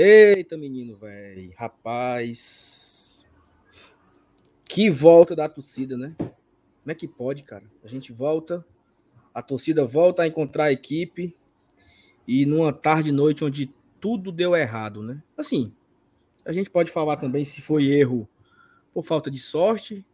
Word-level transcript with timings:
Eita, 0.00 0.56
menino, 0.56 0.96
velho. 0.96 1.52
Rapaz. 1.56 3.26
Que 4.64 4.88
volta 4.88 5.34
da 5.34 5.48
torcida, 5.48 5.96
né? 5.96 6.14
Como 6.18 6.92
é 6.92 6.94
que 6.94 7.08
pode, 7.08 7.42
cara? 7.42 7.64
A 7.82 7.88
gente 7.88 8.12
volta, 8.12 8.64
a 9.34 9.42
torcida 9.42 9.84
volta 9.84 10.22
a 10.22 10.28
encontrar 10.28 10.66
a 10.66 10.72
equipe 10.72 11.36
e 12.28 12.46
numa 12.46 12.72
tarde 12.72 13.08
e 13.08 13.12
noite 13.12 13.44
onde 13.44 13.74
tudo 13.98 14.30
deu 14.30 14.54
errado, 14.54 15.02
né? 15.02 15.20
Assim, 15.36 15.74
a 16.44 16.52
gente 16.52 16.70
pode 16.70 16.92
falar 16.92 17.16
também 17.16 17.44
se 17.44 17.60
foi 17.60 17.86
erro 17.86 18.28
por 18.94 19.02
falta 19.02 19.28
de 19.28 19.38
sorte, 19.40 20.06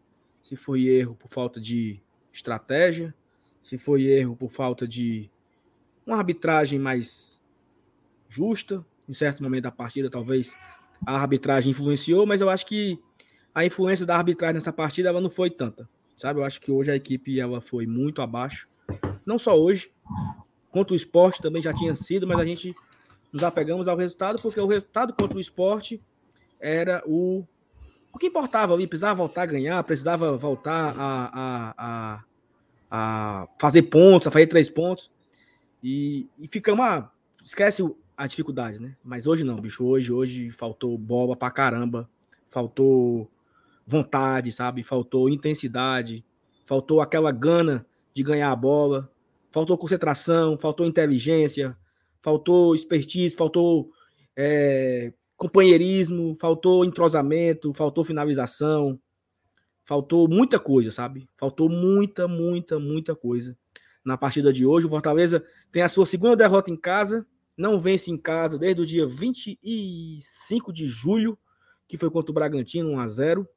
se 0.42 0.56
foi 0.56 0.86
erro 0.86 1.14
por 1.14 1.28
falta 1.28 1.60
de 1.60 2.00
estratégia, 2.32 3.14
se 3.62 3.76
foi 3.76 4.04
erro 4.04 4.34
por 4.34 4.50
falta 4.50 4.88
de 4.88 5.30
uma 6.06 6.16
arbitragem 6.16 6.78
mais 6.78 7.38
justa, 8.30 8.82
em 9.08 9.12
certo 9.12 9.42
momento 9.42 9.64
da 9.64 9.70
partida, 9.70 10.10
talvez 10.10 10.54
a 11.06 11.20
arbitragem 11.20 11.70
influenciou, 11.70 12.26
mas 12.26 12.40
eu 12.40 12.48
acho 12.48 12.66
que 12.66 12.98
a 13.54 13.64
influência 13.64 14.06
da 14.06 14.16
arbitragem 14.16 14.54
nessa 14.54 14.72
partida 14.72 15.08
ela 15.08 15.20
não 15.20 15.30
foi 15.30 15.50
tanta, 15.50 15.88
sabe? 16.14 16.40
Eu 16.40 16.44
acho 16.44 16.60
que 16.60 16.70
hoje 16.70 16.90
a 16.90 16.96
equipe 16.96 17.38
ela 17.38 17.60
foi 17.60 17.86
muito 17.86 18.22
abaixo, 18.22 18.68
não 19.24 19.38
só 19.38 19.58
hoje, 19.58 19.92
contra 20.70 20.92
o 20.92 20.96
esporte 20.96 21.40
também 21.40 21.62
já 21.62 21.72
tinha 21.72 21.94
sido, 21.94 22.26
mas 22.26 22.38
a 22.38 22.44
gente 22.44 22.74
nos 23.32 23.42
apegamos 23.42 23.88
ao 23.88 23.96
resultado 23.96 24.40
porque 24.40 24.60
o 24.60 24.66
resultado 24.66 25.14
contra 25.14 25.36
o 25.36 25.40
esporte 25.40 26.00
era 26.60 27.02
o 27.06 27.44
o 28.14 28.18
que 28.18 28.28
importava 28.28 28.72
ali, 28.72 28.86
precisava 28.86 29.16
voltar 29.16 29.42
a 29.42 29.46
ganhar, 29.46 29.82
precisava 29.82 30.36
voltar 30.36 30.94
a, 30.96 31.30
a, 31.34 31.74
a, 31.76 32.24
a 32.88 33.48
fazer 33.58 33.82
pontos, 33.82 34.28
a 34.28 34.30
fazer 34.30 34.46
três 34.46 34.70
pontos. 34.70 35.10
E, 35.82 36.28
e 36.38 36.46
ficamos, 36.46 36.86
ah, 36.86 37.10
esquece 37.42 37.82
a 38.16 38.26
dificuldade, 38.26 38.80
né? 38.80 38.96
Mas 39.02 39.26
hoje 39.26 39.44
não, 39.44 39.60
bicho. 39.60 39.84
Hoje, 39.84 40.12
hoje 40.12 40.50
faltou 40.50 40.96
bola 40.96 41.36
pra 41.36 41.50
caramba. 41.50 42.08
Faltou 42.48 43.30
vontade, 43.86 44.52
sabe? 44.52 44.82
Faltou 44.82 45.28
intensidade. 45.28 46.24
Faltou 46.66 47.00
aquela 47.00 47.32
gana 47.32 47.86
de 48.14 48.22
ganhar 48.22 48.50
a 48.50 48.56
bola. 48.56 49.10
Faltou 49.50 49.78
concentração, 49.78 50.58
faltou 50.58 50.84
inteligência, 50.84 51.76
faltou 52.20 52.74
expertise, 52.74 53.36
faltou 53.36 53.90
é, 54.36 55.12
companheirismo, 55.36 56.34
faltou 56.34 56.84
entrosamento, 56.84 57.72
faltou 57.72 58.02
finalização, 58.02 58.98
faltou 59.84 60.28
muita 60.28 60.58
coisa, 60.58 60.90
sabe? 60.90 61.28
Faltou 61.36 61.68
muita, 61.68 62.26
muita, 62.26 62.80
muita 62.80 63.14
coisa 63.14 63.56
na 64.04 64.16
partida 64.16 64.52
de 64.52 64.66
hoje. 64.66 64.86
O 64.86 64.90
Fortaleza 64.90 65.44
tem 65.70 65.82
a 65.82 65.88
sua 65.88 66.04
segunda 66.04 66.36
derrota 66.36 66.70
em 66.70 66.76
casa 66.76 67.24
não 67.56 67.78
vence 67.78 68.10
em 68.10 68.18
casa 68.18 68.58
desde 68.58 68.82
o 68.82 68.86
dia 68.86 69.06
25 69.06 70.72
de 70.72 70.86
julho, 70.86 71.38
que 71.86 71.96
foi 71.96 72.10
contra 72.10 72.30
o 72.30 72.34
Bragantino, 72.34 72.90
1 72.90 73.00
a 73.00 73.06
0 73.06 73.48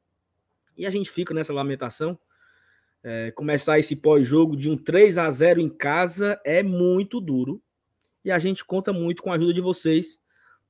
E 0.78 0.86
a 0.86 0.90
gente 0.90 1.10
fica 1.10 1.34
nessa 1.34 1.54
lamentação. 1.54 2.18
É, 3.04 3.32
começar 3.32 3.80
esse 3.80 3.96
pós-jogo 3.96 4.56
de 4.56 4.70
um 4.70 4.78
3 4.78 5.18
a 5.18 5.30
0 5.30 5.62
em 5.62 5.70
casa 5.70 6.40
é 6.44 6.62
muito 6.62 7.20
duro. 7.20 7.62
E 8.24 8.32
a 8.32 8.40
gente 8.40 8.66
conta 8.66 8.92
muito 8.92 9.24
com 9.24 9.32
a 9.32 9.36
ajuda 9.36 9.54
de 9.54 9.62
vocês 9.62 10.20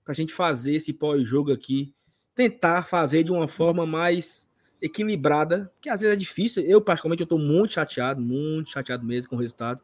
para 0.03 0.11
a 0.11 0.15
gente 0.15 0.33
fazer 0.33 0.75
esse 0.75 0.93
pós-jogo 0.93 1.51
aqui, 1.51 1.93
tentar 2.33 2.83
fazer 2.87 3.23
de 3.23 3.31
uma 3.31 3.47
forma 3.47 3.85
mais 3.85 4.47
equilibrada, 4.81 5.71
que 5.81 5.89
às 5.89 5.99
vezes 5.99 6.15
é 6.15 6.17
difícil. 6.17 6.63
Eu, 6.63 6.79
particularmente, 6.79 7.21
eu 7.21 7.25
estou 7.25 7.39
muito 7.39 7.73
chateado, 7.73 8.21
muito 8.21 8.69
chateado 8.69 9.03
mesmo 9.03 9.29
com 9.29 9.35
o 9.35 9.39
resultado. 9.39 9.81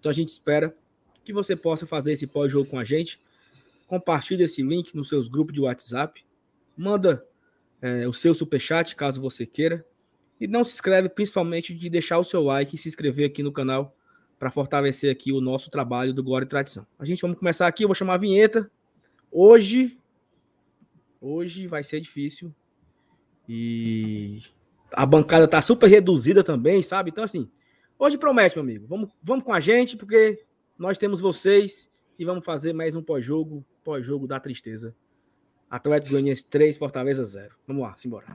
Então 0.00 0.10
a 0.10 0.14
gente 0.14 0.28
espera 0.28 0.74
que 1.24 1.32
você 1.32 1.56
possa 1.56 1.86
fazer 1.86 2.12
esse 2.12 2.26
pós-jogo 2.26 2.68
com 2.68 2.78
a 2.78 2.84
gente. 2.84 3.20
Compartilhe 3.86 4.44
esse 4.44 4.62
link 4.62 4.94
nos 4.94 5.08
seus 5.08 5.28
grupos 5.28 5.54
de 5.54 5.60
WhatsApp. 5.60 6.24
Manda 6.76 7.24
é, 7.80 8.06
o 8.06 8.12
seu 8.12 8.34
superchat, 8.34 8.94
caso 8.94 9.20
você 9.20 9.44
queira. 9.46 9.84
E 10.40 10.46
não 10.46 10.64
se 10.64 10.74
inscreve, 10.74 11.08
principalmente 11.08 11.74
de 11.74 11.88
deixar 11.88 12.18
o 12.18 12.24
seu 12.24 12.42
like 12.42 12.74
e 12.74 12.78
se 12.78 12.88
inscrever 12.88 13.26
aqui 13.26 13.42
no 13.42 13.52
canal 13.52 13.96
para 14.38 14.50
fortalecer 14.50 15.10
aqui 15.10 15.32
o 15.32 15.40
nosso 15.40 15.70
trabalho 15.70 16.12
do 16.12 16.22
Glória 16.22 16.44
e 16.44 16.48
Tradição. 16.48 16.86
A 16.98 17.04
gente 17.04 17.22
vamos 17.22 17.38
começar 17.38 17.66
aqui, 17.66 17.84
eu 17.84 17.88
vou 17.88 17.94
chamar 17.94 18.14
a 18.14 18.18
vinheta. 18.18 18.70
Hoje, 19.30 19.98
hoje 21.20 21.66
vai 21.66 21.82
ser 21.82 22.00
difícil. 22.00 22.54
E 23.48 24.42
a 24.92 25.06
bancada 25.06 25.46
tá 25.46 25.60
super 25.62 25.88
reduzida 25.88 26.42
também, 26.42 26.82
sabe? 26.82 27.10
Então, 27.10 27.24
assim, 27.24 27.50
hoje 27.98 28.18
promete, 28.18 28.56
meu 28.56 28.62
amigo. 28.64 28.86
Vamos, 28.86 29.10
vamos 29.22 29.44
com 29.44 29.52
a 29.52 29.60
gente, 29.60 29.96
porque 29.96 30.44
nós 30.84 30.98
temos 30.98 31.18
vocês 31.18 31.88
e 32.18 32.26
vamos 32.26 32.44
fazer 32.44 32.74
mais 32.74 32.94
um 32.94 33.02
pós-jogo, 33.02 33.64
pós-jogo 33.82 34.26
da 34.26 34.38
tristeza. 34.38 34.94
Atlético 35.70 36.10
Goianiense 36.10 36.44
3, 36.44 36.76
Fortaleza 36.76 37.24
0. 37.24 37.54
Vamos 37.66 37.82
lá, 37.82 37.96
simbora. 37.96 38.26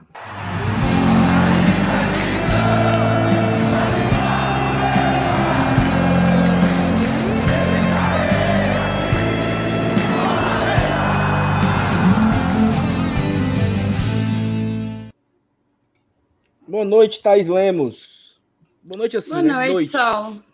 Boa 16.66 16.84
noite, 16.84 17.22
Thais 17.22 17.46
Lemos. 17.46 18.40
Boa 18.82 18.98
noite, 18.98 19.16
assim. 19.16 19.30
Boa 19.30 19.42
noite, 19.42 19.72
noite. 19.72 19.90
Sol. 19.92 20.49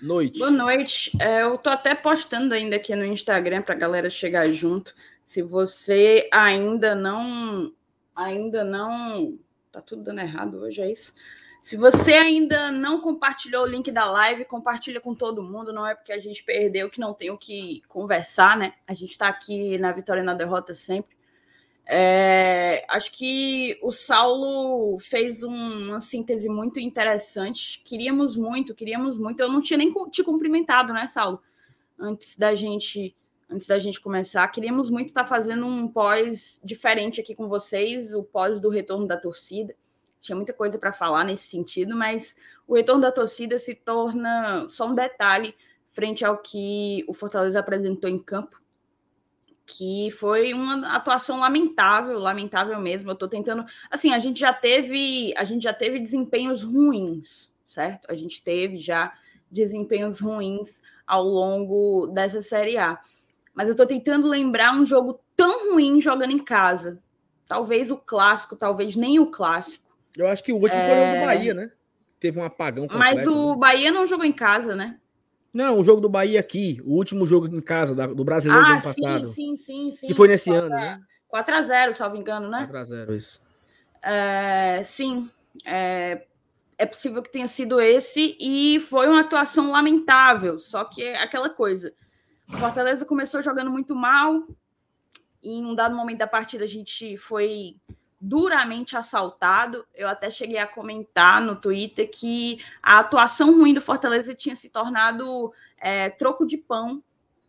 Noite. 0.00 0.38
Boa 0.38 0.50
noite. 0.50 1.10
É, 1.20 1.42
eu 1.42 1.58
tô 1.58 1.70
até 1.70 1.94
postando 1.94 2.54
ainda 2.54 2.76
aqui 2.76 2.94
no 2.94 3.04
Instagram 3.04 3.62
para 3.62 3.74
a 3.74 3.78
galera 3.78 4.08
chegar 4.08 4.46
junto. 4.46 4.94
Se 5.26 5.42
você 5.42 6.28
ainda 6.32 6.94
não, 6.94 7.72
ainda 8.14 8.62
não, 8.62 9.36
tá 9.72 9.80
tudo 9.80 10.04
dando 10.04 10.20
errado 10.20 10.58
hoje, 10.60 10.80
é 10.80 10.92
isso? 10.92 11.12
Se 11.64 11.76
você 11.76 12.12
ainda 12.12 12.70
não 12.70 13.00
compartilhou 13.00 13.64
o 13.64 13.66
link 13.66 13.90
da 13.90 14.08
live, 14.10 14.44
compartilha 14.44 15.00
com 15.00 15.14
todo 15.14 15.42
mundo. 15.42 15.72
Não 15.72 15.86
é 15.86 15.94
porque 15.96 16.12
a 16.12 16.18
gente 16.18 16.44
perdeu 16.44 16.88
que 16.88 17.00
não 17.00 17.12
tem 17.12 17.30
o 17.30 17.36
que 17.36 17.82
conversar, 17.88 18.56
né? 18.56 18.74
A 18.86 18.94
gente 18.94 19.10
está 19.10 19.28
aqui 19.28 19.76
na 19.78 19.92
vitória 19.92 20.22
e 20.22 20.24
na 20.24 20.32
derrota 20.32 20.72
sempre. 20.74 21.17
É, 21.90 22.84
acho 22.86 23.10
que 23.12 23.78
o 23.82 23.90
Saulo 23.90 24.98
fez 25.00 25.42
um, 25.42 25.88
uma 25.88 26.02
síntese 26.02 26.46
muito 26.46 26.78
interessante. 26.78 27.82
Queríamos 27.82 28.36
muito, 28.36 28.74
queríamos 28.74 29.18
muito. 29.18 29.40
Eu 29.40 29.50
não 29.50 29.62
tinha 29.62 29.78
nem 29.78 29.90
te 30.10 30.22
cumprimentado, 30.22 30.92
né, 30.92 31.06
Saulo? 31.06 31.40
Antes 31.98 32.36
da 32.36 32.54
gente, 32.54 33.16
antes 33.48 33.66
da 33.66 33.78
gente 33.78 34.02
começar, 34.02 34.46
queríamos 34.48 34.90
muito 34.90 35.08
estar 35.08 35.24
fazendo 35.24 35.64
um 35.64 35.88
pós 35.88 36.60
diferente 36.62 37.22
aqui 37.22 37.34
com 37.34 37.48
vocês, 37.48 38.12
o 38.12 38.22
pós 38.22 38.60
do 38.60 38.68
retorno 38.68 39.06
da 39.06 39.16
torcida. 39.16 39.74
Tinha 40.20 40.36
muita 40.36 40.52
coisa 40.52 40.78
para 40.78 40.92
falar 40.92 41.24
nesse 41.24 41.48
sentido, 41.48 41.96
mas 41.96 42.36
o 42.66 42.74
retorno 42.74 43.00
da 43.00 43.10
torcida 43.10 43.58
se 43.58 43.74
torna 43.74 44.68
só 44.68 44.86
um 44.88 44.94
detalhe 44.94 45.54
frente 45.88 46.22
ao 46.22 46.36
que 46.36 47.02
o 47.08 47.14
Fortaleza 47.14 47.58
apresentou 47.58 48.10
em 48.10 48.18
campo 48.18 48.60
que 49.68 50.10
foi 50.12 50.54
uma 50.54 50.88
atuação 50.94 51.38
lamentável, 51.38 52.18
lamentável 52.18 52.80
mesmo. 52.80 53.10
Eu 53.10 53.14
tô 53.14 53.28
tentando, 53.28 53.66
assim, 53.90 54.14
a 54.14 54.18
gente 54.18 54.40
já 54.40 54.50
teve, 54.50 55.34
a 55.36 55.44
gente 55.44 55.62
já 55.62 55.74
teve 55.74 56.00
desempenhos 56.00 56.62
ruins, 56.62 57.52
certo? 57.66 58.10
A 58.10 58.14
gente 58.14 58.42
teve 58.42 58.78
já 58.78 59.12
desempenhos 59.50 60.20
ruins 60.20 60.82
ao 61.06 61.22
longo 61.22 62.06
dessa 62.06 62.40
Série 62.40 62.78
A. 62.78 62.98
Mas 63.52 63.68
eu 63.68 63.76
tô 63.76 63.86
tentando 63.86 64.26
lembrar 64.26 64.72
um 64.72 64.86
jogo 64.86 65.20
tão 65.36 65.72
ruim 65.72 66.00
jogando 66.00 66.32
em 66.32 66.38
casa. 66.38 66.98
Talvez 67.46 67.90
o 67.90 67.96
clássico, 67.98 68.56
talvez 68.56 68.96
nem 68.96 69.20
o 69.20 69.26
clássico. 69.26 69.94
Eu 70.16 70.28
acho 70.28 70.42
que 70.42 70.52
o 70.52 70.56
último 70.56 70.80
é... 70.80 70.84
foi 70.86 70.94
o 70.94 71.10
do 71.10 71.16
é. 71.16 71.26
Bahia, 71.26 71.54
né? 71.54 71.70
Teve 72.18 72.40
um 72.40 72.44
apagão 72.44 72.88
completo, 72.88 73.14
Mas 73.16 73.26
o 73.26 73.50
né? 73.50 73.56
Bahia 73.58 73.92
não 73.92 74.06
jogou 74.06 74.24
em 74.24 74.32
casa, 74.32 74.74
né? 74.74 74.98
Não, 75.52 75.78
o 75.78 75.84
jogo 75.84 76.00
do 76.00 76.08
Bahia 76.08 76.40
aqui, 76.40 76.80
o 76.84 76.94
último 76.94 77.26
jogo 77.26 77.46
em 77.46 77.60
casa 77.60 77.94
da, 77.94 78.06
do 78.06 78.24
brasileiro 78.24 78.62
ah, 78.62 78.68
do 78.68 78.72
ano 78.72 78.80
sim, 78.80 78.86
passado. 78.86 79.26
Sim, 79.28 79.56
sim, 79.56 79.90
sim. 79.90 80.06
Que 80.06 80.14
foi 80.14 80.28
nesse 80.28 80.50
4 80.50 80.66
ano, 80.66 80.76
né? 80.76 81.00
4x0, 81.32 81.92
salvo 81.94 82.16
engano, 82.16 82.48
né? 82.48 82.68
4x0, 82.70 83.16
isso. 83.16 83.40
É, 84.02 84.82
sim, 84.84 85.28
é, 85.64 86.26
é 86.76 86.86
possível 86.86 87.22
que 87.22 87.32
tenha 87.32 87.48
sido 87.48 87.80
esse, 87.80 88.36
e 88.38 88.78
foi 88.80 89.08
uma 89.08 89.20
atuação 89.20 89.70
lamentável. 89.70 90.58
Só 90.58 90.84
que 90.84 91.02
é 91.02 91.22
aquela 91.22 91.50
coisa. 91.50 91.92
O 92.48 92.56
Fortaleza 92.56 93.04
começou 93.04 93.42
jogando 93.42 93.70
muito 93.70 93.94
mal, 93.94 94.46
e 95.42 95.50
em 95.50 95.64
um 95.64 95.74
dado 95.74 95.94
momento 95.94 96.18
da 96.18 96.26
partida 96.26 96.64
a 96.64 96.68
gente 96.68 97.16
foi 97.16 97.76
duramente 98.20 98.96
assaltado. 98.96 99.86
Eu 99.94 100.08
até 100.08 100.30
cheguei 100.30 100.58
a 100.58 100.66
comentar 100.66 101.40
no 101.40 101.56
Twitter 101.56 102.10
que 102.10 102.58
a 102.82 102.98
atuação 102.98 103.54
ruim 103.56 103.74
do 103.74 103.80
Fortaleza 103.80 104.34
tinha 104.34 104.56
se 104.56 104.70
tornado 104.70 105.52
é, 105.78 106.10
troco 106.10 106.46
de 106.46 106.56
pão, 106.56 107.02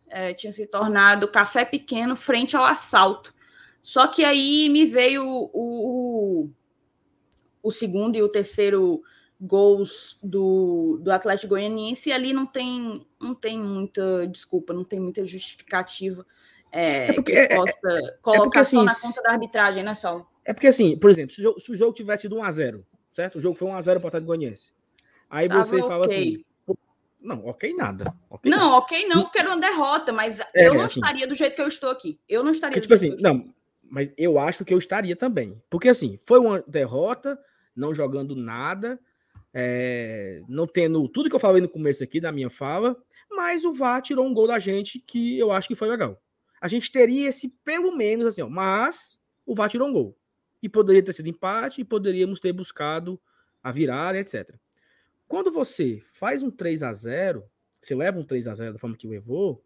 é, 0.08 0.32
tinha 0.34 0.52
se 0.52 0.66
tornado 0.66 1.28
café 1.28 1.64
pequeno 1.64 2.14
frente 2.14 2.56
ao 2.56 2.64
assalto. 2.64 3.34
Só 3.82 4.06
que 4.06 4.24
aí 4.24 4.68
me 4.68 4.84
veio 4.84 5.24
o, 5.24 5.50
o, 5.52 6.50
o 7.62 7.70
segundo 7.70 8.16
e 8.16 8.22
o 8.22 8.28
terceiro 8.28 9.02
gols 9.40 10.18
do, 10.22 11.00
do 11.02 11.10
Atlético 11.10 11.54
Goianiense 11.54 12.10
e 12.10 12.12
ali 12.12 12.32
não 12.32 12.44
tem, 12.44 13.06
não 13.18 13.34
tem 13.34 13.58
muita 13.58 14.26
desculpa, 14.26 14.74
não 14.74 14.84
tem 14.84 15.00
muita 15.00 15.24
justificativa 15.24 16.26
é, 16.72 17.08
é 17.08 17.12
porque, 17.14 17.32
que 17.32 17.38
é, 17.38 17.56
possa 17.56 17.78
é, 17.84 18.18
colocar 18.22 18.42
porque, 18.44 18.58
assim, 18.58 18.76
só 18.76 18.84
na 18.84 18.94
conta 18.94 19.22
da 19.22 19.32
arbitragem, 19.32 19.82
né, 19.82 19.94
Sal? 19.94 20.30
É 20.44 20.52
porque, 20.52 20.66
assim, 20.66 20.96
por 20.96 21.10
exemplo, 21.10 21.34
se 21.34 21.40
o 21.40 21.44
jogo, 21.44 21.60
se 21.60 21.72
o 21.72 21.76
jogo 21.76 21.92
tivesse 21.92 22.22
sido 22.22 22.36
1x0, 22.36 22.82
certo? 23.12 23.38
O 23.38 23.40
jogo 23.40 23.56
foi 23.56 23.68
1x0 23.68 23.84
para 23.84 24.04
o 24.04 24.08
Atlético 24.08 24.26
Goianiense. 24.26 24.72
Aí 25.28 25.48
Tava 25.48 25.64
você 25.64 25.78
fala 25.80 26.06
okay. 26.06 26.34
assim. 26.34 26.44
Não, 27.20 27.44
ok 27.44 27.74
nada. 27.74 28.14
Okay 28.30 28.50
não, 28.50 28.58
nada. 28.58 28.76
ok 28.76 29.06
não, 29.06 29.22
porque 29.24 29.38
era 29.38 29.50
uma 29.50 29.60
derrota, 29.60 30.12
mas 30.12 30.40
é, 30.54 30.66
eu 30.66 30.74
não 30.74 30.84
assim, 30.84 31.00
estaria 31.00 31.26
do 31.26 31.34
jeito 31.34 31.54
que 31.54 31.60
eu 31.60 31.68
estou 31.68 31.90
aqui. 31.90 32.18
Eu 32.28 32.42
não 32.42 32.50
estaria 32.50 32.72
porque, 32.72 32.80
tipo 32.80 32.94
assim, 32.94 33.14
não, 33.20 33.52
mas 33.82 34.10
eu 34.16 34.38
acho 34.38 34.64
que 34.64 34.72
eu 34.72 34.78
estaria 34.78 35.14
também. 35.14 35.60
Porque 35.68 35.88
assim, 35.88 36.18
foi 36.24 36.38
uma 36.38 36.64
derrota, 36.66 37.38
não 37.76 37.94
jogando 37.94 38.34
nada, 38.34 38.98
é, 39.52 40.42
não 40.48 40.66
tendo 40.66 41.06
tudo 41.08 41.28
que 41.28 41.36
eu 41.36 41.40
falei 41.40 41.60
no 41.60 41.68
começo 41.68 42.02
aqui 42.02 42.20
da 42.20 42.32
minha 42.32 42.48
fala, 42.48 42.96
mas 43.30 43.64
o 43.64 43.72
VAR 43.72 44.00
tirou 44.00 44.26
um 44.26 44.32
gol 44.32 44.46
da 44.46 44.58
gente 44.58 44.98
que 44.98 45.38
eu 45.38 45.52
acho 45.52 45.68
que 45.68 45.74
foi 45.74 45.88
legal. 45.88 46.20
A 46.60 46.68
gente 46.68 46.90
teria 46.90 47.28
esse 47.28 47.48
pelo 47.64 47.94
menos 47.96 48.26
assim, 48.26 48.42
ó, 48.42 48.48
mas 48.48 49.18
o 49.44 49.54
VAR 49.54 49.68
tirou 49.68 49.88
um 49.88 49.92
gol. 49.92 50.16
E 50.62 50.68
poderia 50.68 51.02
ter 51.02 51.14
sido 51.14 51.28
empate, 51.28 51.80
e 51.80 51.84
poderíamos 51.84 52.40
ter 52.40 52.52
buscado 52.52 53.20
a 53.62 53.72
virada, 53.72 54.18
etc. 54.18 54.54
Quando 55.26 55.50
você 55.50 56.02
faz 56.12 56.42
um 56.42 56.50
3 56.50 56.82
a 56.82 56.92
0 56.92 57.44
você 57.80 57.94
leva 57.94 58.18
um 58.18 58.24
3 58.24 58.46
a 58.46 58.54
0 58.54 58.72
da 58.74 58.78
forma 58.78 58.96
que 58.96 59.08
levou, 59.08 59.64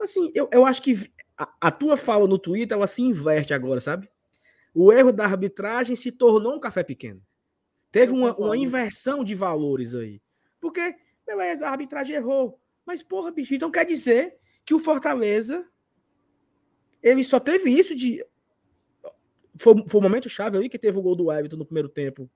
assim, 0.00 0.32
eu, 0.34 0.48
eu 0.52 0.66
acho 0.66 0.82
que 0.82 1.10
a, 1.38 1.48
a 1.60 1.70
tua 1.70 1.96
fala 1.96 2.26
no 2.26 2.38
Twitter, 2.38 2.76
ela 2.76 2.86
se 2.86 3.02
inverte 3.02 3.54
agora, 3.54 3.80
sabe? 3.80 4.10
O 4.74 4.92
erro 4.92 5.12
da 5.12 5.24
arbitragem 5.24 5.94
se 5.94 6.10
tornou 6.10 6.54
um 6.54 6.60
café 6.60 6.82
pequeno. 6.82 7.22
Teve 7.90 8.12
uma, 8.12 8.36
uma 8.36 8.56
inversão 8.56 9.24
de 9.24 9.34
valores 9.34 9.94
aí. 9.94 10.20
Porque, 10.60 10.96
beleza, 11.26 11.66
a 11.66 11.70
arbitragem 11.70 12.16
errou. 12.16 12.60
Mas, 12.84 13.02
porra, 13.02 13.30
bicho, 13.30 13.54
então 13.54 13.70
quer 13.70 13.84
dizer 13.84 14.36
que 14.64 14.74
o 14.74 14.78
Fortaleza 14.78 15.66
ele 17.02 17.22
só 17.22 17.38
teve 17.38 17.70
isso 17.70 17.94
de 17.94 18.24
foi, 19.58 19.84
foi 19.88 20.00
o 20.00 20.02
momento 20.02 20.28
chave 20.28 20.58
aí 20.58 20.68
que 20.68 20.78
teve 20.78 20.98
o 20.98 21.02
gol 21.02 21.16
do 21.16 21.32
Everton 21.32 21.56
no 21.56 21.64
primeiro 21.64 21.88
tempo, 21.88 22.30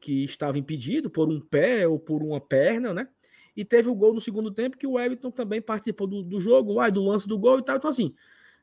que 0.00 0.24
estava 0.24 0.58
impedido 0.58 1.10
por 1.10 1.28
um 1.28 1.40
pé 1.40 1.86
ou 1.86 1.98
por 1.98 2.22
uma 2.22 2.40
perna, 2.40 2.94
né? 2.94 3.08
E 3.56 3.64
teve 3.64 3.88
o 3.88 3.94
gol 3.94 4.14
no 4.14 4.20
segundo 4.20 4.50
tempo 4.50 4.78
que 4.78 4.86
o 4.86 4.98
Everton 4.98 5.30
também 5.30 5.60
participou 5.60 6.06
do, 6.06 6.22
do 6.22 6.40
jogo, 6.40 6.72
lá, 6.72 6.88
do 6.88 7.04
lance 7.04 7.26
do 7.28 7.38
gol 7.38 7.58
e 7.58 7.64
tal. 7.64 7.76
Então, 7.76 7.90
assim, 7.90 8.14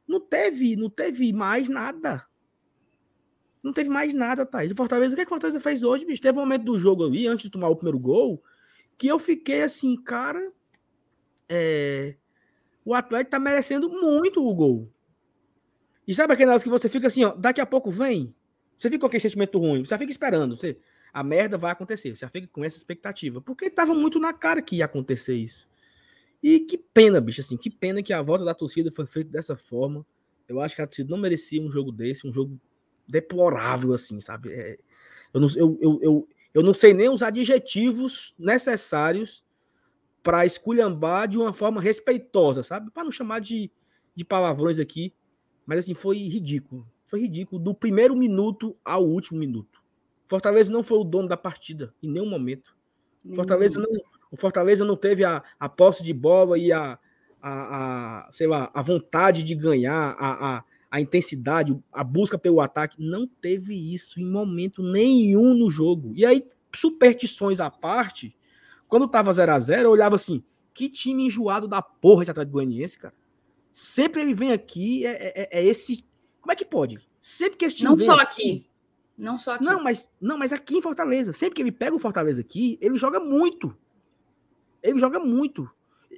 não 0.08 0.20
teve, 0.20 0.76
não 0.76 0.90
teve 0.90 1.32
mais 1.34 1.70
nada. 1.70 2.26
Não 3.62 3.74
teve 3.74 3.90
mais 3.90 4.14
nada, 4.14 4.46
Thaís. 4.46 4.72
O 4.72 4.76
Fortaleza, 4.76 5.14
o 5.14 5.16
que, 5.16 5.22
é 5.22 5.26
que 5.26 5.30
o 5.30 5.36
Fortaleza 5.36 5.60
fez 5.60 5.84
hoje, 5.84 6.06
bicho? 6.06 6.22
Teve 6.22 6.38
um 6.38 6.42
momento 6.42 6.64
do 6.64 6.80
jogo 6.80 7.06
ali, 7.06 7.28
antes 7.28 7.44
de 7.44 7.52
tomar 7.52 7.68
o 7.68 7.76
primeiro 7.76 8.00
gol, 8.00 8.42
que 8.98 9.08
eu 9.08 9.20
fiquei 9.20 9.62
assim, 9.62 9.96
cara. 10.02 10.52
É... 11.50 12.16
O 12.86 12.94
Atlético 12.94 13.32
tá 13.32 13.40
merecendo 13.40 13.90
muito 13.90 14.46
o 14.46 14.56
gol. 14.56 14.90
E 16.08 16.16
sabe 16.16 16.34
aquelas 16.34 16.64
que 16.64 16.70
você 16.70 16.88
fica 16.88 17.08
assim, 17.08 17.26
ó, 17.26 17.36
daqui 17.36 17.60
a 17.60 17.66
pouco 17.66 17.92
vem? 17.92 18.34
Você 18.78 18.90
fica 18.90 19.02
com 19.02 19.08
aquele 19.08 19.22
sentimento 19.22 19.60
ruim, 19.60 19.84
você 19.84 19.98
fica 19.98 20.12
esperando, 20.12 20.56
você, 20.56 20.78
a 21.12 21.24
merda 21.24 21.58
vai 21.58 21.72
acontecer, 21.72 22.16
você 22.16 22.28
fica 22.30 22.48
com 22.48 22.64
essa 22.64 22.78
expectativa, 22.78 23.42
porque 23.42 23.70
tava 23.70 23.94
muito 23.94 24.20
na 24.20 24.32
cara 24.32 24.62
que 24.62 24.78
ia 24.78 24.86
acontecer 24.86 25.36
isso. 25.36 25.68
E 26.42 26.60
que 26.60 26.78
pena, 26.78 27.20
bicho, 27.20 27.42
assim, 27.42 27.58
que 27.58 27.70
pena 27.70 28.04
que 28.04 28.14
a 28.14 28.22
volta 28.22 28.46
da 28.46 28.54
torcida 28.54 28.92
foi 28.92 29.08
feita 29.08 29.32
dessa 29.32 29.58
forma. 29.58 30.06
Eu 30.48 30.62
acho 30.62 30.76
que 30.76 30.82
a 30.82 30.88
torcida 30.88 31.10
não 31.10 31.18
merecia 31.18 31.62
um 31.62 31.70
jogo 31.70 31.92
desse, 31.92 32.28
um 32.28 32.32
jogo 32.32 32.60
deplorável, 33.08 33.94
assim, 33.94 34.20
sabe? 34.20 34.54
É, 34.54 34.78
eu, 35.34 35.42
não, 35.42 35.48
eu, 35.56 35.78
eu, 35.82 36.00
eu, 36.02 36.30
eu 36.54 36.64
não 36.64 36.74
sei 36.74 36.94
nem 36.94 37.10
os 37.10 37.24
adjetivos 37.24 38.36
necessários 38.38 39.44
para 40.22 40.46
esculhambar 40.46 41.28
de 41.28 41.38
uma 41.38 41.54
forma 41.54 41.82
respeitosa, 41.82 42.62
sabe? 42.62 42.92
Para 42.92 43.04
não 43.04 43.12
chamar 43.12 43.40
de, 43.40 43.72
de 44.16 44.24
palavrões 44.24 44.78
aqui. 44.80 45.14
Mas 45.68 45.80
assim, 45.80 45.94
foi 45.94 46.18
ridículo. 46.18 46.88
Foi 47.06 47.20
ridículo 47.20 47.62
do 47.62 47.76
primeiro 47.76 48.16
minuto 48.16 48.76
ao 48.84 49.06
último 49.06 49.38
minuto. 49.38 49.82
Fortaleza 50.28 50.72
não 50.72 50.82
foi 50.82 50.98
o 50.98 51.04
dono 51.04 51.28
da 51.28 51.38
partida 51.38 51.94
em 52.02 52.10
nenhum 52.10 52.30
momento. 52.30 52.76
Fortaleza 53.36 53.80
não, 53.80 53.90
o 54.32 54.38
Fortaleza 54.38 54.86
não 54.86 54.96
teve 54.96 55.26
a, 55.26 55.44
a 55.60 55.68
posse 55.68 56.02
de 56.02 56.14
bola 56.14 56.58
e 56.58 56.72
a, 56.72 56.98
a, 57.42 58.28
a, 58.28 58.32
sei 58.32 58.48
lá, 58.48 58.72
a 58.74 58.82
vontade 58.82 59.44
de 59.44 59.56
ganhar, 59.56 60.16
a, 60.18 60.58
a, 60.58 60.64
a 60.90 61.02
intensidade, 61.02 61.78
a 61.92 62.04
busca 62.04 62.38
pelo 62.38 62.62
ataque. 62.62 62.96
Não 63.00 63.28
teve 63.28 63.76
isso 63.94 64.22
em 64.22 64.26
momento 64.26 64.82
nenhum 64.82 65.54
no 65.54 65.70
jogo. 65.70 66.14
E 66.16 66.26
aí, 66.26 66.48
superstições 66.74 67.60
à 67.60 67.70
parte, 67.70 68.36
quando 68.88 69.08
tava 69.08 69.34
0 69.34 69.52
a 69.52 69.60
0 69.60 69.82
eu 69.84 69.92
olhava 69.92 70.16
assim, 70.16 70.44
que 70.74 70.90
time 70.90 71.26
enjoado 71.26 71.68
da 71.68 71.82
porra 71.82 72.24
de 72.24 72.32
Atlético 72.32 72.54
Goianiense, 72.54 73.00
cara. 73.00 73.14
Sempre 73.80 74.24
ele 74.24 74.34
vem 74.34 74.52
aqui, 74.52 75.06
é, 75.06 75.12
é, 75.12 75.34
é, 75.36 75.60
é 75.60 75.64
esse. 75.64 76.04
Como 76.42 76.52
é 76.52 76.56
que 76.56 76.66
pode? 76.66 77.08
Sempre 77.22 77.60
que 77.60 77.66
esse 77.66 77.76
time 77.76 77.92
Não 77.92 78.00
só 78.00 78.14
aqui. 78.14 78.22
aqui. 78.24 78.70
Não 79.16 79.38
só 79.38 79.54
aqui. 79.54 79.64
Não, 79.64 79.84
mas, 79.84 80.12
não, 80.20 80.36
mas 80.36 80.52
aqui 80.52 80.78
em 80.78 80.82
Fortaleza. 80.82 81.32
Sempre 81.32 81.54
que 81.58 81.62
ele 81.62 81.72
pega 81.72 81.96
o 81.96 82.00
Fortaleza 82.00 82.42
aqui, 82.42 82.80
ele 82.82 82.98
joga 82.98 83.20
muito. 83.20 83.78
Ele 84.82 85.00
joga 85.00 85.20
muito. 85.20 85.70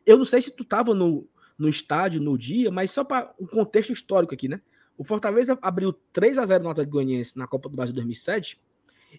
Eu 0.05 0.17
não 0.17 0.23
sei 0.23 0.41
se 0.41 0.51
tu 0.51 0.63
tava 0.63 0.95
no, 0.95 1.27
no 1.57 1.67
estádio 1.67 2.21
no 2.21 2.37
dia, 2.37 2.71
mas 2.71 2.91
só 2.91 3.03
para 3.03 3.33
um 3.37 3.45
contexto 3.45 3.91
histórico 3.91 4.33
aqui, 4.33 4.47
né? 4.47 4.61
O 4.97 5.03
Fortaleza 5.03 5.59
abriu 5.61 5.91
3 6.13 6.37
a 6.37 6.45
0 6.45 6.63
no 6.63 6.69
Atlético 6.69 6.93
Goianiense 6.93 7.37
na 7.37 7.45
Copa 7.45 7.67
do 7.67 7.75
Brasil 7.75 7.93
2007 7.93 8.57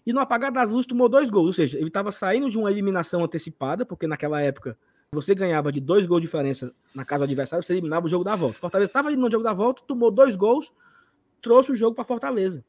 e 0.03 0.11
no 0.11 0.19
apagar 0.19 0.51
das 0.51 0.71
luzes 0.71 0.87
tomou 0.87 1.07
dois 1.07 1.29
gols. 1.29 1.45
Ou 1.45 1.53
seja, 1.53 1.77
ele 1.77 1.89
estava 1.89 2.11
saindo 2.11 2.49
de 2.49 2.57
uma 2.57 2.71
eliminação 2.71 3.23
antecipada, 3.23 3.85
porque 3.85 4.07
naquela 4.07 4.41
época 4.41 4.75
você 5.13 5.35
ganhava 5.35 5.73
de 5.73 5.81
dois 5.81 6.05
gols 6.05 6.21
de 6.21 6.27
diferença 6.27 6.73
na 6.95 7.03
casa 7.03 7.19
do 7.19 7.23
adversário, 7.25 7.61
você 7.61 7.73
eliminava 7.73 8.05
o 8.05 8.09
jogo 8.09 8.23
da 8.23 8.33
volta. 8.33 8.57
Fortaleza 8.57 8.89
estava 8.89 9.09
eliminando 9.09 9.27
o 9.27 9.31
jogo 9.31 9.43
da 9.43 9.53
volta, 9.53 9.83
tomou 9.85 10.09
dois 10.09 10.37
gols, 10.37 10.71
trouxe 11.41 11.73
o 11.73 11.75
jogo 11.75 11.93
para 11.93 12.05
Fortaleza. 12.05 12.63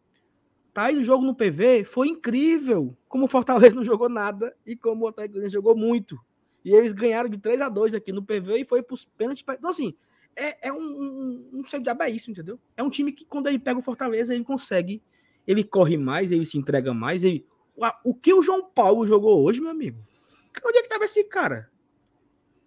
Tá 0.74 0.86
aí 0.86 0.96
o 0.96 1.04
jogo 1.04 1.24
no 1.24 1.36
PV, 1.36 1.84
foi 1.84 2.08
incrível 2.08 2.96
como 3.08 3.26
o 3.26 3.28
Fortaleza 3.28 3.76
não 3.76 3.84
jogou 3.84 4.08
nada 4.08 4.52
e 4.66 4.74
como 4.74 5.04
o 5.04 5.08
Atlético 5.08 5.48
jogou 5.48 5.76
muito. 5.76 6.18
E 6.64 6.74
eles 6.74 6.92
ganharam 6.92 7.28
de 7.28 7.38
3 7.38 7.60
a 7.60 7.68
2 7.68 7.94
aqui 7.94 8.10
no 8.10 8.24
PV 8.24 8.58
e 8.58 8.64
foi 8.64 8.82
para 8.82 8.94
os 8.94 9.04
pênaltis. 9.04 9.44
Então, 9.48 9.70
assim, 9.70 9.94
é, 10.36 10.68
é 10.68 10.72
um, 10.72 10.78
um, 10.78 11.50
Não 11.52 11.64
sei 11.64 11.80
diabo 11.80 12.02
é 12.02 12.10
isso, 12.10 12.28
entendeu? 12.28 12.58
É 12.76 12.82
um 12.82 12.90
time 12.90 13.12
que, 13.12 13.24
quando 13.24 13.46
ele 13.46 13.58
pega 13.60 13.78
o 13.78 13.82
Fortaleza, 13.82 14.34
ele 14.34 14.42
consegue. 14.42 15.00
Ele 15.46 15.62
corre 15.62 15.96
mais, 15.96 16.32
ele 16.32 16.44
se 16.44 16.58
entrega 16.58 16.92
mais. 16.92 17.22
Ele, 17.22 17.46
o, 18.02 18.12
que 18.12 18.34
o 18.34 18.42
João 18.42 18.64
Paulo 18.64 19.06
jogou 19.06 19.44
hoje, 19.44 19.60
meu 19.60 19.70
amigo? 19.70 20.00
Onde 20.66 20.78
é 20.78 20.82
que 20.82 20.88
tava 20.88 21.04
esse 21.04 21.22
cara? 21.22 21.71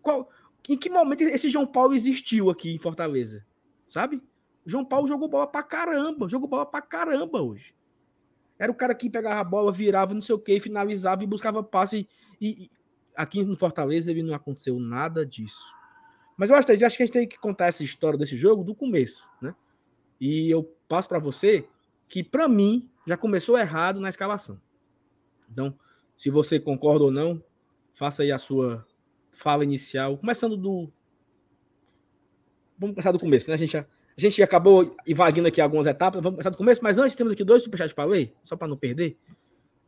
Qual, 0.05 0.29
em 0.69 0.77
que 0.77 0.87
momento 0.87 1.21
esse 1.21 1.49
João 1.49 1.65
Paulo 1.65 1.95
existiu 1.95 2.51
aqui 2.51 2.75
em 2.75 2.77
Fortaleza? 2.77 3.43
Sabe? 3.87 4.21
João 4.63 4.85
Paulo 4.85 5.07
jogou 5.07 5.27
bola 5.27 5.47
pra 5.47 5.63
caramba, 5.63 6.29
jogou 6.29 6.47
bola 6.47 6.63
pra 6.63 6.79
caramba 6.79 7.41
hoje. 7.41 7.73
Era 8.59 8.71
o 8.71 8.75
cara 8.75 8.93
que 8.93 9.09
pegava 9.09 9.41
a 9.41 9.43
bola, 9.43 9.71
virava, 9.71 10.13
não 10.13 10.21
sei 10.21 10.35
o 10.35 10.39
que, 10.39 10.59
finalizava 10.59 11.23
e 11.23 11.27
buscava 11.27 11.63
passe. 11.63 12.07
E, 12.39 12.65
e, 12.65 12.71
aqui 13.15 13.43
no 13.43 13.57
Fortaleza 13.57 14.11
ele 14.11 14.21
não 14.21 14.35
aconteceu 14.35 14.79
nada 14.79 15.25
disso. 15.25 15.73
Mas 16.37 16.51
eu 16.51 16.55
acho, 16.55 16.71
eu 16.71 16.85
acho 16.85 16.97
que 16.97 17.01
a 17.01 17.05
gente 17.07 17.13
tem 17.13 17.27
que 17.27 17.39
contar 17.39 17.65
essa 17.65 17.83
história 17.83 18.19
desse 18.19 18.37
jogo 18.37 18.63
do 18.63 18.75
começo, 18.75 19.27
né? 19.41 19.55
E 20.21 20.51
eu 20.51 20.63
passo 20.87 21.09
para 21.09 21.17
você 21.17 21.67
que, 22.07 22.23
para 22.23 22.47
mim, 22.47 22.91
já 23.07 23.17
começou 23.17 23.57
errado 23.57 23.99
na 23.99 24.09
escalação. 24.09 24.61
Então, 25.51 25.75
se 26.15 26.29
você 26.29 26.59
concorda 26.59 27.05
ou 27.05 27.11
não, 27.11 27.43
faça 27.95 28.21
aí 28.21 28.31
a 28.31 28.37
sua 28.37 28.85
fala 29.35 29.63
inicial, 29.63 30.17
começando 30.17 30.57
do. 30.57 30.91
Vamos 32.77 32.95
começar 32.95 33.11
do 33.11 33.19
começo, 33.19 33.49
né? 33.49 33.55
A 33.55 33.57
gente, 33.57 33.77
a 33.77 33.85
gente 34.17 34.41
acabou 34.41 34.95
invadindo 35.07 35.47
aqui 35.47 35.61
algumas 35.61 35.85
etapas, 35.85 36.21
vamos 36.21 36.37
começar 36.37 36.49
do 36.49 36.57
começo, 36.57 36.83
mas 36.83 36.97
antes 36.97 37.15
temos 37.15 37.33
aqui 37.33 37.43
dois 37.43 37.63
superchats 37.63 37.93
para 37.93 38.09
ler, 38.09 38.33
só 38.43 38.55
para 38.55 38.67
não 38.67 38.77
perder, 38.77 39.17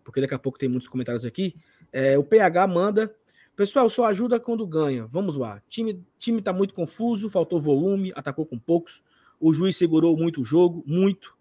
porque 0.03 0.21
daqui 0.21 0.33
a 0.33 0.39
pouco 0.39 0.57
tem 0.57 0.69
muitos 0.69 0.87
comentários 0.87 1.25
aqui. 1.25 1.55
É, 1.91 2.17
o 2.17 2.23
PH 2.23 2.67
manda. 2.67 3.13
Pessoal, 3.55 3.89
só 3.89 4.05
ajuda 4.05 4.39
quando 4.39 4.67
ganha. 4.67 5.07
Vamos 5.07 5.35
lá. 5.35 5.61
Time 5.67 6.05
time 6.19 6.41
tá 6.41 6.53
muito 6.53 6.75
confuso, 6.75 7.29
faltou 7.29 7.59
volume, 7.59 8.13
atacou 8.15 8.45
com 8.45 8.59
poucos. 8.59 9.01
O 9.39 9.51
juiz 9.51 9.75
segurou 9.75 10.15
muito 10.15 10.41
o 10.41 10.45
jogo, 10.45 10.83
muito. 10.85 11.35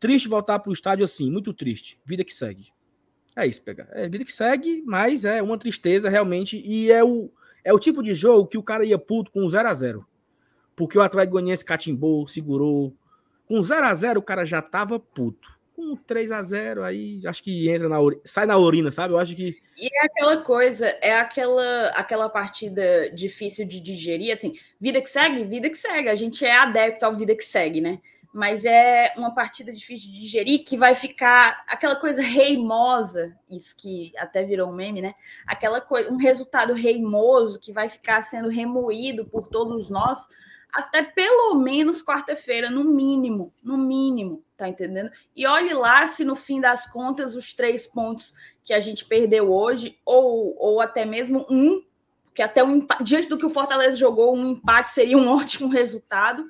Triste 0.00 0.28
voltar 0.28 0.58
para 0.58 0.70
o 0.70 0.72
estádio 0.72 1.04
assim, 1.04 1.30
muito 1.30 1.54
triste. 1.54 2.00
Vida 2.04 2.24
que 2.24 2.34
segue. 2.34 2.72
É 3.36 3.46
isso, 3.46 3.62
pegar. 3.62 3.88
É 3.92 4.08
vida 4.08 4.24
que 4.24 4.32
segue, 4.32 4.82
mas 4.84 5.24
é 5.24 5.40
uma 5.42 5.56
tristeza 5.56 6.08
realmente. 6.08 6.56
E 6.58 6.90
é 6.90 7.04
o, 7.04 7.30
é 7.64 7.72
o 7.72 7.78
tipo 7.78 8.02
de 8.02 8.14
jogo 8.14 8.46
que 8.46 8.58
o 8.58 8.62
cara 8.62 8.84
ia 8.84 8.98
puto 8.98 9.30
com 9.30 9.48
0 9.48 9.68
a 9.68 9.74
0 9.74 10.06
Porque 10.74 10.98
o 10.98 11.02
Atlético 11.02 11.32
Goianiense 11.32 11.64
catimbou, 11.64 12.26
segurou. 12.26 12.94
Com 13.46 13.62
0 13.62 13.86
a 13.86 13.94
0 13.94 14.20
o 14.20 14.22
cara 14.22 14.44
já 14.44 14.62
tava 14.62 14.98
puto. 14.98 15.58
Com 15.74 15.96
3 15.96 16.30
a 16.32 16.42
0 16.42 16.84
aí 16.84 17.20
acho 17.26 17.42
que 17.42 17.70
entra 17.70 17.88
na 17.88 17.98
sai 18.24 18.46
na 18.46 18.58
urina, 18.58 18.90
sabe? 18.90 19.14
Eu 19.14 19.18
acho 19.18 19.34
que 19.34 19.56
E 19.76 19.86
é 19.86 20.06
aquela 20.06 20.42
coisa, 20.42 20.86
é 21.00 21.14
aquela 21.14 21.88
aquela 21.96 22.28
partida 22.28 23.10
difícil 23.10 23.66
de 23.66 23.80
digerir, 23.80 24.32
assim, 24.32 24.54
vida 24.78 25.00
que 25.00 25.08
segue, 25.08 25.44
vida 25.44 25.70
que 25.70 25.78
segue. 25.78 26.08
A 26.08 26.14
gente 26.14 26.44
é 26.44 26.52
adepto 26.52 27.04
ao 27.04 27.16
vida 27.16 27.34
que 27.34 27.44
segue, 27.44 27.80
né? 27.80 28.00
Mas 28.32 28.64
é 28.64 29.12
uma 29.16 29.34
partida 29.34 29.72
difícil 29.72 30.10
de 30.10 30.20
digerir 30.20 30.64
que 30.64 30.76
vai 30.76 30.94
ficar 30.94 31.64
aquela 31.68 31.96
coisa 31.96 32.22
reimosa, 32.22 33.36
isso 33.48 33.74
que 33.76 34.12
até 34.16 34.44
virou 34.44 34.68
um 34.68 34.74
meme, 34.74 35.02
né? 35.02 35.14
Aquela 35.46 35.80
coisa, 35.80 36.10
um 36.10 36.16
resultado 36.16 36.72
reimoso 36.72 37.58
que 37.58 37.72
vai 37.72 37.88
ficar 37.88 38.22
sendo 38.22 38.48
remoído 38.48 39.24
por 39.26 39.48
todos 39.48 39.90
nós 39.90 40.28
até 40.72 41.02
pelo 41.02 41.54
menos 41.54 42.02
quarta-feira, 42.02 42.70
no 42.70 42.84
mínimo, 42.84 43.52
no 43.62 43.76
mínimo, 43.76 44.42
tá 44.56 44.68
entendendo? 44.68 45.10
E 45.34 45.46
olhe 45.46 45.72
lá 45.74 46.06
se 46.06 46.24
no 46.24 46.36
fim 46.36 46.60
das 46.60 46.86
contas 46.86 47.36
os 47.36 47.52
três 47.52 47.86
pontos 47.86 48.32
que 48.64 48.72
a 48.72 48.80
gente 48.80 49.04
perdeu 49.04 49.52
hoje, 49.52 49.98
ou, 50.04 50.56
ou 50.58 50.80
até 50.80 51.04
mesmo 51.04 51.46
um, 51.50 51.82
que 52.34 52.42
até 52.42 52.62
um 52.62 52.86
diante 53.00 53.28
do 53.28 53.38
que 53.38 53.46
o 53.46 53.50
Fortaleza 53.50 53.96
jogou, 53.96 54.34
um 54.34 54.52
empate 54.52 54.92
seria 54.92 55.18
um 55.18 55.28
ótimo 55.36 55.68
resultado. 55.68 56.44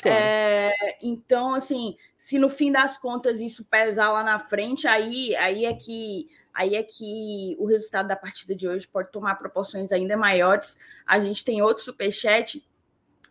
Claro. 0.00 0.18
É, 0.18 0.72
então, 1.02 1.54
assim, 1.54 1.96
se 2.18 2.38
no 2.38 2.48
fim 2.48 2.72
das 2.72 2.96
contas 2.96 3.40
isso 3.40 3.64
pesar 3.64 4.10
lá 4.12 4.22
na 4.22 4.38
frente, 4.38 4.86
aí, 4.86 5.34
aí 5.36 5.64
é 5.64 5.74
que 5.74 6.28
aí 6.52 6.76
é 6.76 6.82
que 6.82 7.56
o 7.58 7.66
resultado 7.66 8.06
da 8.06 8.14
partida 8.14 8.54
de 8.54 8.68
hoje 8.68 8.86
pode 8.86 9.10
tomar 9.10 9.34
proporções 9.36 9.90
ainda 9.90 10.16
maiores. 10.16 10.78
A 11.04 11.18
gente 11.18 11.44
tem 11.44 11.60
outro 11.62 11.82
superchat, 11.82 12.64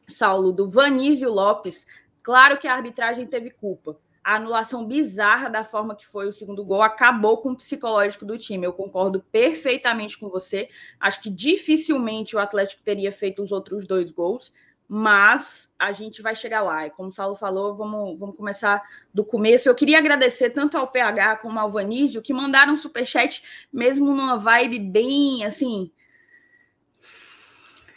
Saulo, 0.10 0.52
do 0.52 0.70
Vanísio 0.70 1.32
Lopes. 1.32 1.88
Claro 2.22 2.58
que 2.58 2.68
a 2.68 2.76
arbitragem 2.76 3.26
teve 3.26 3.50
culpa. 3.50 3.98
A 4.22 4.36
anulação 4.36 4.86
bizarra 4.86 5.50
da 5.50 5.64
forma 5.64 5.96
que 5.96 6.06
foi 6.06 6.28
o 6.28 6.34
segundo 6.34 6.64
gol 6.64 6.82
acabou 6.82 7.38
com 7.42 7.52
o 7.52 7.56
psicológico 7.58 8.26
do 8.26 8.38
time. 8.38 8.66
Eu 8.66 8.74
concordo 8.74 9.22
perfeitamente 9.32 10.18
com 10.18 10.30
você. 10.30 10.70
Acho 11.00 11.22
que 11.22 11.30
dificilmente 11.30 12.36
o 12.36 12.40
Atlético 12.40 12.84
teria 12.84 13.12
feito 13.12 13.42
os 13.42 13.52
outros 13.52 13.86
dois 13.86 14.12
gols 14.12 14.52
mas 14.88 15.72
a 15.78 15.92
gente 15.92 16.22
vai 16.22 16.36
chegar 16.36 16.62
lá. 16.62 16.86
E 16.86 16.92
como 16.92 17.10
o 17.10 17.12
Saulo 17.12 17.36
falou, 17.36 17.76
vamos, 17.76 18.18
vamos 18.20 18.36
começar 18.36 18.82
do 19.14 19.24
começo. 19.24 19.68
Eu 19.68 19.76
queria 19.76 19.98
agradecer 19.98 20.50
tanto 20.50 20.78
ao 20.78 20.88
PH 20.88 21.38
como 21.38 21.60
ao 21.60 21.72
Vanísio, 21.72 22.22
que 22.22 22.34
mandaram 22.34 22.74
um 22.74 22.78
superchat, 22.78 23.44
mesmo 23.72 24.14
numa 24.14 24.38
vibe 24.38 24.80
bem, 24.80 25.46
assim, 25.46 25.92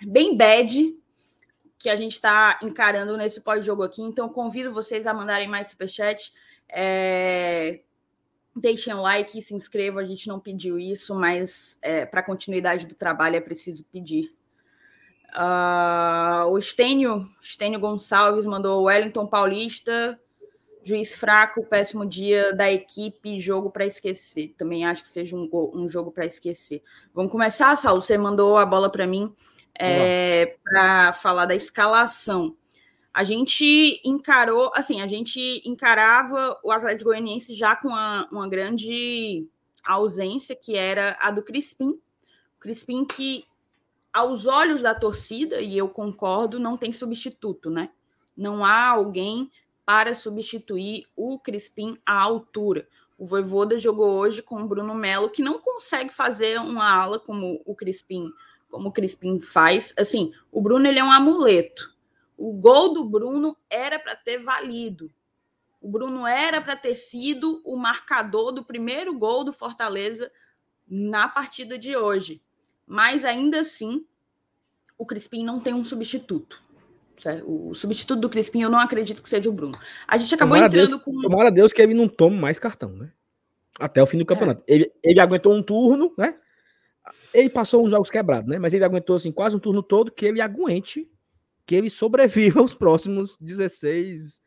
bem 0.07 0.37
bad, 0.37 0.97
que 1.78 1.90
a 1.90 1.97
gente 1.97 2.12
está 2.12 2.59
encarando 2.62 3.16
nesse 3.16 3.40
pós-jogo 3.40 3.83
aqui. 3.83 4.02
Então, 4.02 4.28
convido 4.28 4.73
vocês 4.73 5.07
a 5.07 5.14
mandarem 5.14 5.49
mais 5.49 5.69
superchat. 5.69 6.33
É... 6.69 7.81
Deixem 8.55 8.95
um 8.95 9.02
like, 9.02 9.43
se 9.43 9.55
inscrevam. 9.55 10.00
A 10.00 10.05
gente 10.05 10.26
não 10.28 10.40
pediu 10.40 10.78
isso, 10.78 11.14
mas 11.14 11.78
é, 11.83 12.07
para 12.07 12.23
continuidade 12.23 12.87
do 12.87 12.95
trabalho 12.95 13.37
é 13.37 13.40
preciso 13.40 13.85
pedir. 13.93 14.36
Uh, 15.37 16.49
o 16.49 16.59
Estênio, 16.59 17.28
Estênio 17.43 17.78
Gonçalves 17.78 18.47
mandou 18.47 18.85
Wellington 18.85 19.26
Paulista, 19.26 20.19
juiz 20.83 21.14
fraco, 21.14 21.62
péssimo 21.66 22.07
dia 22.07 22.55
da 22.55 22.73
equipe, 22.73 23.38
jogo 23.38 23.71
para 23.71 23.85
esquecer. 23.85 24.55
Também 24.57 24.87
acho 24.87 25.02
que 25.02 25.09
seja 25.11 25.37
um, 25.37 25.49
um 25.75 25.87
jogo 25.87 26.11
para 26.11 26.25
esquecer. 26.25 26.83
Vamos 27.12 27.31
começar, 27.31 27.76
Saulo? 27.76 28.00
Você 28.00 28.16
mandou 28.16 28.57
a 28.57 28.64
bola 28.64 28.90
para 28.90 29.07
mim 29.07 29.35
é, 29.78 30.57
para 30.64 31.12
falar 31.12 31.45
da 31.45 31.55
escalação. 31.55 32.57
A 33.12 33.25
gente 33.25 34.00
encarou, 34.05 34.71
assim, 34.75 35.02
a 35.02 35.07
gente 35.07 35.62
encarava 35.66 36.59
o 36.62 36.71
Atlético 36.71 37.11
Goianiense 37.11 37.55
já 37.55 37.76
com 37.76 37.88
uma, 37.88 38.28
uma 38.31 38.49
grande 38.49 39.47
ausência, 39.87 40.57
que 40.57 40.76
era 40.76 41.16
a 41.21 41.31
do 41.31 41.43
Crispim. 41.43 41.90
O 41.90 42.61
Crispim 42.61 43.05
que 43.05 43.45
aos 44.16 44.46
olhos 44.46 44.80
da 44.80 44.94
torcida, 44.94 45.61
e 45.61 45.76
eu 45.76 45.90
concordo, 45.90 46.58
não 46.58 46.75
tem 46.75 46.90
substituto, 46.90 47.68
né? 47.68 47.90
Não 48.35 48.64
há 48.64 48.88
alguém 48.88 49.50
para 49.85 50.14
substituir 50.14 51.04
o 51.14 51.38
Crispim 51.38 51.99
à 52.04 52.18
altura. 52.23 52.88
O 53.18 53.26
Voivoda 53.26 53.78
jogou 53.78 54.08
hoje 54.14 54.40
com 54.40 54.62
o 54.62 54.66
Bruno 54.66 54.94
Melo, 54.94 55.28
que 55.28 55.42
não 55.42 55.58
consegue 55.58 56.14
fazer 56.14 56.58
uma 56.58 56.90
ala 56.90 57.20
como 57.20 57.61
o 57.66 57.75
Crispim, 57.75 58.32
como 58.70 58.88
o 58.88 58.92
Crispim 58.92 59.38
faz. 59.38 59.92
Assim, 59.99 60.32
o 60.50 60.62
Bruno 60.62 60.87
ele 60.87 60.99
é 60.99 61.04
um 61.04 61.12
amuleto. 61.12 61.94
O 62.38 62.54
gol 62.54 62.94
do 62.94 63.04
Bruno 63.04 63.54
era 63.68 63.99
para 63.99 64.16
ter 64.16 64.38
valido. 64.38 65.12
O 65.78 65.90
Bruno 65.90 66.26
era 66.26 66.62
para 66.62 66.75
ter 66.75 66.94
sido 66.94 67.61
o 67.66 67.76
marcador 67.76 68.50
do 68.50 68.64
primeiro 68.64 69.18
gol 69.18 69.44
do 69.44 69.52
Fortaleza 69.52 70.32
na 70.88 71.28
partida 71.28 71.76
de 71.76 71.94
hoje 71.94 72.40
mas 72.87 73.25
ainda 73.25 73.61
assim 73.61 74.05
o 74.99 75.05
Crispim 75.05 75.45
não 75.45 75.61
tem 75.61 75.75
um 75.75 75.85
substituto. 75.85 76.62
O 77.45 77.75
substituto 77.75 78.21
do 78.21 78.28
Crispim 78.28 78.62
eu 78.62 78.71
não 78.71 78.78
acredito 78.78 79.23
que 79.23 79.28
seja 79.28 79.49
o 79.49 79.52
Bruno. 79.52 79.78
A 80.07 80.16
gente 80.16 80.35
acabou 80.35 80.55
tomara 80.55 80.66
entrando 80.66 80.90
Deus, 80.90 81.02
com. 81.02 81.21
Tomara 81.21 81.49
a 81.49 81.50
Deus 81.50 81.73
que 81.73 81.81
ele 81.81 81.95
não 81.95 82.09
tome 82.09 82.37
mais 82.37 82.59
cartão, 82.59 82.90
né? 82.90 83.11
Até 83.78 84.02
o 84.02 84.07
fim 84.07 84.19
do 84.19 84.23
é. 84.23 84.26
campeonato. 84.26 84.62
Ele, 84.66 84.90
ele 85.02 85.21
aguentou 85.21 85.55
um 85.55 85.62
turno, 85.62 86.12
né? 86.16 86.38
Ele 87.33 87.49
passou 87.49 87.85
uns 87.85 87.90
jogos 87.90 88.11
quebrados, 88.11 88.49
né? 88.49 88.59
Mas 88.59 88.75
ele 88.75 88.85
aguentou 88.85 89.16
assim, 89.16 89.33
quase 89.33 89.57
um 89.57 89.59
turno 89.59 89.83
todo 89.83 90.12
que 90.12 90.26
ele 90.26 90.40
aguente, 90.40 91.11
que 91.64 91.75
ele 91.75 91.88
sobreviva 91.88 92.61
os 92.62 92.75
próximos 92.75 93.37
16, 93.40 94.40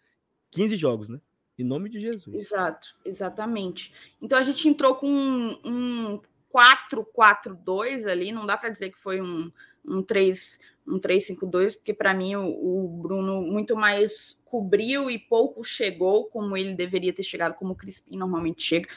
15 0.51 0.75
jogos, 0.75 1.10
né? 1.10 1.19
Em 1.58 1.63
nome 1.63 1.89
de 1.89 2.00
Jesus. 2.00 2.36
Exato, 2.36 2.96
exatamente. 3.03 3.93
Então 4.22 4.38
a 4.38 4.43
gente 4.43 4.67
entrou 4.67 4.96
com 4.96 5.08
um, 5.08 5.60
um 5.65 6.22
4-4-2 6.53 8.06
ali, 8.08 8.32
não 8.32 8.46
dá 8.46 8.58
para 8.58 8.70
dizer 8.70 8.91
que 8.91 9.00
foi 9.00 9.22
um, 9.22 9.51
um 9.86 10.01
3 10.01 10.60
um 10.89 11.00
3-5-2, 11.00 11.75
porque 11.75 11.94
para 11.94 12.13
mim 12.13 12.36
o, 12.36 12.48
o, 12.48 12.88
Bruno 12.88 13.41
muito 13.44 13.75
mais 13.75 14.41
cobriu 14.44 15.10
e 15.10 15.20
pouco 15.20 15.63
chegou 15.63 16.25
como 16.25 16.58
ele 16.58 16.74
deveria 16.74 17.13
ter 17.13 17.24
chegado, 17.24 17.53
como 17.53 17.74
o 17.74 17.75
Crispim 17.75 18.18
normalmente 18.18 18.63
chega. 18.63 18.89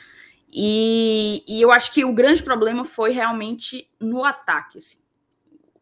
E, 0.51 1.45
e 1.47 1.61
eu 1.61 1.71
acho 1.71 1.93
que 1.93 2.05
o 2.05 2.13
grande 2.13 2.43
problema 2.43 2.85
foi 2.85 3.13
realmente 3.13 3.91
no 4.01 4.25
ataque. 4.25 4.79
Assim. 4.79 4.99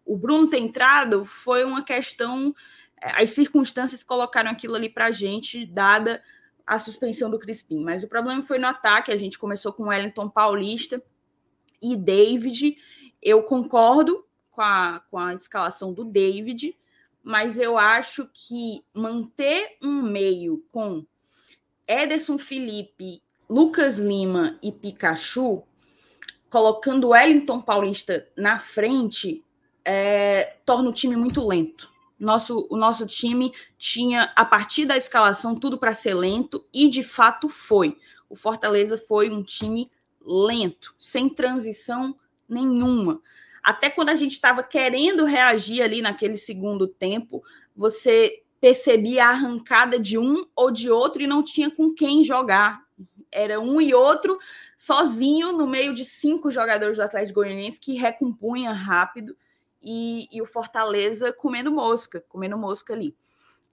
O 0.05 0.17
Bruno 0.17 0.49
ter 0.49 0.59
entrado 0.59 1.25
foi 1.25 1.65
uma 1.65 1.85
questão. 1.85 2.55
É, 3.01 3.23
as 3.23 3.31
circunstâncias 3.31 4.05
colocaram 4.05 4.51
aquilo 4.51 4.75
ali 4.75 4.89
para 4.89 5.11
gente, 5.11 5.67
dada 5.67 6.23
a 6.67 6.79
suspensão 6.79 7.31
do 7.31 7.39
Crispim. 7.39 7.83
Mas 7.83 8.05
o 8.05 8.09
problema 8.09 8.43
foi 8.43 8.59
no 8.59 8.67
ataque. 8.67 9.11
A 9.11 9.17
gente 9.17 9.39
começou 9.39 9.73
com 9.73 9.85
o 9.85 9.89
Wellington 9.89 10.29
Paulista 10.29 11.03
e 11.81 11.97
David. 11.97 12.77
Eu 13.23 13.43
concordo 13.43 14.25
com 14.51 14.63
a, 14.63 15.03
com 15.11 15.19
a 15.19 15.35
escalação 15.35 15.93
do 15.93 16.05
David, 16.05 16.77
mas 17.23 17.59
eu 17.59 17.79
acho 17.79 18.29
que 18.33 18.85
manter 18.95 19.77
um 19.83 20.03
meio 20.03 20.65
com 20.73 21.05
Ederson 21.87 22.39
Felipe, 22.39 23.23
Lucas 23.49 23.99
Lima 23.99 24.59
e 24.63 24.71
Pikachu, 24.71 25.63
colocando 26.49 27.09
Wellington 27.09 27.61
Paulista 27.61 28.29
na 28.37 28.59
frente, 28.59 29.45
é, 29.85 30.57
torna 30.65 30.91
o 30.91 30.93
time 30.93 31.17
muito 31.17 31.47
lento. 31.47 31.91
Nosso, 32.19 32.67
o 32.71 32.77
nosso 32.77 33.07
time 33.07 33.53
tinha, 33.79 34.31
a 34.37 34.45
partir 34.45 34.85
da 34.85 34.97
escalação, 34.97 35.55
tudo 35.55 35.79
para 35.79 35.95
ser 35.95 36.15
lento, 36.15 36.65
e 36.73 36.89
de 36.89 37.03
fato 37.03 37.49
foi. 37.49 37.97
O 38.29 38.37
Fortaleza 38.37 38.99
foi 38.99 39.31
um 39.31 39.43
time 39.43 39.91
lento, 40.31 40.95
sem 40.99 41.29
transição 41.29 42.17
nenhuma. 42.49 43.21
Até 43.63 43.91
quando 43.91 44.11
a 44.11 44.15
gente 44.15 44.33
estava 44.33 44.63
querendo 44.63 45.25
reagir 45.25 45.83
ali 45.83 46.01
naquele 46.01 46.37
segundo 46.37 46.87
tempo, 46.87 47.43
você 47.77 48.43
percebia 48.61 49.27
a 49.27 49.31
arrancada 49.31 49.99
de 49.99 50.19
um 50.19 50.45
ou 50.55 50.71
de 50.71 50.91
outro 50.91 51.23
e 51.23 51.27
não 51.27 51.43
tinha 51.43 51.71
com 51.71 51.93
quem 51.93 52.23
jogar. 52.23 52.83
Era 53.33 53.61
um 53.61 53.81
e 53.81 53.95
outro 53.95 54.39
sozinho 54.77 55.53
no 55.53 55.67
meio 55.67 55.95
de 55.95 56.05
cinco 56.05 56.51
jogadores 56.51 56.97
do 56.97 57.03
Atlético 57.03 57.41
Goianiense 57.41 57.81
que 57.81 57.95
recompunha 57.95 58.73
rápido 58.73 59.37
e, 59.83 60.27
e 60.33 60.43
o 60.43 60.47
Fortaleza 60.47 61.33
comendo 61.33 61.71
mosca, 61.71 62.25
comendo 62.29 62.57
mosca 62.57 62.93
ali. 62.93 63.15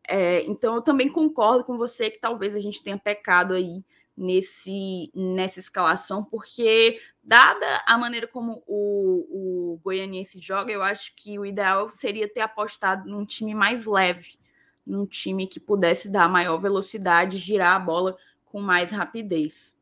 É, 0.08 0.42
então 0.44 0.76
eu 0.76 0.82
também 0.82 1.10
concordo 1.10 1.64
com 1.64 1.78
você 1.78 2.10
que 2.10 2.20
talvez 2.20 2.56
a 2.56 2.60
gente 2.60 2.82
tenha 2.82 2.98
pecado 2.98 3.54
aí 3.54 3.84
nesse 4.16 5.12
nessa 5.14 5.60
escalação, 5.60 6.24
porque 6.24 7.00
dada 7.24 7.66
a 7.86 7.98
maneira 7.98 8.26
como 8.26 8.64
o, 8.66 9.74
o 9.76 9.80
goianiense 9.84 10.40
joga, 10.40 10.72
eu 10.72 10.82
acho 10.82 11.14
que 11.16 11.38
o 11.38 11.46
ideal 11.46 11.92
seria 11.92 12.28
ter 12.28 12.42
apostado 12.42 13.08
num 13.08 13.26
time 13.26 13.54
mais 13.54 13.86
leve, 13.86 14.40
num 14.86 15.06
time 15.06 15.46
que 15.46 15.60
pudesse 15.60 16.10
dar 16.10 16.28
maior 16.30 16.58
velocidade, 16.58 17.38
girar 17.38 17.76
a 17.76 17.80
bola 17.80 18.18
com 18.46 18.62
mais 18.62 18.92
rapidez. 18.92 19.76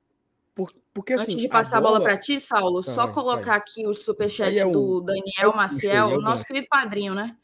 Por, 0.53 0.73
porque, 0.93 1.13
assim, 1.13 1.33
Antes 1.33 1.41
de 1.41 1.49
passar 1.49 1.77
a 1.77 1.81
bola, 1.81 1.99
bola 1.99 2.09
para 2.09 2.17
ti, 2.17 2.39
Saulo, 2.39 2.81
tá, 2.81 2.91
só 2.91 3.07
colocar 3.09 3.55
aqui 3.55 3.85
o 3.85 3.93
superchat 3.93 4.57
é 4.57 4.65
do 4.65 5.01
Daniel 5.01 5.51
é 5.51 5.55
Maciel, 5.55 6.07
o 6.07 6.21
nosso 6.21 6.45
querido 6.45 6.67
padrinho, 6.69 7.13
né? 7.13 7.35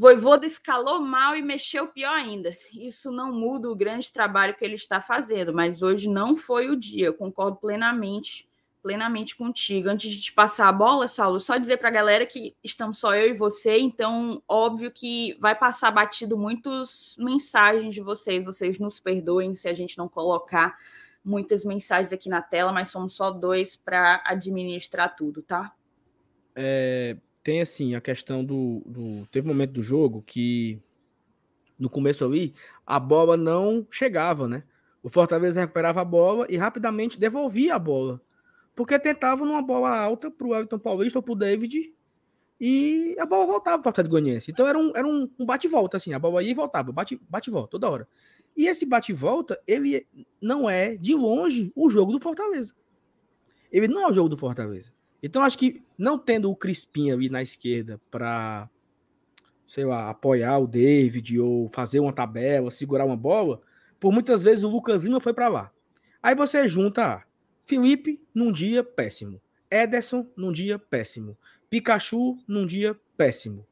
Voivoda 0.00 0.46
escalou 0.46 0.98
mal 0.98 1.36
e 1.36 1.42
mexeu 1.42 1.86
pior 1.88 2.14
ainda. 2.14 2.56
Isso 2.72 3.12
não 3.12 3.30
muda 3.34 3.70
o 3.70 3.76
grande 3.76 4.10
trabalho 4.10 4.56
que 4.56 4.64
ele 4.64 4.76
está 4.76 4.98
fazendo, 4.98 5.52
mas 5.52 5.82
hoje 5.82 6.08
não 6.08 6.34
foi 6.34 6.70
o 6.70 6.74
dia. 6.74 7.04
Eu 7.04 7.12
concordo 7.12 7.58
plenamente, 7.58 8.48
plenamente 8.82 9.36
contigo. 9.36 9.90
Antes 9.90 10.10
de 10.14 10.22
te 10.22 10.32
passar 10.32 10.70
a 10.70 10.72
bola, 10.72 11.06
Saulo, 11.06 11.38
só 11.38 11.58
dizer 11.58 11.76
para 11.76 11.88
a 11.88 11.92
galera 11.92 12.24
que 12.24 12.56
estamos 12.64 12.96
só 12.96 13.14
eu 13.14 13.28
e 13.28 13.34
você, 13.34 13.78
então 13.78 14.42
óbvio 14.48 14.90
que 14.90 15.36
vai 15.38 15.54
passar 15.54 15.90
batido 15.90 16.34
muitas 16.34 17.14
mensagens 17.18 17.94
de 17.94 18.00
vocês. 18.00 18.42
Vocês 18.42 18.78
nos 18.78 19.00
perdoem 19.00 19.54
se 19.54 19.68
a 19.68 19.74
gente 19.74 19.98
não 19.98 20.08
colocar 20.08 20.78
muitas 21.22 21.62
mensagens 21.62 22.10
aqui 22.10 22.30
na 22.30 22.40
tela, 22.40 22.72
mas 22.72 22.88
somos 22.88 23.12
só 23.12 23.30
dois 23.30 23.76
para 23.76 24.22
administrar 24.24 25.14
tudo, 25.14 25.42
tá? 25.42 25.74
É, 26.56 27.18
tem 27.42 27.60
assim 27.60 27.94
a 27.94 28.00
questão 28.00 28.44
do, 28.44 28.82
do. 28.86 29.26
Teve 29.30 29.48
um 29.48 29.52
momento 29.52 29.72
do 29.72 29.82
jogo 29.82 30.22
que 30.26 30.80
no 31.78 31.88
começo 31.88 32.24
ali 32.24 32.54
a 32.86 33.00
bola 33.00 33.36
não 33.36 33.86
chegava, 33.90 34.46
né? 34.46 34.62
O 35.02 35.08
Fortaleza 35.08 35.60
recuperava 35.60 36.02
a 36.02 36.04
bola 36.04 36.46
e 36.50 36.56
rapidamente 36.56 37.18
devolvia 37.18 37.74
a 37.74 37.78
bola. 37.78 38.20
Porque 38.74 38.98
tentava 38.98 39.44
numa 39.44 39.62
bola 39.62 39.96
alta 39.96 40.30
para 40.30 40.46
o 40.46 40.54
Elton 40.54 40.78
Paulista 40.78 41.18
ou 41.18 41.22
para 41.22 41.32
o 41.32 41.36
David 41.36 41.92
e 42.60 43.16
a 43.18 43.24
bola 43.24 43.46
voltava 43.46 43.82
para 43.82 43.88
o 43.88 43.90
Atlético 43.90 44.12
Goianiense. 44.12 44.50
Então 44.50 44.66
era 44.66 44.78
um, 44.78 44.92
era 44.94 45.06
um, 45.06 45.28
um 45.38 45.46
bate-volta, 45.46 45.96
assim. 45.96 46.12
A 46.12 46.18
bola 46.18 46.42
ia 46.42 46.50
e 46.50 46.54
voltava, 46.54 46.92
bate-volta 46.92 47.70
toda 47.70 47.88
hora. 47.88 48.08
E 48.54 48.66
esse 48.66 48.84
bate-volta, 48.84 49.58
ele 49.66 50.06
não 50.40 50.68
é, 50.68 50.96
de 50.96 51.14
longe, 51.14 51.72
o 51.74 51.88
jogo 51.88 52.12
do 52.12 52.20
Fortaleza. 52.20 52.74
Ele 53.72 53.88
não 53.88 54.02
é 54.02 54.10
o 54.10 54.12
jogo 54.12 54.28
do 54.28 54.36
Fortaleza. 54.36 54.92
Então 55.22 55.42
acho 55.42 55.58
que 55.58 55.82
não 55.98 56.18
tendo 56.18 56.50
o 56.50 56.56
Crispim 56.56 57.10
ali 57.10 57.28
na 57.28 57.42
esquerda 57.42 58.00
para, 58.10 58.68
sei 59.66 59.84
lá, 59.84 60.08
apoiar 60.10 60.58
o 60.58 60.66
David 60.66 61.38
ou 61.38 61.68
fazer 61.68 62.00
uma 62.00 62.12
tabela, 62.12 62.70
segurar 62.70 63.04
uma 63.04 63.16
bola, 63.16 63.60
por 63.98 64.12
muitas 64.12 64.42
vezes 64.42 64.64
o 64.64 64.68
Lucas 64.68 65.04
Lima 65.04 65.20
foi 65.20 65.34
para 65.34 65.48
lá. 65.48 65.72
Aí 66.22 66.34
você 66.34 66.66
junta 66.66 67.22
Felipe 67.66 68.20
num 68.34 68.50
dia 68.50 68.82
péssimo, 68.82 69.40
Ederson 69.70 70.26
num 70.36 70.50
dia 70.50 70.78
péssimo, 70.78 71.36
Pikachu 71.68 72.38
num 72.48 72.66
dia 72.66 72.98
péssimo. 73.16 73.66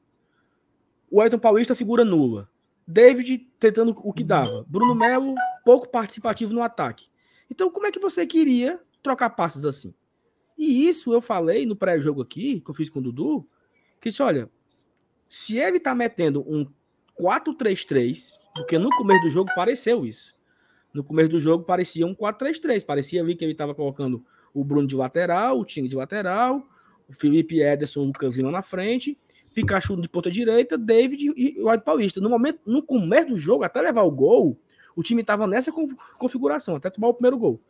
O 1.10 1.20
Ayrton 1.20 1.38
Paulista 1.38 1.74
figura 1.74 2.04
nula. 2.04 2.48
David 2.86 3.38
tentando 3.58 3.94
o 3.96 4.12
que 4.12 4.22
dava. 4.24 4.64
Bruno 4.68 4.94
Melo 4.94 5.34
pouco 5.64 5.88
participativo 5.88 6.54
no 6.54 6.62
ataque. 6.62 7.08
Então 7.50 7.70
como 7.70 7.86
é 7.86 7.90
que 7.90 7.98
você 7.98 8.26
queria 8.26 8.80
trocar 9.02 9.30
passes 9.30 9.64
assim? 9.64 9.94
E 10.58 10.88
isso 10.88 11.12
eu 11.12 11.20
falei 11.20 11.64
no 11.64 11.76
pré-jogo 11.76 12.20
aqui, 12.20 12.60
que 12.60 12.70
eu 12.70 12.74
fiz 12.74 12.90
com 12.90 12.98
o 12.98 13.02
Dudu, 13.02 13.46
que 14.00 14.10
disse, 14.10 14.22
olha, 14.22 14.50
se 15.28 15.56
ele 15.56 15.78
tá 15.78 15.94
metendo 15.94 16.40
um 16.40 16.66
4-3-3, 17.18 18.32
porque 18.54 18.78
no 18.78 18.90
começo 18.90 19.22
do 19.22 19.30
jogo 19.30 19.50
pareceu 19.54 20.04
isso. 20.04 20.36
No 20.92 21.04
começo 21.04 21.28
do 21.28 21.38
jogo 21.38 21.64
parecia 21.64 22.06
um 22.06 22.14
4-3-3, 22.14 22.84
parecia 22.84 23.22
ali 23.22 23.36
que 23.36 23.44
ele 23.44 23.52
estava 23.52 23.74
colocando 23.74 24.24
o 24.52 24.64
Bruno 24.64 24.88
de 24.88 24.96
lateral, 24.96 25.60
o 25.60 25.64
Ting 25.64 25.86
de 25.86 25.94
lateral, 25.94 26.66
o 27.08 27.12
Felipe 27.12 27.60
Ederson, 27.60 28.00
o 28.00 28.06
Lucas 28.06 28.36
Lima 28.36 28.50
na 28.50 28.62
frente, 28.62 29.16
Pikachu 29.54 30.00
de 30.00 30.08
ponta 30.08 30.30
direita, 30.30 30.76
David 30.76 31.32
e 31.36 31.60
o 31.62 31.72
Ed 31.72 31.82
Paulista. 31.84 32.20
No 32.20 32.30
momento, 32.30 32.60
no 32.66 32.82
começo 32.82 33.28
do 33.28 33.38
jogo, 33.38 33.64
até 33.64 33.80
levar 33.80 34.02
o 34.02 34.10
gol, 34.10 34.58
o 34.96 35.02
time 35.02 35.20
estava 35.20 35.46
nessa 35.46 35.72
configuração, 36.18 36.76
até 36.76 36.90
tomar 36.90 37.08
o 37.08 37.14
primeiro 37.14 37.38
gol. 37.38 37.60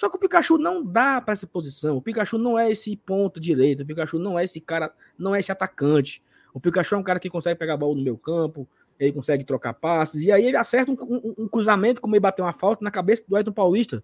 Só 0.00 0.08
que 0.08 0.16
o 0.16 0.18
Pikachu 0.18 0.56
não 0.56 0.82
dá 0.82 1.20
para 1.20 1.34
essa 1.34 1.46
posição. 1.46 1.98
O 1.98 2.00
Pikachu 2.00 2.38
não 2.38 2.58
é 2.58 2.70
esse 2.70 2.96
ponto 2.96 3.38
direito. 3.38 3.82
O 3.82 3.86
Pikachu 3.86 4.18
não 4.18 4.38
é 4.38 4.44
esse 4.44 4.58
cara, 4.58 4.90
não 5.18 5.34
é 5.34 5.40
esse 5.40 5.52
atacante. 5.52 6.22
O 6.54 6.58
Pikachu 6.58 6.94
é 6.94 6.98
um 6.98 7.02
cara 7.02 7.20
que 7.20 7.28
consegue 7.28 7.58
pegar 7.58 7.74
a 7.74 7.76
bola 7.76 7.94
no 7.94 8.02
meu 8.02 8.16
campo, 8.16 8.66
ele 8.98 9.12
consegue 9.12 9.44
trocar 9.44 9.74
passes, 9.74 10.22
e 10.22 10.32
aí 10.32 10.46
ele 10.46 10.56
acerta 10.56 10.90
um, 10.90 10.96
um, 10.98 11.34
um 11.44 11.48
cruzamento, 11.48 12.00
como 12.00 12.14
ele 12.14 12.20
bateu 12.20 12.46
uma 12.46 12.52
falta 12.54 12.82
na 12.82 12.90
cabeça 12.90 13.24
do 13.28 13.36
Edson 13.36 13.52
Paulista, 13.52 14.02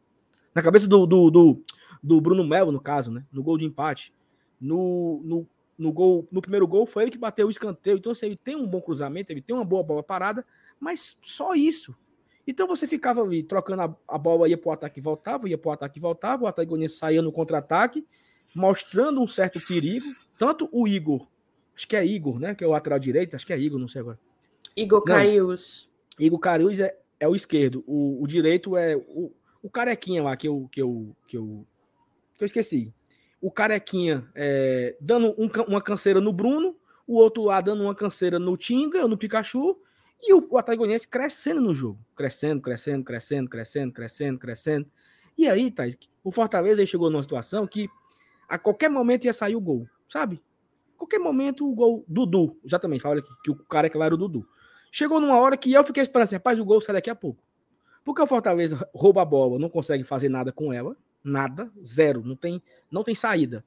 na 0.54 0.60
cabeça 0.60 0.86
do, 0.86 1.06
do, 1.06 1.30
do, 1.30 1.64
do, 2.02 2.20
Bruno 2.20 2.44
Melo, 2.44 2.70
no 2.70 2.80
caso, 2.80 3.10
né? 3.10 3.24
No 3.32 3.42
gol 3.42 3.56
de 3.56 3.64
empate. 3.64 4.12
No, 4.60 5.22
no, 5.24 5.48
no, 5.78 5.92
gol, 5.94 6.28
no 6.30 6.42
primeiro 6.42 6.66
gol 6.66 6.84
foi 6.84 7.04
ele 7.04 7.10
que 7.10 7.16
bateu 7.16 7.46
o 7.46 7.50
escanteio. 7.50 7.96
Então, 7.96 8.12
assim, 8.12 8.26
ele 8.26 8.36
tem 8.36 8.54
um 8.54 8.66
bom 8.66 8.82
cruzamento, 8.82 9.32
ele 9.32 9.40
tem 9.40 9.56
uma 9.56 9.64
boa 9.64 9.82
bola 9.82 10.02
parada, 10.02 10.44
mas 10.78 11.16
só 11.22 11.54
isso. 11.54 11.96
Então 12.46 12.66
você 12.66 12.86
ficava 12.86 13.22
ali 13.22 13.42
trocando 13.42 13.82
a, 13.82 13.96
a 14.06 14.18
bola, 14.18 14.48
ia 14.48 14.56
para 14.56 14.68
o 14.68 14.72
ataque 14.72 15.00
e 15.00 15.02
voltava, 15.02 15.48
ia 15.48 15.58
para 15.58 15.68
o 15.68 15.72
ataque 15.72 15.98
e 15.98 16.02
voltava, 16.02 16.48
o 16.48 16.66
Goianiense 16.66 16.96
saía 16.96 17.20
no 17.20 17.32
contra-ataque, 17.32 18.06
mostrando 18.54 19.20
um 19.20 19.26
certo 19.26 19.60
perigo. 19.60 20.06
Tanto 20.38 20.68
o 20.70 20.86
Igor, 20.86 21.26
acho 21.74 21.88
que 21.88 21.96
é 21.96 22.04
Igor, 22.04 22.38
né? 22.38 22.54
Que 22.54 22.62
é 22.62 22.66
o 22.66 22.70
lateral 22.70 22.98
direito, 22.98 23.34
acho 23.34 23.46
que 23.46 23.52
é 23.52 23.58
Igor, 23.58 23.80
não 23.80 23.88
sei 23.88 24.02
agora. 24.02 24.18
Igor 24.76 25.02
Carius. 25.02 25.88
Igor 26.18 26.38
Carius 26.38 26.78
é, 26.78 26.96
é 27.18 27.26
o 27.26 27.34
esquerdo, 27.34 27.82
o, 27.86 28.22
o 28.22 28.26
direito 28.26 28.76
é 28.76 28.96
o, 28.96 29.32
o 29.62 29.70
carequinha 29.70 30.22
lá 30.22 30.36
que 30.36 30.46
eu, 30.46 30.68
que 30.70 30.80
eu, 30.80 31.16
que 31.26 31.36
eu, 31.36 31.66
que 32.36 32.44
eu 32.44 32.46
esqueci. 32.46 32.94
O 33.40 33.50
carequinha 33.50 34.28
é, 34.34 34.96
dando 35.00 35.34
um, 35.38 35.50
uma 35.66 35.82
canseira 35.82 36.20
no 36.20 36.32
Bruno, 36.32 36.76
o 37.06 37.16
outro 37.16 37.44
lá 37.44 37.60
dando 37.60 37.82
uma 37.82 37.94
canseira 37.94 38.38
no 38.38 38.56
Tinga, 38.56 39.06
no 39.06 39.16
Pikachu, 39.16 39.76
e 40.22 40.32
o, 40.34 40.46
o 40.50 40.58
Atlético 40.58 41.10
crescendo 41.10 41.60
no 41.60 41.74
jogo. 41.74 41.98
Crescendo, 42.16 42.60
crescendo, 42.60 43.04
crescendo, 43.04 43.48
crescendo, 43.48 43.92
crescendo, 43.92 44.38
crescendo. 44.38 44.90
E 45.36 45.48
aí, 45.48 45.70
Thais, 45.70 45.96
o 46.24 46.30
Fortaleza 46.30 46.84
chegou 46.86 47.10
numa 47.10 47.22
situação 47.22 47.66
que 47.66 47.88
a 48.48 48.58
qualquer 48.58 48.88
momento 48.88 49.24
ia 49.24 49.32
sair 49.32 49.54
o 49.54 49.60
gol, 49.60 49.86
sabe? 50.08 50.42
Qualquer 50.96 51.18
momento 51.18 51.68
o 51.68 51.74
gol. 51.74 52.04
Dudu, 52.08 52.58
exatamente, 52.64 53.02
fala 53.02 53.18
aqui, 53.18 53.30
que 53.44 53.50
o 53.50 53.56
cara 53.56 53.90
que 53.90 53.98
lá 53.98 54.06
era 54.06 54.14
o 54.14 54.18
Dudu. 54.18 54.48
Chegou 54.90 55.20
numa 55.20 55.38
hora 55.38 55.56
que 55.56 55.72
eu 55.72 55.84
fiquei 55.84 56.02
esperando 56.02 56.24
assim, 56.24 56.36
rapaz, 56.36 56.58
o 56.58 56.64
gol 56.64 56.80
sai 56.80 56.94
daqui 56.94 57.10
a 57.10 57.14
pouco. 57.14 57.42
Porque 58.04 58.22
o 58.22 58.26
Fortaleza 58.26 58.88
rouba 58.94 59.22
a 59.22 59.24
bola, 59.24 59.58
não 59.58 59.68
consegue 59.68 60.04
fazer 60.04 60.28
nada 60.28 60.52
com 60.52 60.72
ela, 60.72 60.96
nada, 61.22 61.70
zero, 61.84 62.22
não 62.24 62.36
tem, 62.36 62.62
não 62.90 63.02
tem 63.02 63.14
saída. 63.14 63.64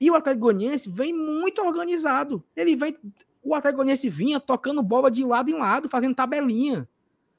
E 0.00 0.10
o 0.10 0.14
Atlético 0.14 0.46
Goianiense 0.46 0.90
vem 0.90 1.12
muito 1.12 1.62
organizado. 1.62 2.42
Ele 2.56 2.74
vem 2.74 2.96
o 3.42 3.54
Atlético 3.54 3.78
Goianiense 3.78 4.08
vinha 4.08 4.38
tocando 4.38 4.82
bola 4.82 5.10
de 5.10 5.24
lado 5.24 5.50
em 5.50 5.58
lado, 5.58 5.88
fazendo 5.88 6.14
tabelinha 6.14 6.88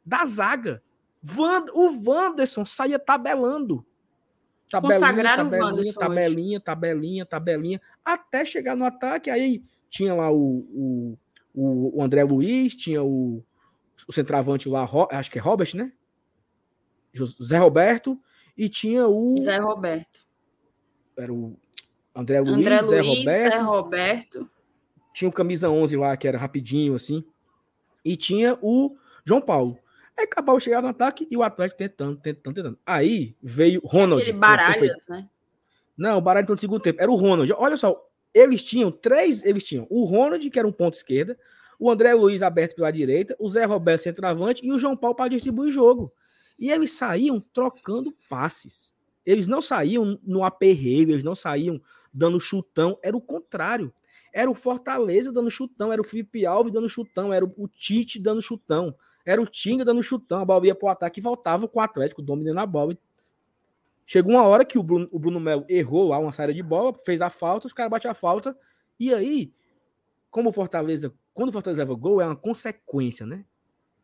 da 0.06 0.26
zaga. 0.26 0.82
Vand, 1.22 1.66
o 1.74 2.10
Wanderson 2.10 2.66
saía 2.66 2.98
tabelando. 2.98 3.86
Tabelinha, 4.70 5.00
Consagraram 5.00 5.44
tabelinha, 5.50 5.94
tabelinha, 5.94 6.58
hoje. 6.58 6.64
tabelinha, 6.64 7.26
tabelinha, 7.26 7.82
até 8.04 8.46
chegar 8.46 8.76
no 8.76 8.86
ataque. 8.86 9.30
Aí 9.30 9.64
tinha 9.90 10.14
lá 10.14 10.32
o, 10.32 11.18
o, 11.54 11.98
o 12.00 12.04
André 12.04 12.24
Luiz, 12.24 12.76
tinha 12.76 13.04
o, 13.04 13.44
o 14.08 14.14
centroavante 14.14 14.70
lá, 14.70 14.88
acho 15.12 15.30
que 15.30 15.38
é 15.38 15.42
Robert, 15.42 15.76
né? 15.76 15.92
Zé 17.44 17.58
Roberto, 17.58 18.18
e 18.58 18.70
tinha 18.70 19.08
o. 19.08 19.36
Zé 19.42 19.58
Roberto. 19.58 20.26
Era 21.18 21.34
o 21.34 21.60
André 22.16 22.40
Luiz, 22.40 22.54
André 22.54 22.82
Zé 22.84 23.02
Luiz, 23.02 23.20
Roberto. 23.20 23.52
Zé 23.54 23.60
Roberto. 23.60 24.50
Tinha 25.14 25.30
o 25.30 25.32
camisa 25.32 25.70
11 25.70 25.98
lá, 25.98 26.16
que 26.16 26.28
era 26.28 26.38
rapidinho, 26.38 26.96
assim. 26.96 27.24
E 28.04 28.16
tinha 28.16 28.58
o 28.62 28.96
João 29.26 29.42
Paulo. 29.42 29.78
Aí 30.18 30.26
acabou 30.26 30.60
chegando 30.60 30.84
no 30.84 30.90
ataque 30.90 31.28
e 31.30 31.38
o 31.38 31.44
Atlético 31.44 31.78
tentando, 31.78 32.18
tentando, 32.18 32.56
tentando. 32.56 32.80
Aí 32.86 33.36
veio 33.42 33.82
Ronald. 33.84 34.22
Aquele 34.22 34.38
Baralhas, 34.38 35.08
né? 35.08 35.28
Não, 35.98 36.18
o 36.18 36.22
Baralhas 36.22 36.50
no 36.50 36.58
segundo 36.58 36.82
tempo. 36.82 37.02
Era 37.02 37.12
o 37.12 37.16
Ronald. 37.16 37.52
Olha 37.54 37.78
só, 37.78 38.10
eles 38.34 38.64
tinham 38.64 38.92
três, 38.92 39.44
eles 39.44 39.64
tinham 39.64 39.88
o 39.90 40.04
Ronald, 40.04 40.50
que 40.50 40.60
era 40.60 40.68
um 40.68 40.72
ponto 40.72 40.96
esquerda, 40.96 41.38
o 41.80 41.90
André 41.90 42.14
Luiz 42.14 42.42
aberto 42.42 42.76
pela 42.76 42.92
direita, 42.92 43.36
o 43.40 43.50
Zé 43.50 43.66
Roberto 43.66 44.04
centroavante 44.04 44.66
e 44.66 44.72
o 44.72 44.80
João 44.80 44.96
Paulo 44.96 45.16
para 45.16 45.30
distribuir 45.30 45.72
jogo. 45.72 46.14
E 46.58 46.70
eles 46.70 46.92
saíam 46.92 47.40
trocando 47.40 48.16
passes. 48.30 48.94
Eles 49.26 49.48
não 49.48 49.62
saíam 49.62 50.20
no 50.24 50.44
aperreio, 50.44 51.12
eles 51.12 51.24
não 51.24 51.36
saíam 51.36 51.82
dando 52.14 52.40
chutão, 52.40 52.98
era 53.04 53.16
o 53.16 53.22
contrário. 53.22 53.94
Era 54.34 54.50
o 54.50 54.56
Fortaleza 54.56 55.32
dando 55.32 55.52
chutão, 55.52 55.92
era 55.92 56.02
o 56.02 56.06
Felipe 56.06 56.46
Alves 56.46 56.74
dando 56.74 56.88
chutão, 56.88 57.34
era 57.34 57.44
o 57.46 57.68
Tite 57.68 58.20
dando 58.20 58.42
chutão, 58.42 58.96
era 59.26 59.42
o 59.42 59.46
Tinga 59.46 59.84
dando 59.84 60.02
chutão, 60.02 60.40
a 60.40 60.46
bola 60.46 60.68
ia 60.68 60.76
pro 60.76 60.88
ataque 60.88 61.20
e 61.20 61.24
voltava 61.24 61.68
com 61.68 61.80
o 61.80 61.82
Atlético 61.82 62.22
dominando 62.22 62.60
a 62.60 62.66
bola. 62.66 62.98
Chegou 64.06 64.34
uma 64.34 64.44
hora 64.44 64.66
que 64.66 64.78
o 64.78 64.84
Bruno, 64.84 65.08
o 65.12 65.20
Bruno 65.20 65.40
Melo 65.40 65.66
errou 65.70 66.10
lá 66.10 66.18
uma 66.18 66.32
saída 66.32 66.54
de 66.54 66.64
bola, 66.64 66.94
fez 67.06 67.22
a 67.22 67.30
falta, 67.30 67.68
os 67.68 67.74
caras 67.74 67.90
bateram 67.90 68.12
a 68.12 68.16
falta, 68.16 68.58
e 69.00 69.14
aí, 69.14 69.54
como 70.30 70.50
o 70.50 70.54
Fortaleza, 70.54 71.14
quando 71.34 71.50
o 71.50 71.52
Fortaleza 71.52 71.82
leva 71.82 71.94
gol, 71.96 72.22
é 72.22 72.26
uma 72.26 72.36
consequência, 72.36 73.26
né? 73.26 73.46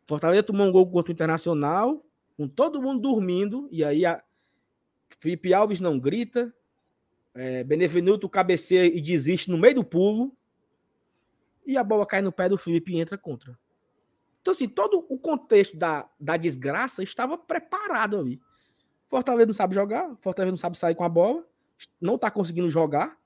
Fortaleza 0.06 0.42
tomou 0.42 0.66
um 0.66 0.72
gol 0.72 0.90
contra 0.90 1.10
o 1.10 1.14
Internacional, 1.14 2.04
com 2.36 2.48
todo 2.48 2.80
mundo 2.80 3.00
dormindo, 3.00 3.68
e 3.70 3.84
aí 3.84 4.06
a 4.06 4.22
Felipe 5.20 5.52
Alves 5.52 5.80
não 5.80 5.98
grita, 5.98 6.54
é, 7.38 7.62
Benevenuto 7.62 8.28
cabeceia 8.28 8.86
e 8.86 9.00
desiste 9.00 9.48
no 9.48 9.56
meio 9.56 9.76
do 9.76 9.84
pulo. 9.84 10.32
E 11.64 11.76
a 11.76 11.84
bola 11.84 12.04
cai 12.04 12.20
no 12.20 12.32
pé 12.32 12.48
do 12.48 12.58
Felipe 12.58 12.92
e 12.92 12.98
entra 12.98 13.16
contra. 13.16 13.56
Então, 14.42 14.52
assim, 14.52 14.68
todo 14.68 15.06
o 15.08 15.18
contexto 15.18 15.76
da, 15.76 16.08
da 16.18 16.36
desgraça 16.36 17.02
estava 17.02 17.38
preparado 17.38 18.18
ali. 18.18 18.40
Fortaleza 19.08 19.46
não 19.46 19.54
sabe 19.54 19.74
jogar, 19.74 20.16
Fortaleza 20.20 20.50
não 20.50 20.58
sabe 20.58 20.76
sair 20.76 20.94
com 20.94 21.04
a 21.04 21.08
bola, 21.08 21.46
não 22.00 22.16
está 22.16 22.30
conseguindo 22.30 22.68
jogar. 22.70 23.16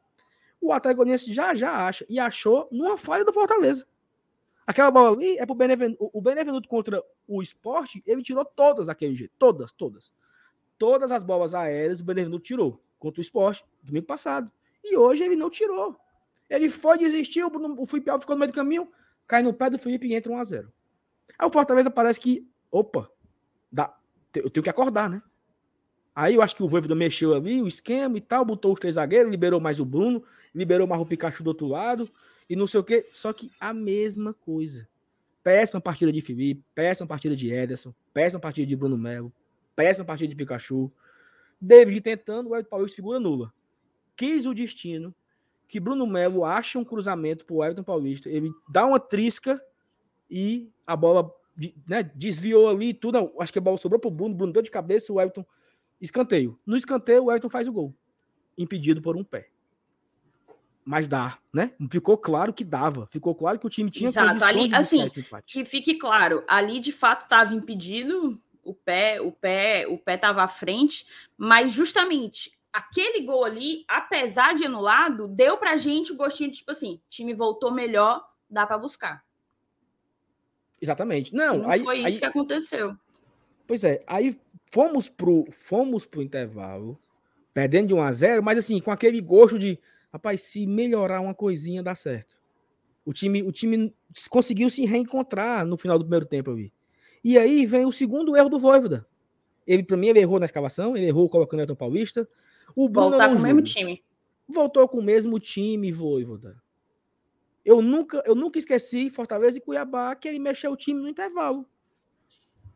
O 0.61 0.73
Atlético 0.73 1.05
já 1.33 1.55
já 1.55 1.87
acha 1.87 2.05
e 2.09 2.21
achou 2.21 2.69
numa 2.71 2.97
falha 2.97 3.25
do 3.25 3.33
Fortaleza. 3.33 3.87
Aquela 4.67 4.91
bola 4.91 5.17
ali 5.17 5.39
é 5.39 5.47
pro 5.47 5.55
Benevenuto. 5.55 6.11
O 6.13 6.21
Benevenuto 6.21 6.69
contra 6.69 7.03
o 7.27 7.43
esporte, 7.43 8.03
ele 8.07 8.23
tirou 8.23 8.45
todas 8.45 8.87
daquele 8.87 9.15
jeito. 9.15 9.33
Todas, 9.39 9.73
todas. 9.73 10.13
Todas 10.79 11.11
as 11.11 11.25
bolas 11.25 11.55
aéreas 11.55 12.01
o 12.01 12.05
Benevenuto 12.05 12.45
tirou 12.45 12.81
contra 13.03 13.21
o 13.21 13.23
esporte, 13.23 13.65
domingo 13.83 14.07
passado. 14.07 14.51
E 14.85 14.97
hoje 14.97 15.25
ele 15.25 15.35
não 15.35 15.51
tirou. 15.51 15.97
Ele 16.49 16.69
foi, 16.69 16.99
desistiu, 16.99 17.49
o 17.49 17.87
Felipe 17.87 18.11
Alves 18.11 18.23
ficou 18.23 18.37
no 18.37 18.41
meio 18.41 18.53
do 18.53 18.55
caminho, 18.55 18.89
cai 19.27 19.43
no 19.43 19.53
pé 19.53 19.69
do 19.69 19.79
Felipe 19.79 20.07
e 20.07 20.15
entra 20.15 20.33
1x0. 20.33 20.69
Aí 21.37 21.49
o 21.49 21.51
Fortaleza 21.51 21.91
parece 21.91 22.21
que, 22.21 22.49
opa, 22.71 23.11
dá, 23.71 23.93
eu 24.35 24.49
tenho 24.49 24.63
que 24.63 24.71
acordar, 24.71 25.11
né? 25.11 25.21
Aí 26.15 26.35
eu 26.35 26.43
acho 26.43 26.55
que 26.55 26.63
o 26.63 26.69
Voivoda 26.69 26.95
mexeu 26.95 27.35
ali 27.35 27.61
o 27.61 27.67
esquema 27.67 28.19
e 28.19 28.21
tal, 28.21 28.45
botou 28.45 28.73
os 28.73 28.79
três 28.79 28.95
zagueiros, 28.95 29.31
liberou 29.31 29.59
mais 29.59 29.81
o 29.81 29.85
Bruno, 29.85 30.23
liberou 30.55 30.87
mais 30.87 31.01
o 31.01 31.07
Pikachu 31.07 31.43
do 31.43 31.49
outro 31.49 31.67
lado 31.67 32.09
e 32.49 32.55
não 32.55 32.67
sei 32.67 32.81
o 32.81 32.85
quê. 32.85 33.09
Só 33.13 33.33
que 33.33 33.51
a 33.59 33.73
mesma 33.73 34.35
coisa. 34.35 34.87
Péssima 35.43 35.81
partida 35.81 36.13
de 36.13 36.21
Felipe, 36.21 36.63
péssima 36.75 37.07
partida 37.09 37.35
de 37.35 37.53
Ederson, 37.53 37.93
péssima 38.13 38.39
partida 38.39 38.67
de 38.67 38.77
Bruno 38.77 38.97
Melo, 38.97 39.33
péssima 39.75 40.05
partida 40.05 40.29
de 40.29 40.37
Pikachu. 40.37 40.93
David 41.63 42.01
tentando, 42.01 42.51
o 42.51 42.57
Elton 42.57 42.69
Paulista 42.69 42.97
figura 42.97 43.21
nula. 43.21 43.55
Quis 44.17 44.45
o 44.45 44.53
destino 44.53 45.15
que 45.69 45.79
Bruno 45.81 46.07
Melo 46.07 46.45
acha 46.45 46.79
um 46.79 46.85
cruzamento 46.85 47.47
pro 47.47 47.63
Everton 47.63 47.85
Paulista. 47.85 48.29
Ele 48.29 48.51
dá 48.69 48.85
uma 48.85 49.01
trisca 49.01 49.63
e 50.29 50.69
a 50.87 50.95
bola 50.97 51.33
né, 51.89 52.03
desviou 52.15 52.69
ali 52.69 52.93
tudo. 52.93 53.33
Acho 53.39 53.53
que 53.53 53.59
a 53.59 53.63
bola 53.63 53.79
sobrou 53.79 54.01
pro 54.01 54.11
Bruno, 54.11 54.35
Bruno 54.35 54.53
deu 54.53 54.61
de 54.61 54.71
cabeça, 54.71 55.13
o 55.13 55.21
Everton 55.21 55.47
escanteio. 56.01 56.59
No 56.67 56.77
escanteio, 56.77 57.25
o 57.25 57.31
Everton 57.31 57.49
faz 57.49 57.69
o 57.69 57.73
gol. 57.73 57.95
Impedido 58.59 59.01
por 59.01 59.17
um 59.17 59.25
pé. 59.25 59.49
Mas 60.85 61.07
dá, 61.07 61.39
né? 61.55 61.73
Ficou 61.91 62.19
claro 62.19 62.53
que 62.53 62.65
dava. 62.65 63.07
Ficou 63.07 63.35
claro 63.35 63.59
que 63.59 63.67
o 63.67 63.71
time 63.71 63.91
tinha 63.91 64.11
Exato, 64.11 64.45
ali, 64.45 64.75
assim, 64.75 65.07
que 65.47 65.65
fique 65.65 65.95
claro, 65.95 66.45
ali 66.49 66.81
de 66.81 66.91
fato 66.91 67.23
estava 67.23 67.55
impedido, 67.55 68.39
o 68.65 68.75
pé, 68.75 69.21
o 69.21 69.33
pé, 69.33 69.87
o 69.89 69.99
pé 69.99 70.15
estava 70.15 70.43
à 70.43 70.49
frente, 70.49 71.07
mas 71.37 71.73
justamente 71.73 72.53
aquele 72.73 73.21
gol 73.21 73.45
ali, 73.45 73.85
apesar 73.87 74.55
de 74.55 74.65
anulado, 74.65 75.29
deu 75.29 75.59
pra 75.59 75.77
gente 75.77 76.13
o 76.13 76.17
gostinho 76.17 76.51
de 76.51 76.59
tipo 76.59 76.71
assim, 76.71 77.01
time 77.09 77.35
voltou 77.35 77.71
melhor, 77.71 78.27
dá 78.49 78.67
para 78.67 78.79
buscar. 78.79 79.25
Exatamente. 80.81 81.35
Não, 81.35 81.59
não 81.59 81.71
aí, 81.71 81.83
foi 81.83 81.99
isso 81.99 82.07
aí, 82.07 82.19
que 82.19 82.25
aconteceu. 82.25 82.97
Pois 83.67 83.85
é, 83.85 84.03
aí 84.07 84.39
fomos 84.71 85.09
pro, 85.09 85.47
fomos 85.53 86.07
pro 86.07 86.23
intervalo, 86.23 86.99
perdendo 87.53 87.89
de 87.89 87.95
1 87.95 88.03
a 88.03 88.13
0, 88.13 88.43
mas 88.43 88.59
assim, 88.59 88.81
com 88.81 88.91
aquele 88.91 89.21
gosto 89.21 89.59
de, 89.59 89.79
rapaz, 90.13 90.41
se 90.43 90.67
melhorar 90.67 91.21
uma 91.21 91.35
coisinha 91.35 91.83
dá 91.83 91.95
certo. 91.95 92.41
O 93.05 93.13
time, 93.13 93.43
o 93.43 93.53
time 93.53 93.95
conseguiu 94.31 94.71
se 94.71 94.85
reencontrar 94.85 95.67
no 95.67 95.77
final 95.77 95.99
do 95.99 96.05
primeiro 96.05 96.27
tempo, 96.27 96.51
eu 96.51 96.57
vi. 96.57 96.73
E 97.23 97.39
aí 97.39 97.67
vem 97.67 97.87
o 97.87 97.93
segundo 97.93 98.37
erro 98.37 98.49
do 98.49 98.59
Voivoda. 98.59 99.07
Ele, 99.67 99.83
para 99.83 99.97
mim, 99.97 100.09
ele 100.09 100.21
errou 100.21 100.41
na 100.41 100.47
escavação, 100.47 100.97
ele 100.97 101.07
errou 101.07 101.29
colocando 101.29 101.61
o 101.61 101.63
Elton 101.63 101.75
Paulista. 101.75 102.29
O 102.75 102.89
Bruno 102.89 103.11
Voltar 103.11 103.29
com 103.29 103.37
o 103.37 103.43
mesmo 103.43 103.63
time. 103.63 104.03
Voltou 104.49 104.89
com 104.89 104.99
o 104.99 105.03
mesmo 105.03 105.39
time, 105.39 105.93
Voivoda. 105.93 106.57
Eu 107.65 107.81
nunca, 107.81 108.23
eu 108.27 108.35
nunca 108.35 108.59
esqueci 108.59 109.09
Fortaleza 109.09 109.59
e 109.59 109.61
Cuiabá 109.61 110.15
que 110.17 110.27
ele 110.27 110.39
mexeu 110.39 110.73
o 110.73 110.77
time 110.77 111.01
no 111.01 111.09
intervalo. 111.09 111.65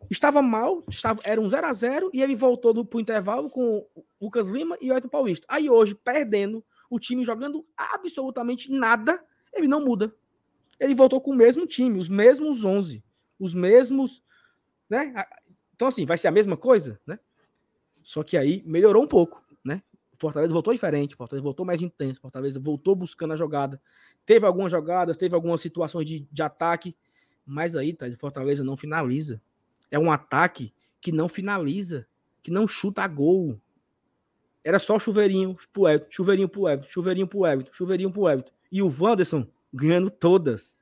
Estava 0.08 0.40
mal, 0.40 0.84
estava, 0.88 1.20
era 1.24 1.40
um 1.40 1.48
0 1.48 1.66
a 1.66 1.72
0 1.72 2.10
e 2.14 2.22
ele 2.22 2.36
voltou 2.36 2.84
para 2.84 2.96
o 2.96 3.00
intervalo 3.00 3.50
com 3.50 3.84
Lucas 4.20 4.48
Lima 4.48 4.76
e 4.80 4.90
o 4.90 4.94
Elton 4.94 5.08
Paulista. 5.08 5.44
Aí 5.50 5.68
hoje, 5.68 5.96
perdendo, 5.96 6.64
o 6.88 7.00
time 7.00 7.24
jogando 7.24 7.66
absolutamente 7.76 8.70
nada, 8.70 9.22
ele 9.52 9.66
não 9.66 9.84
muda. 9.84 10.14
Ele 10.78 10.94
voltou 10.94 11.20
com 11.20 11.32
o 11.32 11.36
mesmo 11.36 11.66
time, 11.66 11.98
os 11.98 12.08
mesmos 12.08 12.64
11, 12.64 13.02
os 13.38 13.54
mesmos, 13.54 14.22
né? 14.88 15.12
Então 15.74 15.88
assim, 15.88 16.06
vai 16.06 16.18
ser 16.18 16.28
a 16.28 16.32
mesma 16.32 16.56
coisa, 16.56 17.00
né? 17.06 17.18
Só 18.02 18.22
que 18.22 18.36
aí 18.36 18.62
melhorou 18.64 19.02
um 19.02 19.08
pouco, 19.08 19.44
né? 19.64 19.82
Fortaleza 20.18 20.52
voltou 20.52 20.72
diferente, 20.72 21.14
Fortaleza 21.14 21.42
voltou 21.42 21.66
mais 21.66 21.82
intenso, 21.82 22.20
Fortaleza 22.20 22.58
voltou 22.58 22.94
buscando 22.94 23.32
a 23.32 23.36
jogada. 23.36 23.80
Teve 24.24 24.46
algumas 24.46 24.70
jogadas, 24.70 25.16
teve 25.16 25.34
algumas 25.34 25.60
situações 25.60 26.06
de, 26.06 26.26
de 26.30 26.42
ataque, 26.42 26.96
mas 27.44 27.76
aí, 27.76 27.92
tá, 27.92 28.06
Fortaleza 28.18 28.64
não 28.64 28.76
finaliza. 28.76 29.40
É 29.90 29.98
um 29.98 30.10
ataque 30.10 30.72
que 31.00 31.12
não 31.12 31.28
finaliza, 31.28 32.06
que 32.42 32.50
não 32.50 32.66
chuta 32.66 33.02
a 33.02 33.08
gol. 33.08 33.60
Era 34.64 34.78
só 34.78 34.98
chuveirinho 34.98 35.56
pro 35.72 35.86
Everton, 35.86 36.10
chuveirinho 36.10 36.48
pro 36.48 36.68
Everton, 36.68 36.92
chuveirinho 36.92 37.28
pro 37.28 37.46
Everton, 37.46 37.72
chuveirinho 37.72 38.10
pro 38.10 38.28
Everton. 38.28 38.52
E 38.72 38.82
o 38.82 38.92
Wanderson 39.00 39.46
ganhando 39.72 40.10
todas. 40.10 40.74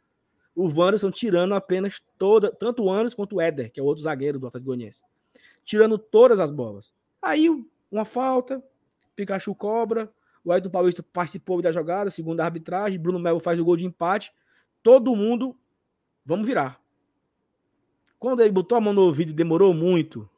O 0.54 0.68
Wanderson 0.68 1.10
tirando 1.10 1.54
apenas 1.54 2.00
toda, 2.16 2.50
tanto 2.50 2.84
o 2.84 2.92
Anderson 2.92 3.16
quanto 3.16 3.36
o 3.36 3.40
Éder, 3.40 3.72
que 3.72 3.80
é 3.80 3.82
o 3.82 3.86
outro 3.86 4.04
zagueiro 4.04 4.38
do 4.38 4.46
Atlético 4.46 4.68
Goianiense. 4.68 5.02
Tirando 5.64 5.98
todas 5.98 6.38
as 6.38 6.50
bolas. 6.50 6.92
Aí 7.20 7.48
uma 7.90 8.04
falta, 8.04 8.62
Pikachu 9.16 9.54
cobra, 9.54 10.12
o 10.44 10.52
Everton 10.52 10.70
Paulista 10.70 11.02
participou 11.02 11.62
da 11.62 11.72
jogada, 11.72 12.10
segundo 12.10 12.40
a 12.40 12.44
arbitragem, 12.44 12.98
Bruno 12.98 13.18
Melo 13.18 13.40
faz 13.40 13.58
o 13.58 13.64
gol 13.64 13.76
de 13.76 13.86
empate. 13.86 14.32
Todo 14.82 15.16
mundo, 15.16 15.56
vamos 16.24 16.46
virar. 16.46 16.80
Quando 18.18 18.40
ele 18.40 18.52
botou 18.52 18.76
a 18.76 18.80
mão 18.80 18.92
no 18.92 19.02
ouvido 19.02 19.30
e 19.30 19.34
demorou 19.34 19.72
muito, 19.72 20.28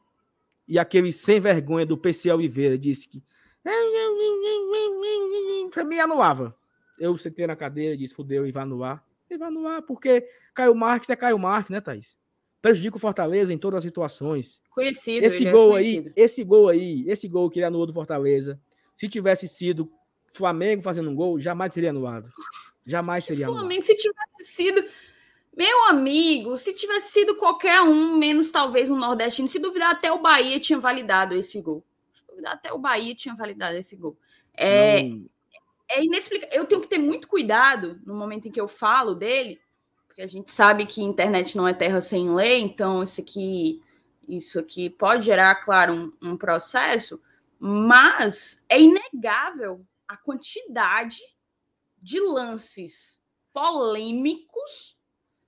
e 0.67 0.79
aquele 0.79 1.13
sem 1.13 1.39
vergonha 1.39 1.85
do 1.85 1.97
PC 1.97 2.31
Oliveira 2.31 2.77
disse 2.77 3.07
que 3.07 3.23
para 5.71 5.83
mim 5.83 5.99
anulava. 5.99 6.55
Eu 6.97 7.15
sentei 7.17 7.45
na 7.45 7.55
cadeira 7.55 7.93
e 7.93 7.97
disse, 7.97 8.13
fudeu, 8.13 8.47
e 8.47 8.51
vai 8.51 8.63
anular. 8.63 9.03
E 9.29 9.37
vai 9.37 9.49
anular, 9.49 9.81
porque 9.81 10.27
Caio 10.53 10.73
Marques 10.73 11.09
é 11.09 11.15
Caio 11.15 11.37
Marques, 11.37 11.71
né, 11.71 11.81
Thaís? 11.81 12.15
Prejudica 12.61 12.97
o 12.97 12.99
Fortaleza 12.99 13.53
em 13.53 13.57
todas 13.57 13.79
as 13.79 13.83
situações. 13.83 14.61
Conhecido. 14.69 15.25
Esse 15.25 15.47
é 15.47 15.51
gol 15.51 15.77
é 15.77 15.79
aí, 15.79 16.11
esse 16.15 16.43
gol 16.43 16.69
aí, 16.69 17.05
esse 17.07 17.27
gol 17.27 17.49
que 17.49 17.59
ele 17.59 17.65
anulou 17.65 17.85
do 17.85 17.93
Fortaleza, 17.93 18.59
se 18.95 19.07
tivesse 19.07 19.47
sido 19.47 19.91
Flamengo 20.27 20.81
fazendo 20.81 21.09
um 21.09 21.15
gol, 21.15 21.39
jamais 21.39 21.73
seria 21.73 21.89
anulado. 21.89 22.29
Jamais 22.85 23.25
seria 23.25 23.45
anulado. 23.45 23.61
Flamengo, 23.61 23.83
se 23.83 23.95
tivesse 23.95 24.45
sido 24.45 24.83
meu 25.55 25.85
amigo, 25.85 26.55
se 26.57 26.71
tivesse 26.71 27.11
sido 27.11 27.35
qualquer 27.35 27.81
um, 27.81 28.15
menos 28.15 28.51
talvez 28.51 28.91
um 28.91 28.95
nordestino, 28.95 29.47
se 29.47 29.57
duvidar 29.57 29.89
até 29.89 30.11
o 30.11 30.21
Bahia 30.21 30.59
tinha 30.59 30.79
validado 30.79 31.33
esse 31.35 31.59
gol. 31.59 31.83
Se 32.13 32.21
duvidar 32.27 32.53
até 32.53 32.71
o 32.71 32.77
Bahia 32.77 33.15
tinha 33.15 33.35
validado 33.35 33.75
esse 33.75 33.95
gol. 33.95 34.15
É, 34.55 35.01
é 35.89 36.03
inexplicável. 36.03 36.57
Eu 36.57 36.65
tenho 36.65 36.81
que 36.81 36.87
ter 36.87 36.97
muito 36.97 37.27
cuidado 37.27 37.99
no 38.05 38.15
momento 38.15 38.47
em 38.47 38.51
que 38.51 38.59
eu 38.59 38.67
falo 38.67 39.13
dele, 39.15 39.59
porque 40.07 40.21
a 40.21 40.27
gente 40.27 40.51
sabe 40.51 40.85
que 40.85 41.01
internet 41.01 41.55
não 41.55 41.67
é 41.67 41.73
terra 41.73 42.01
sem 42.01 42.33
lei, 42.33 42.59
então 42.59 43.03
isso 43.03 43.21
aqui, 43.21 43.81
isso 44.27 44.59
aqui 44.59 44.89
pode 44.89 45.25
gerar, 45.25 45.55
claro, 45.55 45.93
um, 45.93 46.29
um 46.29 46.37
processo, 46.37 47.21
mas 47.59 48.63
é 48.69 48.79
inegável 48.79 49.85
a 50.07 50.17
quantidade 50.17 51.19
de 52.01 52.19
lances 52.19 53.21
polêmicos 53.53 54.97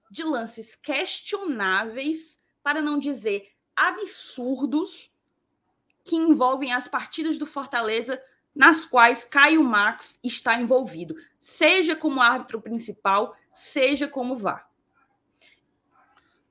de 0.09 0.23
lances 0.23 0.75
questionáveis, 0.75 2.39
para 2.63 2.81
não 2.81 2.97
dizer 2.97 3.47
absurdos, 3.75 5.11
que 6.03 6.15
envolvem 6.15 6.73
as 6.73 6.87
partidas 6.87 7.37
do 7.37 7.45
Fortaleza 7.45 8.21
nas 8.55 8.85
quais 8.85 9.23
Caio 9.23 9.63
Max 9.63 10.19
está 10.23 10.59
envolvido, 10.59 11.15
seja 11.39 11.95
como 11.95 12.21
árbitro 12.21 12.61
principal, 12.61 13.35
seja 13.53 14.07
como 14.07 14.37
vá. 14.37 14.67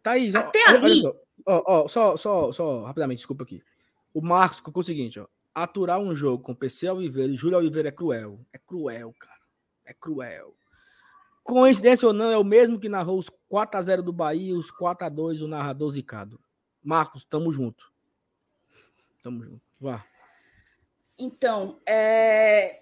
Thaís, 0.03 0.35
Até 0.35 0.59
olha, 0.69 0.79
ali... 0.79 0.85
olha 0.85 1.01
só, 1.01 1.17
ó, 1.47 1.89
só, 1.89 2.17
só, 2.17 2.53
só, 2.53 2.85
rapidamente, 2.85 3.19
desculpa 3.19 3.45
aqui. 3.45 3.63
O 4.13 4.21
Marcos 4.21 4.61
colocou 4.61 4.81
o 4.81 4.85
seguinte, 4.85 5.21
ó, 5.21 5.27
aturar 5.55 5.99
um 5.99 6.15
jogo 6.15 6.43
com 6.43 6.55
PC 6.55 6.89
Oliveira 6.89 7.33
e 7.33 7.37
Júlio 7.37 7.59
Oliveira 7.59 7.89
é 7.89 7.93
cruel. 7.93 8.41
É 8.53 8.59
cruel, 8.59 9.15
cara. 9.19 9.41
É 9.85 9.93
cruel. 9.93 10.55
Coincidência 11.43 12.07
ou 12.07 12.13
não, 12.13 12.31
é 12.31 12.37
o 12.37 12.45
mesmo 12.45 12.79
que 12.79 12.89
narrou 12.89 13.19
os 13.19 13.31
4x0 13.51 14.03
do 14.03 14.13
Bahia, 14.13 14.55
os 14.55 14.71
4x2, 14.71 15.43
o 15.43 15.49
narrador 15.49 15.91
Zicado. 15.91 16.39
Marcos, 16.83 17.25
tamo 17.25 17.51
junto. 17.51 17.91
Tamo 19.23 19.43
junto. 19.45 19.63
Vá. 19.81 20.05
Então, 21.19 21.79
é. 21.87 22.81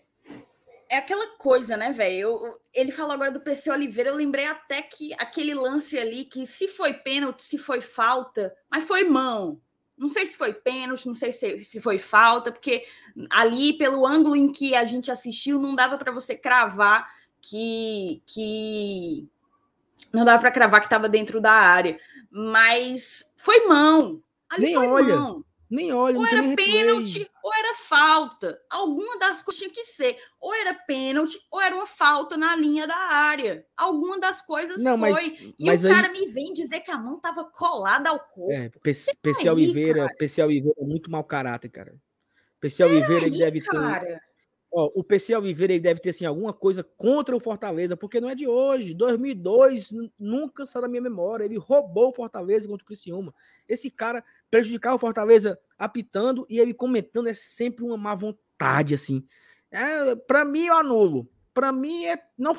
É 0.88 0.98
aquela 0.98 1.36
coisa, 1.36 1.76
né, 1.76 1.92
velho? 1.92 2.56
Ele 2.72 2.92
falou 2.92 3.10
agora 3.10 3.32
do 3.32 3.40
PC 3.40 3.72
Oliveira, 3.72 4.10
eu 4.10 4.14
lembrei 4.14 4.46
até 4.46 4.80
que 4.82 5.12
aquele 5.14 5.52
lance 5.52 5.98
ali, 5.98 6.24
que 6.24 6.46
se 6.46 6.68
foi 6.68 6.94
pênalti, 6.94 7.42
se 7.42 7.58
foi 7.58 7.80
falta, 7.80 8.54
mas 8.70 8.84
foi 8.84 9.02
mão. 9.02 9.60
Não 9.98 10.08
sei 10.08 10.26
se 10.26 10.36
foi 10.36 10.52
pênalti, 10.52 11.06
não 11.06 11.14
sei 11.14 11.32
se, 11.32 11.64
se 11.64 11.80
foi 11.80 11.98
falta, 11.98 12.52
porque 12.52 12.84
ali, 13.30 13.72
pelo 13.72 14.06
ângulo 14.06 14.36
em 14.36 14.52
que 14.52 14.76
a 14.76 14.84
gente 14.84 15.10
assistiu, 15.10 15.58
não 15.58 15.74
dava 15.74 15.98
para 15.98 16.12
você 16.12 16.36
cravar 16.36 17.10
que, 17.40 18.22
que 18.24 19.26
não 20.12 20.24
dava 20.24 20.38
para 20.38 20.50
cravar 20.50 20.80
que 20.80 20.86
estava 20.86 21.08
dentro 21.08 21.40
da 21.40 21.52
área, 21.52 21.98
mas 22.30 23.28
foi 23.36 23.66
mão. 23.66 24.22
Ali 24.48 24.66
nem 24.66 24.74
foi 24.74 24.86
olha, 24.86 25.16
mão. 25.16 25.44
nem 25.70 25.92
olha. 25.92 26.18
Ou 26.18 26.26
era 26.26 26.54
pênalti 26.54 27.30
ou 27.46 27.54
era 27.54 27.74
falta. 27.74 28.60
Alguma 28.68 29.16
das 29.20 29.40
coisas 29.40 29.62
tinha 29.62 29.70
que 29.72 29.84
ser. 29.84 30.18
Ou 30.40 30.52
era 30.52 30.74
pênalti 30.74 31.38
ou 31.48 31.60
era 31.60 31.76
uma 31.76 31.86
falta 31.86 32.36
na 32.36 32.56
linha 32.56 32.88
da 32.88 32.96
área. 32.96 33.64
Alguma 33.76 34.18
das 34.18 34.42
coisas 34.42 34.82
não, 34.82 34.98
foi. 34.98 35.12
Mas, 35.12 35.40
e 35.40 35.54
mas 35.64 35.84
o 35.84 35.86
aí... 35.86 35.94
cara 35.94 36.08
me 36.10 36.26
vem 36.26 36.52
dizer 36.52 36.80
que 36.80 36.90
a 36.90 36.98
mão 36.98 37.14
estava 37.14 37.44
colada 37.44 38.10
ao 38.10 38.18
corpo. 38.18 38.52
É, 38.52 38.68
PC 38.82 39.48
Oliveira, 39.48 40.08
PC 40.18 40.42
Oliveira 40.42 40.76
é 40.80 40.84
muito 40.84 41.08
mau 41.08 41.22
caráter, 41.22 41.68
cara. 41.68 41.94
PC 42.58 42.82
Oliveira 42.82 43.26
ele 43.26 43.38
deve 43.38 43.60
cara. 43.60 44.20
Ó, 44.78 44.92
o 44.94 45.02
PC 45.02 45.34
Oliveira 45.34 45.72
ele 45.72 45.80
deve 45.80 46.00
ter 46.00 46.10
assim, 46.10 46.26
alguma 46.26 46.52
coisa 46.52 46.84
contra 46.84 47.34
o 47.34 47.40
Fortaleza, 47.40 47.96
porque 47.96 48.20
não 48.20 48.28
é 48.28 48.34
de 48.34 48.46
hoje. 48.46 48.92
2002 48.92 49.90
nunca 50.18 50.66
saiu 50.66 50.82
da 50.82 50.88
minha 50.88 51.00
memória. 51.00 51.46
Ele 51.46 51.56
roubou 51.56 52.10
o 52.10 52.12
Fortaleza 52.12 52.68
contra 52.68 52.84
o 52.84 52.86
Criciúma. 52.86 53.34
Esse 53.66 53.90
cara 53.90 54.22
prejudicar 54.50 54.94
o 54.94 54.98
Fortaleza 54.98 55.58
apitando 55.78 56.46
e 56.50 56.60
ele 56.60 56.74
comentando 56.74 57.26
é 57.26 57.32
sempre 57.32 57.86
uma 57.86 57.96
má 57.96 58.14
vontade, 58.14 58.92
assim. 58.92 59.26
É, 59.70 60.14
para 60.14 60.44
mim, 60.44 60.66
eu 60.66 60.74
anulo. 60.74 61.26
Para 61.54 61.72
mim, 61.72 62.04
é 62.04 62.22
não 62.36 62.52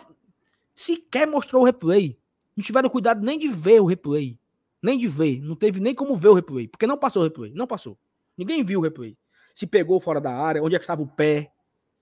sequer 0.74 1.28
mostrou 1.28 1.62
o 1.62 1.66
replay. 1.66 2.18
Não 2.56 2.64
tiveram 2.64 2.90
cuidado 2.90 3.24
nem 3.24 3.38
de 3.38 3.48
ver 3.48 3.80
o 3.80 3.86
replay. 3.86 4.40
Nem 4.82 4.98
de 4.98 5.08
ver. 5.08 5.40
Não 5.40 5.56
teve 5.56 5.80
nem 5.80 5.94
como 5.94 6.16
ver 6.16 6.30
o 6.30 6.34
replay. 6.34 6.68
Porque 6.68 6.88
não 6.88 6.98
passou 6.98 7.22
o 7.22 7.26
replay. 7.26 7.52
Não 7.54 7.68
passou. 7.68 7.96
Ninguém 8.36 8.66
viu 8.66 8.80
o 8.80 8.84
replay. 8.84 9.16
Se 9.54 9.68
pegou 9.68 10.02
fora 10.02 10.20
da 10.20 10.34
área, 10.34 10.64
onde 10.64 10.76
é 10.76 10.80
que 10.80 10.84
estava 10.84 11.04
o 11.04 11.08
pé 11.08 11.52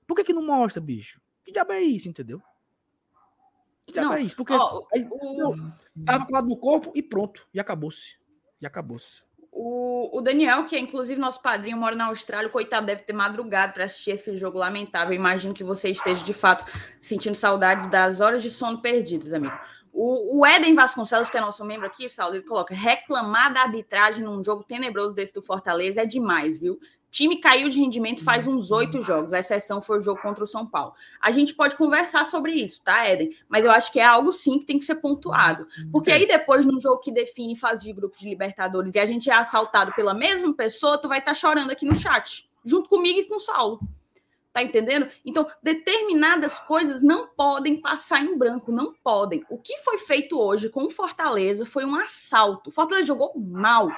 por 0.07 0.15
que, 0.15 0.23
que 0.23 0.33
não 0.33 0.45
mostra, 0.45 0.81
bicho? 0.81 1.19
Que 1.43 1.51
diabo 1.51 1.73
é 1.73 1.81
isso, 1.81 2.09
entendeu? 2.09 2.41
Que 3.85 3.93
diabo 3.93 4.09
não, 4.09 4.15
é 4.15 4.21
isso? 4.21 4.35
Porque 4.35 4.53
ó, 4.53 4.83
aí, 4.93 5.07
o... 5.09 5.55
tava 6.03 6.25
com 6.25 6.33
lado 6.33 6.47
no 6.47 6.57
corpo 6.57 6.91
e 6.95 7.03
pronto. 7.03 7.47
E 7.53 7.59
acabou-se. 7.59 8.17
E 8.59 8.65
acabou-se. 8.65 9.23
O, 9.51 10.17
o, 10.17 10.21
Daniel, 10.21 10.65
que 10.65 10.75
é 10.75 10.79
inclusive 10.79 11.19
nosso 11.19 11.41
padrinho, 11.41 11.77
mora 11.77 11.95
na 11.95 12.07
Austrália, 12.07 12.49
coitado, 12.49 12.87
deve 12.87 13.03
ter 13.03 13.13
madrugado 13.13 13.73
para 13.73 13.85
assistir 13.85 14.11
esse 14.11 14.37
jogo 14.37 14.57
lamentável. 14.57 15.13
Imagino 15.13 15.53
que 15.53 15.63
você 15.63 15.89
esteja 15.89 16.25
de 16.25 16.33
fato 16.33 16.65
sentindo 16.99 17.35
saudades 17.35 17.87
das 17.89 18.19
horas 18.19 18.43
de 18.43 18.49
sono 18.49 18.81
perdidas, 18.81 19.31
amigo. 19.31 19.57
O, 19.93 20.39
o 20.39 20.45
Eden 20.45 20.75
Vasconcelos, 20.75 21.29
que 21.29 21.37
é 21.37 21.41
nosso 21.41 21.63
membro 21.63 21.87
aqui, 21.87 22.09
Saulo, 22.09 22.35
ele 22.35 22.43
coloca: 22.43 22.75
reclamar 22.75 23.53
da 23.53 23.61
arbitragem 23.61 24.25
num 24.25 24.43
jogo 24.43 24.61
tenebroso 24.61 25.15
desse 25.15 25.33
do 25.33 25.41
Fortaleza 25.41 26.01
é 26.01 26.05
demais, 26.05 26.57
viu? 26.59 26.77
Time 27.15 27.37
caiu 27.37 27.69
de 27.69 27.79
rendimento 27.79 28.21
faz 28.21 28.45
uns 28.45 28.71
oito 28.71 29.01
jogos, 29.01 29.31
a 29.31 29.39
exceção 29.39 29.81
foi 29.81 29.99
o 29.99 30.01
jogo 30.01 30.21
contra 30.21 30.43
o 30.43 30.47
São 30.47 30.67
Paulo. 30.67 30.93
A 31.21 31.31
gente 31.31 31.53
pode 31.53 31.77
conversar 31.77 32.25
sobre 32.25 32.51
isso, 32.51 32.83
tá, 32.83 33.07
Éden? 33.07 33.29
Mas 33.47 33.63
eu 33.63 33.71
acho 33.71 33.89
que 33.89 34.01
é 34.01 34.05
algo 34.05 34.33
sim 34.33 34.59
que 34.59 34.65
tem 34.65 34.77
que 34.77 34.83
ser 34.83 34.95
pontuado. 34.95 35.65
Porque 35.93 36.11
aí 36.11 36.27
depois, 36.27 36.65
num 36.65 36.77
jogo 36.77 36.99
que 36.99 37.13
define 37.13 37.55
fase 37.55 37.79
de 37.79 37.93
grupos 37.93 38.19
de 38.19 38.27
Libertadores 38.27 38.95
e 38.95 38.99
a 38.99 39.05
gente 39.05 39.29
é 39.29 39.33
assaltado 39.33 39.93
pela 39.93 40.13
mesma 40.13 40.53
pessoa, 40.53 40.97
tu 40.97 41.07
vai 41.07 41.19
estar 41.19 41.31
tá 41.31 41.35
chorando 41.35 41.71
aqui 41.71 41.85
no 41.85 41.95
chat, 41.95 42.49
junto 42.65 42.89
comigo 42.89 43.19
e 43.19 43.23
com 43.23 43.37
o 43.37 43.39
Saulo. 43.39 43.79
Tá 44.51 44.61
entendendo? 44.61 45.09
Então, 45.23 45.47
determinadas 45.63 46.59
coisas 46.59 47.01
não 47.01 47.27
podem 47.27 47.79
passar 47.79 48.21
em 48.21 48.37
branco, 48.37 48.73
não 48.73 48.93
podem. 48.93 49.45
O 49.49 49.57
que 49.57 49.77
foi 49.77 49.97
feito 49.99 50.37
hoje 50.37 50.67
com 50.67 50.83
o 50.83 50.89
Fortaleza 50.89 51.65
foi 51.65 51.85
um 51.85 51.95
assalto. 51.95 52.69
O 52.69 52.73
Fortaleza 52.73 53.07
jogou 53.07 53.33
mal, 53.37 53.89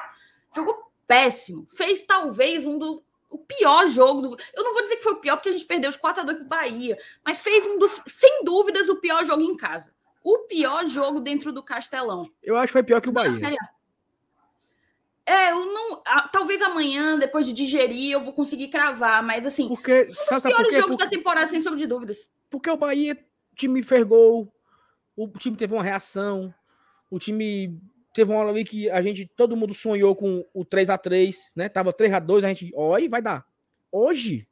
jogou 0.55 0.87
péssimo. 1.07 1.67
Fez 1.71 2.03
talvez 2.03 2.65
um 2.65 2.77
dos 2.77 3.06
o 3.29 3.37
pior 3.37 3.87
jogo. 3.87 4.21
Do... 4.21 4.37
Eu 4.53 4.63
não 4.63 4.73
vou 4.73 4.83
dizer 4.83 4.97
que 4.97 5.03
foi 5.03 5.13
o 5.13 5.19
pior, 5.19 5.35
porque 5.35 5.49
a 5.49 5.51
gente 5.51 5.65
perdeu 5.65 5.89
os 5.89 5.97
4 5.97 6.21
a 6.21 6.25
2 6.25 6.37
para 6.37 6.45
o 6.45 6.49
Bahia, 6.49 6.97
mas 7.23 7.41
fez 7.41 7.65
um 7.67 7.77
dos, 7.77 7.99
sem 8.07 8.43
dúvidas, 8.43 8.89
o 8.89 8.97
pior 8.97 9.25
jogo 9.25 9.41
em 9.41 9.55
casa. 9.55 9.93
O 10.23 10.39
pior 10.39 10.85
jogo 10.87 11.19
dentro 11.19 11.51
do 11.51 11.63
Castelão. 11.63 12.29
Eu 12.43 12.57
acho 12.57 12.67
que 12.67 12.73
foi 12.73 12.83
pior 12.83 13.01
que 13.01 13.09
o 13.09 13.13
Bahia. 13.13 13.57
É, 15.25 15.51
eu 15.51 15.65
não. 15.65 16.01
talvez 16.31 16.61
amanhã, 16.61 17.19
depois 17.19 17.45
de 17.45 17.51
digerir, 17.51 18.11
eu 18.11 18.21
vou 18.21 18.31
conseguir 18.31 18.69
cravar, 18.69 19.21
mas 19.21 19.45
assim. 19.45 19.67
Porque, 19.67 20.03
um 20.03 20.05
dos 20.05 20.43
piores 20.43 20.73
jogos 20.73 20.87
porque, 20.87 21.03
da 21.03 21.09
temporada, 21.09 21.47
sem 21.47 21.61
sombra 21.61 21.77
de 21.77 21.85
dúvidas. 21.85 22.31
Porque 22.49 22.69
o 22.69 22.77
Bahia, 22.77 23.17
o 23.51 23.55
time 23.55 23.83
fergou, 23.83 24.49
o 25.17 25.27
time 25.37 25.57
teve 25.57 25.73
uma 25.73 25.83
reação, 25.83 26.53
o 27.09 27.19
time 27.19 27.77
Teve 28.17 28.31
uma 28.31 28.39
hora 28.39 28.49
ali 28.49 28.63
que 28.63 28.89
a 28.89 28.99
gente, 28.99 29.27
todo 29.27 29.55
mundo 29.55 29.75
sonhou 29.75 30.15
com 30.15 30.43
o 30.51 30.65
3 30.65 30.89
a 30.89 30.97
3 30.97 31.53
né? 31.55 31.69
Tava 31.69 31.93
3 31.93 32.13
a 32.13 32.19
2 32.19 32.43
a 32.43 32.47
gente, 32.47 32.71
olha, 32.75 33.07
vai 33.07 33.21
dar. 33.21 33.45
Hoje, 33.91 34.47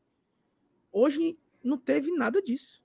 hoje 0.93 1.35
não 1.63 1.75
teve 1.75 2.11
nada 2.11 2.43
disso. 2.43 2.83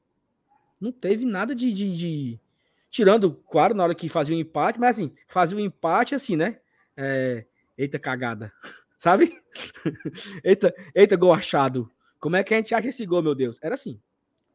Não 0.81 0.91
teve 0.91 1.27
nada 1.27 1.55
de, 1.55 1.71
de, 1.71 1.95
de... 1.95 2.41
Tirando, 2.89 3.35
claro, 3.51 3.75
na 3.75 3.85
hora 3.85 3.95
que 3.95 4.09
fazia 4.09 4.35
o 4.35 4.41
empate, 4.41 4.81
mas 4.81 4.97
assim, 4.97 5.13
fazia 5.29 5.59
o 5.59 5.61
empate 5.61 6.15
assim, 6.15 6.35
né? 6.35 6.59
É... 6.97 7.45
Eita 7.77 7.99
cagada. 7.99 8.51
Sabe? 8.99 9.39
eita, 10.43 10.75
eita 10.95 11.15
gol 11.15 11.35
achado. 11.35 11.91
Como 12.19 12.37
é 12.37 12.43
que 12.43 12.55
a 12.55 12.57
gente 12.57 12.75
acha 12.75 12.89
esse 12.89 13.05
gol, 13.05 13.23
meu 13.23 13.35
Deus? 13.35 13.59
Era 13.61 13.75
assim. 13.75 14.01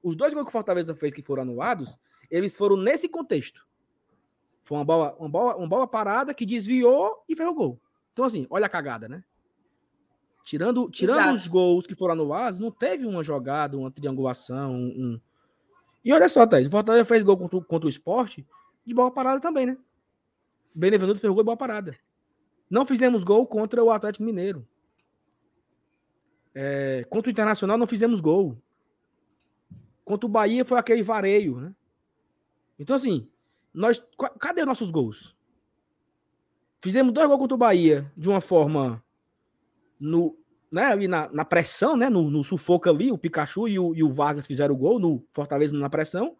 Os 0.01 0.15
dois 0.15 0.33
gols 0.33 0.45
que 0.45 0.49
o 0.49 0.51
Fortaleza 0.51 0.95
fez 0.95 1.13
que 1.13 1.21
foram 1.21 1.43
anulados, 1.43 1.99
eles 2.31 2.55
foram 2.55 2.75
nesse 2.77 3.07
contexto. 3.07 3.63
Foi 4.65 4.79
uma 4.79 4.83
bola, 4.83 5.15
uma 5.19 5.29
bola, 5.29 5.55
uma 5.55 5.67
bola 5.67 5.87
parada 5.87 6.33
que 6.33 6.43
desviou 6.43 7.23
e 7.29 7.35
fez 7.35 7.47
o 7.47 7.53
gol. 7.53 7.79
Então, 8.11 8.25
assim, 8.25 8.47
olha 8.49 8.65
a 8.65 8.69
cagada, 8.69 9.07
né? 9.07 9.23
Tirando, 10.43 10.89
tirando 10.89 11.33
os 11.33 11.47
gols 11.47 11.85
que 11.85 11.93
foram 11.93 12.13
anulados, 12.13 12.59
não 12.59 12.71
teve 12.71 13.05
uma 13.05 13.23
jogada, 13.23 13.77
uma 13.77 13.91
triangulação, 13.91 14.73
um. 14.73 14.87
um... 14.87 15.21
E 16.03 16.11
olha 16.11 16.27
só, 16.27 16.47
Thaís, 16.47 16.67
o 16.67 16.71
Fortaleza 16.71 17.05
fez 17.05 17.21
gol 17.21 17.37
contra, 17.37 17.61
contra 17.61 17.85
o 17.85 17.89
esporte 17.89 18.45
de 18.83 18.93
bola 18.93 19.11
parada 19.11 19.39
também, 19.39 19.67
né? 19.67 19.77
Benevenuto 20.73 21.19
fez 21.19 21.31
gol 21.31 21.43
de 21.43 21.45
bola 21.45 21.57
parada. 21.57 21.95
Não 22.67 22.87
fizemos 22.87 23.23
gol 23.23 23.45
contra 23.45 23.83
o 23.83 23.91
Atlético 23.91 24.23
Mineiro. 24.23 24.67
É, 26.55 27.05
contra 27.07 27.29
o 27.29 27.31
Internacional 27.31 27.77
não 27.77 27.85
fizemos 27.85 28.19
gol. 28.19 28.57
Contra 30.03 30.25
o 30.25 30.29
Bahia 30.29 30.65
foi 30.65 30.79
aquele 30.79 31.03
vareio, 31.03 31.59
né? 31.59 31.75
Então, 32.79 32.95
assim, 32.95 33.29
nós, 33.75 34.01
cadê 34.39 34.63
nossos 34.65 34.89
gols? 34.89 35.35
Fizemos 36.81 37.13
dois 37.13 37.27
gols 37.27 37.39
contra 37.39 37.55
o 37.55 37.57
Bahia 37.57 38.11
de 38.15 38.29
uma 38.29 38.39
forma 38.39 39.03
no, 39.99 40.37
né, 40.71 40.83
ali 40.85 41.07
na, 41.07 41.29
na 41.29 41.43
pressão, 41.43 41.97
né, 41.97 42.09
no, 42.09 42.29
no, 42.29 42.43
sufoco 42.43 42.89
ali, 42.89 43.11
o 43.11 43.17
Pikachu 43.17 43.67
e 43.67 43.77
o, 43.77 43.93
e 43.93 44.03
o 44.03 44.11
Vargas 44.11 44.47
fizeram 44.47 44.73
o 44.73 44.77
gol 44.77 44.99
no 44.99 45.25
Fortaleza 45.31 45.77
na 45.77 45.89
pressão. 45.89 46.37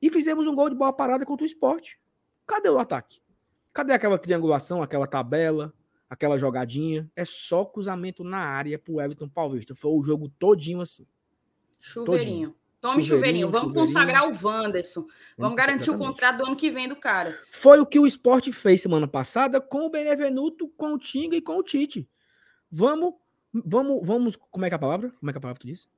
E 0.00 0.10
fizemos 0.10 0.46
um 0.46 0.54
gol 0.54 0.70
de 0.70 0.76
bola 0.76 0.92
parada 0.92 1.24
contra 1.24 1.44
o 1.44 1.46
esporte. 1.46 1.98
Cadê 2.46 2.68
o 2.68 2.78
ataque? 2.78 3.20
Cadê 3.72 3.92
aquela 3.92 4.18
triangulação, 4.18 4.82
aquela 4.82 5.06
tabela, 5.06 5.72
aquela 6.08 6.38
jogadinha? 6.38 7.10
É 7.14 7.24
só 7.24 7.64
cruzamento 7.64 8.22
na 8.22 8.38
área 8.38 8.78
pro 8.78 9.00
Everton 9.00 9.28
Paulista. 9.28 9.74
Foi 9.74 9.90
o 9.90 10.02
jogo 10.02 10.28
todinho 10.38 10.80
assim. 10.80 11.06
Chuveirinho. 11.80 12.50
Todinho. 12.50 12.65
Tome 12.90 13.02
chuveirinho, 13.02 13.48
chuveirinho. 13.48 13.50
Vamos 13.50 13.68
chuveirinho. 13.68 13.94
consagrar 13.94 14.28
o 14.28 14.46
Wanderson. 14.46 15.06
Vamos 15.36 15.56
garantir 15.56 15.82
exatamente. 15.82 16.04
o 16.04 16.08
contrato 16.08 16.38
do 16.38 16.46
ano 16.46 16.56
que 16.56 16.70
vem 16.70 16.88
do 16.88 16.96
cara. 16.96 17.38
Foi 17.50 17.80
o 17.80 17.86
que 17.86 17.98
o 17.98 18.06
esporte 18.06 18.52
fez 18.52 18.82
semana 18.82 19.08
passada 19.08 19.60
com 19.60 19.86
o 19.86 19.90
Benevenuto, 19.90 20.68
com 20.76 20.94
o 20.94 20.98
Tinga 20.98 21.36
e 21.36 21.40
com 21.42 21.56
o 21.56 21.62
Tite. 21.62 22.08
Vamos, 22.70 23.14
vamos, 23.52 24.06
vamos. 24.06 24.36
Como 24.36 24.64
é 24.64 24.68
que 24.68 24.74
é 24.74 24.76
a 24.76 24.78
palavra? 24.78 25.10
Como 25.18 25.30
é 25.30 25.32
que 25.32 25.36
é 25.36 25.40
a 25.40 25.40
palavra 25.40 25.60
tu 25.60 25.66
disse? 25.66 25.88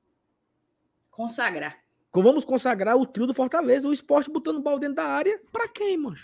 Consagrar. 1.11 1.77
Vamos 2.11 2.43
consagrar 2.43 2.97
o 2.97 3.05
trio 3.05 3.27
do 3.27 3.33
Fortaleza. 3.33 3.87
O 3.87 3.93
esporte 3.93 4.31
botando 4.31 4.57
o 4.57 4.61
balde 4.61 4.81
dentro 4.81 4.95
da 4.95 5.05
área. 5.05 5.39
Pra 5.51 5.67
quem, 5.67 5.97
mano? 5.97 6.17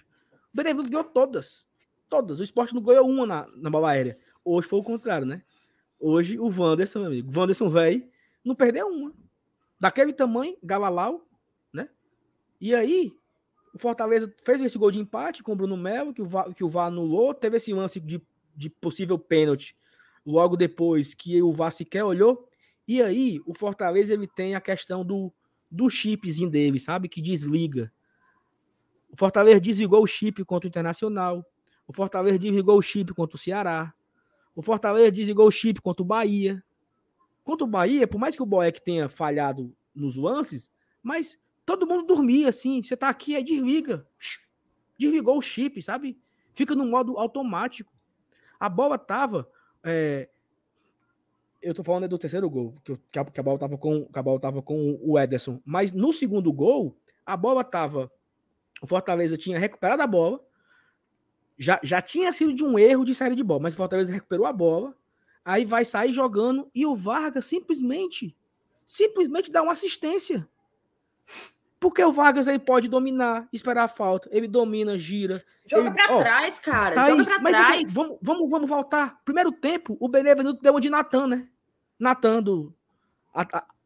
O 0.52 0.58
Benevenuto 0.58 0.90
ganhou 0.90 1.04
todas. 1.04 1.68
Todas. 2.10 2.40
O 2.40 2.44
esporte 2.44 2.74
não 2.74 2.82
ganhou 2.82 3.08
uma 3.08 3.26
na, 3.26 3.48
na 3.56 3.70
bola 3.70 3.92
aérea. 3.92 4.18
Hoje 4.44 4.68
foi 4.68 4.80
o 4.80 4.84
contrário, 4.84 5.28
né? 5.28 5.44
Hoje 6.00 6.40
o 6.40 6.50
Wanderson, 6.50 7.00
meu 7.00 7.08
amigo. 7.08 7.32
O 7.32 7.40
Wanderson, 7.40 7.70
velho, 7.70 8.08
não 8.44 8.56
perdeu 8.56 8.88
uma 8.88 9.14
daquele 9.86 10.14
tamanho, 10.14 10.58
Galalau, 10.64 11.28
né? 11.72 11.88
E 12.60 12.74
aí, 12.74 13.14
o 13.72 13.78
Fortaleza 13.78 14.34
fez 14.44 14.60
esse 14.60 14.80
gol 14.80 14.90
de 14.90 15.00
empate 15.00 15.44
com 15.44 15.52
o 15.52 15.56
Bruno 15.56 15.78
Melo, 15.78 16.12
que 16.12 16.24
o 16.24 16.26
VAR, 16.26 16.52
que 16.52 16.64
o 16.64 16.70
VAR 16.70 16.88
anulou, 16.88 17.36
teve 17.36 17.58
esse 17.58 17.72
lance 17.72 18.00
de, 18.00 18.20
de 18.56 18.68
possível 18.68 19.20
pênalti 19.20 19.78
logo 20.26 20.58
depois 20.58 21.14
que 21.14 21.40
o 21.40 21.54
VAR 21.54 21.72
sequer 21.72 22.04
olhou. 22.04 22.50
E 22.88 23.00
aí, 23.00 23.40
o 23.46 23.54
Fortaleza 23.54 24.12
ele 24.12 24.26
tem 24.26 24.56
a 24.56 24.62
questão 24.62 25.06
do, 25.06 25.32
do 25.70 25.88
chipzinho 25.88 26.50
dele, 26.50 26.80
sabe? 26.80 27.08
Que 27.08 27.22
desliga. 27.22 27.94
O 29.12 29.16
Fortaleza 29.16 29.60
desligou 29.60 30.02
o 30.02 30.08
chip 30.08 30.44
contra 30.46 30.68
o 30.68 30.70
Internacional. 30.70 31.46
O 31.88 31.94
Fortaleza 31.94 32.40
desligou 32.40 32.80
o 32.80 32.82
chip 32.82 33.14
contra 33.14 33.36
o 33.36 33.40
Ceará. 33.40 33.94
O 34.56 34.64
Fortaleza 34.64 35.12
desligou 35.12 35.48
o 35.48 35.52
chip 35.52 35.80
contra 35.80 36.02
o 36.02 36.06
Bahia. 36.06 36.64
Contra 37.46 37.64
o 37.64 37.70
Bahia, 37.70 38.08
por 38.08 38.18
mais 38.18 38.36
que 38.36 38.42
o 38.42 38.46
Boeck 38.46 38.82
tenha 38.82 39.08
falhado 39.08 39.72
nos 39.94 40.16
lances, 40.16 40.68
mas 41.02 41.40
todo 41.64 41.86
mundo 41.86 42.08
dormia 42.08 42.50
assim. 42.50 42.82
Você 42.82 42.98
tá 42.98 43.08
aqui, 43.08 43.36
aí 43.36 43.44
desliga. 43.44 44.06
Desligou 44.98 45.38
o 45.38 45.42
chip, 45.42 45.80
sabe? 45.84 46.20
Fica 46.56 46.74
no 46.74 46.84
modo 46.86 47.20
automático. 47.20 47.94
A 48.60 48.68
bola 48.68 48.98
tava. 48.98 49.48
É... 49.84 50.28
Eu 51.62 51.76
tô 51.76 51.84
falando 51.84 52.08
do 52.08 52.18
terceiro 52.18 52.50
gol, 52.50 52.76
que, 52.84 53.20
a, 53.20 53.24
que 53.24 53.40
a 53.40 53.44
bola 53.44 53.60
tava 53.60 53.78
com, 53.78 54.06
que 54.06 54.20
a 54.20 54.24
bola 54.24 54.40
tava 54.40 54.64
com 54.64 55.00
o 55.04 55.20
Ederson. 55.20 55.62
Mas 55.64 55.94
no 55.94 56.12
segundo 56.12 56.52
gol, 56.52 56.98
a 57.24 57.38
bola 57.38 57.64
tava. 57.64 58.12
O 58.82 58.88
Fortaleza 58.88 59.38
tinha 59.38 59.60
recuperado 59.60 60.02
a 60.02 60.08
bola. 60.08 60.44
Já, 61.60 61.80
já 61.84 62.02
tinha 62.02 62.34
sido 62.34 62.56
de 62.56 62.64
um 62.64 62.80
erro 62.80 63.06
de 63.06 63.14
série 63.14 63.36
de 63.36 63.44
bola, 63.44 63.62
mas 63.62 63.74
o 63.76 63.78
Fortaleza 63.78 64.12
recuperou 64.12 64.48
a 64.48 64.52
bola 64.52 64.98
Aí 65.46 65.64
vai 65.64 65.86
sair 65.86 66.12
jogando 66.12 66.72
e 66.74 66.88
o 66.88 66.96
Vargas 66.96 67.46
simplesmente, 67.46 68.36
simplesmente 68.88 69.52
dá 69.52 69.62
uma 69.62 69.74
assistência. 69.74 70.50
Porque 71.80 72.04
o 72.04 72.12
Vargas 72.12 72.48
aí 72.48 72.58
pode 72.58 72.88
dominar, 72.88 73.48
esperar 73.54 73.84
a 73.84 73.88
falta. 73.88 74.28
Ele 74.32 74.48
domina, 74.48 74.98
gira. 74.98 75.40
Joga 75.68 75.90
ele, 75.90 75.96
pra 75.96 76.16
ó, 76.16 76.18
trás, 76.18 76.60
cara. 76.60 76.96
Thaís, 76.96 77.28
Joga 77.28 77.40
pra 77.42 77.50
trás. 77.50 77.94
Vamos, 77.94 78.18
vamos, 78.20 78.50
vamos 78.50 78.68
voltar. 78.68 79.22
Primeiro 79.24 79.52
tempo, 79.52 79.96
o 80.00 80.08
Benevenuto 80.08 80.64
deu 80.64 80.74
uma 80.74 80.82
de 80.82 80.90
Natan, 80.90 81.28
né? 81.28 81.48
Natan 82.00 82.42
do. 82.42 82.74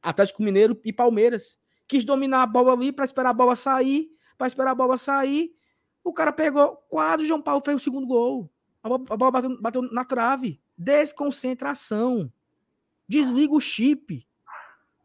Atlético 0.01 0.41
Mineiro 0.41 0.79
e 0.85 0.93
Palmeiras. 0.93 1.59
Quis 1.89 2.05
dominar 2.05 2.43
a 2.43 2.47
bola 2.47 2.71
ali 2.71 2.93
para 2.93 3.03
esperar 3.03 3.31
a 3.31 3.33
bola 3.33 3.55
sair, 3.55 4.09
para 4.37 4.47
esperar 4.47 4.71
a 4.71 4.75
bola 4.75 4.95
sair. 4.95 5.53
O 6.01 6.13
cara 6.13 6.31
pegou, 6.31 6.77
quase 6.87 7.23
o 7.23 7.27
João 7.27 7.41
Paulo 7.41 7.61
fez 7.65 7.75
o 7.75 7.83
segundo 7.83 8.07
gol. 8.07 8.49
A 8.81 8.87
bola, 8.87 9.03
a 9.09 9.17
bola 9.17 9.31
bateu, 9.31 9.61
bateu 9.61 9.81
na 9.81 10.05
trave. 10.05 10.61
Desconcentração. 10.79 12.31
Desliga 13.05 13.53
o 13.53 13.59
chip. 13.59 14.25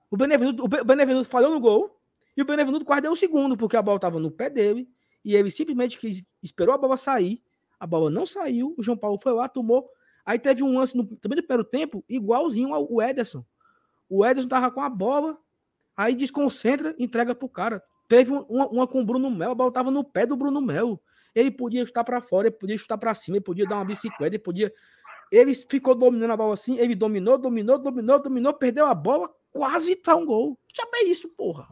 O 0.09 0.17
Benevenuto, 0.17 0.65
o 0.65 0.69
Benevenuto 0.69 1.29
falhou 1.29 1.51
no 1.51 1.59
gol 1.59 2.01
e 2.37 2.43
o 2.43 2.45
Benevenuto 2.45 2.85
quase 2.85 3.03
deu 3.03 3.11
o 3.11 3.17
segundo, 3.17 3.57
porque 3.57 3.77
a 3.77 3.83
bola 3.83 3.97
estava 3.97 4.21
no 4.21 4.31
pé 4.31 4.49
dele 4.49 4.89
e 5.25 5.35
ele 5.35 5.51
simplesmente 5.51 5.99
quis, 5.99 6.23
esperou 6.41 6.73
a 6.73 6.79
bola 6.79 6.97
sair. 6.97 7.43
A 7.81 7.87
bola 7.87 8.09
não 8.09 8.25
saiu, 8.25 8.73
o 8.79 8.83
João 8.83 8.97
Paulo 8.97 9.19
foi 9.19 9.33
lá, 9.33 9.49
tomou. 9.49 9.91
Aí 10.25 10.39
teve 10.39 10.63
um 10.63 10.79
lance 10.79 10.97
no, 10.97 11.05
também 11.17 11.37
no 11.37 11.43
primeiro 11.43 11.65
tempo, 11.65 12.05
igualzinho 12.09 12.73
ao 12.73 13.03
Ederson. 13.03 13.45
O 14.09 14.25
Ederson 14.25 14.49
tava 14.49 14.71
com 14.71 14.81
a 14.81 14.89
bola, 14.89 15.37
aí 15.97 16.15
desconcentra, 16.15 16.95
entrega 16.99 17.35
pro 17.35 17.49
cara. 17.49 17.83
Teve 18.07 18.31
uma, 18.31 18.69
uma 18.69 18.87
com 18.87 19.01
o 19.01 19.05
Bruno 19.05 19.29
Melo, 19.31 19.53
a 19.53 19.55
bola 19.57 19.73
tava 19.73 19.91
no 19.91 20.05
pé 20.05 20.25
do 20.25 20.37
Bruno 20.37 20.61
Melo. 20.61 21.01
Ele 21.35 21.51
podia 21.51 21.85
chutar 21.85 22.05
para 22.05 22.21
fora, 22.21 22.47
ele 22.47 22.57
podia 22.57 22.79
chutar 22.79 22.97
para 22.97 23.15
cima, 23.15 23.37
ele 23.37 23.45
podia 23.45 23.67
dar 23.67 23.77
uma 23.77 23.85
bicicleta, 23.85 24.37
ele 24.37 24.39
podia. 24.39 24.73
Ele 25.35 25.55
ficou 25.55 25.95
dominando 25.95 26.31
a 26.31 26.37
bola 26.37 26.55
assim, 26.55 26.79
ele 26.79 26.95
dominou, 26.95 27.39
dominou, 27.39 27.79
dominou, 27.79 28.23
dominou, 28.23 28.55
perdeu 28.55 28.87
a 28.87 28.95
bola, 28.95 29.31
quase 29.53 29.97
tá 29.97 30.15
um 30.15 30.25
gol. 30.25 30.59
Já 30.73 30.85
é 30.95 31.05
isso, 31.05 31.29
porra. 31.29 31.67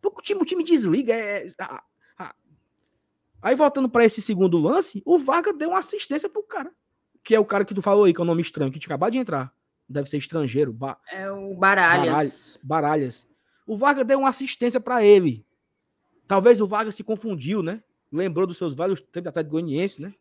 Porque 0.00 0.18
o 0.18 0.22
time, 0.22 0.40
o 0.40 0.44
time 0.44 0.64
desliga. 0.64 1.12
É, 1.12 1.46
é 1.46 1.52
Aí 3.42 3.54
voltando 3.54 3.90
para 3.90 4.04
esse 4.04 4.22
segundo 4.22 4.58
lance, 4.58 5.02
o 5.04 5.18
Vargas 5.18 5.56
deu 5.56 5.70
uma 5.70 5.78
assistência 5.78 6.30
pro 6.30 6.42
cara. 6.42 6.72
Que 7.22 7.34
é 7.34 7.40
o 7.40 7.44
cara 7.44 7.64
que 7.64 7.74
tu 7.74 7.82
falou 7.82 8.04
aí, 8.04 8.14
que 8.14 8.20
é 8.20 8.22
o 8.22 8.26
nome 8.26 8.40
estranho, 8.40 8.72
que 8.72 8.78
tinha 8.78 8.88
acabado 8.88 9.12
de 9.12 9.18
entrar. 9.18 9.52
Deve 9.86 10.08
ser 10.08 10.16
estrangeiro. 10.16 10.72
Ba... 10.72 10.98
É 11.10 11.30
o 11.30 11.54
Baralhas. 11.54 12.06
Baralhas. 12.06 12.60
Baralhas. 12.62 13.26
O 13.66 13.76
Vargas 13.76 14.06
deu 14.06 14.20
uma 14.20 14.30
assistência 14.30 14.80
para 14.80 15.04
ele. 15.04 15.44
Talvez 16.26 16.60
o 16.60 16.66
Vargas 16.66 16.94
se 16.94 17.04
confundiu, 17.04 17.62
né? 17.62 17.82
lembrou 18.14 18.46
dos 18.46 18.56
seus 18.56 18.74
vários 18.74 19.00
tempos 19.00 19.22
de 19.22 19.28
Atlético 19.28 19.52
Goianiense, 19.52 20.00
né? 20.00 20.14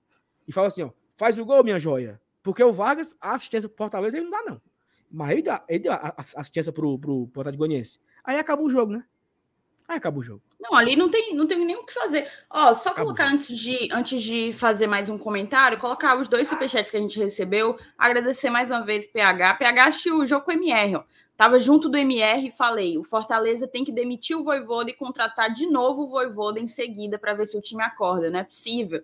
E 0.47 0.51
fala 0.51 0.67
assim, 0.67 0.81
ó, 0.81 0.89
faz 1.15 1.37
o 1.37 1.45
gol, 1.45 1.63
minha 1.63 1.79
joia. 1.79 2.19
Porque 2.43 2.63
o 2.63 2.73
Vargas, 2.73 3.15
a 3.19 3.33
assistência 3.35 3.69
pro 3.69 3.77
Fortaleza, 3.77 4.17
ele 4.17 4.29
não 4.29 4.31
dá, 4.31 4.51
não. 4.51 4.61
Mas 5.09 5.31
ele, 5.31 5.41
dá, 5.41 5.63
ele 5.69 5.79
deu 5.79 5.93
a 5.93 6.13
assistência 6.17 6.71
pro, 6.71 6.99
pro, 6.99 7.27
pro 7.27 7.41
Atlético 7.41 7.59
Goianiense. 7.59 7.99
Aí 8.23 8.37
acabou 8.37 8.67
o 8.67 8.69
jogo, 8.69 8.91
né? 8.91 9.05
Aí 9.87 9.97
acabou 9.97 10.21
o 10.21 10.23
jogo. 10.23 10.41
Não, 10.59 10.75
ali 10.75 10.95
não 10.95 11.09
tem, 11.09 11.35
não 11.35 11.45
tem 11.45 11.63
nem 11.63 11.75
o 11.75 11.85
que 11.85 11.93
fazer. 11.93 12.27
Ó, 12.49 12.73
só 12.73 12.89
acabou 12.89 13.13
colocar 13.13 13.27
antes 13.31 13.57
de, 13.57 13.89
antes 13.91 14.21
de 14.21 14.51
fazer 14.53 14.87
mais 14.87 15.09
um 15.09 15.17
comentário, 15.17 15.77
colocar 15.77 16.17
os 16.17 16.27
dois 16.27 16.47
superchats 16.47 16.89
que 16.89 16.97
a 16.97 16.99
gente 16.99 17.19
recebeu. 17.19 17.77
Agradecer 17.97 18.49
mais 18.49 18.71
uma 18.71 18.83
vez 18.83 19.05
PH. 19.07 19.55
PH 19.55 19.85
assistiu 19.85 20.17
o 20.17 20.25
jogo 20.25 20.45
com 20.45 20.51
o 20.51 20.53
MR, 20.53 20.97
ó. 20.97 21.03
Tava 21.35 21.59
junto 21.59 21.89
do 21.89 21.97
MR 21.97 22.47
e 22.47 22.51
falei: 22.51 22.97
o 22.97 23.03
Fortaleza 23.03 23.67
tem 23.67 23.83
que 23.83 23.91
demitir 23.91 24.37
o 24.37 24.43
Voivoda 24.43 24.89
e 24.89 24.93
contratar 24.93 25.51
de 25.51 25.65
novo 25.65 26.03
o 26.03 26.09
Voivoda 26.09 26.59
em 26.59 26.67
seguida 26.67 27.17
para 27.19 27.33
ver 27.33 27.47
se 27.47 27.57
o 27.57 27.61
time 27.61 27.83
acorda, 27.83 28.29
não 28.29 28.39
é 28.39 28.43
possível. 28.43 29.03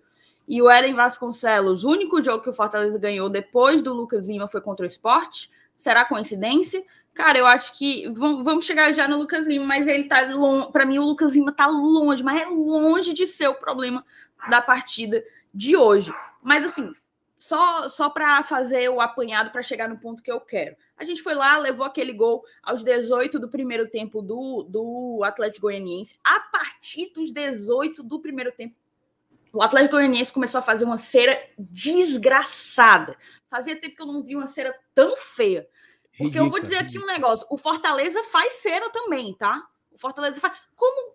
E 0.50 0.60
o 0.60 0.68
Eden 0.68 0.94
Vasconcelos, 0.94 1.84
o 1.84 1.90
único 1.90 2.20
jogo 2.20 2.42
que 2.42 2.50
o 2.50 2.52
Fortaleza 2.52 2.98
ganhou 2.98 3.30
depois 3.30 3.80
do 3.80 3.94
Lucas 3.94 4.26
Lima 4.26 4.48
foi 4.48 4.60
contra 4.60 4.82
o 4.82 4.86
esporte. 4.86 5.48
Será 5.76 6.04
coincidência? 6.04 6.84
Cara, 7.14 7.38
eu 7.38 7.46
acho 7.46 7.78
que 7.78 8.08
vamos 8.08 8.64
chegar 8.64 8.92
já 8.92 9.06
no 9.06 9.16
Lucas 9.16 9.46
Lima, 9.46 9.64
mas 9.64 9.86
ele 9.86 10.08
tá 10.08 10.22
longe. 10.22 10.72
Para 10.72 10.84
mim, 10.84 10.98
o 10.98 11.04
Lucas 11.04 11.36
Lima 11.36 11.52
tá 11.52 11.68
longe, 11.68 12.24
mas 12.24 12.42
é 12.42 12.46
longe 12.46 13.14
de 13.14 13.28
ser 13.28 13.46
o 13.46 13.54
problema 13.54 14.04
da 14.48 14.60
partida 14.60 15.22
de 15.54 15.76
hoje. 15.76 16.12
Mas 16.42 16.64
assim, 16.64 16.92
só 17.38 17.88
só 17.88 18.10
para 18.10 18.42
fazer 18.42 18.88
o 18.88 19.00
apanhado 19.00 19.52
para 19.52 19.62
chegar 19.62 19.88
no 19.88 20.00
ponto 20.00 20.20
que 20.20 20.32
eu 20.32 20.40
quero. 20.40 20.74
A 20.96 21.04
gente 21.04 21.22
foi 21.22 21.34
lá, 21.34 21.58
levou 21.58 21.86
aquele 21.86 22.12
gol 22.12 22.44
aos 22.60 22.82
18 22.82 23.38
do 23.38 23.48
primeiro 23.48 23.88
tempo 23.88 24.20
do, 24.20 24.64
do 24.64 25.22
Atlético 25.22 25.68
Goianiense. 25.68 26.16
A 26.24 26.40
partir 26.40 27.12
dos 27.14 27.32
18 27.32 28.02
do 28.02 28.20
primeiro 28.20 28.50
tempo, 28.50 28.74
o 29.52 29.62
Atlético 29.62 29.96
Goianiense 29.96 30.32
começou 30.32 30.58
a 30.58 30.62
fazer 30.62 30.84
uma 30.84 30.98
cera 30.98 31.40
desgraçada. 31.58 33.16
Fazia 33.48 33.80
tempo 33.80 33.96
que 33.96 34.02
eu 34.02 34.06
não 34.06 34.22
vi 34.22 34.36
uma 34.36 34.46
cera 34.46 34.74
tão 34.94 35.16
feia. 35.16 35.68
Porque 36.16 36.38
eu 36.38 36.48
vou 36.48 36.60
dizer 36.60 36.76
aqui 36.76 36.98
um 36.98 37.06
negócio: 37.06 37.46
o 37.50 37.56
Fortaleza 37.56 38.22
faz 38.24 38.54
cera 38.54 38.90
também, 38.90 39.34
tá? 39.34 39.66
O 39.90 39.98
Fortaleza 39.98 40.38
faz. 40.38 40.56
Como 40.76 41.14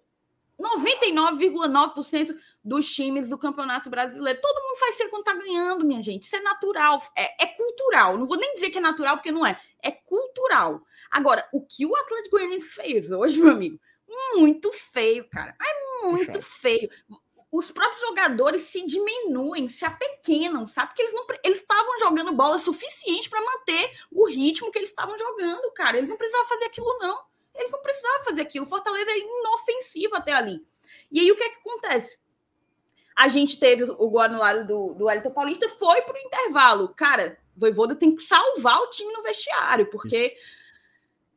99,9% 0.59 2.35
dos 2.63 2.93
times 2.93 3.27
do 3.27 3.37
Campeonato 3.37 3.89
Brasileiro. 3.89 4.39
Todo 4.41 4.63
mundo 4.63 4.79
faz 4.79 4.95
ser 4.95 5.09
quando 5.09 5.23
tá 5.23 5.33
ganhando, 5.33 5.85
minha 5.85 6.01
gente. 6.01 6.23
Isso 6.23 6.35
é 6.35 6.41
natural, 6.41 7.01
é, 7.15 7.43
é, 7.43 7.47
cultural. 7.47 8.17
Não 8.17 8.25
vou 8.25 8.37
nem 8.37 8.53
dizer 8.53 8.69
que 8.69 8.77
é 8.77 8.81
natural, 8.81 9.17
porque 9.17 9.31
não 9.31 9.45
é. 9.45 9.59
É 9.81 9.91
cultural. 9.91 10.81
Agora, 11.11 11.47
o 11.53 11.65
que 11.65 11.85
o 11.85 11.95
Atlético 11.95 12.37
Goianiense 12.37 12.73
fez 12.73 13.11
hoje, 13.11 13.39
meu 13.39 13.51
amigo, 13.51 13.79
muito 14.33 14.71
feio, 14.71 15.27
cara. 15.29 15.55
É 15.61 16.05
muito 16.05 16.41
feio. 16.41 16.89
Os 17.57 17.71
próprios 17.71 18.01
jogadores 18.01 18.63
se 18.63 18.85
diminuem, 18.85 19.69
se 19.69 19.85
apequenam, 19.85 20.67
sabe? 20.67 20.89
Porque 20.89 21.03
eles 21.03 21.13
não 21.13 21.25
eles 21.41 21.59
estavam 21.59 21.97
jogando 21.99 22.33
bola 22.33 22.59
suficiente 22.59 23.29
para 23.29 23.39
manter 23.39 23.97
o 24.11 24.27
ritmo 24.27 24.69
que 24.69 24.77
eles 24.77 24.89
estavam 24.89 25.17
jogando, 25.17 25.71
cara. 25.71 25.95
Eles 25.95 26.09
não 26.09 26.17
precisavam 26.17 26.49
fazer 26.49 26.65
aquilo, 26.65 26.99
não. 26.99 27.17
Eles 27.55 27.71
não 27.71 27.81
precisavam 27.81 28.25
fazer 28.25 28.41
aquilo. 28.41 28.65
Fortaleza 28.65 29.09
é 29.09 29.19
inofensivo 29.19 30.17
até 30.17 30.33
ali. 30.33 30.67
E 31.09 31.21
aí 31.21 31.31
o 31.31 31.35
que 31.37 31.43
é 31.43 31.49
que 31.49 31.59
acontece? 31.59 32.19
A 33.15 33.29
gente 33.29 33.57
teve 33.57 33.85
o 33.85 34.09
gol 34.09 34.19
anulado 34.19 34.67
do, 34.67 34.93
do 34.93 35.09
Elton 35.09 35.31
Paulista, 35.31 35.69
foi 35.69 36.01
para 36.01 36.15
o 36.15 36.27
intervalo. 36.27 36.89
Cara, 36.89 37.39
o 37.55 37.59
Voivoda 37.61 37.95
tem 37.95 38.13
que 38.13 38.21
salvar 38.21 38.81
o 38.81 38.89
time 38.89 39.13
no 39.13 39.23
vestiário, 39.23 39.89
porque 39.89 40.25
Isso. 40.25 40.35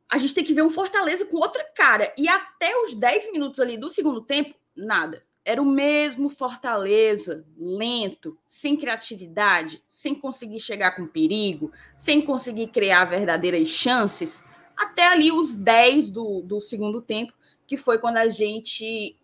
a 0.09 0.17
gente 0.17 0.33
tem 0.33 0.43
que 0.43 0.53
ver 0.53 0.63
um 0.63 0.69
Fortaleza 0.69 1.25
com 1.25 1.37
outra 1.37 1.63
cara. 1.73 2.13
E 2.17 2.27
até 2.27 2.77
os 2.81 2.93
10 2.93 3.31
minutos 3.31 3.61
ali 3.61 3.77
do 3.77 3.89
segundo 3.89 4.19
tempo, 4.19 4.53
nada. 4.75 5.28
Era 5.43 5.61
o 5.61 5.65
mesmo 5.65 6.29
Fortaleza, 6.29 7.45
lento, 7.57 8.37
sem 8.47 8.75
criatividade, 8.75 9.83
sem 9.89 10.13
conseguir 10.13 10.59
chegar 10.59 10.91
com 10.91 11.07
perigo, 11.07 11.71
sem 11.97 12.21
conseguir 12.21 12.67
criar 12.67 13.05
verdadeiras 13.05 13.67
chances, 13.67 14.43
até 14.75 15.07
ali 15.07 15.31
os 15.31 15.55
10 15.55 16.09
do, 16.09 16.41
do 16.41 16.61
segundo 16.61 17.01
tempo, 17.01 17.33
que 17.65 17.77
foi 17.77 17.99
quando 17.99 18.17
a 18.17 18.29
gente 18.29 19.15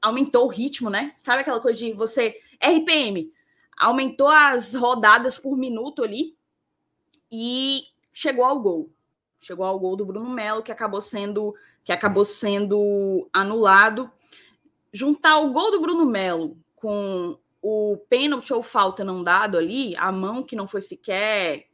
aumentou 0.00 0.46
o 0.46 0.50
ritmo, 0.50 0.90
né? 0.90 1.14
Sabe 1.18 1.42
aquela 1.42 1.60
coisa 1.60 1.78
de 1.78 1.92
você. 1.92 2.36
RPM 2.60 3.30
aumentou 3.76 4.28
as 4.28 4.74
rodadas 4.74 5.38
por 5.38 5.56
minuto 5.56 6.02
ali 6.02 6.36
e 7.30 7.82
chegou 8.12 8.44
ao 8.44 8.60
gol. 8.60 8.90
Chegou 9.40 9.64
ao 9.64 9.78
gol 9.78 9.96
do 9.96 10.06
Bruno 10.06 10.30
Melo, 10.30 10.62
que 10.62 10.72
acabou 10.72 11.00
sendo 11.00 11.54
que 11.84 11.92
acabou 11.92 12.24
sendo 12.24 13.28
anulado. 13.32 14.10
Juntar 14.96 15.40
o 15.40 15.52
gol 15.52 15.70
do 15.70 15.80
Bruno 15.82 16.06
Melo 16.06 16.56
com 16.74 17.38
o 17.60 17.98
pênalti 18.08 18.50
ou 18.50 18.62
falta 18.62 19.04
não 19.04 19.22
dado 19.22 19.58
ali, 19.58 19.94
a 19.96 20.10
mão 20.10 20.42
que 20.42 20.56
não 20.56 20.66
foi 20.66 20.80
sequer 20.80 21.66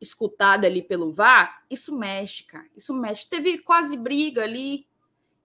escutada 0.00 0.66
ali 0.66 0.80
pelo 0.80 1.12
VAR, 1.12 1.62
isso 1.70 1.94
mexe, 1.94 2.44
cara. 2.44 2.64
Isso 2.74 2.94
mexe. 2.94 3.28
Teve 3.28 3.58
quase 3.58 3.98
briga 3.98 4.44
ali. 4.44 4.86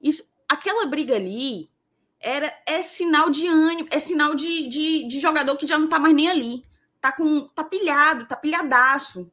Isso, 0.01 0.23
aquela 0.47 0.86
briga 0.86 1.13
ali 1.13 1.69
era 2.21 2.53
é 2.65 2.82
sinal 2.82 3.29
de 3.29 3.47
ânimo, 3.47 3.89
é 3.91 3.99
sinal 3.99 4.34
de, 4.34 4.69
de, 4.69 5.05
de, 5.05 5.19
jogador 5.19 5.58
que 5.58 5.67
já 5.67 5.77
não 5.77 5.89
tá 5.89 5.99
mais 5.99 6.15
nem 6.15 6.29
ali. 6.29 6.63
Tá 7.01 7.12
com 7.12 7.49
tá 7.49 7.65
pilhado, 7.65 8.27
tá 8.27 8.38
pilhadaço. 8.38 9.29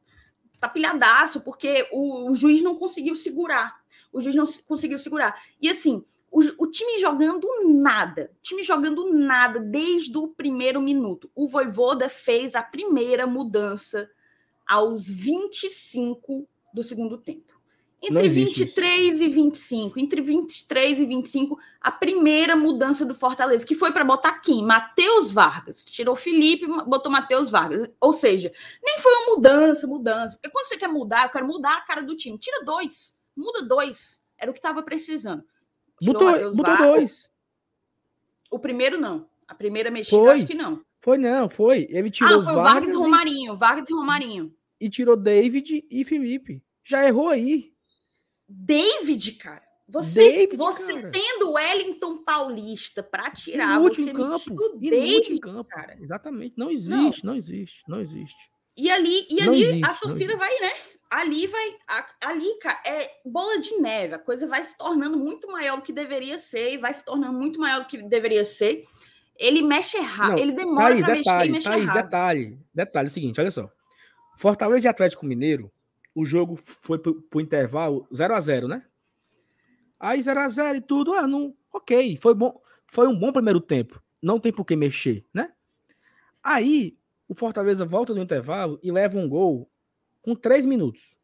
Tá 0.59 0.67
pilhadaço 0.67 1.39
porque 1.39 1.87
o, 1.93 2.31
o 2.31 2.35
juiz 2.35 2.61
não 2.61 2.75
conseguiu 2.75 3.15
segurar. 3.15 3.79
O 4.11 4.19
juiz 4.19 4.35
não 4.35 4.45
conseguiu 4.67 4.99
segurar. 4.99 5.41
E 5.61 5.69
assim, 5.69 6.03
o, 6.31 6.41
o, 6.63 6.67
time 6.67 6.99
jogando 6.99 7.47
nada, 7.65 8.31
time 8.41 8.63
jogando 8.63 9.11
nada 9.13 9.59
desde 9.59 10.17
o 10.17 10.27
primeiro 10.27 10.81
minuto. 10.81 11.29
O 11.35 11.47
Voivoda 11.47 12.09
fez 12.09 12.55
a 12.55 12.61
primeira 12.61 13.25
mudança 13.25 14.09
aos 14.67 15.07
25 15.07 16.47
do 16.73 16.83
segundo 16.83 17.17
tempo. 17.17 17.57
Entre 17.99 18.29
23 18.29 19.15
isso. 19.15 19.23
e 19.23 19.27
25, 19.27 19.99
entre 19.99 20.21
23 20.21 20.99
e 20.99 21.05
25, 21.05 21.57
a 21.81 21.91
primeira 21.91 22.55
mudança 22.55 23.03
do 23.03 23.15
Fortaleza, 23.15 23.65
que 23.65 23.73
foi 23.73 23.91
para 23.91 24.05
botar 24.05 24.33
quem? 24.39 24.63
Matheus 24.63 25.31
Vargas. 25.31 25.83
Tirou 25.83 26.15
Felipe, 26.15 26.67
botou 26.85 27.11
Matheus 27.11 27.49
Vargas. 27.49 27.89
Ou 27.99 28.13
seja, 28.13 28.51
nem 28.83 28.99
foi 28.99 29.11
uma 29.13 29.35
mudança, 29.35 29.87
mudança. 29.87 30.37
Porque 30.37 30.51
quando 30.51 30.67
você 30.67 30.77
quer 30.77 30.89
mudar, 30.89 31.25
eu 31.25 31.31
quero 31.31 31.47
mudar 31.47 31.77
a 31.77 31.81
cara 31.81 32.03
do 32.03 32.15
time. 32.15 32.37
Tira 32.37 32.63
dois, 32.63 33.17
muda 33.35 33.63
dois. 33.63 34.21
Era 34.37 34.51
o 34.51 34.53
que 34.53 34.59
estava 34.59 34.83
precisando. 34.83 35.43
Botou, 36.01 36.55
botou 36.55 36.77
dois. 36.77 37.29
O 38.49 38.59
primeiro 38.59 38.99
não. 38.99 39.27
A 39.47 39.55
primeira 39.55 39.89
mexida, 39.89 40.17
foi. 40.17 40.35
acho 40.35 40.47
que 40.47 40.53
não. 40.53 40.81
Foi 40.99 41.17
não, 41.17 41.49
foi. 41.49 41.87
Ele 41.89 42.11
tirou 42.11 42.41
ah, 42.41 42.43
foi 42.43 42.53
Vargas, 42.53 42.73
Vargas 42.73 42.91
e 42.91 42.95
Romarinho. 42.95 43.57
Vargas 43.57 43.89
e 43.89 43.93
Romarinho. 43.93 44.53
E 44.79 44.89
tirou 44.89 45.15
David 45.15 45.85
e 45.89 46.03
Felipe. 46.03 46.61
Já 46.83 47.05
errou 47.05 47.29
aí. 47.29 47.73
David, 48.47 49.33
cara. 49.33 49.63
Você, 49.89 50.31
David, 50.31 50.57
você 50.57 50.93
cara. 50.95 51.11
tendo 51.11 51.51
Wellington 51.51 52.17
Paulista 52.17 53.01
para 53.01 53.31
tirar, 53.31 53.79
você 53.79 54.01
em 54.01 54.13
campo. 54.13 54.77
David, 54.77 55.33
em 55.33 55.37
campo. 55.37 55.63
cara. 55.69 55.97
Exatamente. 56.01 56.55
Não 56.57 56.69
existe, 56.69 57.25
não. 57.25 57.31
não 57.31 57.37
existe, 57.37 57.83
não 57.87 58.01
existe. 58.01 58.51
E 58.75 58.91
ali, 58.91 59.25
e 59.31 59.41
ali 59.41 59.61
existe, 59.63 59.85
a 59.85 59.93
torcida 59.93 60.35
vai, 60.35 60.59
né? 60.59 60.71
Ali 61.09 61.47
vai. 61.47 61.75
Ali, 62.21 62.59
cara, 62.59 62.79
é 62.85 63.09
bola 63.25 63.59
de 63.59 63.77
neve. 63.77 64.15
A 64.15 64.19
coisa 64.19 64.47
vai 64.47 64.63
se 64.63 64.77
tornando 64.77 65.17
muito 65.17 65.47
maior 65.47 65.77
do 65.77 65.81
que 65.81 65.93
deveria 65.93 66.37
ser 66.37 66.73
e 66.73 66.77
vai 66.77 66.93
se 66.93 67.03
tornando 67.03 67.37
muito 67.37 67.59
maior 67.59 67.81
do 67.81 67.87
que 67.87 68.01
deveria 68.01 68.45
ser. 68.45 68.83
Ele 69.35 69.61
mexe 69.61 69.97
errado. 69.97 70.31
Não, 70.31 70.37
ele 70.39 70.51
demora 70.51 70.89
Thaís, 70.89 71.05
detalhe, 71.05 71.23
mexer 71.23 71.47
e 71.47 71.51
mexe 71.51 71.69
Thaís, 71.69 71.89
errado. 71.89 72.03
Detalhe, 72.03 72.59
detalhe, 72.73 73.07
é 73.07 73.09
o 73.09 73.13
seguinte, 73.13 73.39
olha 73.39 73.51
só. 73.51 73.71
Fortaleza 74.35 74.87
e 74.87 74.89
Atlético 74.89 75.25
Mineiro, 75.25 75.71
o 76.13 76.25
jogo 76.25 76.55
foi 76.55 76.97
pro, 76.97 77.21
pro 77.21 77.41
intervalo 77.41 78.07
0 78.13 78.35
a 78.35 78.41
0 78.41 78.67
né? 78.67 78.83
Aí 79.99 80.21
0 80.21 80.39
a 80.39 80.47
0 80.47 80.77
e 80.77 80.81
tudo, 80.81 81.13
ah, 81.13 81.27
não, 81.27 81.55
ok, 81.71 82.17
foi 82.17 82.33
bom, 82.33 82.59
foi 82.87 83.07
um 83.07 83.17
bom 83.17 83.31
primeiro 83.31 83.59
tempo. 83.59 84.01
Não 84.21 84.39
tem 84.39 84.51
por 84.51 84.65
que 84.65 84.75
mexer, 84.75 85.23
né? 85.33 85.51
Aí 86.43 86.97
o 87.27 87.35
Fortaleza 87.35 87.85
volta 87.85 88.13
no 88.13 88.21
intervalo 88.21 88.79
e 88.81 88.91
leva 88.91 89.17
um 89.17 89.27
gol 89.27 89.69
com 90.21 90.35
três 90.35 90.65
minutos. 90.65 91.17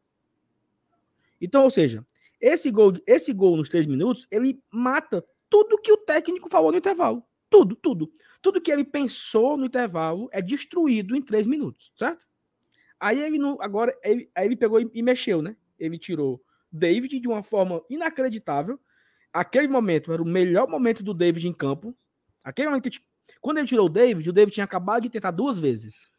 Então, 1.40 1.64
ou 1.64 1.70
seja, 1.70 2.06
esse 2.40 2.70
gol, 2.70 2.94
esse 3.06 3.32
gol 3.32 3.56
nos 3.56 3.68
três 3.68 3.86
minutos, 3.86 4.26
ele 4.30 4.62
mata 4.70 5.24
tudo 5.48 5.78
que 5.78 5.92
o 5.92 5.96
técnico 5.96 6.48
falou 6.48 6.72
no 6.72 6.78
intervalo. 6.78 7.22
Tudo, 7.48 7.76
tudo. 7.76 8.10
Tudo 8.42 8.60
que 8.60 8.70
ele 8.72 8.84
pensou 8.84 9.56
no 9.56 9.66
intervalo 9.66 10.28
é 10.32 10.42
destruído 10.42 11.14
em 11.14 11.22
três 11.22 11.46
minutos, 11.46 11.92
certo? 11.96 12.26
Aí 12.98 13.20
ele 13.20 13.38
não, 13.38 13.56
agora 13.60 13.96
ele, 14.02 14.30
aí 14.34 14.46
ele 14.46 14.56
pegou 14.56 14.80
e, 14.80 14.90
e 14.92 15.02
mexeu, 15.02 15.40
né? 15.40 15.56
Ele 15.78 15.98
tirou 15.98 16.42
David 16.72 17.20
de 17.20 17.28
uma 17.28 17.42
forma 17.42 17.82
inacreditável. 17.88 18.78
Aquele 19.32 19.68
momento 19.68 20.12
era 20.12 20.22
o 20.22 20.26
melhor 20.26 20.68
momento 20.68 21.02
do 21.02 21.14
David 21.14 21.46
em 21.46 21.52
campo. 21.52 21.96
Aquele 22.42 22.68
momento, 22.68 22.90
quando 23.40 23.58
ele 23.58 23.66
tirou 23.66 23.86
o 23.86 23.90
David, 23.90 24.28
o 24.28 24.32
David 24.32 24.54
tinha 24.54 24.64
acabado 24.64 25.02
de 25.02 25.10
tentar 25.10 25.30
duas 25.30 25.58
vezes. 25.58 26.10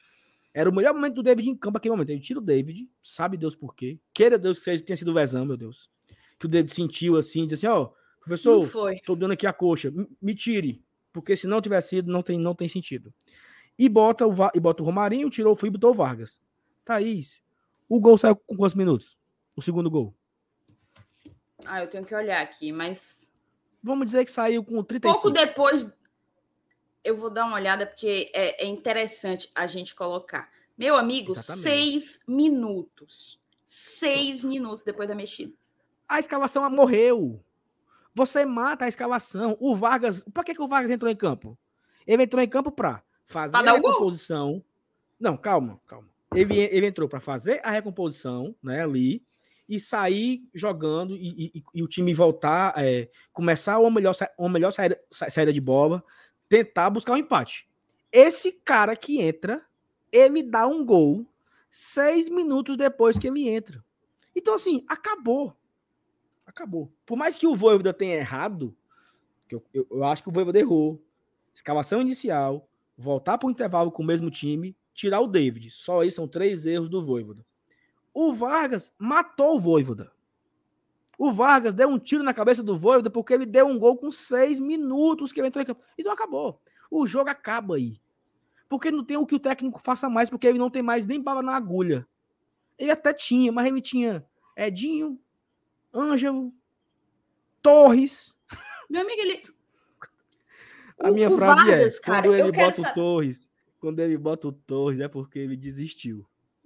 Era 0.55 0.69
o 0.69 0.73
melhor 0.73 0.93
momento 0.93 1.15
do 1.15 1.21
David 1.21 1.49
em 1.49 1.55
campo 1.55 1.77
aquele 1.77 1.91
momento. 1.91 2.11
Ele 2.11 2.21
tira 2.21 2.39
o 2.39 2.41
David, 2.41 2.89
sabe 3.03 3.35
Deus 3.35 3.53
por 3.53 3.75
quê. 3.75 3.99
Queira 4.13 4.37
Deus 4.37 4.57
que 4.57 4.77
tenha 4.77 4.95
sido 4.95 5.11
o 5.11 5.13
Vezão, 5.13 5.45
meu 5.45 5.57
Deus. 5.57 5.89
Que 6.39 6.45
o 6.45 6.49
David 6.49 6.73
sentiu 6.73 7.17
assim, 7.17 7.45
disse 7.45 7.67
assim, 7.67 7.77
ó, 7.77 7.83
oh, 7.83 7.93
professor, 8.21 8.65
tô 9.05 9.17
dando 9.17 9.33
aqui 9.33 9.45
a 9.45 9.51
coxa, 9.51 9.93
me 10.21 10.33
tire, 10.33 10.81
porque 11.11 11.35
se 11.35 11.45
não 11.45 11.61
tiver 11.61 11.81
sido, 11.81 12.09
não 12.09 12.23
tem, 12.23 12.39
não 12.39 12.55
tem 12.55 12.69
sentido. 12.69 13.13
E 13.77 13.89
bota 13.89 14.25
o, 14.25 14.33
e 14.53 14.59
bota 14.61 14.81
o 14.81 14.85
Romarinho, 14.85 15.29
tirou 15.29 15.51
o 15.51 15.55
Fui 15.57 15.67
e 15.67 15.71
botou 15.73 15.91
o 15.91 15.93
Vargas. 15.93 16.39
Thaís, 16.85 17.41
o 17.89 17.99
gol 17.99 18.17
saiu 18.17 18.37
com 18.37 18.55
quantos 18.55 18.75
minutos? 18.75 19.17
O 19.57 19.61
segundo 19.61 19.91
gol. 19.91 20.15
Ah, 21.65 21.81
eu 21.81 21.89
tenho 21.89 22.05
que 22.05 22.15
olhar 22.15 22.41
aqui, 22.41 22.71
mas. 22.71 23.29
Vamos 23.83 24.05
dizer 24.05 24.23
que 24.23 24.31
saiu 24.31 24.63
com 24.63 24.81
35. 24.81 25.21
Pouco 25.21 25.29
depois 25.29 25.85
eu 27.05 27.15
vou 27.15 27.29
dar 27.29 27.45
uma 27.45 27.55
olhada 27.55 27.85
porque 27.85 28.31
é, 28.33 28.65
é 28.65 28.67
interessante 28.67 29.49
a 29.53 29.67
gente 29.67 29.93
colocar. 29.95 30.49
Meu 30.75 30.95
amigo, 30.95 31.33
Exatamente. 31.33 31.61
seis 31.61 32.19
minutos. 32.27 33.39
Seis 33.63 34.43
minutos 34.43 34.83
depois 34.83 35.07
da 35.07 35.15
mexida. 35.15 35.53
A 36.09 36.19
escalação 36.19 36.67
morreu. 36.69 37.39
Você 38.13 38.45
mata 38.45 38.85
a 38.85 38.87
escalação. 38.87 39.55
O 39.59 39.75
Vargas. 39.75 40.23
Por 40.33 40.43
que, 40.43 40.55
que 40.55 40.61
o 40.61 40.67
Vargas 40.67 40.89
entrou 40.89 41.11
em 41.11 41.15
campo? 41.15 41.57
Ele 42.07 42.23
entrou 42.23 42.41
em 42.41 42.49
campo 42.49 42.71
para 42.71 43.03
fazer 43.27 43.55
a 43.55 43.73
recomposição. 43.73 44.63
Não, 45.19 45.37
calma, 45.37 45.79
calma. 45.85 46.09
Ele, 46.33 46.59
ele 46.59 46.87
entrou 46.87 47.07
para 47.07 47.19
fazer 47.19 47.61
a 47.63 47.71
recomposição, 47.71 48.53
né, 48.61 48.83
ali, 48.83 49.23
e 49.67 49.79
sair 49.79 50.47
jogando 50.53 51.15
e, 51.15 51.51
e, 51.55 51.63
e 51.73 51.83
o 51.83 51.87
time 51.87 52.13
voltar, 52.13 52.73
é, 52.77 53.09
começar 53.31 53.79
uma 53.79 53.89
melhor, 53.89 54.13
uma 54.37 54.49
melhor 54.49 54.71
saída, 54.71 54.99
saída 55.09 55.53
de 55.53 55.61
bola, 55.61 56.03
tentar 56.49 56.89
buscar 56.89 57.13
um 57.13 57.17
empate. 57.17 57.67
Esse 58.11 58.51
cara 58.51 58.95
que 58.95 59.19
entra, 59.21 59.65
ele 60.11 60.41
dá 60.41 60.67
um 60.67 60.85
gol 60.85 61.25
seis 61.69 62.29
minutos 62.29 62.77
depois 62.77 63.17
que 63.17 63.27
ele 63.27 63.49
entra. 63.49 63.83
Então, 64.35 64.55
assim, 64.55 64.85
acabou. 64.87 65.55
Acabou. 66.45 66.91
Por 67.05 67.17
mais 67.17 67.35
que 67.35 67.45
o 67.45 67.55
Voivoda 67.55 67.93
tenha 67.93 68.15
errado, 68.15 68.75
eu, 69.49 69.63
eu, 69.73 69.87
eu 69.91 70.03
acho 70.03 70.23
que 70.23 70.29
o 70.29 70.31
Voivoda 70.31 70.59
errou. 70.59 71.03
Escalação 71.53 72.01
inicial, 72.01 72.69
voltar 72.97 73.37
para 73.37 73.47
o 73.47 73.51
intervalo 73.51 73.91
com 73.91 74.03
o 74.03 74.05
mesmo 74.05 74.29
time, 74.29 74.75
tirar 74.93 75.21
o 75.21 75.27
David. 75.27 75.71
Só 75.71 76.01
aí 76.01 76.11
são 76.11 76.27
três 76.27 76.65
erros 76.65 76.89
do 76.89 77.05
Voivoda. 77.05 77.45
O 78.13 78.33
Vargas 78.33 78.93
matou 78.97 79.55
o 79.55 79.59
Voivoda. 79.59 80.11
O 81.17 81.31
Vargas 81.31 81.73
deu 81.73 81.87
um 81.87 81.97
tiro 81.97 82.23
na 82.23 82.33
cabeça 82.33 82.61
do 82.61 82.77
Voivoda 82.77 83.09
porque 83.09 83.33
ele 83.33 83.45
deu 83.45 83.65
um 83.65 83.79
gol 83.79 83.97
com 83.97 84.11
seis 84.11 84.59
minutos 84.59 85.31
que 85.31 85.39
ele 85.39 85.47
entrou 85.47 85.61
em 85.61 85.65
campo. 85.65 85.81
Então 85.97 86.11
acabou. 86.11 86.61
O 86.91 87.05
jogo 87.05 87.29
acaba 87.29 87.75
aí. 87.75 87.99
Porque 88.67 88.91
não 88.91 89.03
tem 89.03 89.17
o 89.17 89.25
que 89.25 89.35
o 89.35 89.39
técnico 89.39 89.79
faça 89.79 90.09
mais, 90.09 90.29
porque 90.29 90.47
ele 90.47 90.57
não 90.57 90.69
tem 90.69 90.81
mais 90.81 91.05
nem 91.05 91.21
bala 91.21 91.41
na 91.41 91.55
agulha. 91.55 92.07
Ele 92.77 92.91
até 92.91 93.13
tinha, 93.13 93.51
mas 93.51 93.67
ele 93.67 93.79
tinha 93.79 94.25
Edinho, 94.57 95.19
Ângelo, 95.93 96.53
Torres. 97.61 98.35
Meu 98.89 99.01
amigo, 99.01 99.21
ele. 99.21 99.41
A 100.99 101.11
o, 101.11 101.13
minha 101.13 101.29
o 101.29 101.37
frase 101.37 101.61
é, 101.61 101.71
Vargas, 101.71 101.97
é: 101.97 102.01
cara, 102.01 102.27
quando 102.27 102.35
ele 102.35 102.51
bota 102.51 102.81
o 102.81 102.93
Torres, 102.93 103.49
quando 103.79 103.99
ele 103.99 104.17
bota 104.17 104.47
o 104.47 104.51
Torres 104.51 104.99
é 104.99 105.07
porque 105.07 105.39
ele 105.39 105.55
desistiu. 105.55 106.25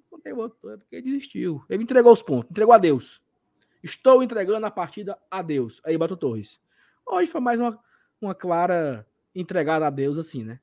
Quando 0.10 0.26
ele 0.26 0.36
botou 0.36 0.72
é 0.72 0.78
porque 0.78 0.95
ele 0.95 1.12
desistiu. 1.12 1.64
Ele 1.70 1.84
entregou 1.84 2.12
os 2.12 2.22
pontos, 2.22 2.52
entregou 2.52 2.74
a 2.74 2.78
Deus. 2.78 3.22
Estou 3.82 4.22
entregando 4.22 4.66
a 4.66 4.72
partida 4.72 5.18
a 5.30 5.42
Deus. 5.42 5.82
Aí 5.84 5.98
bate 5.98 6.14
o 6.14 6.18
Torres. 6.18 6.60
Hoje 7.06 7.32
foi 7.32 7.42
mais 7.42 7.60
uma, 7.60 7.80
uma 8.22 8.36
clara 8.36 9.08
entregada 9.34 9.88
a 9.88 9.90
Deus, 9.90 10.18
assim, 10.18 10.44
né? 10.44 10.60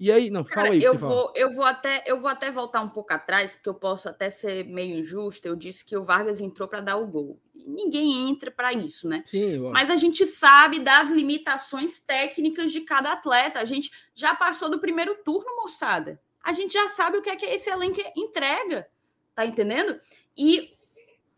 E 0.00 0.12
aí, 0.12 0.30
não, 0.30 0.44
fala 0.44 0.66
Cara, 0.66 0.70
aí. 0.70 0.82
Eu 0.82 0.96
vou, 0.96 1.32
eu, 1.34 1.50
vou 1.50 1.64
até, 1.64 2.04
eu 2.06 2.20
vou 2.20 2.30
até 2.30 2.52
voltar 2.52 2.82
um 2.82 2.88
pouco 2.88 3.12
atrás, 3.12 3.52
porque 3.52 3.68
eu 3.68 3.74
posso 3.74 4.08
até 4.08 4.30
ser 4.30 4.64
meio 4.64 4.98
injusto. 4.98 5.48
Eu 5.48 5.56
disse 5.56 5.84
que 5.84 5.96
o 5.96 6.04
Vargas 6.04 6.40
entrou 6.40 6.68
para 6.68 6.80
dar 6.80 6.96
o 6.96 7.06
gol. 7.06 7.40
Ninguém 7.52 8.28
entra 8.28 8.48
para 8.50 8.72
isso, 8.72 9.08
né? 9.08 9.22
Sim. 9.24 9.58
Mas 9.72 9.90
a 9.90 9.96
gente 9.96 10.24
sabe 10.24 10.78
das 10.78 11.10
limitações 11.10 11.98
técnicas 11.98 12.70
de 12.70 12.82
cada 12.82 13.12
atleta. 13.12 13.58
A 13.58 13.64
gente 13.64 13.90
já 14.14 14.36
passou 14.36 14.70
do 14.70 14.78
primeiro 14.78 15.16
turno, 15.24 15.56
moçada. 15.56 16.20
A 16.40 16.52
gente 16.52 16.72
já 16.72 16.88
sabe 16.88 17.18
o 17.18 17.22
que 17.22 17.30
é 17.30 17.36
que 17.36 17.46
esse 17.46 17.68
elenco 17.68 18.00
entrega. 18.16 18.88
Tá 19.34 19.44
entendendo? 19.44 20.00
E 20.36 20.77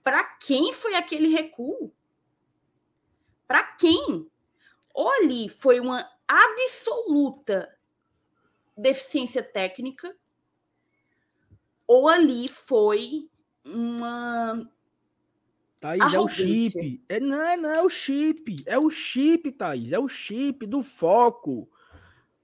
para 0.02 0.24
quem 0.24 0.72
foi 0.72 0.94
aquele 0.94 1.28
recuo? 1.28 1.92
Para 3.46 3.62
quem? 3.62 4.30
Ou 4.94 5.10
ali 5.10 5.48
foi 5.48 5.80
uma 5.80 6.08
absoluta 6.26 7.74
deficiência 8.76 9.42
técnica, 9.42 10.14
ou 11.86 12.08
ali 12.08 12.48
foi 12.48 13.28
uma. 13.64 14.70
Thaís, 15.80 16.14
é 16.14 16.20
o 16.20 16.28
chip. 16.28 17.04
É, 17.08 17.20
não, 17.20 17.40
é, 17.40 17.56
não, 17.56 17.70
é 17.70 17.82
o 17.82 17.88
chip. 17.88 18.62
É 18.66 18.78
o 18.78 18.90
chip, 18.90 19.50
Thaís. 19.52 19.92
É 19.92 19.98
o 19.98 20.06
chip 20.06 20.66
do 20.66 20.82
foco. 20.82 21.68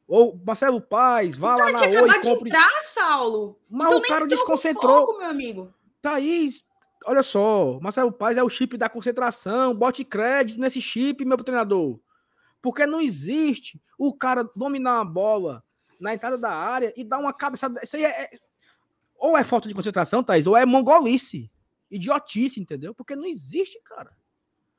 Ou 0.09 0.41
Marcelo 0.45 0.81
Paz, 0.81 1.37
vá 1.37 1.57
lá 1.57 1.71
na 1.73 1.81
Oi. 1.81 2.21
Compre... 2.23 2.51
de 2.51 2.57
entrar, 2.57 2.83
Saulo. 2.83 3.59
Mas 3.69 3.89
então, 3.89 3.99
o 3.99 4.03
cara 4.03 4.27
desconcentrou. 4.27 5.07
Foco, 5.07 5.19
meu 5.19 5.29
amigo. 5.29 5.75
Thaís, 6.01 6.65
olha 7.07 7.23
só, 7.23 7.79
Marcelo 7.81 8.13
Paz 8.13 8.37
é 8.37 8.43
o 8.43 8.49
chip 8.49 8.77
da 8.77 8.89
concentração, 8.89 9.75
bote 9.75 10.05
crédito 10.05 10.61
nesse 10.61 10.81
chip, 10.83 11.25
meu 11.25 11.37
treinador. 11.39 11.99
Porque 12.61 12.85
não 12.85 13.01
existe 13.01 13.81
o 13.97 14.13
cara 14.13 14.43
dominar 14.55 15.01
a 15.01 15.05
bola 15.05 15.65
na 16.01 16.13
entrada 16.13 16.37
da 16.37 16.51
área 16.51 16.93
e 16.97 17.05
dar 17.05 17.19
uma 17.19 17.33
cabeçada. 17.33 17.81
Isso 17.83 17.97
aí 17.97 18.05
é, 18.05 18.25
é, 18.25 18.31
ou 19.17 19.39
é 19.39 19.45
falta 19.45 19.69
de 19.69 19.75
concentração, 19.75 20.23
Thaís, 20.23 20.47
ou 20.47 20.57
é 20.57 20.67
mongolice. 20.67 21.51
Idiotice, 21.91 22.61
entendeu? 22.61 22.93
Porque 22.93 23.15
não 23.15 23.25
existe, 23.25 23.81
cara. 23.85 24.17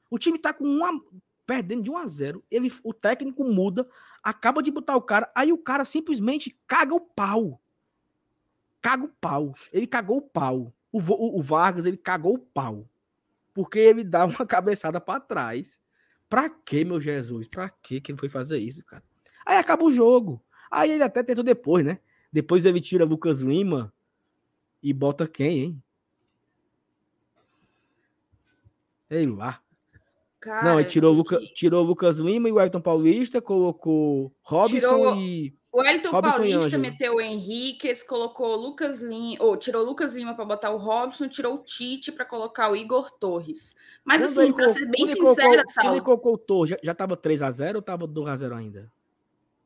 O 0.09 0.19
time 0.19 0.38
tá 0.38 0.53
com 0.53 0.65
uma. 0.65 1.01
Perdendo 1.45 1.84
de 1.84 1.89
1 1.89 1.97
a 1.97 2.05
0 2.05 2.43
ele, 2.51 2.69
o 2.84 2.93
técnico 2.93 3.41
muda, 3.45 3.88
acaba 4.21 4.61
de 4.61 4.69
botar 4.69 4.97
o 4.97 5.01
cara, 5.01 5.32
aí 5.34 5.53
o 5.53 5.57
cara 5.57 5.86
simplesmente 5.86 6.59
caga 6.67 6.93
o 6.93 6.99
pau. 6.99 7.61
Caga 8.82 9.05
o 9.05 9.07
pau. 9.07 9.55
Ele 9.71 9.88
cagou 9.88 10.17
o 10.17 10.21
pau. 10.21 10.73
O, 10.97 11.13
o, 11.13 11.37
o 11.37 11.41
Vargas, 11.41 11.85
ele 11.85 11.97
cagou 11.97 12.35
o 12.35 12.39
pau. 12.39 12.87
Porque 13.53 13.79
ele 13.79 14.03
dá 14.03 14.25
uma 14.25 14.45
cabeçada 14.47 14.99
para 14.99 15.19
trás. 15.19 15.79
Pra 16.29 16.49
que, 16.49 16.83
meu 16.83 16.99
Jesus? 16.99 17.47
Pra 17.47 17.69
que 17.69 18.01
que 18.01 18.11
ele 18.11 18.19
foi 18.19 18.29
fazer 18.29 18.57
isso, 18.57 18.83
cara? 18.83 19.03
Aí 19.45 19.57
acaba 19.57 19.83
o 19.83 19.91
jogo. 19.91 20.43
Aí 20.69 20.91
ele 20.91 21.03
até 21.03 21.23
tentou 21.23 21.43
depois, 21.43 21.85
né? 21.85 21.99
Depois 22.31 22.65
ele 22.65 22.81
tira 22.81 23.05
Lucas 23.05 23.41
Lima 23.41 23.93
e 24.81 24.91
bota 24.91 25.27
quem, 25.27 25.59
hein? 25.59 25.83
Sei 29.07 29.25
lá. 29.25 29.61
Cara, 30.39 30.63
não, 30.63 30.79
ele 30.79 30.89
tirou, 30.89 31.13
Luca, 31.13 31.39
tirou 31.55 31.83
Lucas 31.83 32.19
Lima 32.19 32.49
e 32.49 32.51
o 32.51 32.59
Ayrton 32.59 32.81
Paulista, 32.81 33.41
colocou 33.41 34.35
Robson 34.41 34.77
tirou, 34.77 35.15
e. 35.15 35.55
O 35.78 35.84
Elton 35.84 36.09
Robson 36.09 36.32
Paulista 36.32 36.75
meteu 36.80 37.17
o 37.17 37.21
Henrique, 37.21 37.93
colocou 38.07 38.55
Lucas 38.55 38.99
Lima, 38.99 39.43
ou 39.43 39.55
tirou 39.55 39.86
Lucas 39.86 40.15
Lima 40.15 40.34
para 40.34 40.43
botar 40.43 40.71
o 40.71 40.78
Robson, 40.78 41.28
tirou 41.28 41.53
o 41.53 41.57
Tite 41.59 42.11
para 42.11 42.25
colocar 42.25 42.71
o 42.71 42.75
Igor 42.75 43.11
Torres. 43.11 43.75
Mas 44.03 44.17
Quando 44.21 44.41
assim, 44.41 44.53
para 44.53 44.71
ser 44.71 44.88
bem 44.88 45.05
sincera, 45.05 45.63
Saulo. 45.67 45.91
Ele 45.91 46.01
colocou 46.01 46.34
o 46.34 46.38
Torres, 46.39 46.71
já, 46.71 46.78
já 46.82 46.95
tava 46.95 47.15
3 47.15 47.43
a 47.43 47.51
0 47.51 47.78
ou 47.78 47.82
tava 47.84 48.07
2 48.07 48.28
a 48.28 48.36
0 48.36 48.55
ainda? 48.55 48.91